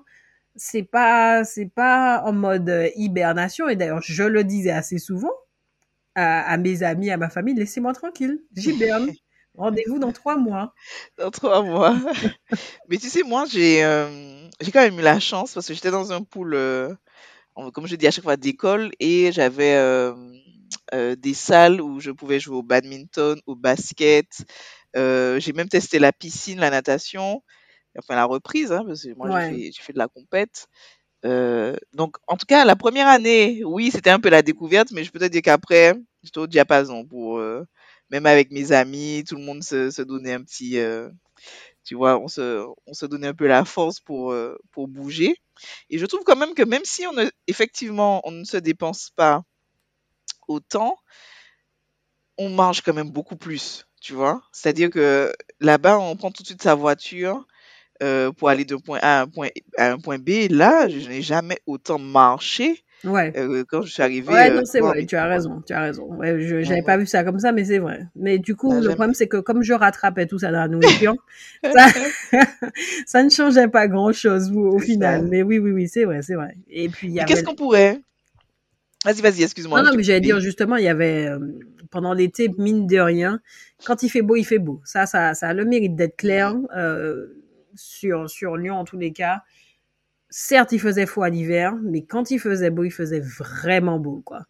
C'est 0.57 0.83
pas, 0.83 1.43
c'est 1.45 1.71
pas 1.75 2.23
en 2.25 2.35
mode 2.35 2.69
euh, 2.69 2.89
hibernation. 2.95 3.67
Et 3.69 3.77
d'ailleurs, 3.77 4.03
je 4.03 4.25
le 4.25 4.45
disais 4.45 4.71
assez 4.71 4.99
souvent 4.99 5.33
à, 6.15 6.43
à 6.53 6.57
mes 6.59 6.83
amis, 6.83 7.11
à 7.11 7.17
ma 7.17 7.31
famille, 7.31 7.55
laissez-moi 7.55 7.95
tranquille. 7.95 8.41
J'hiberne. 8.55 9.11
Rendez-vous 9.57 9.99
dans 9.99 10.13
trois 10.13 10.37
mois. 10.37 10.75
Dans 11.19 11.31
trois 11.31 11.63
mois. 11.63 11.95
Mais 12.89 12.99
tu 12.99 13.09
sais, 13.09 13.23
moi, 13.23 13.45
j'ai 13.47 13.85
euh, 13.85 14.49
j'ai 14.61 14.73
quand 14.73 14.81
même 14.83 14.99
eu 14.99 15.03
la 15.03 15.21
chance 15.21 15.55
parce 15.55 15.67
que 15.67 15.75
j'étais 15.75 15.91
dans 15.91 16.13
un 16.13 16.23
pool, 16.23 16.55
euh, 16.55 16.95
comme 17.75 17.87
je 17.87 17.97
dis 17.97 18.07
à 18.07 18.11
chaque 18.11 18.25
fois, 18.25 18.37
d'école 18.37 18.93
et 19.01 19.33
j'avais 19.33 19.75
euh, 19.77 20.15
des 21.17 21.35
salles 21.35 21.81
où 21.81 22.01
je 22.01 22.11
pouvais 22.11 22.41
jouer 22.41 22.57
au 22.57 22.63
badminton, 22.63 23.41
au 23.47 23.55
basket. 23.57 24.45
J'ai 24.95 25.53
même 25.55 25.69
testé 25.69 25.99
la 25.99 26.13
piscine, 26.13 26.61
la 26.61 26.71
natation, 26.71 27.43
enfin 27.99 28.17
la 28.17 28.25
reprise, 28.27 28.73
hein, 28.73 28.85
parce 28.87 29.03
que 29.05 29.15
moi, 29.15 29.31
Ouais. 29.31 29.51
j'ai 29.51 29.73
fait, 29.83 29.93
de 29.93 29.99
la 29.99 30.09
compète. 30.09 30.69
Donc, 31.95 32.17
en 32.29 32.37
tout 32.37 32.47
cas, 32.47 32.65
la 32.65 32.77
première 32.77 33.09
année, 33.09 33.63
oui, 33.65 33.91
c'était 33.91 34.11
un 34.11 34.21
peu 34.21 34.31
la 34.31 34.43
découverte, 34.43 34.91
mais 34.93 35.05
je 35.05 35.11
peux 35.13 35.19
te 35.21 35.27
dire 35.27 35.43
qu'après, 35.43 35.95
j'étais 36.23 36.39
au 36.39 36.47
diapason 36.47 37.05
pour, 37.07 37.41
même 38.11 38.27
avec 38.27 38.51
mes 38.51 38.73
amis, 38.73 39.25
tout 39.27 39.37
le 39.37 39.43
monde 39.43 39.63
se, 39.63 40.03
donnait 40.03 40.35
un 40.35 40.43
petit, 40.43 40.79
euh, 40.79 41.09
tu 41.85 41.95
vois, 41.95 42.19
on 42.19 42.29
se, 42.29 42.65
on 42.87 42.95
se 42.95 43.07
donnait 43.07 43.29
un 43.29 43.35
peu 43.35 43.47
la 43.47 43.65
force 43.65 44.01
pour, 44.01 44.33
euh, 44.33 44.57
pour 44.73 44.89
bouger. 44.89 45.37
Et 45.91 45.99
je 45.99 46.07
trouve 46.07 46.25
quand 46.25 46.37
même 46.37 46.55
que 46.55 46.63
même 46.63 46.85
si 46.85 47.07
on 47.07 47.13
ne, 47.13 47.27
effectivement, 47.47 48.21
on 48.25 48.33
ne 48.33 48.45
se 48.45 48.57
dépense 48.57 49.11
pas 49.17 49.43
autant, 50.49 50.97
on 52.39 52.51
mange 52.51 52.83
quand 52.83 52.95
même 52.95 53.11
beaucoup 53.11 53.37
plus, 53.37 53.87
tu 54.01 54.13
vois. 54.15 54.43
C'est-à-dire 54.53 54.91
que 54.91 55.33
là-bas, 55.61 55.99
on 55.99 56.17
prend 56.17 56.31
tout 56.31 56.43
de 56.43 56.49
suite 56.49 56.63
sa 56.63 56.75
voiture 56.75 57.47
euh, 58.03 58.33
pour 58.33 58.49
aller 58.51 58.65
d'un 58.65 58.79
point 58.79 58.99
A 59.03 59.21
à 59.21 59.23
un 59.23 59.29
point, 59.29 59.49
à 59.79 59.93
un 59.93 59.99
point 59.99 60.19
B. 60.19 60.49
Là, 60.51 60.89
je 60.89 61.09
n'ai 61.09 61.23
jamais 61.23 61.59
autant 61.67 61.99
marché 61.99 62.85
Ouais. 63.05 63.33
euh, 63.37 63.65
quand 63.69 63.83
je 63.83 63.93
suis 63.93 64.03
arrivée. 64.03 64.33
Ouais, 64.33 64.51
euh, 64.51 64.57
non, 64.57 64.65
c'est 64.65 64.81
vrai, 64.81 65.05
tu 65.07 65.17
as 65.17 65.27
raison, 65.27 65.63
tu 65.67 65.73
as 65.73 65.81
raison. 65.81 66.05
Ouais, 66.15 66.41
je 66.41 66.57
Ouais, 66.57 66.83
pas 66.83 66.97
vu 66.97 67.07
ça 67.07 67.25
comme 67.25 67.39
ça, 67.39 67.53
mais 67.53 67.65
c'est 67.65 67.79
vrai. 67.79 68.07
Mais 68.17 68.39
du 68.39 68.57
coup, 68.57 68.71
Bah, 68.71 68.81
le 68.81 68.89
problème, 68.89 69.15
c'est 69.15 69.29
que 69.29 69.37
comme 69.37 69.63
je 69.63 69.75
rattrapais 69.75 70.27
tout 70.27 70.39
ça 70.39 70.51
dans 70.51 70.59
la 70.59 70.69
nourriture, 70.69 71.15
ça, 71.65 71.87
ça 73.07 73.23
ne 73.23 73.31
changeait 73.31 73.69
pas 73.69 73.87
grand-chose 73.87 74.51
au, 74.53 74.79
final. 74.79 75.21
ça. 75.23 75.27
Mais 75.29 75.43
oui, 75.43 75.59
oui, 75.59 75.71
oui, 75.71 75.89
c'est 75.89 76.05
vrai, 76.05 76.23
c'est 76.23 76.35
vrai. 76.35 76.57
Et 76.69 76.89
puis, 76.89 77.09
il 77.09 77.25
qu'est-ce 77.25 77.45
qu'on 77.45 77.55
pourrait 77.55 78.01
Vas-y, 79.05 79.21
vas-y, 79.21 79.43
excuse-moi. 79.45 79.83
Non, 79.83 79.91
non, 79.91 79.97
mais 79.97 80.03
j'allais 80.03 80.21
dire 80.21 80.41
justement, 80.41 80.77
il 80.77 80.85
y 80.85 80.89
avait 80.89 81.29
euh, 81.29 81.39
pendant 81.91 82.13
l'été, 82.13 82.51
mine 82.59 82.89
de 82.89 82.99
rien, 82.99 83.41
quand 83.85 84.03
il 84.03 84.09
fait 84.09 84.23
beau, 84.23 84.35
il 84.35 84.45
fait 84.45 84.59
beau. 84.59 84.81
Ça, 84.85 85.07
ça, 85.07 85.35
ça 85.35 85.49
a 85.49 85.55
le 85.55 85.65
mérite 85.65 85.95
d'être 85.95 86.17
clair 86.17 86.57
euh, 86.77 87.27
sur 87.77 88.29
sur 88.29 88.57
Lyon 88.57 88.75
en 88.75 88.85
tous 88.85 88.99
les 88.99 89.13
cas. 89.13 89.43
Certes, 90.29 90.73
il 90.73 90.81
faisait 90.81 91.07
froid 91.07 91.29
l'hiver, 91.29 91.75
mais 91.83 92.05
quand 92.05 92.31
il 92.31 92.39
faisait 92.39 92.71
beau, 92.71 92.85
il 92.85 92.91
faisait 92.91 93.21
vraiment 93.21 93.99
beau, 93.99 94.23
quoi. 94.25 94.43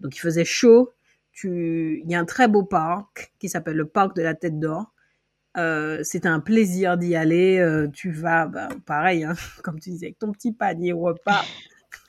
Donc 0.00 0.16
il 0.16 0.20
faisait 0.20 0.44
chaud. 0.44 0.92
Tu, 1.32 2.02
il 2.04 2.10
y 2.10 2.14
a 2.14 2.20
un 2.20 2.26
très 2.26 2.48
beau 2.48 2.62
parc 2.62 3.32
qui 3.38 3.48
s'appelle 3.48 3.76
le 3.76 3.86
parc 3.86 4.14
de 4.14 4.22
la 4.22 4.34
Tête 4.34 4.60
d'Or. 4.60 4.92
Euh, 5.56 6.00
c'est 6.02 6.26
un 6.26 6.40
plaisir 6.40 6.98
d'y 6.98 7.16
aller. 7.16 7.58
Euh, 7.58 7.88
tu 7.88 8.10
vas, 8.10 8.46
bah, 8.46 8.68
pareil, 8.86 9.24
hein, 9.24 9.34
comme 9.62 9.80
tu 9.80 9.90
disais, 9.90 10.06
avec 10.06 10.18
ton 10.18 10.32
petit 10.32 10.52
panier 10.52 10.92
repas. 10.92 11.44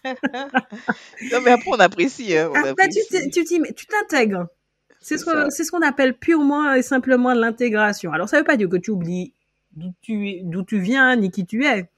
Non, 0.05 1.39
mais 1.43 1.51
après, 1.51 1.69
on 1.71 1.79
apprécie. 1.79 2.35
Hein, 2.37 2.49
on 2.51 2.55
Après, 2.55 2.89
tu 2.89 2.99
apprécie. 2.99 3.87
t'intègres. 3.87 4.47
C'est 4.99 5.17
ce 5.17 5.25
qu'on 5.25 5.49
ce 5.49 5.85
appelle 5.85 6.17
purement 6.17 6.73
et 6.73 6.81
simplement 6.81 7.33
l'intégration. 7.33 8.11
Alors, 8.11 8.29
ça 8.29 8.37
veut 8.37 8.43
pas 8.43 8.57
dire 8.57 8.69
que 8.69 8.77
tu 8.77 8.91
oublies 8.91 9.33
d'où 9.75 9.93
tu, 10.01 10.41
d'où 10.43 10.63
tu 10.63 10.79
viens 10.79 11.15
ni 11.15 11.31
qui 11.31 11.45
tu 11.45 11.65
es. 11.65 11.89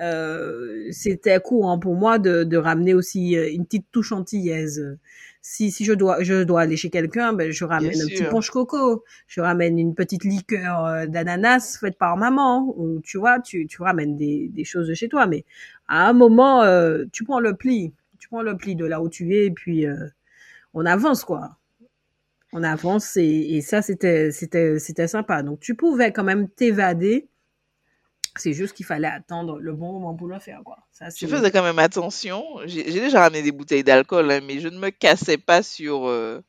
Euh, 0.00 0.88
C'était 0.90 1.38
courant 1.40 1.78
pour 1.78 1.94
moi 1.94 2.18
de, 2.18 2.44
de 2.44 2.56
ramener 2.56 2.94
aussi 2.94 3.36
euh, 3.36 3.50
une 3.52 3.64
petite 3.64 3.86
touche 3.92 4.12
antillaise 4.12 4.96
si, 5.42 5.70
si 5.70 5.84
je 5.84 5.92
dois, 5.92 6.22
je 6.22 6.42
dois 6.42 6.62
aller 6.62 6.76
chez 6.76 6.90
quelqu'un, 6.90 7.32
ben, 7.32 7.50
je 7.50 7.64
ramène 7.64 7.92
Bien 7.92 8.04
un 8.04 8.08
petit 8.08 8.24
punch 8.24 8.50
coco, 8.50 9.04
je 9.26 9.40
ramène 9.40 9.78
une 9.78 9.94
petite 9.94 10.24
liqueur 10.24 10.84
euh, 10.84 11.06
d'ananas 11.06 11.78
faite 11.80 11.96
par 11.96 12.16
maman, 12.16 12.74
ou 12.76 13.00
tu 13.00 13.18
vois, 13.18 13.40
tu, 13.40 13.66
tu 13.66 13.82
ramènes 13.82 14.16
des, 14.16 14.48
des 14.52 14.64
choses 14.64 14.88
de 14.88 14.94
chez 14.94 15.08
toi. 15.08 15.26
Mais 15.26 15.44
à 15.88 16.08
un 16.08 16.12
moment, 16.12 16.62
euh, 16.62 17.04
tu 17.12 17.24
prends 17.24 17.40
le 17.40 17.54
pli, 17.54 17.94
tu 18.18 18.28
prends 18.28 18.42
le 18.42 18.56
pli 18.56 18.76
de 18.76 18.84
là 18.84 19.00
où 19.00 19.08
tu 19.08 19.34
es, 19.34 19.46
et 19.46 19.50
puis 19.50 19.86
euh, 19.86 19.94
on 20.74 20.84
avance, 20.84 21.24
quoi. 21.24 21.56
On 22.52 22.62
avance, 22.62 23.16
et, 23.16 23.56
et 23.56 23.60
ça, 23.62 23.80
c'était, 23.80 24.32
c'était, 24.32 24.78
c'était 24.78 25.08
sympa. 25.08 25.42
Donc, 25.42 25.60
tu 25.60 25.74
pouvais 25.74 26.12
quand 26.12 26.24
même 26.24 26.48
t'évader. 26.48 27.28
C'est 28.36 28.52
juste 28.52 28.74
qu'il 28.74 28.86
fallait 28.86 29.08
attendre 29.08 29.58
le 29.58 29.72
bon 29.72 29.92
moment 29.92 30.14
pour 30.14 30.28
le 30.28 30.38
faire, 30.38 30.60
quoi. 30.64 30.78
Ça, 30.92 31.06
Je 31.14 31.26
faisais 31.26 31.50
quand 31.50 31.62
même 31.62 31.78
attention. 31.78 32.44
J'ai 32.66 32.84
déjà 32.84 33.20
ramené 33.20 33.42
des 33.42 33.52
bouteilles 33.52 33.84
d'alcool, 33.84 34.30
hein, 34.30 34.40
mais 34.46 34.60
je 34.60 34.68
ne 34.68 34.78
me 34.78 34.90
cassais 34.90 35.38
pas 35.38 35.62
sur, 35.62 36.06
euh, 36.08 36.40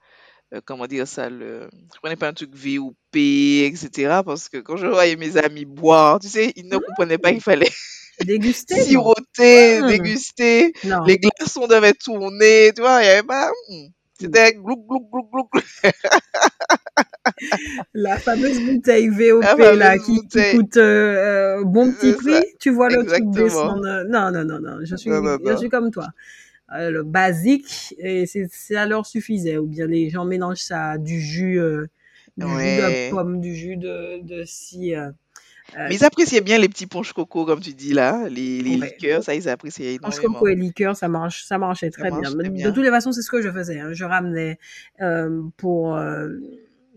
euh, 0.54 0.62
comment 0.64 0.86
dire 0.88 1.08
ça, 1.08 1.30
le... 1.30 1.70
je 1.94 2.00
prenais 2.00 2.16
pas 2.16 2.28
un 2.28 2.34
truc 2.34 2.54
VOP, 2.54 3.16
etc. 3.16 4.22
Parce 4.26 4.50
que 4.50 4.58
quand 4.58 4.78
je 4.78 4.88
voyais 4.88 5.16
mes 5.16 5.38
amis 5.38 5.66
boire, 5.66 6.20
tu 6.20 6.28
sais, 6.28 6.54
ils 6.56 6.68
ne 6.68 6.78
comprenaient 6.78 7.18
pas 7.18 7.32
qu'il 7.32 7.42
fallait 7.42 7.72
Déguster, 8.26 8.80
siroter, 8.84 9.82
déguster, 9.82 10.74
Non. 10.84 11.04
les 11.06 11.18
glaçons 11.18 11.66
devaient 11.68 11.94
tourner, 11.94 12.72
tu 12.76 12.82
vois, 12.82 13.02
il 13.02 13.08
y 13.08 13.10
avait 13.10 13.24
pas... 13.24 13.50
hmm. 13.70 13.88
C'était 14.20 14.54
glouc, 14.54 14.86
glouc, 14.88 15.10
glouc, 15.12 15.32
glouc, 15.32 15.50
glouc. 15.52 15.64
La 17.94 18.18
fameuse 18.18 18.60
bouteille 18.62 19.10
VOP 19.10 19.44
fameuse 19.44 19.78
là 19.78 19.98
qui, 19.98 20.20
coûte 20.52 20.78
euh, 20.78 21.64
bon 21.64 21.92
petit 21.92 22.14
prix, 22.14 22.44
tu 22.60 22.70
vois 22.72 22.90
le 22.90 23.06
truc 23.06 23.30
descendre. 23.32 24.04
Non, 24.08 24.32
non, 24.32 24.44
non, 24.46 24.60
non, 24.60 24.78
je 24.84 24.96
suis, 24.96 25.10
Non, 25.10 25.22
non, 25.22 25.38
je 25.46 25.56
suis 25.56 25.70
comme 25.70 25.92
toi. 25.92 26.08
Euh, 26.74 26.90
le 26.90 27.04
basique, 27.04 27.94
et 27.98 28.26
c'est, 28.26 28.48
ça 28.50 28.86
leur 28.86 29.06
suffisait. 29.06 29.58
Ou 29.58 29.66
bien 29.68 29.88
les 29.88 30.10
gens 30.10 30.24
mélangent 30.26 30.60
ça 30.64 30.92
à 30.92 30.98
du 30.98 31.20
jus, 31.20 31.60
euh, 31.60 31.88
du 32.38 32.46
jus 32.48 32.54
de 32.78 33.10
pomme, 33.12 33.42
du 33.42 33.54
jus 33.56 33.76
de, 33.76 34.22
de 34.24 34.44
si. 34.46 34.96
euh, 34.96 35.10
Mais 35.76 35.96
ils 35.96 36.06
appréciaient 36.06 36.40
bien 36.40 36.58
les 36.58 36.70
petits 36.70 36.88
punch 36.88 37.12
coco, 37.12 37.46
comme 37.46 37.60
tu 37.60 37.74
dis 37.74 37.94
là, 37.94 38.26
les, 38.30 38.62
les 38.62 38.78
Ouais. 38.78 38.88
liqueurs, 38.88 39.22
ça, 39.22 39.36
ils 39.36 39.50
appréciaient 39.50 39.96
énormément. 39.96 40.34
coco 40.34 40.48
et 40.48 40.56
liqueur, 40.56 40.96
ça 40.96 41.10
marche, 41.10 41.44
ça 41.44 41.58
marchait 41.58 41.90
très 41.90 42.10
bien. 42.10 42.32
De 42.32 42.70
toutes 42.72 42.84
les 42.86 42.90
façons, 42.90 43.12
c'est 43.12 43.22
ce 43.22 43.30
que 43.32 43.42
je 43.42 43.50
faisais. 43.52 43.80
hein. 43.82 43.90
Je 43.92 44.06
ramenais 44.06 44.58
euh, 45.02 45.42
pour 45.58 45.98
euh, 45.98 46.30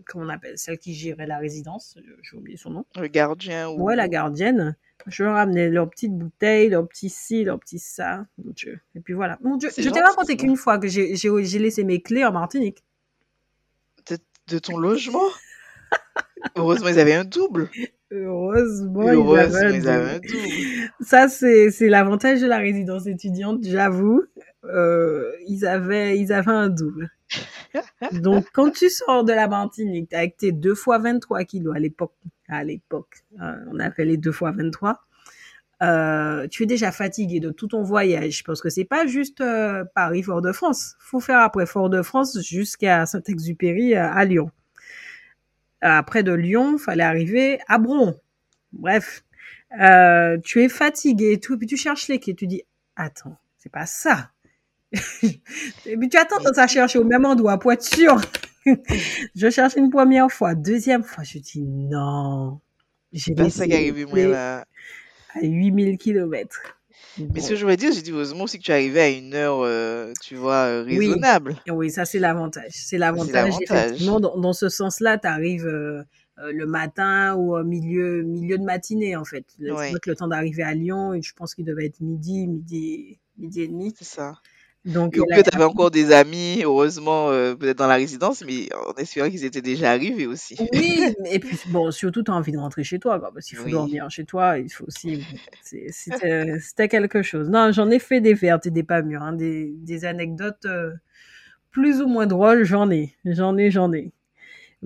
comment 0.05 0.25
on 0.25 0.29
appelle 0.29 0.57
celle 0.57 0.77
qui 0.77 0.93
gérait 0.93 1.27
la 1.27 1.37
résidence. 1.37 1.97
J'ai 2.21 2.37
oublié 2.37 2.57
son 2.57 2.71
nom. 2.71 2.85
Le 2.95 3.07
gardien 3.07 3.69
ou... 3.69 3.81
Ouais, 3.81 3.95
la 3.95 4.07
gardienne. 4.07 4.75
Je 5.07 5.23
leur 5.23 5.35
ramenais 5.35 5.69
leurs 5.69 5.89
petites 5.89 6.17
bouteilles, 6.17 6.69
leurs 6.69 6.87
petits 6.87 7.09
ci, 7.09 7.43
leurs 7.43 7.59
petits 7.59 7.79
ça. 7.79 8.25
Mon 8.37 8.51
Dieu. 8.51 8.79
Et 8.95 9.01
puis 9.01 9.13
voilà. 9.13 9.37
Mon 9.41 9.57
Dieu, 9.57 9.69
je 9.77 9.89
t'ai 9.89 10.01
raconté 10.01 10.37
qu'une 10.37 10.55
fois 10.55 10.79
que 10.79 10.87
j'ai 10.87 11.59
laissé 11.59 11.83
mes 11.83 12.01
clés 12.01 12.25
en 12.25 12.31
Martinique. 12.31 12.83
de 14.47 14.59
ton 14.59 14.77
logement? 14.77 15.27
Heureusement, 16.55 16.87
ils 16.89 16.99
avaient 16.99 17.13
un 17.13 17.25
double. 17.25 17.69
Heureusement, 18.11 19.07
Heureusement, 19.07 19.35
ils 19.37 19.49
avaient 19.49 19.65
un 19.65 19.73
ils 19.73 19.87
avaient 19.89 20.11
un 20.11 20.19
double. 20.19 20.93
Ça, 21.01 21.27
c'est 21.27 21.71
c'est 21.71 21.89
l'avantage 21.89 22.41
de 22.41 22.47
la 22.47 22.57
résidence 22.57 23.07
étudiante, 23.07 23.63
j'avoue. 23.63 24.23
Euh, 24.65 25.31
ils, 25.47 25.65
avaient, 25.65 26.17
ils 26.17 26.31
avaient 26.31 26.51
un 26.51 26.69
double. 26.69 27.11
Donc, 28.21 28.45
quand 28.53 28.71
tu 28.71 28.89
sors 28.89 29.23
de 29.23 29.33
la 29.33 29.47
Martinique 29.47 30.13
avec 30.13 30.37
tes 30.37 30.51
2 30.51 30.75
fois 30.75 30.99
23 30.99 31.43
kilos 31.43 31.75
à 31.75 31.79
l'époque, 31.79 32.13
à 32.47 32.63
l'époque, 32.63 33.23
euh, 33.41 33.55
on 33.71 33.79
appelait 33.79 34.05
les 34.05 34.17
2 34.17 34.31
fois 34.31 34.51
23, 34.51 35.01
euh, 35.81 36.47
tu 36.47 36.63
es 36.63 36.65
déjà 36.65 36.91
fatigué 36.91 37.39
de 37.39 37.49
tout 37.49 37.67
ton 37.67 37.83
voyage 37.83 38.43
parce 38.43 38.61
que 38.61 38.69
c'est 38.69 38.85
pas 38.85 39.05
juste 39.07 39.41
euh, 39.41 39.83
Paris-Fort-de-France. 39.93 40.95
faut 40.99 41.19
faire 41.19 41.39
après 41.39 41.65
Fort-de-France 41.65 42.39
jusqu'à 42.41 43.05
Saint-Exupéry 43.05 43.95
euh, 43.95 44.09
à 44.09 44.23
Lyon. 44.25 44.51
Après 45.81 46.23
de 46.23 46.31
Lyon, 46.31 46.77
fallait 46.77 47.03
arriver 47.03 47.59
à 47.67 47.77
Bron. 47.77 48.15
Bref, 48.73 49.23
euh, 49.79 50.37
tu 50.43 50.63
es 50.63 50.69
fatigué 50.69 51.33
et 51.33 51.39
tout, 51.39 51.57
puis 51.57 51.67
tu 51.67 51.77
cherches 51.77 52.07
les 52.07 52.19
clés, 52.19 52.35
tu 52.35 52.47
dis, 52.47 52.63
attends, 52.95 53.37
c'est 53.57 53.71
pas 53.71 53.85
ça. 53.85 54.31
Puis 55.21 56.09
tu 56.09 56.17
attends 56.17 56.39
de 56.39 56.53
ça 56.53 56.67
chercher 56.67 56.99
au 56.99 57.03
même 57.03 57.25
endroit 57.25 57.57
pour 57.59 57.71
être 57.71 57.83
sûr. 57.83 58.19
je 59.35 59.49
cherche 59.49 59.75
une 59.75 59.89
première 59.89 60.31
fois, 60.31 60.55
deuxième 60.55 61.03
fois, 61.03 61.23
je 61.23 61.37
dis 61.39 61.61
non. 61.61 62.59
J'ai 63.13 63.33
C'est 63.35 63.49
ça 63.49 63.65
qui 63.65 63.73
arrivé, 63.73 64.05
moi, 64.05 64.19
là. 64.25 64.65
à 65.35 65.41
8000 65.41 65.97
kilomètres. 65.97 66.59
Mais 67.17 67.39
ce 67.39 67.49
que 67.49 67.55
je 67.55 67.63
voulais 67.63 67.77
dire, 67.77 67.93
j'ai 67.93 68.01
dit 68.01 68.11
heureusement 68.11 68.43
aussi 68.43 68.57
que 68.57 68.63
tu 68.63 68.71
arrivais 68.73 69.01
à 69.01 69.09
une 69.09 69.33
heure, 69.33 69.61
euh, 69.61 70.11
tu 70.21 70.35
vois, 70.35 70.65
euh, 70.65 70.83
raisonnable. 70.83 71.55
Oui, 71.69 71.89
ça 71.89 72.03
c'est 72.03 72.19
l'avantage. 72.19 72.71
C'est 72.71 72.97
l'avantage. 72.97 73.53
Effectivement, 73.61 74.19
dans, 74.19 74.37
dans 74.37 74.53
ce 74.53 74.67
sens-là, 74.67 75.17
tu 75.17 75.27
arrives 75.27 75.65
le 76.37 76.65
matin 76.65 77.35
ou 77.35 77.55
au 77.55 77.63
milieu, 77.63 78.23
milieu 78.23 78.57
de 78.57 78.63
matinée, 78.63 79.15
en 79.15 79.23
fait. 79.23 79.45
Ouais. 79.59 79.93
le 80.05 80.15
temps 80.15 80.27
d'arriver 80.27 80.63
à 80.63 80.73
Lyon, 80.73 81.19
je 81.21 81.33
pense 81.33 81.55
qu'il 81.55 81.63
devait 81.63 81.85
être 81.85 82.01
midi, 82.01 82.47
midi, 82.47 83.19
midi 83.37 83.61
et 83.61 83.67
demi. 83.67 83.93
C'est 83.97 84.03
ça. 84.05 84.33
Donc, 84.85 85.17
a- 85.17 85.25
pire, 85.25 85.43
tu 85.43 85.55
avais 85.55 85.63
encore 85.65 85.91
des 85.91 86.11
amis, 86.11 86.61
heureusement, 86.63 87.29
euh, 87.29 87.55
peut-être 87.55 87.77
dans 87.77 87.87
la 87.87 87.95
résidence, 87.95 88.43
mais 88.43 88.69
en 88.87 88.93
espérant 88.93 89.29
qu'ils 89.29 89.43
étaient 89.45 89.61
déjà 89.61 89.91
arrivés 89.91 90.27
aussi. 90.27 90.57
Oui, 90.71 90.99
et 91.25 91.39
puis 91.39 91.57
bon, 91.65 91.91
surtout, 91.91 92.23
tu 92.23 92.31
as 92.31 92.33
envie 92.35 92.51
de 92.51 92.57
rentrer 92.57 92.83
chez 92.83 92.99
toi, 92.99 93.19
quoi, 93.19 93.31
parce 93.33 93.47
qu'il 93.47 93.57
faut 93.57 93.65
Oui. 93.65 93.71
dormir 93.71 94.09
chez 94.09 94.25
toi, 94.25 94.57
il 94.57 94.69
faut 94.71 94.85
aussi. 94.85 95.25
C'était 95.61 96.59
c'était 96.59 96.87
quelque 96.87 97.23
chose. 97.23 97.49
Non, 97.49 97.71
j'en 97.71 97.89
ai 97.89 97.99
fait 97.99 98.21
des 98.21 98.33
vertes 98.35 98.67
et 98.67 98.71
des 98.71 98.83
pas 98.83 99.01
mûres, 99.01 99.23
hein, 99.23 99.33
des, 99.33 99.73
des 99.77 100.05
anecdotes 100.05 100.65
euh, 100.65 100.93
plus 101.71 102.01
ou 102.01 102.07
moins 102.07 102.27
drôles, 102.27 102.63
j'en 102.63 102.89
ai, 102.91 103.15
j'en 103.25 103.57
ai, 103.57 103.71
j'en 103.71 103.91
ai. 103.93 104.11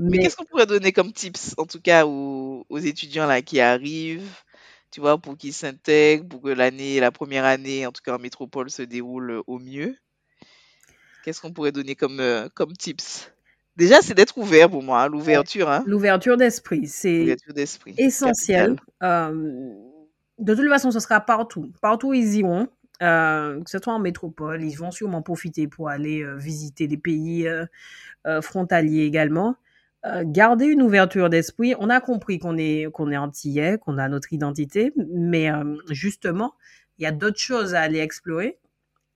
Mais 0.09 0.17
Mais, 0.17 0.19
qu'est-ce 0.19 0.35
qu'on 0.37 0.45
pourrait 0.45 0.65
donner 0.65 0.91
comme 0.91 1.11
tips, 1.13 1.55
en 1.57 1.65
tout 1.65 1.81
cas, 1.81 2.05
aux, 2.05 2.65
aux 2.69 2.77
étudiants 2.79 3.27
là 3.27 3.41
qui 3.41 3.59
arrivent, 3.59 4.31
tu 4.91 5.01
vois, 5.01 5.17
pour 5.17 5.37
qu'ils 5.37 5.53
s'intègrent, 5.53 6.27
pour 6.27 6.41
que 6.41 6.49
l'année, 6.49 6.99
la 6.99 7.11
première 7.11 7.45
année, 7.45 7.85
en 7.85 7.91
tout 7.91 8.01
cas 8.03 8.15
en 8.15 8.19
métropole, 8.19 8.69
se 8.69 8.81
déroule 8.81 9.31
euh, 9.31 9.41
au 9.47 9.59
mieux? 9.59 9.95
Qu'est-ce 11.23 11.41
qu'on 11.41 11.51
pourrait 11.51 11.71
donner 11.71 11.95
comme, 11.95 12.19
euh, 12.19 12.49
comme 12.53 12.73
tips? 12.73 13.31
Déjà, 13.75 14.01
c'est 14.01 14.13
d'être 14.13 14.37
ouvert 14.37 14.69
pour 14.69 14.83
moi, 14.83 15.03
hein, 15.03 15.07
l'ouverture, 15.07 15.69
hein, 15.69 15.83
l'ouverture 15.85 16.35
d'esprit, 16.35 16.87
c'est 16.87 17.37
essentiel. 17.97 18.77
Euh, 19.03 19.71
de 20.37 20.55
toute 20.55 20.67
façon, 20.67 20.91
ce 20.91 20.99
sera 20.99 21.21
partout. 21.21 21.71
Partout, 21.81 22.13
ils 22.13 22.35
iront. 22.37 22.67
Euh, 23.01 23.63
que 23.63 23.69
ce 23.69 23.79
soit 23.79 23.93
en 23.93 23.99
métropole, 23.99 24.61
ils 24.61 24.75
vont 24.75 24.91
sûrement 24.91 25.21
profiter 25.21 25.69
pour 25.69 25.87
aller 25.87 26.25
visiter 26.35 26.87
des 26.87 26.97
pays 26.97 27.47
frontaliers 28.41 29.05
également. 29.05 29.55
Euh, 30.05 30.23
garder 30.25 30.65
une 30.65 30.81
ouverture 30.81 31.29
d'esprit. 31.29 31.75
On 31.77 31.89
a 31.89 31.99
compris 31.99 32.39
qu'on 32.39 32.57
est 32.57 32.89
qu'on 32.93 33.11
est 33.11 33.17
antillais, 33.17 33.77
qu'on 33.79 33.97
a 33.97 34.07
notre 34.07 34.31
identité, 34.31 34.93
mais 35.13 35.51
euh, 35.51 35.75
justement, 35.89 36.55
il 36.97 37.03
y 37.03 37.05
a 37.05 37.11
d'autres 37.11 37.39
choses 37.39 37.75
à 37.75 37.81
aller 37.81 37.99
explorer 37.99 38.59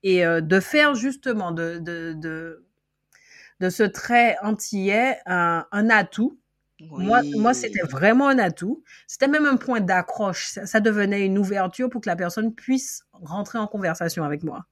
et 0.03 0.25
euh, 0.25 0.41
de 0.41 0.59
faire 0.59 0.93
justement 0.95 1.51
de 1.53 1.77
de 1.79 2.13
de, 2.17 2.65
de 3.61 3.69
ce 3.69 3.83
trait 3.83 4.35
antillais 4.41 5.19
un, 5.25 5.65
un 5.71 5.89
atout 5.89 6.37
moi, 6.91 7.21
moi 7.37 7.53
c'était 7.53 7.83
vraiment 7.83 8.27
un 8.27 8.39
atout. 8.39 8.83
C'était 9.07 9.27
même 9.27 9.45
un 9.45 9.57
point 9.57 9.79
d'accroche. 9.79 10.49
Ça, 10.49 10.65
ça 10.65 10.79
devenait 10.79 11.25
une 11.25 11.37
ouverture 11.37 11.89
pour 11.89 12.01
que 12.01 12.09
la 12.09 12.15
personne 12.15 12.53
puisse 12.53 13.05
rentrer 13.13 13.57
en 13.57 13.67
conversation 13.67 14.23
avec 14.23 14.43
moi. 14.43 14.65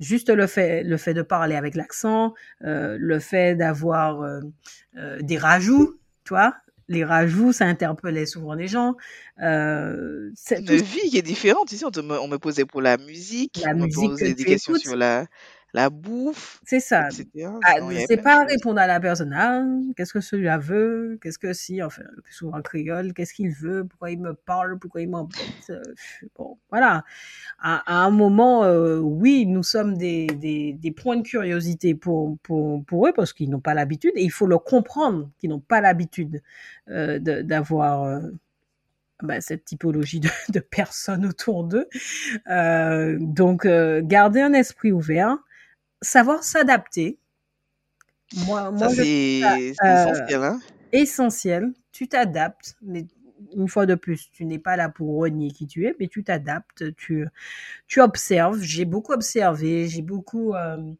Juste 0.00 0.30
le 0.30 0.46
fait, 0.46 0.82
le 0.82 0.96
fait 0.96 1.14
de 1.14 1.22
parler 1.22 1.54
avec 1.56 1.74
l'accent, 1.74 2.34
euh, 2.64 2.96
le 2.98 3.18
fait 3.18 3.54
d'avoir 3.54 4.22
euh, 4.22 4.40
euh, 4.96 5.18
des 5.20 5.38
rajouts, 5.38 5.98
tu 6.24 6.30
vois. 6.30 6.54
Les 6.88 7.04
rajouts, 7.04 7.52
ça 7.52 7.66
interpellait 7.66 8.26
souvent 8.26 8.54
les 8.54 8.66
gens. 8.66 8.96
Euh, 9.42 10.30
Une 10.50 10.64
tout 10.64 10.72
vie 10.84 11.08
qui 11.10 11.18
est 11.18 11.22
différente. 11.22 11.70
Ici, 11.70 11.84
on, 11.84 11.90
te 11.92 12.00
me, 12.00 12.18
on 12.18 12.26
me 12.26 12.38
posait 12.38 12.64
pour 12.64 12.82
la 12.82 12.96
musique, 12.96 13.60
la 13.64 13.74
on 13.74 13.76
me 13.76 13.84
musique 13.84 14.16
que 14.16 14.24
posait 14.24 14.34
des 14.34 14.44
questions 14.44 14.72
écoutes. 14.72 14.82
sur 14.82 14.96
la, 14.96 15.26
la 15.72 15.90
bouffe, 15.90 16.60
C'est 16.64 16.80
ça. 16.80 17.08
Ah, 17.64 17.74
c'est 18.06 18.16
pas 18.22 18.44
répondre 18.44 18.80
à 18.80 18.86
la 18.86 19.00
personne. 19.00 19.32
Ah, 19.34 19.64
qu'est-ce 19.96 20.12
que 20.12 20.20
celui-là 20.20 20.58
veut? 20.58 21.18
Qu'est-ce 21.22 21.38
que 21.38 21.52
si 21.52 21.82
Enfin, 21.82 22.02
le 22.16 22.22
plus 22.22 22.32
souvent 22.34 22.58
en 22.58 22.62
créole. 22.62 23.12
Qu'est-ce 23.14 23.34
qu'il 23.34 23.50
veut? 23.50 23.84
Pourquoi 23.84 24.10
il 24.10 24.20
me 24.20 24.34
parle? 24.34 24.78
Pourquoi 24.78 25.02
il 25.02 25.08
m'embête? 25.10 25.38
Euh, 25.70 25.82
Bon, 26.36 26.58
voilà. 26.70 27.04
À, 27.60 27.82
à 28.02 28.04
un 28.04 28.10
moment, 28.10 28.64
euh, 28.64 28.98
oui, 28.98 29.46
nous 29.46 29.62
sommes 29.62 29.96
des, 29.96 30.26
des, 30.26 30.72
des 30.74 30.90
points 30.92 31.16
de 31.16 31.22
curiosité 31.22 31.94
pour, 31.94 32.38
pour, 32.42 32.84
pour 32.84 33.06
eux 33.08 33.12
parce 33.14 33.32
qu'ils 33.32 33.50
n'ont 33.50 33.60
pas 33.60 33.74
l'habitude 33.74 34.12
et 34.16 34.22
il 34.24 34.30
faut 34.32 34.46
le 34.46 34.58
comprendre 34.58 35.30
qu'ils 35.38 35.50
n'ont 35.50 35.60
pas 35.60 35.80
l'habitude 35.80 36.42
euh, 36.90 37.18
d'avoir 37.20 38.04
euh, 38.04 38.20
bah, 39.22 39.40
cette 39.40 39.64
typologie 39.66 40.20
de, 40.20 40.30
de 40.52 40.60
personnes 40.60 41.26
autour 41.26 41.64
d'eux. 41.64 41.88
Donc, 43.18 43.66
garder 43.66 44.40
un 44.40 44.52
esprit 44.52 44.92
ouvert, 44.92 45.36
savoir 46.02 46.42
s'adapter. 46.42 47.18
Moi, 48.46 48.62
Ça, 48.62 48.70
moi 48.70 48.88
c'est 48.90 49.42
euh, 49.44 49.72
essentiel, 49.72 50.42
hein. 50.42 50.60
essentiel. 50.92 51.72
Tu 51.92 52.08
t'adaptes, 52.08 52.76
mais 52.82 53.06
une 53.56 53.68
fois 53.68 53.86
de 53.86 53.94
plus, 53.94 54.30
tu 54.30 54.44
n'es 54.44 54.58
pas 54.58 54.76
là 54.76 54.88
pour 54.88 55.18
renier 55.18 55.50
qui 55.50 55.66
tu 55.66 55.86
es, 55.86 55.96
mais 55.98 56.08
tu 56.08 56.22
t'adaptes, 56.22 56.94
tu, 56.96 57.26
tu 57.86 58.00
observes. 58.00 58.60
J'ai 58.60 58.84
beaucoup 58.84 59.12
observé, 59.12 59.88
j'ai 59.88 60.02
beaucoup 60.02 60.54
euh, 60.54 60.92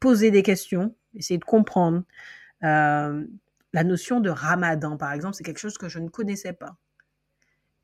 poser 0.00 0.30
des 0.30 0.42
questions, 0.42 0.94
essayer 1.14 1.38
de 1.38 1.44
comprendre. 1.44 2.02
Euh, 2.64 3.24
la 3.72 3.84
notion 3.84 4.20
de 4.20 4.30
ramadan, 4.30 4.96
par 4.96 5.12
exemple, 5.12 5.34
c'est 5.34 5.44
quelque 5.44 5.60
chose 5.60 5.78
que 5.78 5.88
je 5.88 5.98
ne 5.98 6.08
connaissais 6.08 6.52
pas. 6.52 6.76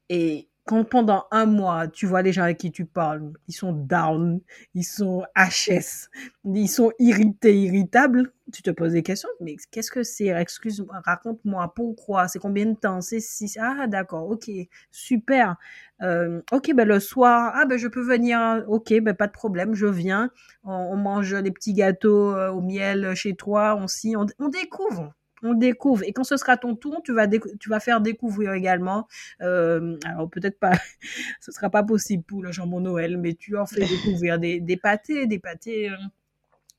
Et 0.08 0.48
quand 0.64 0.84
pendant 0.84 1.26
un 1.30 1.44
mois, 1.44 1.88
tu 1.88 2.06
vois 2.06 2.22
les 2.22 2.32
gens 2.32 2.44
avec 2.44 2.58
qui 2.58 2.72
tu 2.72 2.86
parles, 2.86 3.32
ils 3.48 3.52
sont 3.52 3.72
down, 3.72 4.40
ils 4.74 4.84
sont 4.84 5.24
HS, 5.36 6.08
ils 6.44 6.68
sont 6.68 6.90
irrités, 6.98 7.54
irritables, 7.60 8.32
tu 8.50 8.62
te 8.62 8.70
poses 8.70 8.92
des 8.92 9.02
questions, 9.02 9.28
mais 9.40 9.56
qu'est-ce 9.70 9.90
que 9.90 10.02
c'est? 10.02 10.28
Excuse-moi, 10.28 11.02
raconte-moi, 11.04 11.72
pourquoi? 11.74 12.28
C'est 12.28 12.38
combien 12.38 12.64
de 12.66 12.74
temps? 12.76 13.02
C'est 13.02 13.20
si 13.20 13.54
Ah, 13.60 13.86
d'accord, 13.86 14.30
ok, 14.30 14.50
super. 14.90 15.56
Euh, 16.02 16.40
ok, 16.50 16.72
ben 16.74 16.88
le 16.88 16.98
soir, 17.00 17.52
ah 17.54 17.66
ben 17.66 17.78
je 17.78 17.88
peux 17.88 18.02
venir, 18.02 18.64
ok, 18.68 19.00
ben 19.02 19.14
pas 19.14 19.26
de 19.26 19.32
problème, 19.32 19.74
je 19.74 19.86
viens. 19.86 20.30
On, 20.64 20.96
mange 20.96 21.34
les 21.34 21.50
petits 21.50 21.74
gâteaux 21.74 22.34
euh, 22.34 22.50
au 22.50 22.62
miel 22.62 23.14
chez 23.14 23.34
toi, 23.34 23.76
on 23.78 23.86
s'y, 23.86 24.14
on 24.16 24.48
découvre 24.48 25.12
on 25.44 25.54
découvre. 25.54 26.02
Et 26.04 26.12
quand 26.12 26.24
ce 26.24 26.36
sera 26.36 26.56
ton 26.56 26.74
tour, 26.74 27.02
tu 27.04 27.12
vas, 27.12 27.28
tu 27.28 27.68
vas 27.68 27.80
faire 27.80 28.00
découvrir 28.00 28.52
également. 28.52 29.06
Euh, 29.42 29.96
alors 30.04 30.28
peut-être 30.30 30.58
pas, 30.58 30.72
ce 31.40 31.52
sera 31.52 31.70
pas 31.70 31.82
possible 31.82 32.24
pour 32.24 32.42
le 32.42 32.50
jambon 32.52 32.80
Noël, 32.80 33.18
mais 33.18 33.34
tu 33.34 33.52
leur 33.52 33.68
fais 33.68 33.86
découvrir 33.86 34.38
des, 34.38 34.78
pâtés, 34.82 35.26
des 35.26 35.38
pâtés. 35.38 35.90
Euh, 35.90 35.96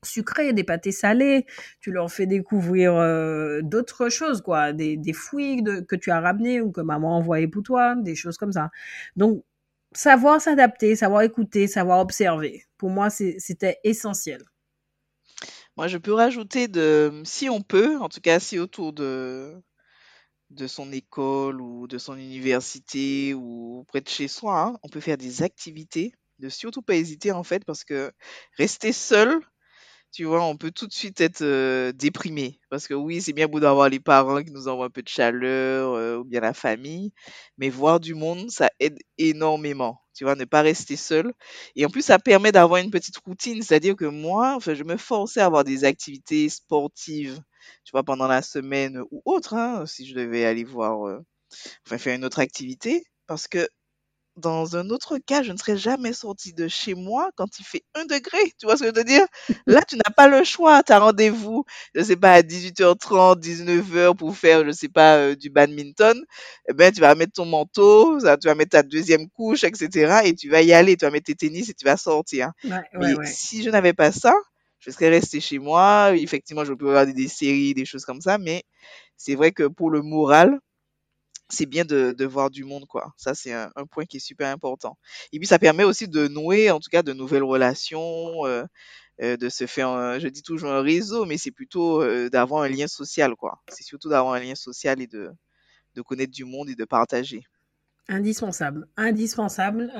sucrés, 0.02 0.52
des 0.52 0.62
pâtés 0.62 0.92
salés, 0.92 1.46
tu 1.80 1.90
leur 1.90 2.12
fais 2.12 2.26
découvrir 2.26 2.94
euh, 2.94 3.60
d'autres 3.62 4.08
choses, 4.08 4.40
quoi, 4.40 4.72
des, 4.72 4.96
des 4.96 5.12
fruits 5.12 5.64
que 5.64 5.96
tu 5.96 6.12
as 6.12 6.20
ramenés 6.20 6.60
ou 6.60 6.70
que 6.70 6.80
maman 6.80 7.16
a 7.16 7.18
envoyé 7.18 7.48
pour 7.48 7.64
toi, 7.64 7.96
des 7.96 8.14
choses 8.14 8.36
comme 8.36 8.52
ça. 8.52 8.70
Donc, 9.16 9.42
savoir 9.92 10.40
s'adapter, 10.40 10.94
savoir 10.94 11.22
écouter, 11.22 11.66
savoir 11.66 11.98
observer, 12.00 12.64
pour 12.78 12.90
moi, 12.90 13.10
c'était 13.10 13.78
essentiel. 13.82 14.42
Moi, 15.76 15.88
je 15.88 15.98
peux 15.98 16.12
rajouter 16.14 16.68
de, 16.68 17.22
si 17.24 17.48
on 17.50 17.62
peut, 17.62 17.98
en 17.98 18.08
tout 18.08 18.20
cas, 18.20 18.40
si 18.40 18.58
autour 18.58 18.92
de, 18.92 19.54
de 20.50 20.66
son 20.68 20.92
école 20.92 21.60
ou 21.60 21.88
de 21.88 21.98
son 21.98 22.16
université 22.16 23.34
ou 23.34 23.84
près 23.88 24.00
de 24.02 24.08
chez 24.08 24.28
soi, 24.28 24.60
hein, 24.62 24.78
on 24.82 24.88
peut 24.88 25.00
faire 25.00 25.18
des 25.18 25.42
activités. 25.42 26.12
De 26.40 26.48
surtout 26.50 26.82
pas 26.82 26.96
hésiter, 26.96 27.32
en 27.32 27.44
fait, 27.44 27.64
parce 27.64 27.84
que 27.84 28.12
rester 28.58 28.92
seul, 28.92 29.40
tu 30.12 30.24
vois, 30.24 30.44
on 30.44 30.56
peut 30.56 30.72
tout 30.72 30.86
de 30.88 30.92
suite 30.94 31.20
être 31.20 31.42
euh, 31.42 31.92
déprimé. 31.92 32.60
Parce 32.70 32.88
que 32.88 32.94
oui, 32.94 33.22
c'est 33.22 33.32
bien 33.34 33.48
beau 33.48 33.60
d'avoir 33.60 33.88
les 33.90 34.00
parents 34.00 34.42
qui 34.44 34.52
nous 34.52 34.68
envoient 34.68 34.86
un 34.86 34.90
peu 34.90 35.02
de 35.02 35.08
chaleur 35.08 35.94
euh, 35.94 36.18
ou 36.18 36.24
bien 36.24 36.40
la 36.40 36.54
famille, 36.54 37.12
mais 37.58 37.70
voir 37.70 38.00
du 38.00 38.14
monde, 38.14 38.50
ça 38.50 38.70
aide 38.80 38.98
énormément. 39.18 40.00
Tu 40.16 40.24
vois, 40.24 40.34
ne 40.36 40.44
pas 40.44 40.62
rester 40.62 40.96
seul. 40.96 41.32
Et 41.76 41.86
en 41.86 41.90
plus, 41.90 42.02
ça 42.02 42.18
permet 42.18 42.52
d'avoir 42.52 42.80
une 42.82 42.90
petite 42.90 43.16
routine. 43.18 43.62
C'est-à-dire 43.62 43.96
que 43.96 44.06
moi, 44.06 44.54
enfin, 44.56 44.74
je 44.74 44.84
me 44.84 44.96
forçais 44.96 45.40
à 45.40 45.46
avoir 45.46 45.64
des 45.64 45.84
activités 45.84 46.48
sportives, 46.48 47.40
tu 47.84 47.92
vois, 47.92 48.02
pendant 48.04 48.26
la 48.28 48.42
semaine 48.42 49.02
ou 49.10 49.22
autre, 49.24 49.54
hein, 49.54 49.86
si 49.86 50.06
je 50.06 50.14
devais 50.14 50.44
aller 50.46 50.64
voir, 50.64 51.06
euh, 51.06 51.20
enfin, 51.86 51.98
faire 51.98 52.16
une 52.16 52.24
autre 52.24 52.40
activité. 52.40 53.04
Parce 53.26 53.48
que 53.48 53.68
dans 54.36 54.76
un 54.76 54.90
autre 54.90 55.18
cas, 55.18 55.42
je 55.42 55.52
ne 55.52 55.56
serais 55.56 55.76
jamais 55.76 56.12
sortie 56.12 56.52
de 56.52 56.68
chez 56.68 56.94
moi 56.94 57.30
quand 57.36 57.58
il 57.58 57.64
fait 57.64 57.82
un 57.94 58.04
degré. 58.04 58.38
Tu 58.58 58.66
vois 58.66 58.76
ce 58.76 58.82
que 58.84 58.90
je 58.90 58.94
veux 58.94 59.04
dire? 59.04 59.26
Là, 59.66 59.82
tu 59.82 59.96
n'as 59.96 60.12
pas 60.14 60.28
le 60.28 60.44
choix. 60.44 60.82
Tu 60.82 60.92
as 60.92 60.98
rendez-vous, 60.98 61.64
je 61.94 62.02
sais 62.02 62.16
pas, 62.16 62.32
à 62.32 62.42
18h30, 62.42 63.40
19h 63.40 64.14
pour 64.16 64.36
faire, 64.36 64.64
je 64.66 64.72
sais 64.72 64.88
pas, 64.88 65.16
euh, 65.16 65.34
du 65.34 65.48
badminton. 65.50 66.22
Eh 66.68 66.74
ben, 66.74 66.92
tu 66.92 67.00
vas 67.00 67.14
mettre 67.14 67.32
ton 67.32 67.46
manteau, 67.46 68.18
tu 68.18 68.48
vas 68.48 68.54
mettre 68.54 68.70
ta 68.70 68.82
deuxième 68.82 69.28
couche, 69.30 69.64
etc. 69.64 70.20
Et 70.24 70.34
tu 70.34 70.50
vas 70.50 70.62
y 70.62 70.72
aller. 70.72 70.96
Tu 70.96 71.04
vas 71.04 71.10
mettre 71.10 71.26
tes 71.26 71.34
tennis 71.34 71.68
et 71.70 71.74
tu 71.74 71.84
vas 71.84 71.96
sortir. 71.96 72.52
Mais 72.94 73.14
si 73.24 73.62
je 73.62 73.70
n'avais 73.70 73.94
pas 73.94 74.12
ça, 74.12 74.34
je 74.80 74.90
serais 74.90 75.08
restée 75.08 75.40
chez 75.40 75.58
moi. 75.58 76.12
Effectivement, 76.14 76.64
je 76.64 76.74
peux 76.74 76.88
regarder 76.88 77.14
des 77.14 77.28
séries, 77.28 77.74
des 77.74 77.84
choses 77.86 78.04
comme 78.04 78.20
ça. 78.20 78.38
Mais 78.38 78.64
c'est 79.16 79.34
vrai 79.34 79.52
que 79.52 79.64
pour 79.64 79.90
le 79.90 80.02
moral, 80.02 80.58
c'est 81.48 81.66
bien 81.66 81.84
de, 81.84 82.24
voir 82.24 82.50
du 82.50 82.64
monde, 82.64 82.86
quoi. 82.86 83.12
Ça, 83.16 83.34
c'est 83.34 83.52
un, 83.52 83.70
point 83.90 84.04
qui 84.04 84.16
est 84.16 84.20
super 84.20 84.48
important. 84.48 84.98
Et 85.32 85.38
puis, 85.38 85.46
ça 85.46 85.58
permet 85.58 85.84
aussi 85.84 86.08
de 86.08 86.28
nouer, 86.28 86.70
en 86.70 86.80
tout 86.80 86.90
cas, 86.90 87.02
de 87.02 87.12
nouvelles 87.12 87.44
relations, 87.44 88.46
euh, 88.46 88.64
euh, 89.22 89.36
de 89.36 89.48
se 89.48 89.66
faire, 89.66 90.18
je 90.20 90.28
dis 90.28 90.42
toujours 90.42 90.70
un 90.70 90.82
réseau, 90.82 91.24
mais 91.24 91.38
c'est 91.38 91.52
plutôt 91.52 92.02
euh, 92.02 92.28
d'avoir 92.28 92.62
un 92.62 92.68
lien 92.68 92.86
social, 92.88 93.34
quoi. 93.36 93.62
C'est 93.68 93.84
surtout 93.84 94.08
d'avoir 94.08 94.34
un 94.34 94.40
lien 94.40 94.54
social 94.54 95.00
et 95.00 95.06
de, 95.06 95.30
connaître 96.04 96.32
du 96.32 96.44
monde 96.44 96.68
et 96.68 96.74
de 96.74 96.84
partager. 96.84 97.42
Indispensable, 98.08 98.86
indispensable. 98.96 99.90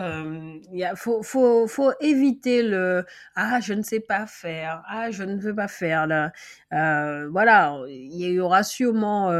Il 0.73 0.93
faut, 0.95 1.23
faut, 1.25 1.67
faut 1.67 1.91
éviter 2.01 2.63
le 2.63 3.05
ah 3.35 3.59
je 3.61 3.73
ne 3.73 3.83
sais 3.83 3.99
pas 3.99 4.27
faire, 4.27 4.85
ah 4.87 5.11
je 5.11 5.25
ne 5.25 5.37
veux 5.37 5.55
pas 5.55 5.67
faire 5.67 6.07
là. 6.07 6.33
Voilà, 6.71 7.81
il 7.89 8.15
y 8.15 8.39
aura 8.39 8.63
sûrement 8.63 9.33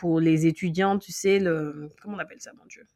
pour 0.00 0.18
les 0.18 0.46
étudiants, 0.46 0.98
tu 0.98 1.12
sais 1.12 1.38
le 1.38 1.90
comment 2.00 2.16
on 2.16 2.20
appelle 2.20 2.40
ça 2.40 2.52
mon 2.54 2.64
dieu? 2.64 2.86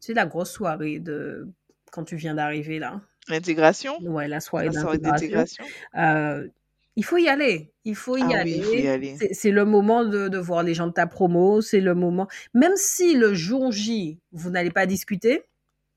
Tu 0.00 0.06
sais 0.06 0.14
la 0.14 0.24
grosse 0.24 0.50
soirée 0.50 0.98
de 0.98 1.46
quand 1.90 2.04
tu 2.04 2.16
viens 2.16 2.34
d'arriver 2.34 2.78
là. 2.78 3.02
L'intégration. 3.28 4.00
Ouais, 4.00 4.28
la 4.28 4.40
soirée, 4.40 4.70
d'intégration. 4.70 5.62
Euh, 5.94 6.48
il 6.96 7.04
faut 7.04 7.18
y 7.18 7.28
aller. 7.28 7.70
Il 7.84 7.94
faut 7.94 8.16
y, 8.16 8.22
ah 8.22 8.38
aller. 8.38 9.18
C'est 9.32 9.50
le 9.50 9.66
moment 9.66 10.06
de, 10.06 10.38
voir 10.38 10.62
les 10.62 10.72
gens 10.72 10.86
de 10.86 10.92
ta 10.92 11.06
promo. 11.06 11.60
C'est 11.60 11.80
le 11.80 11.94
moment. 11.94 12.28
Même 12.54 12.76
si 12.76 13.14
le 13.14 13.34
jour 13.34 13.70
J, 13.70 14.18
vous 14.32 14.48
n'allez 14.48 14.70
pas 14.70 14.86
discuter, 14.86 15.42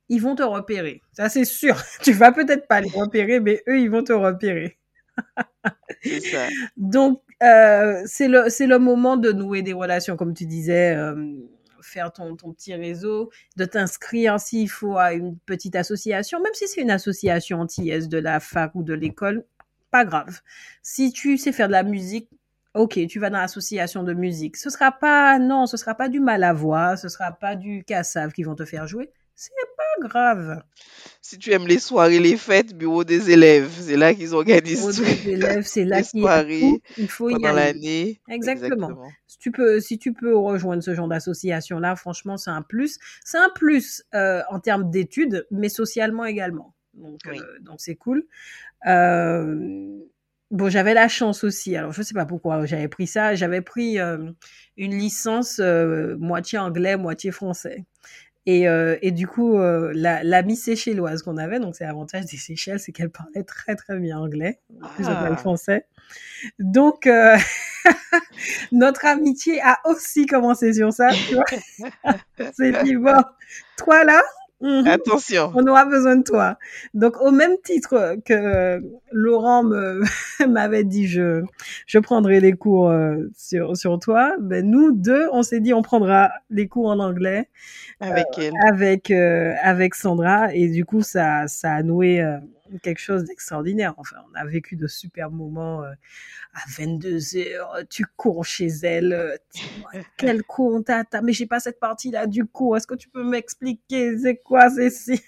ils 0.10 0.22
vont 0.22 0.36
te 0.36 0.44
repérer. 0.44 1.02
Ça, 1.14 1.30
c'est 1.30 1.46
sûr. 1.46 1.82
Tu 2.04 2.12
vas 2.12 2.34
peut-être 2.34 2.68
pas 2.68 2.82
les 2.82 2.90
repérer, 2.90 3.40
mais 3.40 3.64
eux, 3.70 3.80
ils 3.80 3.90
vont 3.90 4.04
te 4.04 4.14
repérer. 4.14 4.78
ça. 6.04 6.50
Donc, 6.76 7.22
euh, 7.44 8.02
c'est 8.06 8.28
le, 8.28 8.46
le 8.46 8.80
moment 8.80 9.18
de 9.18 9.32
nouer 9.32 9.62
des 9.62 9.74
relations, 9.74 10.16
comme 10.16 10.34
tu 10.34 10.46
disais. 10.46 10.96
Euh, 10.96 11.36
faire 11.82 12.12
ton, 12.12 12.36
ton, 12.36 12.52
petit 12.52 12.74
réseau, 12.74 13.30
de 13.58 13.66
t'inscrire 13.66 14.40
s'il 14.40 14.70
faut 14.70 14.98
à 14.98 15.14
une 15.14 15.38
petite 15.38 15.76
association, 15.76 16.42
même 16.42 16.54
si 16.56 16.68
c'est 16.68 16.82
une 16.82 16.90
association 16.90 17.62
anti-S 17.62 18.10
de 18.10 18.18
la 18.18 18.40
fac 18.40 18.74
ou 18.74 18.82
de 18.82 18.94
l'école, 18.94 19.46
pas 19.92 20.04
grave. 20.04 20.42
Si 20.82 21.12
tu 21.14 21.38
sais 21.38 21.52
faire 21.52 21.68
de 21.68 21.74
la 21.74 21.84
musique, 21.84 22.30
ok, 22.74 23.00
tu 23.08 23.20
vas 23.20 23.30
dans 23.30 23.40
l'association 23.40 24.04
de 24.04 24.14
musique. 24.14 24.58
Ce 24.58 24.70
sera 24.70 24.92
pas, 24.92 25.40
non, 25.40 25.66
ce 25.68 25.78
sera 25.78 25.96
pas 25.96 26.10
du 26.10 26.20
mal 26.20 26.44
à 26.44 26.54
voix, 26.54 26.98
ce 26.98 27.08
sera 27.08 27.32
pas 27.32 27.56
du 27.56 27.84
cassav 27.86 28.34
qui 28.34 28.44
vont 28.44 28.56
te 28.56 28.66
faire 28.66 28.88
jouer. 28.88 29.12
C'est 29.36 29.52
pas 30.00 30.08
grave. 30.08 30.64
Si 31.22 31.38
tu 31.38 31.52
aimes 31.52 31.68
les 31.68 31.80
soirées, 31.80 32.20
les 32.20 32.38
fêtes, 32.38 32.76
bureau 32.76 33.04
des 33.04 33.32
élèves, 33.32 33.70
c'est 33.72 33.98
là 33.98 34.14
qu'ils 34.14 34.36
organisent. 34.36 34.80
Bureau 34.80 34.92
des 34.92 35.30
élèves, 35.32 35.66
c'est 35.66 35.86
là 35.86 36.02
qu'il 36.02 36.24
il 36.98 37.08
faut 37.08 37.30
pendant 37.30 37.54
l'année. 37.54 38.22
Exactement. 38.30 38.90
Exactement. 38.90 39.10
Si 39.28 39.38
tu 39.40 39.52
peux, 39.52 39.80
si 39.80 39.98
tu 39.98 40.14
peux 40.14 40.38
rejoindre 40.38 40.84
ce 40.84 40.94
genre 40.94 41.08
d'association 41.08 41.80
là, 41.80 41.96
franchement, 41.96 42.38
c'est 42.38 42.52
un 42.52 42.62
plus. 42.62 43.00
C'est 43.24 43.38
un 43.38 43.50
plus 43.50 44.04
euh, 44.14 44.42
en 44.50 44.60
termes 44.60 44.90
d'études, 44.90 45.48
mais 45.52 45.70
socialement 45.70 46.26
également. 46.26 46.76
Donc, 46.96 47.20
euh, 47.28 47.60
donc 47.62 47.76
c'est 47.80 47.96
cool. 47.96 48.26
Euh, 48.88 50.00
bon, 50.52 50.70
j'avais 50.70 50.94
la 50.94 51.08
chance 51.08 51.44
aussi. 51.44 51.76
Alors, 51.76 51.92
je 51.92 52.02
sais 52.02 52.14
pas 52.14 52.26
pourquoi 52.26 52.66
j'avais 52.66 52.88
pris 52.88 53.08
ça. 53.08 53.36
J'avais 53.36 53.62
pris 53.62 54.00
euh, 54.00 54.32
une 54.78 54.98
licence 54.98 55.60
moitié 55.60 56.58
anglais, 56.58 56.98
moitié 56.98 57.32
français. 57.32 57.86
Et, 58.48 58.66
et 59.02 59.12
du 59.12 59.28
coup, 59.28 59.58
la, 59.58 60.24
la 60.24 60.44
Miss 60.44 60.64
Séchelloise 60.64 61.24
qu'on 61.24 61.38
avait, 61.38 61.60
donc 61.60 61.76
c'est 61.76 61.86
l'avantage 61.86 62.26
des 62.26 62.38
Seychelles, 62.38 62.80
c'est 62.80 62.92
qu'elle 62.92 63.10
parlait 63.10 63.44
très 63.44 63.76
très 63.76 63.98
bien 63.98 64.20
anglais, 64.20 64.60
plus 64.96 65.06
ah. 65.08 65.30
que 65.30 65.36
français. 65.36 65.88
Donc, 66.60 67.10
notre 68.72 69.06
amitié 69.06 69.62
a 69.62 69.80
aussi 69.86 70.28
commencé 70.28 70.74
sur 70.74 70.94
ça, 70.94 71.10
tu 71.10 71.36
vois. 71.36 72.14
c'est 72.54 72.84
dit, 72.84 72.96
bon, 72.96 73.22
toi 73.78 74.04
là, 74.04 74.22
Mhm. 74.62 74.88
Attention. 74.88 75.52
On 75.54 75.68
aura 75.68 75.86
besoin 75.86 76.16
de 76.16 76.24
toi. 76.24 76.58
Donc, 76.94 77.20
au 77.22 77.32
même 77.32 77.56
titre 77.64 78.16
que 78.26 78.80
Laurent 79.12 79.64
m'avait 80.48 80.84
dit, 80.84 81.08
je, 81.08 81.44
je 81.86 82.00
prendrai 82.00 82.40
les 82.40 82.54
cours 82.54 82.90
euh, 82.90 83.30
sur, 83.36 83.76
sur 83.76 84.00
toi, 84.00 84.36
ben, 84.40 84.66
nous 84.70 84.92
deux, 84.92 85.28
on 85.34 85.44
s'est 85.44 85.60
dit, 85.60 85.74
on 85.74 85.82
prendra 85.82 86.32
les 86.50 86.68
cours 86.68 86.88
en 86.88 87.00
anglais. 87.00 87.50
Avec 88.00 88.28
euh, 88.38 88.42
elle. 88.42 88.54
Avec, 88.68 89.12
euh, 89.12 89.54
avec 89.62 89.96
Sandra. 89.96 90.54
Et 90.54 90.70
du 90.70 90.86
coup, 90.86 91.02
ça, 91.02 91.48
ça 91.48 91.74
a 91.74 91.84
noué 91.84 92.24
quelque 92.80 93.00
chose 93.00 93.26
d'extraordinaire. 93.26 93.94
Enfin, 93.98 94.18
on 94.32 94.36
a 94.36 94.46
vécu 94.46 94.76
de 94.76 94.88
super 94.88 95.32
moments 95.32 95.84
euh, 95.84 95.92
à 96.54 96.62
22 96.78 97.38
heures. 97.38 97.78
Tu 97.90 98.06
cours 98.18 98.46
chez 98.46 98.68
elle. 98.84 99.14
Euh, 99.14 99.36
quel 100.18 100.44
cours 100.44 100.84
t'as, 100.86 101.04
Mais 101.22 101.34
j'ai 101.34 101.46
pas 101.48 101.60
cette 101.60 101.80
partie-là 101.80 102.28
du 102.28 102.46
coup. 102.46 102.76
Est-ce 102.76 102.88
que 102.88 102.96
tu 102.96 103.10
peux 103.10 103.24
m'expliquer 103.24 104.18
c'est 104.18 104.38
quoi 104.38 104.70
c'est 104.70 104.90
si 104.90 105.22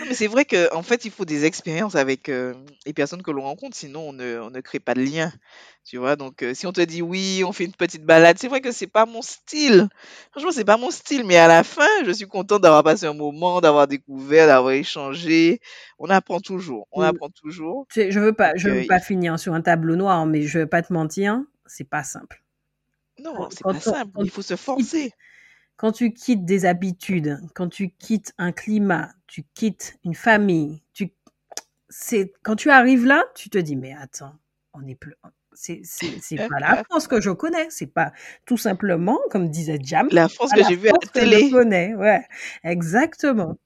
Non, 0.00 0.06
mais 0.08 0.14
c'est 0.14 0.26
vrai 0.26 0.44
que 0.44 0.72
en 0.74 0.82
fait, 0.82 1.04
il 1.04 1.10
faut 1.10 1.24
des 1.24 1.44
expériences 1.44 1.94
avec 1.94 2.28
euh, 2.28 2.54
les 2.86 2.92
personnes 2.94 3.22
que 3.22 3.30
l'on 3.30 3.42
rencontre, 3.42 3.76
sinon 3.76 4.08
on 4.08 4.12
ne, 4.12 4.38
on 4.40 4.50
ne 4.50 4.60
crée 4.60 4.80
pas 4.80 4.94
de 4.94 5.02
lien. 5.02 5.32
Tu 5.84 5.98
vois, 5.98 6.16
donc 6.16 6.42
euh, 6.42 6.54
si 6.54 6.66
on 6.66 6.72
te 6.72 6.80
dit 6.80 7.02
oui, 7.02 7.42
on 7.46 7.52
fait 7.52 7.64
une 7.64 7.74
petite 7.74 8.04
balade, 8.04 8.38
c'est 8.38 8.48
vrai 8.48 8.60
que 8.62 8.72
c'est 8.72 8.86
pas 8.86 9.06
mon 9.06 9.22
style. 9.22 9.88
Franchement, 10.32 10.52
c'est 10.52 10.64
pas 10.64 10.76
mon 10.78 10.90
style, 10.90 11.24
mais 11.24 11.36
à 11.36 11.48
la 11.48 11.64
fin, 11.64 11.86
je 12.06 12.12
suis 12.12 12.26
contente 12.26 12.62
d'avoir 12.62 12.82
passé 12.84 13.06
un 13.06 13.14
moment, 13.14 13.60
d'avoir 13.60 13.86
découvert, 13.88 14.46
d'avoir 14.46 14.72
échangé. 14.72 15.60
On 15.98 16.08
apprend 16.10 16.40
toujours, 16.40 16.86
on 16.92 17.00
Mm. 17.00 17.02
apprend 17.02 17.28
toujours. 17.30 17.86
Je 17.94 18.20
veux 18.20 18.32
pas, 18.34 18.52
je 18.56 18.70
veux 18.70 18.82
euh, 18.82 18.86
pas 18.86 19.00
finir 19.00 19.38
sur 19.38 19.54
un 19.54 19.62
tableau 19.62 19.96
noir, 19.96 20.26
mais 20.26 20.42
je 20.42 20.60
vais 20.60 20.66
pas 20.66 20.82
te 20.82 20.92
mentir, 20.92 21.42
c'est 21.66 21.88
pas 21.88 22.04
simple. 22.04 22.42
non, 23.18 23.48
c'est 23.50 23.66
pas 23.68 23.80
on- 23.86 23.94
simple, 23.94 24.18
il 24.20 24.30
faut 24.30 24.42
se 24.42 24.56
forcer. 24.56 25.12
Quand 25.80 25.92
tu 25.92 26.12
quittes 26.12 26.44
des 26.44 26.66
habitudes, 26.66 27.40
quand 27.54 27.70
tu 27.70 27.88
quittes 27.88 28.34
un 28.36 28.52
climat, 28.52 29.14
tu 29.26 29.44
quittes 29.54 29.98
une 30.04 30.14
famille, 30.14 30.82
tu, 30.92 31.10
c'est, 31.88 32.34
quand 32.42 32.54
tu 32.54 32.68
arrives 32.68 33.06
là, 33.06 33.24
tu 33.34 33.48
te 33.48 33.56
dis, 33.56 33.76
mais 33.76 33.94
attends, 33.98 34.34
on 34.74 34.86
est 34.86 34.94
plus, 34.94 35.14
c'est, 35.54 35.80
pas 36.36 36.60
la 36.60 36.84
France 36.84 37.08
que 37.08 37.22
je 37.22 37.30
connais, 37.30 37.66
c'est 37.70 37.86
pas 37.86 38.12
tout 38.44 38.58
simplement, 38.58 39.18
comme 39.30 39.48
disait 39.48 39.78
Jam, 39.82 40.06
La 40.12 40.28
France 40.28 40.52
que 40.52 40.62
j'ai 40.68 40.76
vue 40.76 40.90
à 40.90 40.92
la 40.92 40.98
que 40.98 41.06
je 41.06 41.12
télé. 41.12 41.50
connais, 41.50 41.94
ouais, 41.94 42.26
exactement. 42.62 43.56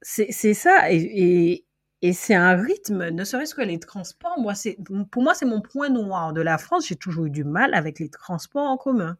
C'est, 0.00 0.28
c'est 0.32 0.54
ça, 0.54 0.90
et, 0.90 0.96
et, 0.96 1.66
et 2.00 2.14
c'est 2.14 2.34
un 2.34 2.56
rythme, 2.56 3.10
ne 3.10 3.24
serait-ce 3.24 3.54
que 3.54 3.60
les 3.60 3.78
transports, 3.78 4.40
moi, 4.40 4.54
c'est, 4.54 4.78
pour 5.10 5.22
moi, 5.22 5.34
c'est 5.34 5.44
mon 5.44 5.60
point 5.60 5.90
noir 5.90 6.32
de 6.32 6.40
la 6.40 6.56
France, 6.56 6.86
j'ai 6.88 6.96
toujours 6.96 7.26
eu 7.26 7.30
du 7.30 7.44
mal 7.44 7.74
avec 7.74 7.98
les 7.98 8.08
transports 8.08 8.70
en 8.70 8.78
commun. 8.78 9.18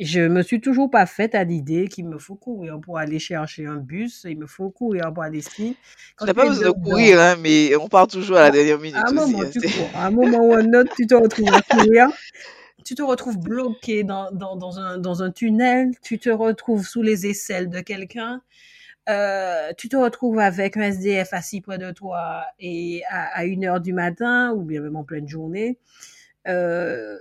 Je 0.00 0.20
me 0.20 0.42
suis 0.42 0.60
toujours 0.60 0.90
pas 0.90 1.06
faite 1.06 1.34
à 1.34 1.44
l'idée 1.44 1.88
qu'il 1.88 2.06
me 2.08 2.18
faut 2.18 2.34
courir 2.36 2.80
pour 2.80 2.98
aller 2.98 3.18
chercher 3.18 3.66
un 3.66 3.76
bus, 3.76 4.24
il 4.28 4.38
me 4.38 4.46
faut 4.46 4.70
courir 4.70 5.12
pour 5.12 5.22
aller 5.22 5.38
ici. 5.38 5.76
Tu 6.18 6.26
n'as 6.26 6.34
pas 6.34 6.46
es 6.46 6.48
besoin 6.48 6.68
de 6.68 6.72
courir, 6.72 7.20
hein, 7.20 7.36
mais 7.40 7.74
on 7.76 7.88
part 7.88 8.06
toujours 8.08 8.36
à 8.36 8.42
la 8.42 8.46
à, 8.46 8.50
dernière 8.50 8.78
à 8.78 8.78
minute 8.78 9.04
un 9.04 9.16
aussi. 9.16 9.32
moment, 9.32 9.42
hein, 9.42 9.50
tu 9.52 9.60
cours. 9.60 9.90
À 9.94 10.06
un 10.06 10.10
moment 10.10 10.38
ou 10.46 10.54
à 10.54 10.58
un 10.60 10.72
autre, 10.74 10.92
tu 10.96 11.06
te 11.06 11.14
retrouves 11.14 11.52
à 11.52 11.62
courir. 11.62 12.08
Tu 12.84 12.94
te 12.94 13.02
retrouves 13.02 13.38
bloqué 13.38 14.04
dans, 14.04 14.30
dans, 14.30 14.56
dans, 14.56 14.78
un, 14.78 14.98
dans 14.98 15.22
un 15.22 15.30
tunnel. 15.30 15.92
Tu 16.02 16.18
te 16.18 16.30
retrouves 16.30 16.86
sous 16.86 17.02
les 17.02 17.26
aisselles 17.26 17.70
de 17.70 17.80
quelqu'un. 17.80 18.42
Euh, 19.08 19.72
tu 19.76 19.88
te 19.88 19.96
retrouves 19.96 20.38
avec 20.38 20.76
un 20.76 20.82
SDF 20.82 21.32
assis 21.32 21.60
près 21.60 21.78
de 21.78 21.90
toi 21.92 22.44
et 22.58 23.02
à, 23.10 23.38
à 23.38 23.44
une 23.44 23.64
heure 23.64 23.80
du 23.80 23.92
matin 23.92 24.52
ou 24.52 24.62
bien 24.62 24.80
même 24.80 24.96
en 24.96 25.04
pleine 25.04 25.28
journée. 25.28 25.78
Euh, 26.48 27.18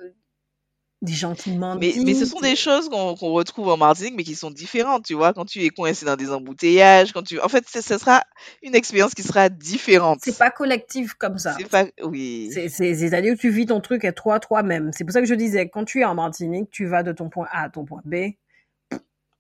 des 1.04 1.14
gens 1.14 1.36
qui 1.36 1.52
Mais, 1.52 1.94
mais 2.04 2.14
ce 2.14 2.26
sont 2.26 2.40
des 2.40 2.56
choses 2.56 2.88
qu'on 2.90 3.16
qu'on 3.16 3.34
retrouve 3.34 3.68
en 3.68 3.78
Martinique, 3.78 4.14
mais 4.16 4.24
qui 4.24 4.36
sont 4.36 4.50
différentes, 4.50 5.04
tu 5.06 5.14
vois. 5.14 5.34
Quand 5.34 5.44
tu 5.46 5.64
es 5.64 5.70
coincé 5.70 6.06
dans 6.06 6.16
des 6.16 6.32
embouteillages, 6.32 7.12
quand 7.12 7.24
tu... 7.24 7.40
En 7.42 7.50
fait, 7.50 7.66
ce 7.70 7.82
sera 7.82 8.24
une 8.62 8.74
expérience 8.74 9.14
qui 9.14 9.22
sera 9.22 9.50
différente. 9.50 10.20
C'est 10.24 10.38
pas 10.38 10.50
collectif 10.50 11.14
comme 11.16 11.38
ça. 11.38 11.56
C'est 11.60 11.70
pas... 11.70 11.86
Oui. 12.02 12.50
C'est- 12.54 12.70
c'est- 12.70 12.96
C'est-à-dire 12.96 13.36
que 13.36 13.40
tu 13.40 13.50
vis 13.50 13.66
ton 13.66 13.82
truc 13.82 14.06
à 14.06 14.14
toi, 14.14 14.40
toi-même. 14.40 14.92
C'est 14.94 15.04
pour 15.04 15.12
ça 15.12 15.20
que 15.20 15.28
je 15.28 15.36
disais, 15.36 15.68
quand 15.68 15.84
tu 15.84 16.00
es 16.00 16.06
en 16.06 16.16
Martinique, 16.16 16.70
tu 16.72 16.86
vas 16.86 17.04
de 17.04 17.12
ton 17.12 17.30
point 17.30 17.48
A 17.52 17.64
à 17.64 17.70
ton 17.70 17.84
point 17.84 18.02
B. 18.06 18.16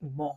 Bon, 0.02 0.34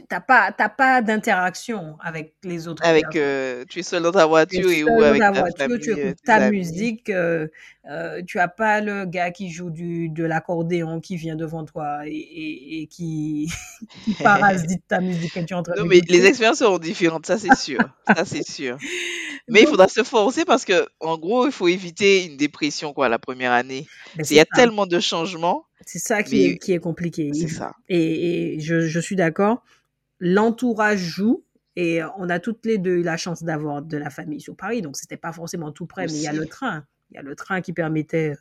tu 0.00 0.06
t'as 0.08 0.20
pas, 0.20 0.52
t'as 0.52 0.68
pas 0.68 1.02
d'interaction 1.02 1.96
avec 2.00 2.34
les 2.44 2.68
autres 2.68 2.82
Avec... 2.82 3.16
euh, 3.16 3.64
tu 3.68 3.80
es 3.80 3.82
seul 3.82 4.02
dans 4.02 4.12
ta 4.12 4.26
Tu 4.48 4.60
voiture 4.60 4.70
et 4.70 4.84
ou 4.84 5.02
avec 5.02 5.26
ta 5.30 5.30
voiture, 5.32 5.78
tu 5.80 5.90
famille, 5.90 5.90
euh, 5.98 6.14
écoutes 6.14 6.18
tes 6.24 6.26
ta 6.26 6.40
amis. 6.40 6.56
musique, 6.56 7.10
euh, 7.10 7.48
euh, 7.90 8.22
tu 8.26 8.38
as 8.38 8.48
pas 8.48 8.80
le 8.80 9.04
gars 9.06 9.30
qui 9.32 9.50
joue 9.50 9.70
du, 9.70 10.08
de 10.08 10.24
l'accordéon 10.24 11.00
qui 11.00 11.16
vient 11.16 11.36
devant 11.36 11.64
toi 11.64 12.06
et, 12.06 12.10
et, 12.12 12.82
et 12.82 12.86
qui, 12.86 13.50
qui 14.00 14.14
parasite 14.14 14.82
ta 14.88 15.00
musique 15.00 15.34
que 15.34 15.40
tu 15.40 15.52
es 15.54 15.56
en 15.56 15.62
train 15.62 15.74
Non, 15.76 15.84
mais 15.84 16.00
les 16.08 16.24
expériences 16.26 16.58
seront 16.58 16.78
différentes, 16.78 17.26
ça 17.26 17.38
c'est 17.38 17.54
sûr. 17.54 17.88
Ça 18.14 18.24
c'est 18.24 18.42
sûr. 18.48 18.80
Mais 19.48 19.62
il 19.62 19.66
Donc, 19.66 19.68
faudra 19.68 19.88
se 19.88 20.04
forcer 20.04 20.44
parce 20.44 20.64
que, 20.64 20.88
en 21.00 21.18
gros, 21.18 21.46
il 21.46 21.52
faut 21.52 21.68
éviter 21.68 22.24
une 22.26 22.36
dépression, 22.36 22.92
quoi, 22.94 23.08
la 23.08 23.18
première 23.18 23.52
année. 23.52 23.90
ben, 24.14 24.24
Il 24.30 24.36
y 24.36 24.40
a 24.40 24.44
ça. 24.52 24.56
tellement 24.56 24.86
de 24.86 25.00
changements, 25.00 25.66
C'est 25.86 25.98
ça 25.98 26.22
qui 26.22 26.44
est, 26.44 26.56
mais 26.56 26.58
qui 26.58 26.72
est 26.72 26.78
compliqué. 26.78 27.30
c'est 27.32 27.48
Il- 27.48 27.48
ça. 27.48 27.72
Et, 27.88 28.54
et 28.56 28.60
je, 28.60 28.80
je 28.80 29.00
suis 29.00 29.16
d'accord. 29.16 29.64
L'entourage 30.20 30.98
joue. 30.98 31.42
Et 31.78 32.00
on 32.16 32.30
a 32.30 32.38
toutes 32.40 32.64
les 32.64 32.78
deux 32.78 32.96
eu 32.96 33.02
la 33.02 33.18
chance 33.18 33.42
d'avoir 33.42 33.82
de 33.82 33.98
la 33.98 34.08
famille 34.08 34.40
sur 34.40 34.56
Paris. 34.56 34.80
Donc, 34.80 34.96
c'était 34.96 35.18
pas 35.18 35.32
forcément 35.32 35.72
tout 35.72 35.84
près, 35.84 36.06
mais 36.06 36.14
il 36.14 36.22
y 36.22 36.26
a 36.26 36.32
le 36.32 36.46
train. 36.46 36.86
Il 37.10 37.16
y 37.16 37.18
a 37.18 37.22
le 37.22 37.36
train 37.36 37.60
qui 37.60 37.74
permettait 37.74 38.32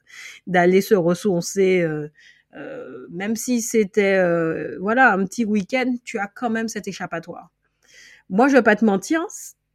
d'aller 0.48 0.80
se 0.80 0.96
ressourcer. 0.96 1.82
euh, 1.82 2.08
euh, 2.56 3.08
même 3.10 3.36
si 3.36 3.62
c'était 3.62 4.16
euh, 4.16 4.78
voilà 4.80 5.12
un 5.12 5.26
petit 5.26 5.44
week-end, 5.46 5.94
tu 6.04 6.18
as 6.20 6.28
quand 6.28 6.50
même 6.50 6.68
cet 6.68 6.88
échappatoire. 6.88 7.52
Moi, 8.30 8.48
je 8.48 8.54
vais 8.54 8.64
pas 8.64 8.76
te 8.76 8.86
mentir. 8.86 9.26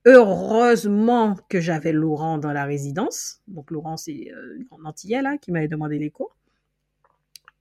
Heureusement 0.07 1.37
que 1.51 1.61
j'avais 1.61 1.93
Laurent 1.93 2.39
dans 2.39 2.53
la 2.53 2.65
résidence. 2.65 3.43
Donc, 3.49 3.71
Laurent, 3.71 3.99
c'est 3.99 4.33
euh, 4.35 4.59
un 4.81 4.85
Antillais 4.87 5.21
là, 5.21 5.37
qui 5.37 5.53
m'avait 5.53 5.69
demandé 5.69 5.99
les 5.99 6.11
cours 6.11 6.35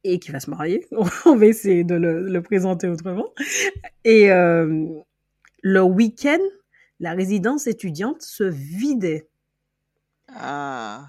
et 0.03 0.19
qui 0.19 0.31
va 0.31 0.39
se 0.39 0.49
marier. 0.49 0.87
On 1.25 1.35
va 1.35 1.45
essayer 1.45 1.83
de 1.83 1.95
le, 1.95 2.21
le 2.27 2.41
présenter 2.41 2.87
autrement. 2.87 3.33
Et 4.03 4.31
euh, 4.31 4.87
le 5.61 5.81
week-end, 5.81 6.39
la 6.99 7.13
résidence 7.13 7.67
étudiante 7.67 8.21
se 8.21 8.43
vidait. 8.43 9.27
Ah. 10.29 11.07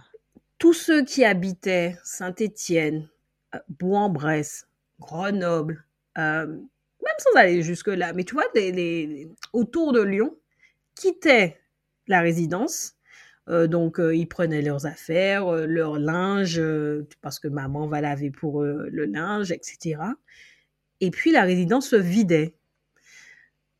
Tous 0.58 0.72
ceux 0.72 1.04
qui 1.04 1.24
habitaient 1.24 1.96
Saint-Étienne, 2.04 3.08
euh, 3.54 3.58
Bourg-en-Bresse, 3.68 4.66
Grenoble, 5.00 5.84
euh, 6.18 6.46
même 6.46 7.14
sans 7.18 7.38
aller 7.38 7.62
jusque-là, 7.62 8.12
mais 8.12 8.24
tu 8.24 8.34
vois, 8.34 8.44
les, 8.54 8.70
les- 8.72 9.28
autour 9.52 9.92
de 9.92 10.02
Lyon, 10.02 10.36
quittaient 10.94 11.58
la 12.06 12.20
résidence. 12.20 12.94
Euh, 13.48 13.66
donc, 13.66 13.98
euh, 13.98 14.14
ils 14.14 14.28
prenaient 14.28 14.62
leurs 14.62 14.86
affaires, 14.86 15.48
euh, 15.48 15.66
leur 15.66 15.98
linge, 15.98 16.60
parce 17.20 17.38
que 17.38 17.48
maman 17.48 17.86
va 17.88 18.00
laver 18.00 18.30
pour 18.30 18.62
eux 18.62 18.86
le 18.90 19.06
linge, 19.06 19.50
etc. 19.50 20.00
Et 21.00 21.10
puis, 21.10 21.32
la 21.32 21.42
résidence 21.42 21.88
se 21.88 21.96
vidait. 21.96 22.54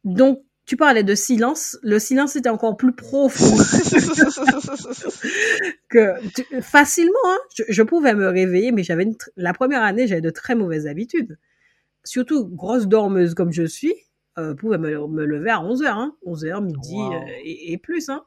Donc, 0.05 0.43
tu 0.67 0.77
parlais 0.77 1.03
de 1.05 1.15
silence. 1.15 1.79
Le 1.83 1.99
silence 1.99 2.37
était 2.37 2.49
encore 2.49 2.77
plus 2.77 2.95
profond 2.95 3.57
que 5.89 6.15
tu- 6.35 6.63
facilement. 6.63 7.19
hein, 7.27 7.39
je, 7.55 7.65
je 7.69 7.83
pouvais 7.83 8.15
me 8.15 8.29
réveiller, 8.29 8.73
mais 8.73 8.83
j'avais 8.83 9.07
la 9.37 9.53
première 9.53 9.83
année, 9.83 10.07
j'avais 10.07 10.21
de 10.21 10.31
très 10.31 10.55
mauvaises 10.55 10.87
habitudes. 10.87 11.39
Surtout 12.05 12.47
grosse 12.49 12.87
dormeuse 12.89 13.35
comme 13.35 13.53
je 13.53 13.65
suis, 13.65 13.95
pouvais 14.59 14.79
me, 14.79 15.07
me 15.09 15.25
lever 15.27 15.51
à 15.51 15.59
11h, 15.59 15.87
hein, 15.89 16.17
11h, 16.27 16.65
midi 16.65 16.95
Wow. 16.95 17.13
et, 17.45 17.73
et 17.73 17.79
plus. 17.79 18.09
Hein. 18.09 18.25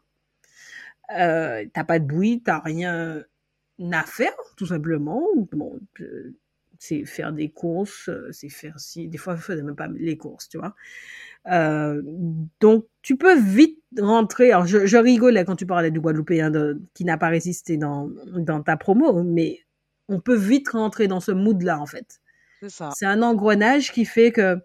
Euh, 1.17 1.65
t'as 1.73 1.84
pas 1.84 1.99
de 1.99 2.05
bruit, 2.05 2.41
t'as 2.43 2.59
rien 2.59 3.23
à 3.91 4.03
faire, 4.03 4.34
tout 4.55 4.67
simplement. 4.67 5.23
Bon, 5.51 5.80
euh, 5.99 6.34
c'est 6.80 7.05
faire 7.05 7.34
des 7.34 7.49
courses, 7.49 8.09
euh, 8.09 8.30
c'est 8.31 8.49
faire 8.49 8.80
si. 8.80 9.07
Des 9.07 9.17
fois, 9.17 9.35
je 9.35 9.41
faisais 9.41 9.63
même 9.63 9.75
pas 9.75 9.88
les 9.88 10.17
courses, 10.17 10.49
tu 10.49 10.57
vois. 10.57 10.75
Euh, 11.47 12.01
donc, 12.59 12.85
tu 13.01 13.17
peux 13.17 13.39
vite 13.39 13.80
rentrer. 13.99 14.51
Alors, 14.51 14.65
je, 14.65 14.85
je 14.85 14.97
rigolais 14.97 15.45
quand 15.45 15.55
tu 15.55 15.65
parlais 15.65 15.91
du 15.91 15.99
Guadeloupéen 15.99 16.51
de, 16.51 16.81
qui 16.93 17.05
n'a 17.05 17.17
pas 17.17 17.30
résisté 17.30 17.77
dans, 17.77 18.09
dans 18.38 18.61
ta 18.63 18.77
promo, 18.77 19.23
mais 19.23 19.59
on 20.09 20.19
peut 20.19 20.35
vite 20.38 20.69
rentrer 20.69 21.07
dans 21.07 21.19
ce 21.19 21.31
mood-là, 21.31 21.80
en 21.80 21.85
fait. 21.85 22.21
C'est 22.61 22.69
ça. 22.69 22.91
C'est 22.95 23.05
un 23.05 23.21
engrenage 23.21 23.91
qui 23.91 24.05
fait 24.05 24.31
que 24.31 24.57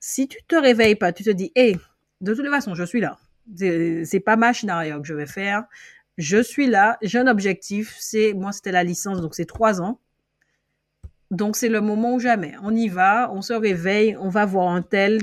si 0.00 0.28
tu 0.28 0.38
te 0.48 0.56
réveilles 0.56 0.96
pas, 0.96 1.12
tu 1.12 1.24
te 1.24 1.30
dis, 1.30 1.52
hé, 1.56 1.76
de 2.20 2.34
toute 2.34 2.46
façon, 2.48 2.74
je 2.74 2.84
suis 2.84 3.00
là. 3.00 3.18
C'est 3.56 4.20
pas 4.20 4.36
ma 4.36 4.54
scénario 4.54 5.00
que 5.00 5.06
je 5.06 5.14
vais 5.14 5.26
faire. 5.26 5.64
Je 6.16 6.42
suis 6.42 6.66
là, 6.66 6.96
j'ai 7.02 7.18
un 7.18 7.26
objectif. 7.26 7.96
C'est 7.98 8.32
moi, 8.34 8.52
c'était 8.52 8.72
la 8.72 8.84
licence, 8.84 9.20
donc 9.20 9.34
c'est 9.34 9.44
trois 9.46 9.80
ans. 9.80 10.00
Donc 11.30 11.56
c'est 11.56 11.68
le 11.68 11.80
moment 11.80 12.14
ou 12.14 12.20
jamais. 12.20 12.54
On 12.62 12.74
y 12.74 12.88
va, 12.88 13.30
on 13.32 13.42
se 13.42 13.52
réveille, 13.52 14.16
on 14.18 14.28
va 14.28 14.46
voir 14.46 14.68
un 14.68 14.82
tel, 14.82 15.20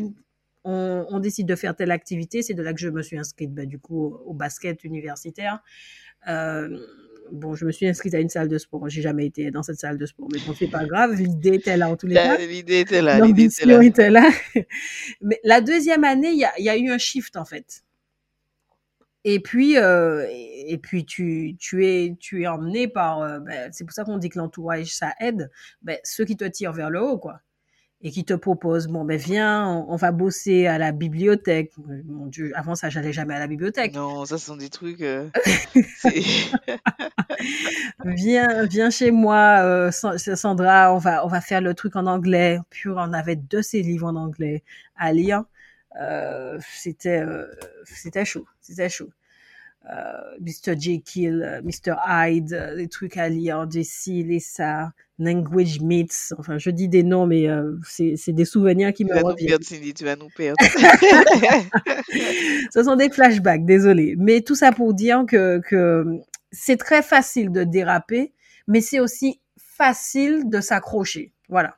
on, 0.63 1.05
on 1.09 1.19
décide 1.19 1.47
de 1.47 1.55
faire 1.55 1.75
telle 1.75 1.91
activité. 1.91 2.41
C'est 2.41 2.53
de 2.53 2.61
là 2.61 2.73
que 2.73 2.79
je 2.79 2.89
me 2.89 3.01
suis 3.01 3.17
inscrite, 3.17 3.53
ben, 3.53 3.65
du 3.65 3.79
coup, 3.79 4.15
au, 4.25 4.33
basket 4.33 4.83
universitaire. 4.83 5.59
Euh, 6.27 6.77
bon, 7.31 7.55
je 7.55 7.65
me 7.65 7.71
suis 7.71 7.87
inscrite 7.87 8.13
à 8.13 8.19
une 8.19 8.29
salle 8.29 8.49
de 8.49 8.57
sport. 8.57 8.89
J'ai 8.89 9.01
jamais 9.01 9.25
été 9.25 9.49
dans 9.51 9.63
cette 9.63 9.79
salle 9.79 9.97
de 9.97 10.05
sport, 10.05 10.27
mais 10.33 10.39
bon, 10.45 10.53
c'est 10.57 10.67
pas 10.69 10.85
grave. 10.85 11.13
L'idée 11.13 11.53
était 11.55 11.77
là 11.77 11.89
en 11.89 11.95
tous 11.95 12.07
les 12.07 12.15
cas. 12.15 12.37
La- 12.37 12.45
L'idée 12.45 12.81
était 12.81 13.01
là, 13.01 13.19
l'idée 13.25 13.45
était 13.45 13.65
L'ambition 13.65 13.77
là. 13.79 13.83
était 13.85 14.09
là. 14.09 14.29
Mais 15.21 15.39
la 15.45 15.61
deuxième 15.61 16.03
année, 16.03 16.31
il 16.31 16.39
y 16.39 16.45
a, 16.45 16.51
il 16.57 16.65
y 16.65 16.69
a 16.69 16.77
eu 16.77 16.89
un 16.89 16.97
shift 16.97 17.37
en 17.37 17.45
fait. 17.45 17.83
Et 19.23 19.39
puis, 19.39 19.77
euh, 19.77 20.25
et 20.29 20.77
puis 20.77 21.05
tu, 21.05 21.55
tu 21.59 21.85
es, 21.85 22.15
tu 22.19 22.43
es 22.43 22.47
emmené 22.47 22.87
par. 22.87 23.21
euh, 23.21 23.39
ben, 23.39 23.69
c'est 23.71 23.83
pour 23.85 23.93
ça 23.93 24.03
qu'on 24.03 24.17
dit 24.17 24.29
que 24.29 24.39
l'entourage 24.39 24.93
ça 24.95 25.13
aide. 25.19 25.51
Ben, 25.83 25.97
ceux 26.03 26.25
qui 26.25 26.35
te 26.37 26.45
tirent 26.45 26.73
vers 26.73 26.89
le 26.89 27.01
haut, 27.01 27.17
quoi, 27.19 27.39
et 28.01 28.09
qui 28.11 28.25
te 28.25 28.33
proposent, 28.33 28.87
bon 28.87 29.05
ben 29.05 29.17
viens, 29.17 29.67
on, 29.67 29.93
on 29.93 29.95
va 29.95 30.11
bosser 30.11 30.65
à 30.67 30.77
la 30.79 30.91
bibliothèque. 30.91 31.71
Mon 32.07 32.25
Dieu, 32.27 32.51
avant 32.55 32.73
ça, 32.75 32.89
j'allais 32.89 33.13
jamais 33.13 33.35
à 33.35 33.39
la 33.39 33.47
bibliothèque. 33.47 33.93
Non, 33.93 34.25
ça 34.25 34.37
ce 34.39 34.45
sont 34.47 34.55
des 34.57 34.69
trucs. 34.69 35.01
euh, 35.01 35.29
viens, 38.05 38.65
viens 38.65 38.89
chez 38.89 39.11
moi, 39.11 39.59
euh, 39.63 39.91
Sa- 39.91 40.17
Sandra, 40.35 40.93
on 40.93 40.97
va, 40.97 41.25
on 41.25 41.27
va 41.27 41.41
faire 41.41 41.61
le 41.61 41.73
truc 41.73 41.95
en 41.95 42.05
anglais. 42.07 42.59
Puis 42.69 42.89
on 42.89 43.13
avait 43.13 43.35
deux 43.35 43.61
ces 43.61 43.81
livres 43.81 44.07
en 44.07 44.15
anglais 44.15 44.63
à 44.97 45.11
lire. 45.13 45.43
Euh, 45.99 46.59
c'était, 46.73 47.21
euh, 47.21 47.45
c'était 47.85 48.25
chaud, 48.25 48.45
c'était 48.61 48.89
chaud. 48.89 49.09
Euh, 49.89 50.37
Mr. 50.39 50.79
Jekyll, 50.79 51.61
Mr. 51.63 51.95
Hyde, 52.07 52.73
les 52.75 52.87
trucs 52.87 53.17
à 53.17 53.29
lire, 53.29 53.65
Jessie, 53.69 54.23
les 54.23 54.39
ça, 54.39 54.91
Language 55.17 55.81
Myths. 55.81 56.33
Enfin, 56.37 56.59
je 56.59 56.69
dis 56.69 56.87
des 56.87 57.01
noms, 57.01 57.25
mais 57.25 57.49
euh, 57.49 57.75
c'est 57.83 58.31
des 58.31 58.45
souvenirs 58.45 58.93
qui 58.93 59.05
Tu 59.05 59.11
me 59.11 59.15
vas 59.15 59.21
nous 59.21 59.35
perdre, 59.35 59.65
Cindy, 59.65 59.93
tu 59.93 60.05
vas 60.05 60.15
nous 60.15 60.29
perdre. 60.35 60.63
Ce 62.73 62.83
sont 62.83 62.95
des 62.95 63.09
flashbacks, 63.09 63.65
désolé. 63.65 64.15
Mais 64.17 64.41
tout 64.41 64.55
ça 64.55 64.71
pour 64.71 64.93
dire 64.93 65.25
que, 65.27 65.59
que 65.67 66.05
c'est 66.51 66.77
très 66.77 67.01
facile 67.01 67.51
de 67.51 67.63
déraper, 67.63 68.33
mais 68.67 68.81
c'est 68.81 68.99
aussi 68.99 69.41
facile 69.57 70.47
de 70.47 70.61
s'accrocher. 70.61 71.33
Voilà. 71.49 71.75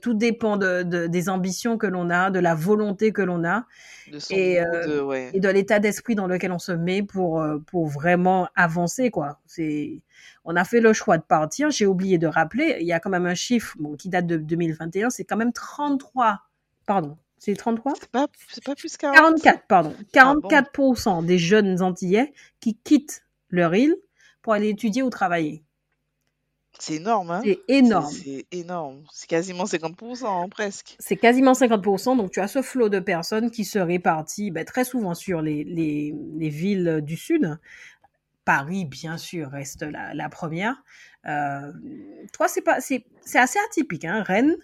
Tout 0.00 0.14
dépend 0.14 0.56
de, 0.56 0.82
de- 0.84 1.06
des 1.08 1.28
ambitions 1.28 1.76
que 1.76 1.86
l'on 1.86 2.08
a, 2.10 2.30
de 2.30 2.38
la 2.38 2.54
volonté 2.54 3.12
que 3.12 3.22
l'on 3.22 3.44
a 3.44 3.66
de 4.10 4.18
et, 4.32 4.60
euh, 4.60 5.02
ouais. 5.04 5.30
et 5.34 5.40
de 5.40 5.48
l'état 5.48 5.80
d'esprit 5.80 6.14
dans 6.14 6.26
lequel 6.28 6.52
on 6.52 6.58
se 6.58 6.72
met 6.72 7.02
pour, 7.02 7.40
euh, 7.42 7.58
pour 7.58 7.86
vraiment 7.88 8.48
avancer, 8.54 9.10
quoi. 9.10 9.40
C'est, 9.46 10.00
on 10.44 10.54
a 10.56 10.64
fait 10.64 10.80
le 10.80 10.92
choix 10.92 11.18
de 11.18 11.22
partir. 11.24 11.70
J'ai 11.70 11.86
oublié 11.86 12.16
de 12.18 12.26
rappeler, 12.28 12.76
il 12.80 12.86
y 12.86 12.92
a 12.92 13.00
quand 13.00 13.10
même 13.10 13.26
un 13.26 13.34
chiffre 13.34 13.76
bon, 13.80 13.96
qui 13.96 14.08
date 14.08 14.26
de 14.26 14.36
2021, 14.36 15.10
c'est 15.10 15.24
quand 15.24 15.36
même 15.36 15.52
33, 15.52 16.40
pardon, 16.86 17.18
c'est 17.38 17.54
33? 17.54 17.94
C'est 18.00 18.10
pas, 18.10 18.26
c'est 18.50 18.64
pas 18.64 18.74
plus 18.76 18.96
40. 18.96 19.16
44, 19.42 19.66
pardon. 19.66 19.94
Ah 20.16 20.34
bon? 20.34 20.48
44% 20.48 21.24
des 21.24 21.38
jeunes 21.38 21.82
Antillais 21.82 22.32
qui 22.60 22.76
quittent 22.76 23.24
leur 23.48 23.74
île 23.74 23.96
pour 24.42 24.52
aller 24.52 24.68
étudier 24.68 25.02
ou 25.02 25.10
travailler. 25.10 25.64
C'est 26.80 26.94
énorme, 26.94 27.30
hein? 27.30 27.42
C'est 27.44 27.60
énorme. 27.68 28.10
C'est 28.10 28.46
énorme. 28.52 29.04
C'est 29.12 29.28
quasiment 29.28 29.64
50%, 29.64 30.26
hein, 30.26 30.48
presque. 30.48 30.96
C'est 30.98 31.16
quasiment 31.16 31.52
50%. 31.52 32.16
Donc, 32.16 32.30
tu 32.30 32.40
as 32.40 32.48
ce 32.48 32.62
flot 32.62 32.88
de 32.88 33.00
personnes 33.00 33.50
qui 33.50 33.64
se 33.64 33.78
répartit 33.78 34.50
ben, 34.50 34.64
très 34.64 34.84
souvent 34.84 35.14
sur 35.14 35.42
les, 35.42 35.62
les, 35.64 36.14
les 36.38 36.48
villes 36.48 37.00
du 37.02 37.16
Sud. 37.16 37.58
Paris, 38.46 38.86
bien 38.86 39.18
sûr, 39.18 39.50
reste 39.50 39.82
la, 39.82 40.14
la 40.14 40.28
première. 40.30 40.82
Euh, 41.26 41.72
toi, 42.32 42.48
c'est 42.48 42.62
pas, 42.62 42.80
c'est, 42.80 43.04
assez 43.34 43.58
atypique, 43.68 44.04
hein, 44.04 44.22
Rennes. 44.22 44.56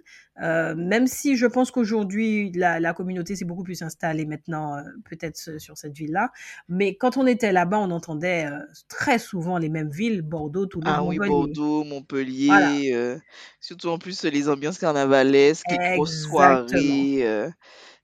Euh, 0.42 0.74
même 0.74 1.06
si 1.06 1.34
je 1.34 1.46
pense 1.46 1.70
qu'aujourd'hui 1.70 2.52
la, 2.52 2.78
la 2.78 2.92
communauté 2.92 3.34
s'est 3.36 3.46
beaucoup 3.46 3.62
plus 3.62 3.80
installée 3.80 4.26
maintenant, 4.26 4.76
euh, 4.76 4.82
peut-être 5.08 5.58
sur 5.58 5.78
cette 5.78 5.96
ville-là. 5.96 6.30
Mais 6.68 6.94
quand 6.94 7.16
on 7.16 7.26
était 7.26 7.52
là-bas, 7.52 7.78
on 7.78 7.90
entendait 7.90 8.46
très 8.88 9.18
souvent 9.18 9.56
les 9.56 9.70
mêmes 9.70 9.88
villes, 9.88 10.20
Bordeaux, 10.20 10.66
Toulouse, 10.66 10.92
Ah 10.94 11.02
oui. 11.02 11.16
Bordeaux, 11.16 11.84
Montpellier, 11.84 12.48
Voilà. 12.48 13.18
surtout 13.60 13.88
en 13.88 13.98
plus 13.98 14.22
les 14.24 14.48
ambiances 14.50 14.78
carnavalesques, 14.78 15.64
les 15.70 15.94
grosses 15.94 16.24
soirées, 16.24 17.50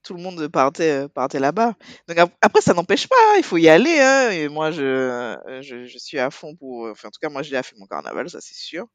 tout 0.02 0.14
le 0.14 0.22
monde 0.22 0.46
partait, 0.48 1.04
euh, 1.04 1.08
partait 1.08 1.40
là-bas. 1.40 1.74
Donc 2.08 2.18
ap- 2.18 2.32
après, 2.40 2.60
ça 2.62 2.74
n'empêche 2.74 3.08
pas, 3.08 3.16
hein, 3.30 3.34
il 3.38 3.44
faut 3.44 3.56
y 3.58 3.68
aller. 3.68 3.98
Hein, 4.00 4.30
et 4.30 4.48
moi, 4.48 4.70
je, 4.70 4.82
euh, 4.82 5.62
je, 5.62 5.86
je 5.86 5.98
suis 5.98 6.18
à 6.18 6.30
fond 6.30 6.54
pour... 6.56 6.88
Enfin, 6.90 7.08
en 7.08 7.10
tout 7.10 7.20
cas, 7.20 7.28
moi, 7.30 7.42
j'ai 7.42 7.60
fait 7.62 7.76
mon 7.78 7.86
carnaval, 7.86 8.28
ça 8.30 8.40
c'est 8.40 8.54
sûr. 8.56 8.86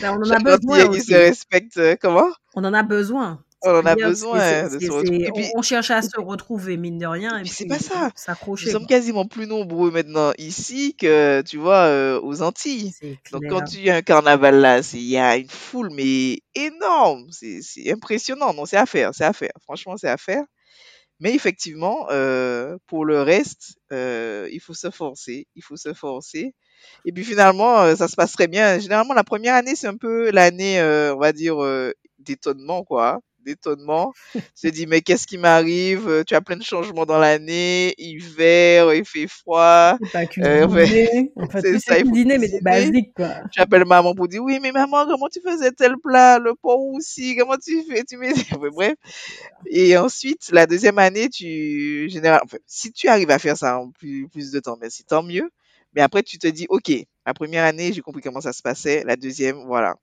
Ben, 0.00 0.10
on 0.12 0.22
en 0.22 0.30
a 0.30 0.40
besoin 0.40 0.80
Antillais, 0.80 0.88
il 0.92 1.00
aussi. 1.00 1.02
se 1.02 1.14
respecte. 1.14 1.76
euh, 1.78 1.96
comment? 2.00 2.30
On 2.54 2.64
en 2.64 2.74
a 2.74 2.82
besoin. 2.82 3.44
On 3.66 3.78
en 3.78 3.86
a 3.86 3.94
besoin 3.94 4.40
hein, 4.40 4.68
de 4.68 4.78
se 4.78 4.90
retrouver. 4.90 5.30
puis, 5.34 5.46
on, 5.54 5.62
cherche 5.62 5.90
à 5.90 6.02
se 6.02 6.18
retrouver, 6.18 6.76
mine 6.76 6.98
de 6.98 7.06
rien, 7.06 7.36
et 7.36 7.40
et 7.40 7.42
puis 7.42 7.50
c'est 7.50 7.66
pas 7.66 7.78
ça. 7.78 8.04
Nous 8.04 8.10
s'accrocher. 8.14 8.70
sommes 8.70 8.86
quoi. 8.86 8.96
quasiment 8.96 9.26
plus 9.26 9.46
nombreux 9.46 9.90
maintenant 9.90 10.32
ici 10.38 10.94
que, 10.96 11.42
tu 11.42 11.58
vois, 11.58 11.86
euh, 11.86 12.20
aux 12.22 12.42
Antilles. 12.42 12.94
Donc 13.32 13.42
quand 13.48 13.62
tu 13.62 13.78
y 13.78 13.90
a 13.90 13.96
un 13.96 14.02
carnaval 14.02 14.60
là, 14.60 14.80
il 14.92 15.02
y 15.02 15.16
a 15.16 15.36
une 15.36 15.48
foule 15.48 15.90
mais 15.92 16.38
énorme, 16.54 17.26
c'est 17.30 17.92
impressionnant. 17.92 18.54
Non, 18.54 18.64
c'est 18.64 18.76
à 18.76 18.86
faire, 18.86 19.10
c'est 19.14 19.24
à 19.24 19.32
faire. 19.32 19.52
Franchement, 19.62 19.96
c'est 19.96 20.08
à 20.08 20.16
faire. 20.16 20.44
Mais 21.20 21.34
effectivement, 21.34 22.08
euh, 22.10 22.76
pour 22.86 23.04
le 23.06 23.22
reste, 23.22 23.78
euh, 23.92 24.48
il 24.52 24.60
faut 24.60 24.74
se 24.74 24.90
forcer, 24.90 25.46
il 25.54 25.62
faut 25.62 25.76
se 25.76 25.94
forcer. 25.94 26.54
Et 27.06 27.12
puis 27.12 27.24
finalement, 27.24 27.80
euh, 27.80 27.96
ça 27.96 28.06
se 28.06 28.16
passe 28.16 28.32
très 28.32 28.48
bien. 28.48 28.78
Généralement, 28.78 29.14
la 29.14 29.24
première 29.24 29.54
année, 29.54 29.76
c'est 29.76 29.86
un 29.86 29.96
peu 29.96 30.30
l'année, 30.30 30.80
on 30.82 31.18
va 31.18 31.32
dire, 31.32 31.56
d'étonnement, 32.18 32.84
quoi. 32.84 33.20
D'étonnement. 33.46 34.12
Tu 34.34 34.40
te 34.54 34.68
dis, 34.68 34.86
mais 34.86 35.00
qu'est-ce 35.00 35.26
qui 35.26 35.38
m'arrive? 35.38 36.24
Tu 36.26 36.34
as 36.34 36.40
plein 36.40 36.56
de 36.56 36.62
changements 36.62 37.06
dans 37.06 37.18
l'année, 37.18 37.94
hiver, 37.96 38.92
il 38.92 39.04
fait 39.04 39.28
froid. 39.28 39.96
Pas 40.12 40.24
Euh, 40.38 40.66
ouais, 40.66 40.84
cuisiner. 40.84 41.32
Enfin, 41.36 41.60
c'est 41.62 41.78
ça, 41.78 41.98
il 41.98 42.04
faut 42.04 42.12
cuisiner, 42.12 42.38
mais 42.38 42.48
des 42.48 42.60
basiques, 42.60 43.14
quoi. 43.14 43.28
Tu 43.52 43.60
appelles 43.60 43.84
maman 43.86 44.14
pour 44.14 44.28
dire, 44.28 44.42
oui, 44.42 44.58
mais 44.60 44.72
maman, 44.72 45.06
comment 45.06 45.28
tu 45.28 45.40
faisais 45.40 45.70
tel 45.72 45.94
plat? 46.02 46.38
Le 46.38 46.54
pot 46.54 46.76
aussi, 46.94 47.36
comment 47.36 47.56
tu 47.56 47.82
fais? 47.88 48.04
Tu 48.04 48.16
mets... 48.16 48.32
Bref. 48.74 48.94
Et 49.66 49.96
ensuite, 49.96 50.48
la 50.52 50.66
deuxième 50.66 50.98
année, 50.98 51.28
tu, 51.28 52.08
général, 52.10 52.40
enfin, 52.44 52.58
si 52.66 52.92
tu 52.92 53.08
arrives 53.08 53.30
à 53.30 53.38
faire 53.38 53.56
ça 53.56 53.78
en 53.78 53.90
plus, 53.90 54.28
plus 54.28 54.50
de 54.50 54.60
temps, 54.60 54.76
c'est 54.88 55.06
tant 55.06 55.22
mieux. 55.22 55.50
Mais 55.94 56.02
après, 56.02 56.22
tu 56.22 56.38
te 56.38 56.46
dis, 56.46 56.66
OK, 56.68 56.92
la 57.24 57.34
première 57.34 57.64
année, 57.64 57.92
j'ai 57.92 58.02
compris 58.02 58.22
comment 58.22 58.40
ça 58.40 58.52
se 58.52 58.62
passait. 58.62 59.02
La 59.04 59.16
deuxième, 59.16 59.64
voilà. 59.66 59.94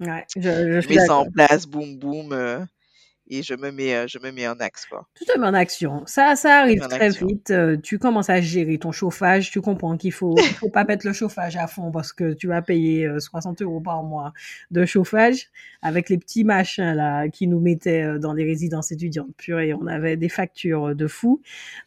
Ouais, 0.00 0.24
je, 0.34 0.80
je 0.80 0.88
mets 0.88 1.06
ça 1.06 1.16
en 1.16 1.30
place, 1.30 1.66
boum, 1.66 1.96
boum, 1.96 2.32
euh, 2.32 2.64
et 3.32 3.42
je 3.42 3.54
me 3.54 3.70
mets, 3.70 3.94
euh, 3.94 4.06
je 4.06 4.18
me 4.18 4.30
mets 4.30 4.46
en 4.46 4.54
axe, 4.60 4.84
quoi. 4.84 5.08
Tout 5.14 5.24
te 5.24 5.38
met 5.38 5.46
en 5.46 5.54
action. 5.54 6.02
Ça, 6.06 6.36
ça 6.36 6.58
arrive 6.58 6.80
mets 6.80 6.88
très 6.88 7.06
action. 7.06 7.26
vite. 7.26 7.50
Euh, 7.50 7.78
tu 7.82 7.98
commences 7.98 8.28
à 8.28 8.42
gérer 8.42 8.76
ton 8.76 8.92
chauffage. 8.92 9.50
Tu 9.50 9.62
comprends 9.62 9.96
qu'il 9.96 10.12
faut, 10.12 10.36
faut 10.60 10.68
pas 10.68 10.84
mettre 10.84 11.06
le 11.06 11.14
chauffage 11.14 11.56
à 11.56 11.66
fond 11.66 11.90
parce 11.90 12.12
que 12.12 12.34
tu 12.34 12.48
vas 12.48 12.60
payer 12.60 13.06
euh, 13.06 13.20
60 13.20 13.62
euros 13.62 13.80
par 13.80 14.02
mois 14.02 14.34
de 14.70 14.84
chauffage 14.84 15.48
avec 15.82 16.08
les 16.08 16.16
petits 16.16 16.44
machins 16.44 16.94
là 16.94 17.28
qui 17.28 17.48
nous 17.48 17.60
mettaient 17.60 18.04
euh, 18.04 18.18
dans 18.18 18.32
les 18.32 18.44
résidences 18.44 18.92
étudiantes. 18.92 19.34
Purée, 19.36 19.74
on 19.74 19.86
avait 19.86 20.16
des 20.16 20.28
factures 20.28 20.94
de 20.94 21.06
fou. 21.08 21.42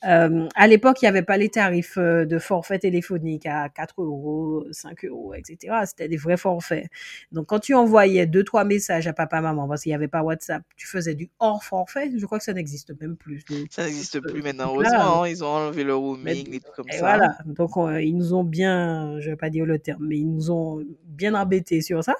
Euh, 0.06 0.48
à 0.56 0.68
l'époque, 0.68 1.02
il 1.02 1.06
n'y 1.06 1.10
avait 1.10 1.22
pas 1.22 1.38
les 1.38 1.50
tarifs 1.50 1.98
euh, 1.98 2.26
de 2.26 2.38
forfait 2.38 2.80
téléphonique 2.80 3.46
à 3.46 3.70
4 3.70 4.02
euros, 4.02 4.66
5 4.72 5.06
euros, 5.06 5.34
etc. 5.34 5.74
C'était 5.86 6.10
des 6.10 6.18
vrais 6.18 6.38
forfaits. 6.38 6.88
Donc, 7.32 7.48
quand 7.48 7.60
tu 7.60 7.74
envoyais 7.74 8.26
deux, 8.26 8.44
trois 8.44 8.66
messages 8.66 9.08
à 9.08 9.14
papa, 9.14 9.40
maman, 9.40 9.68
parce 9.68 9.84
qu'il 9.84 9.92
n'y 9.92 9.96
avait 9.96 10.10
pas 10.10 10.22
WhatsApp, 10.22 10.64
tu 10.76 10.88
faisais 10.88 11.16
du 11.16 11.30
hors 11.40 11.64
forfait. 11.64 12.12
Je 12.18 12.26
crois 12.26 12.38
que 12.38 12.44
ça 12.44 12.54
n'existe 12.54 12.94
même 13.02 13.16
plus. 13.18 13.44
Ça 13.70 13.84
n'existe 13.86 14.14
ce 14.14 14.18
plus 14.20 14.42
maintenant. 14.42 14.74
Heureusement, 14.74 15.24
hein, 15.24 15.28
ils 15.28 15.44
ont 15.44 15.48
enlevé 15.48 15.84
le 15.84 15.96
roaming, 15.96 16.50
les 16.50 16.60
trucs 16.60 16.76
comme 16.76 16.88
et 16.90 16.94
ça. 16.94 17.00
voilà. 17.00 17.38
Donc, 17.46 17.78
on- 17.78 17.96
ils 17.98 18.16
nous 18.16 18.34
ont 18.34 18.44
bien, 18.44 19.20
je 19.20 19.30
vais 19.30 19.36
pas 19.36 19.50
dire 19.50 19.66
le 19.66 19.80
terme, 19.80 20.06
mais 20.08 20.18
ils 20.18 20.30
nous 20.32 20.52
ont 20.52 20.84
bien 21.06 21.34
embêtés 21.34 21.82
sur 21.82 22.04
ça. 22.04 22.16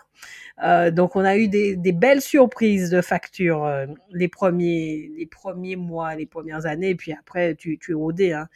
Euh, 0.64 0.90
donc, 0.90 1.16
on 1.16 1.26
a 1.26 1.38
eu 1.38 1.48
des, 1.50 1.76
des 1.76 1.92
belles 1.92 2.22
surprises 2.22 2.90
de 2.90 3.02
factures 3.02 3.66
euh, 3.66 3.88
les 4.12 4.28
premiers, 4.30 5.12
les 5.18 5.26
premiers 5.26 5.76
mois, 5.76 6.16
les 6.16 6.26
premières 6.26 6.66
années. 6.66 6.96
Puis 6.96 7.12
après, 7.14 7.56
tu, 7.56 7.78
tu 7.78 7.92
es 7.92 7.94
rodé, 7.96 8.34
hein. 8.34 8.48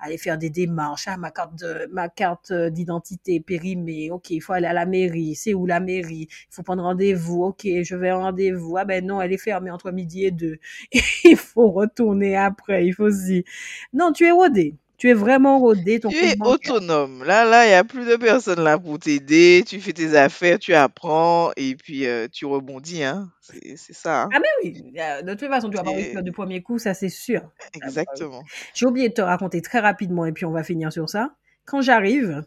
Aller 0.00 0.16
faire 0.18 0.38
des 0.38 0.50
démarches. 0.50 1.08
Ah, 1.08 1.16
ma 1.16 1.32
carte 1.32 1.56
de, 1.56 1.88
ma 1.92 2.08
carte 2.08 2.52
d'identité 2.52 3.40
périmée. 3.40 4.10
OK, 4.12 4.30
il 4.30 4.40
faut 4.40 4.52
aller 4.52 4.68
à 4.68 4.72
la 4.72 4.86
mairie. 4.86 5.34
C'est 5.34 5.54
où 5.54 5.66
la 5.66 5.80
mairie? 5.80 6.28
Il 6.30 6.54
faut 6.54 6.62
prendre 6.62 6.84
rendez-vous. 6.84 7.42
OK, 7.42 7.66
je 7.82 7.96
vais 7.96 8.12
en 8.12 8.20
rendez-vous. 8.20 8.76
Ah 8.76 8.84
ben 8.84 9.04
non, 9.04 9.20
elle 9.20 9.32
est 9.32 9.38
fermée 9.38 9.72
entre 9.72 9.90
midi 9.90 10.24
et 10.24 10.30
deux. 10.30 10.58
il 11.24 11.36
faut 11.36 11.72
retourner 11.72 12.36
après. 12.36 12.86
Il 12.86 12.94
faut 12.94 13.04
aussi. 13.06 13.44
Non, 13.92 14.12
tu 14.12 14.24
es 14.26 14.30
rodé. 14.30 14.76
Tu 14.98 15.08
es 15.08 15.14
vraiment 15.14 15.58
rodé. 15.60 16.00
Ton 16.00 16.08
Tu 16.08 16.16
es 16.16 16.34
autonome. 16.40 17.22
Là, 17.24 17.44
là, 17.44 17.64
il 17.66 17.68
n'y 17.68 17.74
a 17.74 17.84
plus 17.84 18.04
de 18.04 18.16
personne 18.16 18.60
là 18.60 18.78
pour 18.78 18.98
t'aider. 18.98 19.62
Tu 19.66 19.80
fais 19.80 19.92
tes 19.92 20.16
affaires, 20.16 20.58
tu 20.58 20.74
apprends 20.74 21.52
et 21.56 21.76
puis 21.76 22.04
euh, 22.06 22.26
tu 22.30 22.44
rebondis. 22.46 23.04
Hein. 23.04 23.30
C'est 23.40 23.92
ça. 23.94 24.24
hein. 24.24 24.28
Ah 24.34 24.40
ben 24.40 24.48
oui, 24.64 24.92
euh, 24.98 25.22
de 25.22 25.34
toute 25.34 25.48
façon, 25.48 25.70
tu 25.70 25.76
vas 25.76 25.84
pas 25.84 25.92
réussir 25.92 26.22
du 26.22 26.32
premier 26.32 26.62
coup, 26.62 26.78
ça 26.78 26.94
c'est 26.94 27.08
sûr. 27.08 27.42
Exactement. 27.74 28.42
J'ai 28.74 28.86
oublié 28.86 29.08
de 29.08 29.14
te 29.14 29.22
raconter 29.22 29.62
très 29.62 29.78
rapidement 29.78 30.26
et 30.26 30.32
puis 30.32 30.44
on 30.44 30.50
va 30.52 30.62
finir 30.64 30.92
sur 30.92 31.08
ça. 31.08 31.30
Quand 31.64 31.80
j'arrive, 31.80 32.44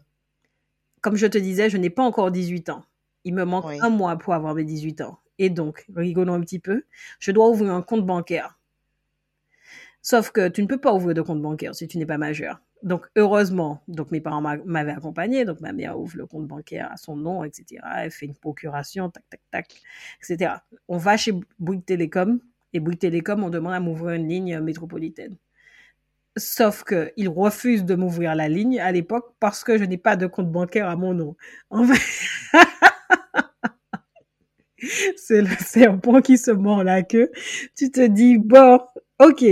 comme 1.00 1.16
je 1.16 1.26
te 1.26 1.38
disais, 1.38 1.70
je 1.70 1.76
n'ai 1.78 1.90
pas 1.90 2.02
encore 2.04 2.30
18 2.30 2.68
ans. 2.68 2.84
Il 3.24 3.34
me 3.34 3.44
manque 3.44 3.66
Oui. 3.66 3.78
un 3.80 3.88
mois 3.88 4.16
pour 4.16 4.34
avoir 4.34 4.54
mes 4.54 4.64
18 4.64 5.00
ans. 5.00 5.18
Et 5.38 5.48
donc, 5.48 5.86
rigolons 5.96 6.34
un 6.34 6.40
petit 6.40 6.58
peu, 6.58 6.84
je 7.18 7.32
dois 7.32 7.48
ouvrir 7.48 7.72
un 7.72 7.82
compte 7.82 8.04
bancaire. 8.04 8.58
Sauf 10.02 10.30
que 10.32 10.48
tu 10.48 10.62
ne 10.62 10.66
peux 10.66 10.78
pas 10.78 10.92
ouvrir 10.92 11.14
de 11.14 11.22
compte 11.22 11.40
bancaire 11.42 11.74
si 11.74 11.86
tu 11.88 11.98
n'es 11.98 12.06
pas 12.06 12.18
majeur. 12.18 12.60
Donc, 12.82 13.06
heureusement, 13.16 13.80
donc 13.86 14.10
mes 14.10 14.20
parents 14.20 14.40
m'a- 14.40 14.56
m'avaient 14.64 14.90
accompagné. 14.92 15.44
Donc, 15.44 15.60
ma 15.60 15.72
mère 15.72 15.98
ouvre 15.98 16.16
le 16.16 16.26
compte 16.26 16.48
bancaire 16.48 16.90
à 16.92 16.96
son 16.96 17.16
nom, 17.16 17.44
etc. 17.44 18.02
Elle 18.04 18.10
fait 18.10 18.26
une 18.26 18.34
procuration, 18.34 19.08
tac, 19.10 19.22
tac, 19.30 19.40
tac, 19.52 19.80
etc. 20.20 20.64
On 20.88 20.96
va 20.98 21.16
chez 21.16 21.32
Bouygues 21.60 21.84
Télécom 21.84 22.40
et 22.72 22.80
Bouygues 22.80 22.98
Télécom, 22.98 23.44
on 23.44 23.50
demande 23.50 23.74
à 23.74 23.80
m'ouvrir 23.80 24.14
une 24.16 24.28
ligne 24.28 24.58
métropolitaine. 24.60 25.36
Sauf 26.38 26.82
qu'ils 26.84 27.28
refusent 27.28 27.84
de 27.84 27.94
m'ouvrir 27.94 28.34
la 28.34 28.48
ligne 28.48 28.80
à 28.80 28.90
l'époque 28.90 29.34
parce 29.38 29.64
que 29.64 29.76
je 29.76 29.84
n'ai 29.84 29.98
pas 29.98 30.16
de 30.16 30.26
compte 30.26 30.50
bancaire 30.50 30.88
à 30.88 30.96
mon 30.96 31.12
nom. 31.12 31.36
C'est 35.16 35.42
le 35.42 35.48
serpent 35.60 36.20
qui 36.20 36.38
se 36.38 36.50
mord 36.50 36.84
la 36.84 37.02
queue. 37.02 37.30
Tu 37.76 37.90
te 37.90 38.06
dis, 38.06 38.38
bon, 38.38 38.80
ok, 39.20 39.44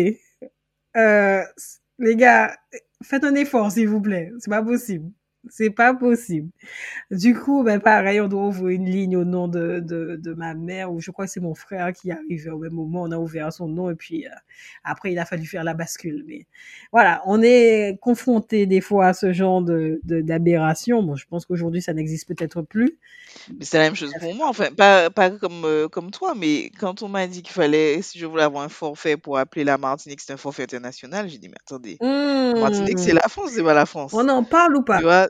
euh, 0.97 1.43
les 1.99 2.17
gars, 2.17 2.57
faites 3.03 3.25
un 3.25 3.35
effort, 3.35 3.73
s'il 3.73 3.89
vous 3.89 4.01
plaît. 4.01 4.31
C'est 4.41 4.51
pas 4.51 4.63
possible. 4.63 5.11
C'est 5.49 5.71
pas 5.71 5.95
possible. 5.95 6.51
Du 7.11 7.35
coup, 7.35 7.63
ben 7.65 7.81
pareil, 7.81 8.21
on 8.21 8.29
doit 8.29 8.47
ouvrir 8.47 8.69
une 8.71 8.87
ligne 8.91 9.17
au 9.17 9.25
nom 9.25 9.49
de, 9.49 9.81
de, 9.81 10.17
de 10.17 10.35
ma 10.35 10.55
mère, 10.55 10.93
ou 10.93 11.01
je 11.01 11.11
crois 11.11 11.27
que 11.27 11.33
c'est 11.33 11.41
mon 11.41 11.55
frère 11.55 11.93
qui 11.93 12.11
est 12.11 12.13
arrivé 12.13 12.51
au 12.51 12.59
même 12.59 12.73
moment. 12.75 13.03
On 13.03 13.13
a 13.13 13.19
ouvert 13.19 13.53
son 13.53 13.69
nom 13.69 13.91
et 13.91 13.95
puis 13.97 14.27
euh, 14.27 14.31
après, 14.85 15.13
il 15.13 15.19
a 15.19 15.25
fallu 15.25 15.47
faire 15.47 15.65
la 15.65 15.75
bascule. 15.75 16.25
Mais 16.29 16.47
voilà, 16.93 17.23
on 17.27 17.43
est 17.43 17.99
confronté 18.03 18.67
des 18.67 18.81
fois 18.83 19.09
à 19.09 19.15
ce 19.15 19.33
genre 19.33 19.63
de 19.63 20.01
d'aberration. 20.05 21.03
Bon, 21.03 21.17
je 21.17 21.27
pense 21.27 21.47
qu'aujourd'hui, 21.47 21.83
ça 21.83 21.95
n'existe 21.95 22.29
peut-être 22.29 22.63
plus. 22.63 22.99
Mais 23.59 23.65
c'est 23.65 23.79
la 23.79 23.85
même 23.85 23.95
chose 23.95 24.15
pour 24.17 24.35
moi. 24.35 24.49
Enfin, 24.49 24.73
pas, 24.73 25.11
pas 25.11 25.31
comme, 25.31 25.65
euh, 25.65 25.89
comme 25.89 26.11
toi, 26.11 26.35
mais 26.35 26.71
quand 26.79 27.03
on 27.03 27.09
m'a 27.09 27.27
dit 27.27 27.43
qu'il 27.43 27.53
fallait, 27.53 28.03
si 28.03 28.19
je 28.19 28.27
voulais 28.27 28.43
avoir 28.43 28.65
un 28.65 28.69
forfait 28.69 29.17
pour 29.17 29.39
appeler 29.39 29.65
la 29.65 29.79
Martinique, 29.79 30.21
c'est 30.21 30.33
un 30.33 30.37
forfait 30.37 30.65
international, 30.65 31.29
j'ai 31.29 31.39
dit, 31.39 31.49
mais 31.49 31.57
attendez, 31.61 32.01
Martinique, 32.61 32.99
c'est 32.99 33.13
Mmh. 33.13 33.15
la 33.15 33.29
France, 33.29 33.53
c'est 33.55 33.63
pas 33.65 33.75
la 33.75 33.87
France. 33.87 34.23
On 34.23 34.29
en 34.29 34.45
parle 34.45 34.77
ou 34.77 34.83
Tu 34.91 35.03
pas? 35.03 35.03
vois? 35.03 35.30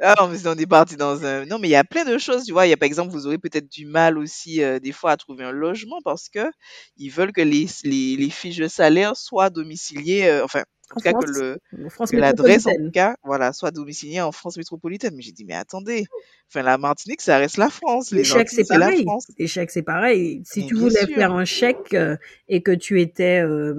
Ah 0.00 0.14
non, 0.20 0.28
mais 0.28 0.46
on 0.46 0.54
est 0.54 0.66
parti 0.66 0.96
dans 0.96 1.24
un... 1.24 1.44
Non, 1.46 1.58
mais 1.58 1.68
il 1.68 1.72
y 1.72 1.76
a 1.76 1.84
plein 1.84 2.04
de 2.04 2.18
choses, 2.18 2.44
tu 2.44 2.52
vois. 2.52 2.66
Il 2.66 2.70
y 2.70 2.72
a, 2.72 2.76
par 2.76 2.86
exemple, 2.86 3.12
vous 3.12 3.26
aurez 3.26 3.38
peut-être 3.38 3.70
du 3.70 3.86
mal 3.86 4.18
aussi, 4.18 4.62
euh, 4.62 4.78
des 4.78 4.92
fois, 4.92 5.12
à 5.12 5.16
trouver 5.16 5.44
un 5.44 5.52
logement 5.52 5.98
parce 6.04 6.28
que 6.28 6.50
ils 6.96 7.10
veulent 7.10 7.32
que 7.32 7.40
les, 7.40 7.66
les, 7.84 8.16
les 8.16 8.30
fiches 8.30 8.58
de 8.58 8.68
salaire 8.68 9.16
soient 9.16 9.50
domiciliées, 9.50 10.26
euh, 10.26 10.44
enfin, 10.44 10.62
en 10.90 10.94
En 10.94 11.00
tout 11.00 11.02
cas, 11.02 11.12
que 11.14 11.26
le, 11.26 11.58
en 11.84 11.90
France 11.90 12.10
que 12.12 12.16
l'adresse, 12.16 12.66
en 12.66 12.74
tout 12.76 12.92
cas, 12.92 13.16
voilà, 13.24 13.52
soit 13.52 13.72
domiciliée 13.72 14.20
en 14.20 14.30
France 14.30 14.56
métropolitaine. 14.56 15.14
Mais 15.16 15.22
j'ai 15.22 15.32
dit, 15.32 15.44
mais 15.44 15.54
attendez, 15.54 16.06
enfin, 16.48 16.62
la 16.62 16.78
Martinique, 16.78 17.22
ça 17.22 17.38
reste 17.38 17.56
la 17.56 17.70
France. 17.70 18.12
Les 18.12 18.18
Les 18.18 18.24
chèques, 18.24 18.50
c'est 18.50 18.68
pareil. 18.68 19.04
Les 19.38 19.48
chèques, 19.48 19.72
c'est 19.72 19.82
pareil. 19.82 20.42
Si 20.44 20.60
Mais 20.60 20.66
tu 20.66 20.74
voulais 20.76 21.04
sûr. 21.06 21.14
faire 21.14 21.32
un 21.32 21.44
chèque 21.44 21.92
euh, 21.94 22.16
et 22.48 22.62
que 22.62 22.70
tu 22.70 23.00
étais, 23.00 23.42
euh, 23.42 23.74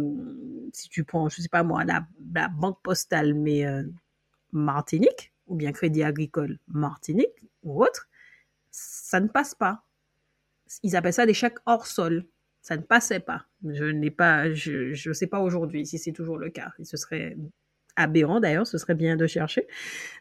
si 0.73 0.89
tu 0.89 1.05
prends, 1.05 1.29
je 1.29 1.41
sais 1.41 1.47
pas 1.49 1.63
moi, 1.63 1.85
la, 1.85 2.05
la 2.35 2.49
banque 2.49 2.79
postale, 2.83 3.33
mais 3.35 3.65
euh, 3.65 3.83
Martinique, 4.51 5.31
ou 5.47 5.55
bien 5.55 5.71
Crédit 5.71 6.03
Agricole 6.03 6.59
Martinique, 6.67 7.45
ou 7.63 7.83
autre, 7.83 8.07
ça 8.71 9.19
ne 9.19 9.27
passe 9.27 9.55
pas. 9.55 9.83
Ils 10.83 10.95
appellent 10.95 11.13
ça 11.13 11.25
des 11.25 11.33
chèques 11.33 11.57
hors 11.65 11.87
sol. 11.87 12.25
Ça 12.61 12.75
ne 12.75 12.81
passait 12.81 13.21
pas. 13.21 13.45
Je 13.65 13.85
n'ai 13.85 14.11
pas, 14.11 14.51
je, 14.53 14.93
je 14.93 15.13
sais 15.13 15.27
pas 15.27 15.39
aujourd'hui 15.39 15.85
si 15.85 15.97
c'est 15.97 16.11
toujours 16.11 16.37
le 16.37 16.49
cas. 16.49 16.71
Ce 16.83 16.97
serait 16.97 17.37
aberrant 17.95 18.39
d'ailleurs, 18.39 18.67
ce 18.67 18.77
serait 18.77 18.93
bien 18.95 19.15
de 19.15 19.25
chercher. 19.27 19.67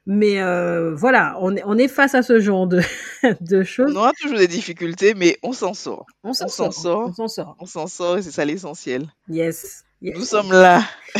Mais 0.07 0.41
euh, 0.41 0.95
voilà, 0.95 1.37
on 1.41 1.55
est, 1.57 1.63
on 1.65 1.77
est 1.77 1.89
face 1.89 2.15
à 2.15 2.23
ce 2.23 2.41
genre 2.41 2.67
de, 2.67 2.81
de 3.41 3.63
choses. 3.65 3.93
On 3.93 3.97
aura 3.97 4.13
toujours 4.13 4.39
des 4.39 4.49
difficultés, 4.49 5.15
mais 5.15 5.39
on 5.43 5.53
s'en 5.53 5.75
sort. 5.75 6.07
On 6.23 6.33
s'en 6.33 6.47
On 6.47 6.49
s'en 6.49 6.71
sort. 6.71 6.73
sort. 6.73 7.09
On 7.09 7.13
s'en 7.13 7.29
sort. 7.29 7.57
On 7.61 7.67
s'en 7.67 7.87
sort 7.87 8.19
et 8.19 8.23
c'est 8.23 8.31
ça 8.31 8.45
l'essentiel. 8.45 9.07
Yes. 9.29 9.85
Yes. 10.03 10.15
Nous 10.17 10.25
sommes 10.25 10.53
là. 10.53 10.83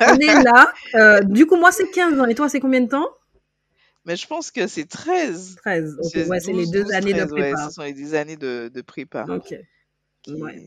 On 0.00 0.18
est 0.18 0.42
là. 0.42 0.72
Euh, 0.94 1.20
du 1.22 1.46
coup, 1.46 1.56
moi, 1.56 1.72
c'est 1.72 1.90
15 1.90 2.18
ans. 2.20 2.26
Et 2.26 2.34
toi, 2.34 2.48
c'est 2.48 2.60
combien 2.60 2.80
de 2.80 2.88
temps? 2.88 3.06
Mais 4.06 4.16
je 4.16 4.26
pense 4.26 4.50
que 4.50 4.66
c'est 4.66 4.84
13. 4.88 5.56
13. 5.56 5.96
Ok, 6.02 6.10
C'est 6.12 6.26
ouais, 6.28 6.38
les 6.46 6.52
12, 6.52 6.70
deux 6.70 6.82
12, 6.84 6.92
années 6.92 7.12
de 7.14 7.18
13, 7.20 7.32
ouais, 7.32 7.40
prépa. 7.52 7.68
ce 7.68 7.74
sont 7.74 7.82
les 7.82 7.92
10 7.94 8.14
années 8.14 8.36
de, 8.36 8.70
de 8.72 8.82
prépa. 8.82 9.24
Ok. 9.28 9.54
qui- 10.22 10.34
Ouais. 10.42 10.62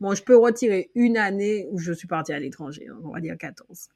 Bon, 0.00 0.14
je 0.14 0.22
peux 0.22 0.36
retirer 0.36 0.90
une 0.94 1.16
année 1.18 1.66
où 1.70 1.78
je 1.78 1.92
suis 1.92 2.08
partie 2.08 2.32
à 2.32 2.38
l'étranger. 2.38 2.86
hein, 2.90 2.96
On 3.04 3.10
va 3.12 3.20
dire 3.20 3.36
14. 3.38 3.88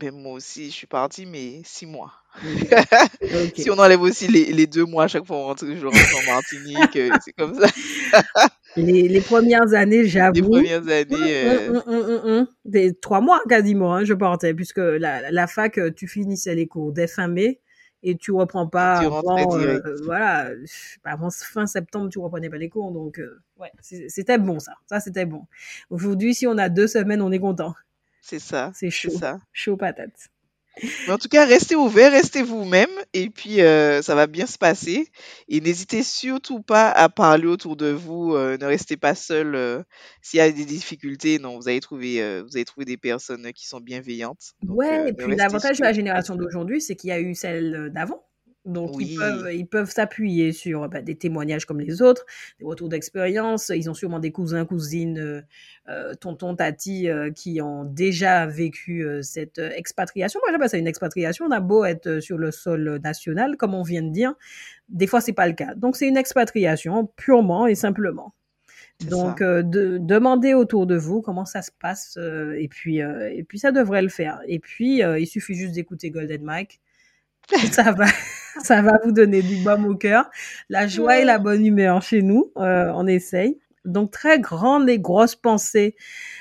Ben, 0.00 0.10
moi 0.14 0.32
aussi, 0.34 0.66
je 0.66 0.74
suis 0.74 0.86
partie, 0.86 1.24
mais 1.26 1.62
6 1.64 1.86
mois. 1.86 2.12
Ok. 2.42 2.68
Ok. 3.22 3.52
Si 3.56 3.70
on 3.70 3.78
enlève 3.78 4.00
aussi 4.02 4.28
les, 4.28 4.52
les 4.52 4.66
deux 4.66 4.84
mois, 4.84 5.04
à 5.04 5.08
chaque 5.08 5.24
fois 5.26 5.36
on 5.38 5.44
rentre, 5.44 5.64
je 5.66 5.86
rentre 5.86 5.98
en 6.18 6.32
Martinique, 6.32 6.96
euh, 6.96 7.10
c'est 7.24 7.32
comme 7.32 7.54
ça. 7.58 7.66
Les, 8.76 9.08
les 9.08 9.20
premières 9.20 9.72
années, 9.74 10.02
Les 10.02 10.08
j'avoue. 10.08 10.50
premières 10.50 10.86
années, 10.88 11.46
euh. 11.46 12.44
Des 12.64 12.94
trois 12.94 13.20
mois 13.20 13.40
quasiment, 13.48 13.94
hein, 13.94 14.04
je 14.04 14.12
partais, 14.14 14.52
puisque 14.54 14.78
la, 14.78 15.30
la 15.30 15.46
fac, 15.46 15.78
euh, 15.78 15.90
tu 15.90 16.06
finissais 16.06 16.54
les 16.54 16.66
cours 16.66 16.92
dès 16.92 17.06
fin 17.06 17.28
mai 17.28 17.60
et 18.02 18.16
tu 18.16 18.30
reprends 18.32 18.66
pas 18.68 19.00
tu 19.00 19.06
avant, 19.06 19.58
euh, 19.58 19.80
voilà, 20.04 20.50
avant 21.04 21.30
fin 21.30 21.66
septembre, 21.66 22.10
tu 22.10 22.18
reprenais 22.18 22.50
pas 22.50 22.58
les 22.58 22.68
cours, 22.68 22.92
donc 22.92 23.18
euh, 23.18 23.40
ouais, 23.58 23.72
c'était 23.80 24.38
bon 24.38 24.58
ça, 24.58 24.74
ça 24.86 25.00
c'était 25.00 25.24
bon. 25.26 25.46
Aujourd'hui, 25.90 26.34
si 26.34 26.46
on 26.46 26.58
a 26.58 26.68
deux 26.68 26.86
semaines, 26.86 27.22
on 27.22 27.32
est 27.32 27.38
content, 27.40 27.74
C'est 28.20 28.38
ça. 28.38 28.70
c'est 28.74 28.90
C'est 28.90 29.10
chaud, 29.10 29.10
ça. 29.18 29.38
chaud 29.52 29.76
patate. 29.78 30.28
Mais 31.06 31.12
en 31.12 31.18
tout 31.18 31.28
cas, 31.28 31.46
restez 31.46 31.76
ouverts, 31.76 32.12
restez 32.12 32.42
vous-même, 32.42 32.90
et 33.12 33.30
puis 33.30 33.60
euh, 33.60 34.02
ça 34.02 34.14
va 34.14 34.26
bien 34.26 34.46
se 34.46 34.58
passer. 34.58 35.08
Et 35.48 35.60
n'hésitez 35.60 36.02
surtout 36.02 36.62
pas 36.62 36.90
à 36.90 37.08
parler 37.08 37.46
autour 37.46 37.76
de 37.76 37.88
vous. 37.90 38.34
euh, 38.34 38.56
ne 38.58 38.66
restez 38.66 38.96
pas 38.96 39.14
seul. 39.14 39.54
euh, 39.54 39.82
S'il 40.22 40.38
y 40.38 40.40
a 40.40 40.50
des 40.50 40.64
difficultés, 40.64 41.38
non, 41.38 41.56
vous 41.58 41.68
allez 41.68 41.80
trouver, 41.80 42.22
euh, 42.22 42.42
vous 42.42 42.56
allez 42.56 42.64
trouver 42.64 42.84
des 42.84 42.96
personnes 42.96 43.52
qui 43.52 43.66
sont 43.66 43.80
bienveillantes. 43.80 44.52
Donc, 44.62 44.76
Ouais, 44.76 45.10
et 45.10 45.12
ne 45.18 45.24
puis 45.24 45.26
restez 45.26 45.36
l'avantage 45.36 45.78
de 45.78 45.84
la 45.84 45.92
surtout 45.92 45.94
génération 45.94 46.34
seul. 46.34 46.36
d'aujourd'hui, 46.36 46.80
c'est 46.80 46.96
qu'il 46.96 47.08
y 47.08 47.12
a 47.12 47.20
eu 47.20 47.34
celle 47.34 47.90
d'avant. 47.92 48.22
Donc 48.66 48.96
ils 49.00 49.16
peuvent 49.16 49.54
ils 49.54 49.66
peuvent 49.66 49.90
s'appuyer 49.90 50.52
sur 50.52 50.88
bah, 50.88 51.00
des 51.00 51.14
témoignages 51.14 51.64
comme 51.66 51.80
les 51.80 52.02
autres, 52.02 52.26
des 52.58 52.64
retours 52.64 52.88
d'expérience. 52.88 53.70
Ils 53.74 53.88
ont 53.88 53.94
sûrement 53.94 54.18
des 54.18 54.32
cousins, 54.32 54.64
cousines, 54.64 55.18
euh, 55.18 55.42
euh, 55.88 56.14
tontons, 56.14 56.54
tatis 56.56 57.08
euh, 57.08 57.30
qui 57.30 57.60
ont 57.62 57.84
déjà 57.84 58.46
vécu 58.46 59.04
euh, 59.04 59.22
cette 59.22 59.58
euh, 59.58 59.70
expatriation. 59.74 60.40
Moi, 60.44 60.52
j'appelle 60.52 60.68
ça 60.68 60.78
une 60.78 60.88
expatriation. 60.88 61.46
On 61.46 61.52
a 61.52 61.60
beau 61.60 61.84
être 61.84 62.08
euh, 62.08 62.20
sur 62.20 62.38
le 62.38 62.50
sol 62.50 63.00
national, 63.02 63.56
comme 63.56 63.74
on 63.74 63.82
vient 63.82 64.02
de 64.02 64.10
dire, 64.10 64.34
des 64.88 65.06
fois 65.06 65.20
c'est 65.20 65.32
pas 65.32 65.46
le 65.46 65.54
cas. 65.54 65.74
Donc 65.74 65.96
c'est 65.96 66.08
une 66.08 66.16
expatriation 66.16 67.06
purement 67.16 67.66
et 67.66 67.74
simplement. 67.74 68.34
Donc, 69.04 69.42
euh, 69.42 69.62
de, 69.62 69.98
demandez 69.98 70.54
autour 70.54 70.86
de 70.86 70.96
vous 70.96 71.20
comment 71.20 71.44
ça 71.44 71.60
se 71.60 71.70
passe 71.70 72.16
euh, 72.18 72.56
et 72.58 72.66
puis 72.66 73.02
euh, 73.02 73.30
et 73.30 73.44
puis 73.44 73.58
ça 73.58 73.70
devrait 73.70 74.02
le 74.02 74.08
faire. 74.08 74.40
Et 74.46 74.58
puis 74.58 75.02
euh, 75.02 75.18
il 75.18 75.26
suffit 75.26 75.54
juste 75.54 75.74
d'écouter 75.74 76.10
Golden 76.10 76.42
Mike. 76.42 76.80
Ça 77.72 77.92
va, 77.92 78.06
ça 78.62 78.82
va 78.82 78.98
vous 79.04 79.12
donner 79.12 79.42
du 79.42 79.56
baume 79.62 79.86
au 79.86 79.94
cœur, 79.94 80.28
la 80.68 80.86
joie 80.86 81.18
et 81.18 81.24
la 81.24 81.38
bonne 81.38 81.64
humeur 81.64 82.02
chez 82.02 82.22
nous. 82.22 82.50
Euh, 82.56 82.90
on 82.94 83.06
essaye. 83.06 83.58
Donc 83.84 84.10
très 84.10 84.40
grande 84.40 84.88
et 84.88 84.98
grosse 84.98 85.36
pensée, 85.36 85.94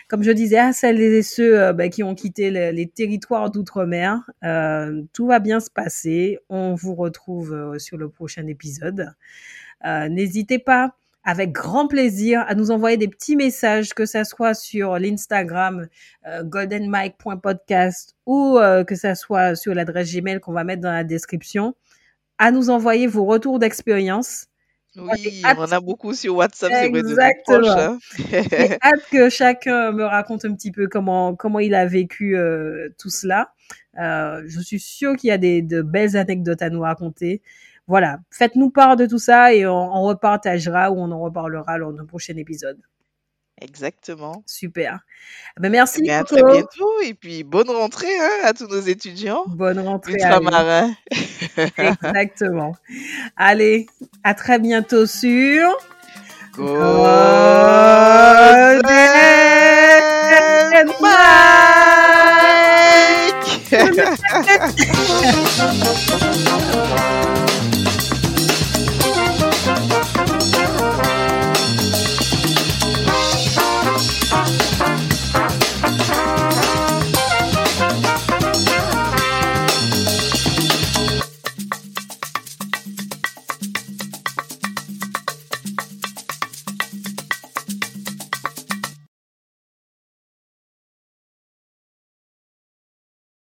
comme 0.08 0.24
je 0.24 0.32
disais, 0.32 0.58
à 0.58 0.74
celles 0.74 1.00
et 1.00 1.22
ceux 1.22 1.60
euh, 1.62 1.74
ben, 1.74 1.92
qui 1.92 2.02
ont 2.02 2.16
quitté 2.16 2.50
le- 2.50 2.72
les 2.72 2.88
territoires 2.88 3.52
d'outre-mer. 3.52 4.20
Euh, 4.44 5.04
tout 5.14 5.28
va 5.28 5.40
bien 5.40 5.60
se 5.60 5.70
passer. 5.70 6.40
On 6.50 6.74
vous 6.74 6.96
retrouve 6.96 7.78
sur 7.78 7.98
le 7.98 8.10
prochain 8.10 8.48
épisode. 8.48 9.14
N'hésitez 10.10 10.58
pas, 10.58 10.96
avec 11.26 11.52
grand 11.52 11.88
plaisir, 11.88 12.46
à 12.48 12.54
nous 12.54 12.72
envoyer 12.72 12.98
des 12.98 13.08
petits 13.08 13.36
messages, 13.36 13.94
que 13.94 14.06
ça 14.06 14.24
soit 14.24 14.54
sur 14.54 15.00
l'Instagram 15.00 15.88
euh, 16.28 16.44
goldenmike.podcast 16.44 18.16
ou 18.28 18.58
euh, 18.58 18.84
que 18.84 18.96
ça 18.96 19.16
soit 19.16 19.56
sur 19.56 19.74
l'adresse 19.74 20.14
Gmail 20.14 20.40
qu'on 20.40 20.54
va 20.54 20.64
mettre 20.64 20.84
dans 20.84 20.92
la 20.92 21.04
description, 21.04 21.76
à 22.38 22.52
nous 22.52 22.70
envoyer 22.70 23.08
vos 23.08 23.26
retours 23.26 23.58
d'expérience. 23.58 24.46
Oui, 24.98 25.42
on 25.44 25.62
en 25.62 25.72
a 25.72 25.82
beaucoup 25.82 26.14
sur 26.14 26.36
WhatsApp, 26.36 26.72
c'est 26.72 26.90
vrai, 26.90 27.00
exactement. 27.00 27.68
Hein. 27.70 28.00
Hâte 28.82 29.04
que 29.12 29.30
chacun 29.30 29.92
me 29.92 30.06
raconte 30.06 30.46
un 30.46 30.54
petit 30.54 30.72
peu 30.72 30.88
comment 30.88 31.36
comment 31.36 31.60
il 31.60 31.76
a 31.76 31.86
vécu 31.86 32.38
euh, 32.38 32.90
tout 32.98 33.10
cela. 33.10 33.52
Euh, 34.00 34.42
je 34.48 34.60
suis 34.62 34.80
sûre 34.80 35.18
qu'il 35.18 35.28
y 35.30 35.32
a 35.32 35.38
des 35.38 35.62
de 35.62 35.82
belles 35.82 36.16
anecdotes 36.16 36.62
à 36.62 36.70
nous 36.70 36.82
raconter. 36.82 37.42
Voilà, 37.88 38.18
faites-nous 38.32 38.70
part 38.72 38.96
de 38.96 39.06
tout 39.06 39.20
ça 39.20 39.54
et 39.54 39.66
on, 39.66 39.96
on 39.96 40.02
repartagera 40.04 40.92
ou 40.92 41.00
on 41.00 41.12
en 41.12 41.20
reparlera 41.20 41.78
lors 41.78 41.94
d'un 41.94 42.06
prochain 42.06 42.36
épisode. 42.38 42.80
Exactement. 43.62 44.44
Super. 44.46 45.00
Ben 45.58 45.72
merci 45.72 46.00
Eh 46.02 46.08
bien, 46.08 46.20
à 46.20 46.24
très 46.26 46.44
bientôt 46.44 47.00
et 47.06 47.14
puis 47.14 47.44
bonne 47.44 47.70
rentrée 47.70 48.14
hein, 48.20 48.30
à 48.44 48.54
tous 48.54 48.68
nos 48.68 48.82
étudiants 48.82 49.46
Bonne 49.48 49.80
rentrée 49.80 50.14
ultramarins. 50.14 50.94
Exactement. 51.78 52.76
Allez, 53.38 53.86
à 54.24 54.34
très 54.34 54.60
bientôt 54.60 55.06
sur 55.06 55.70
Golden 56.58 56.82
Mike 61.00 61.06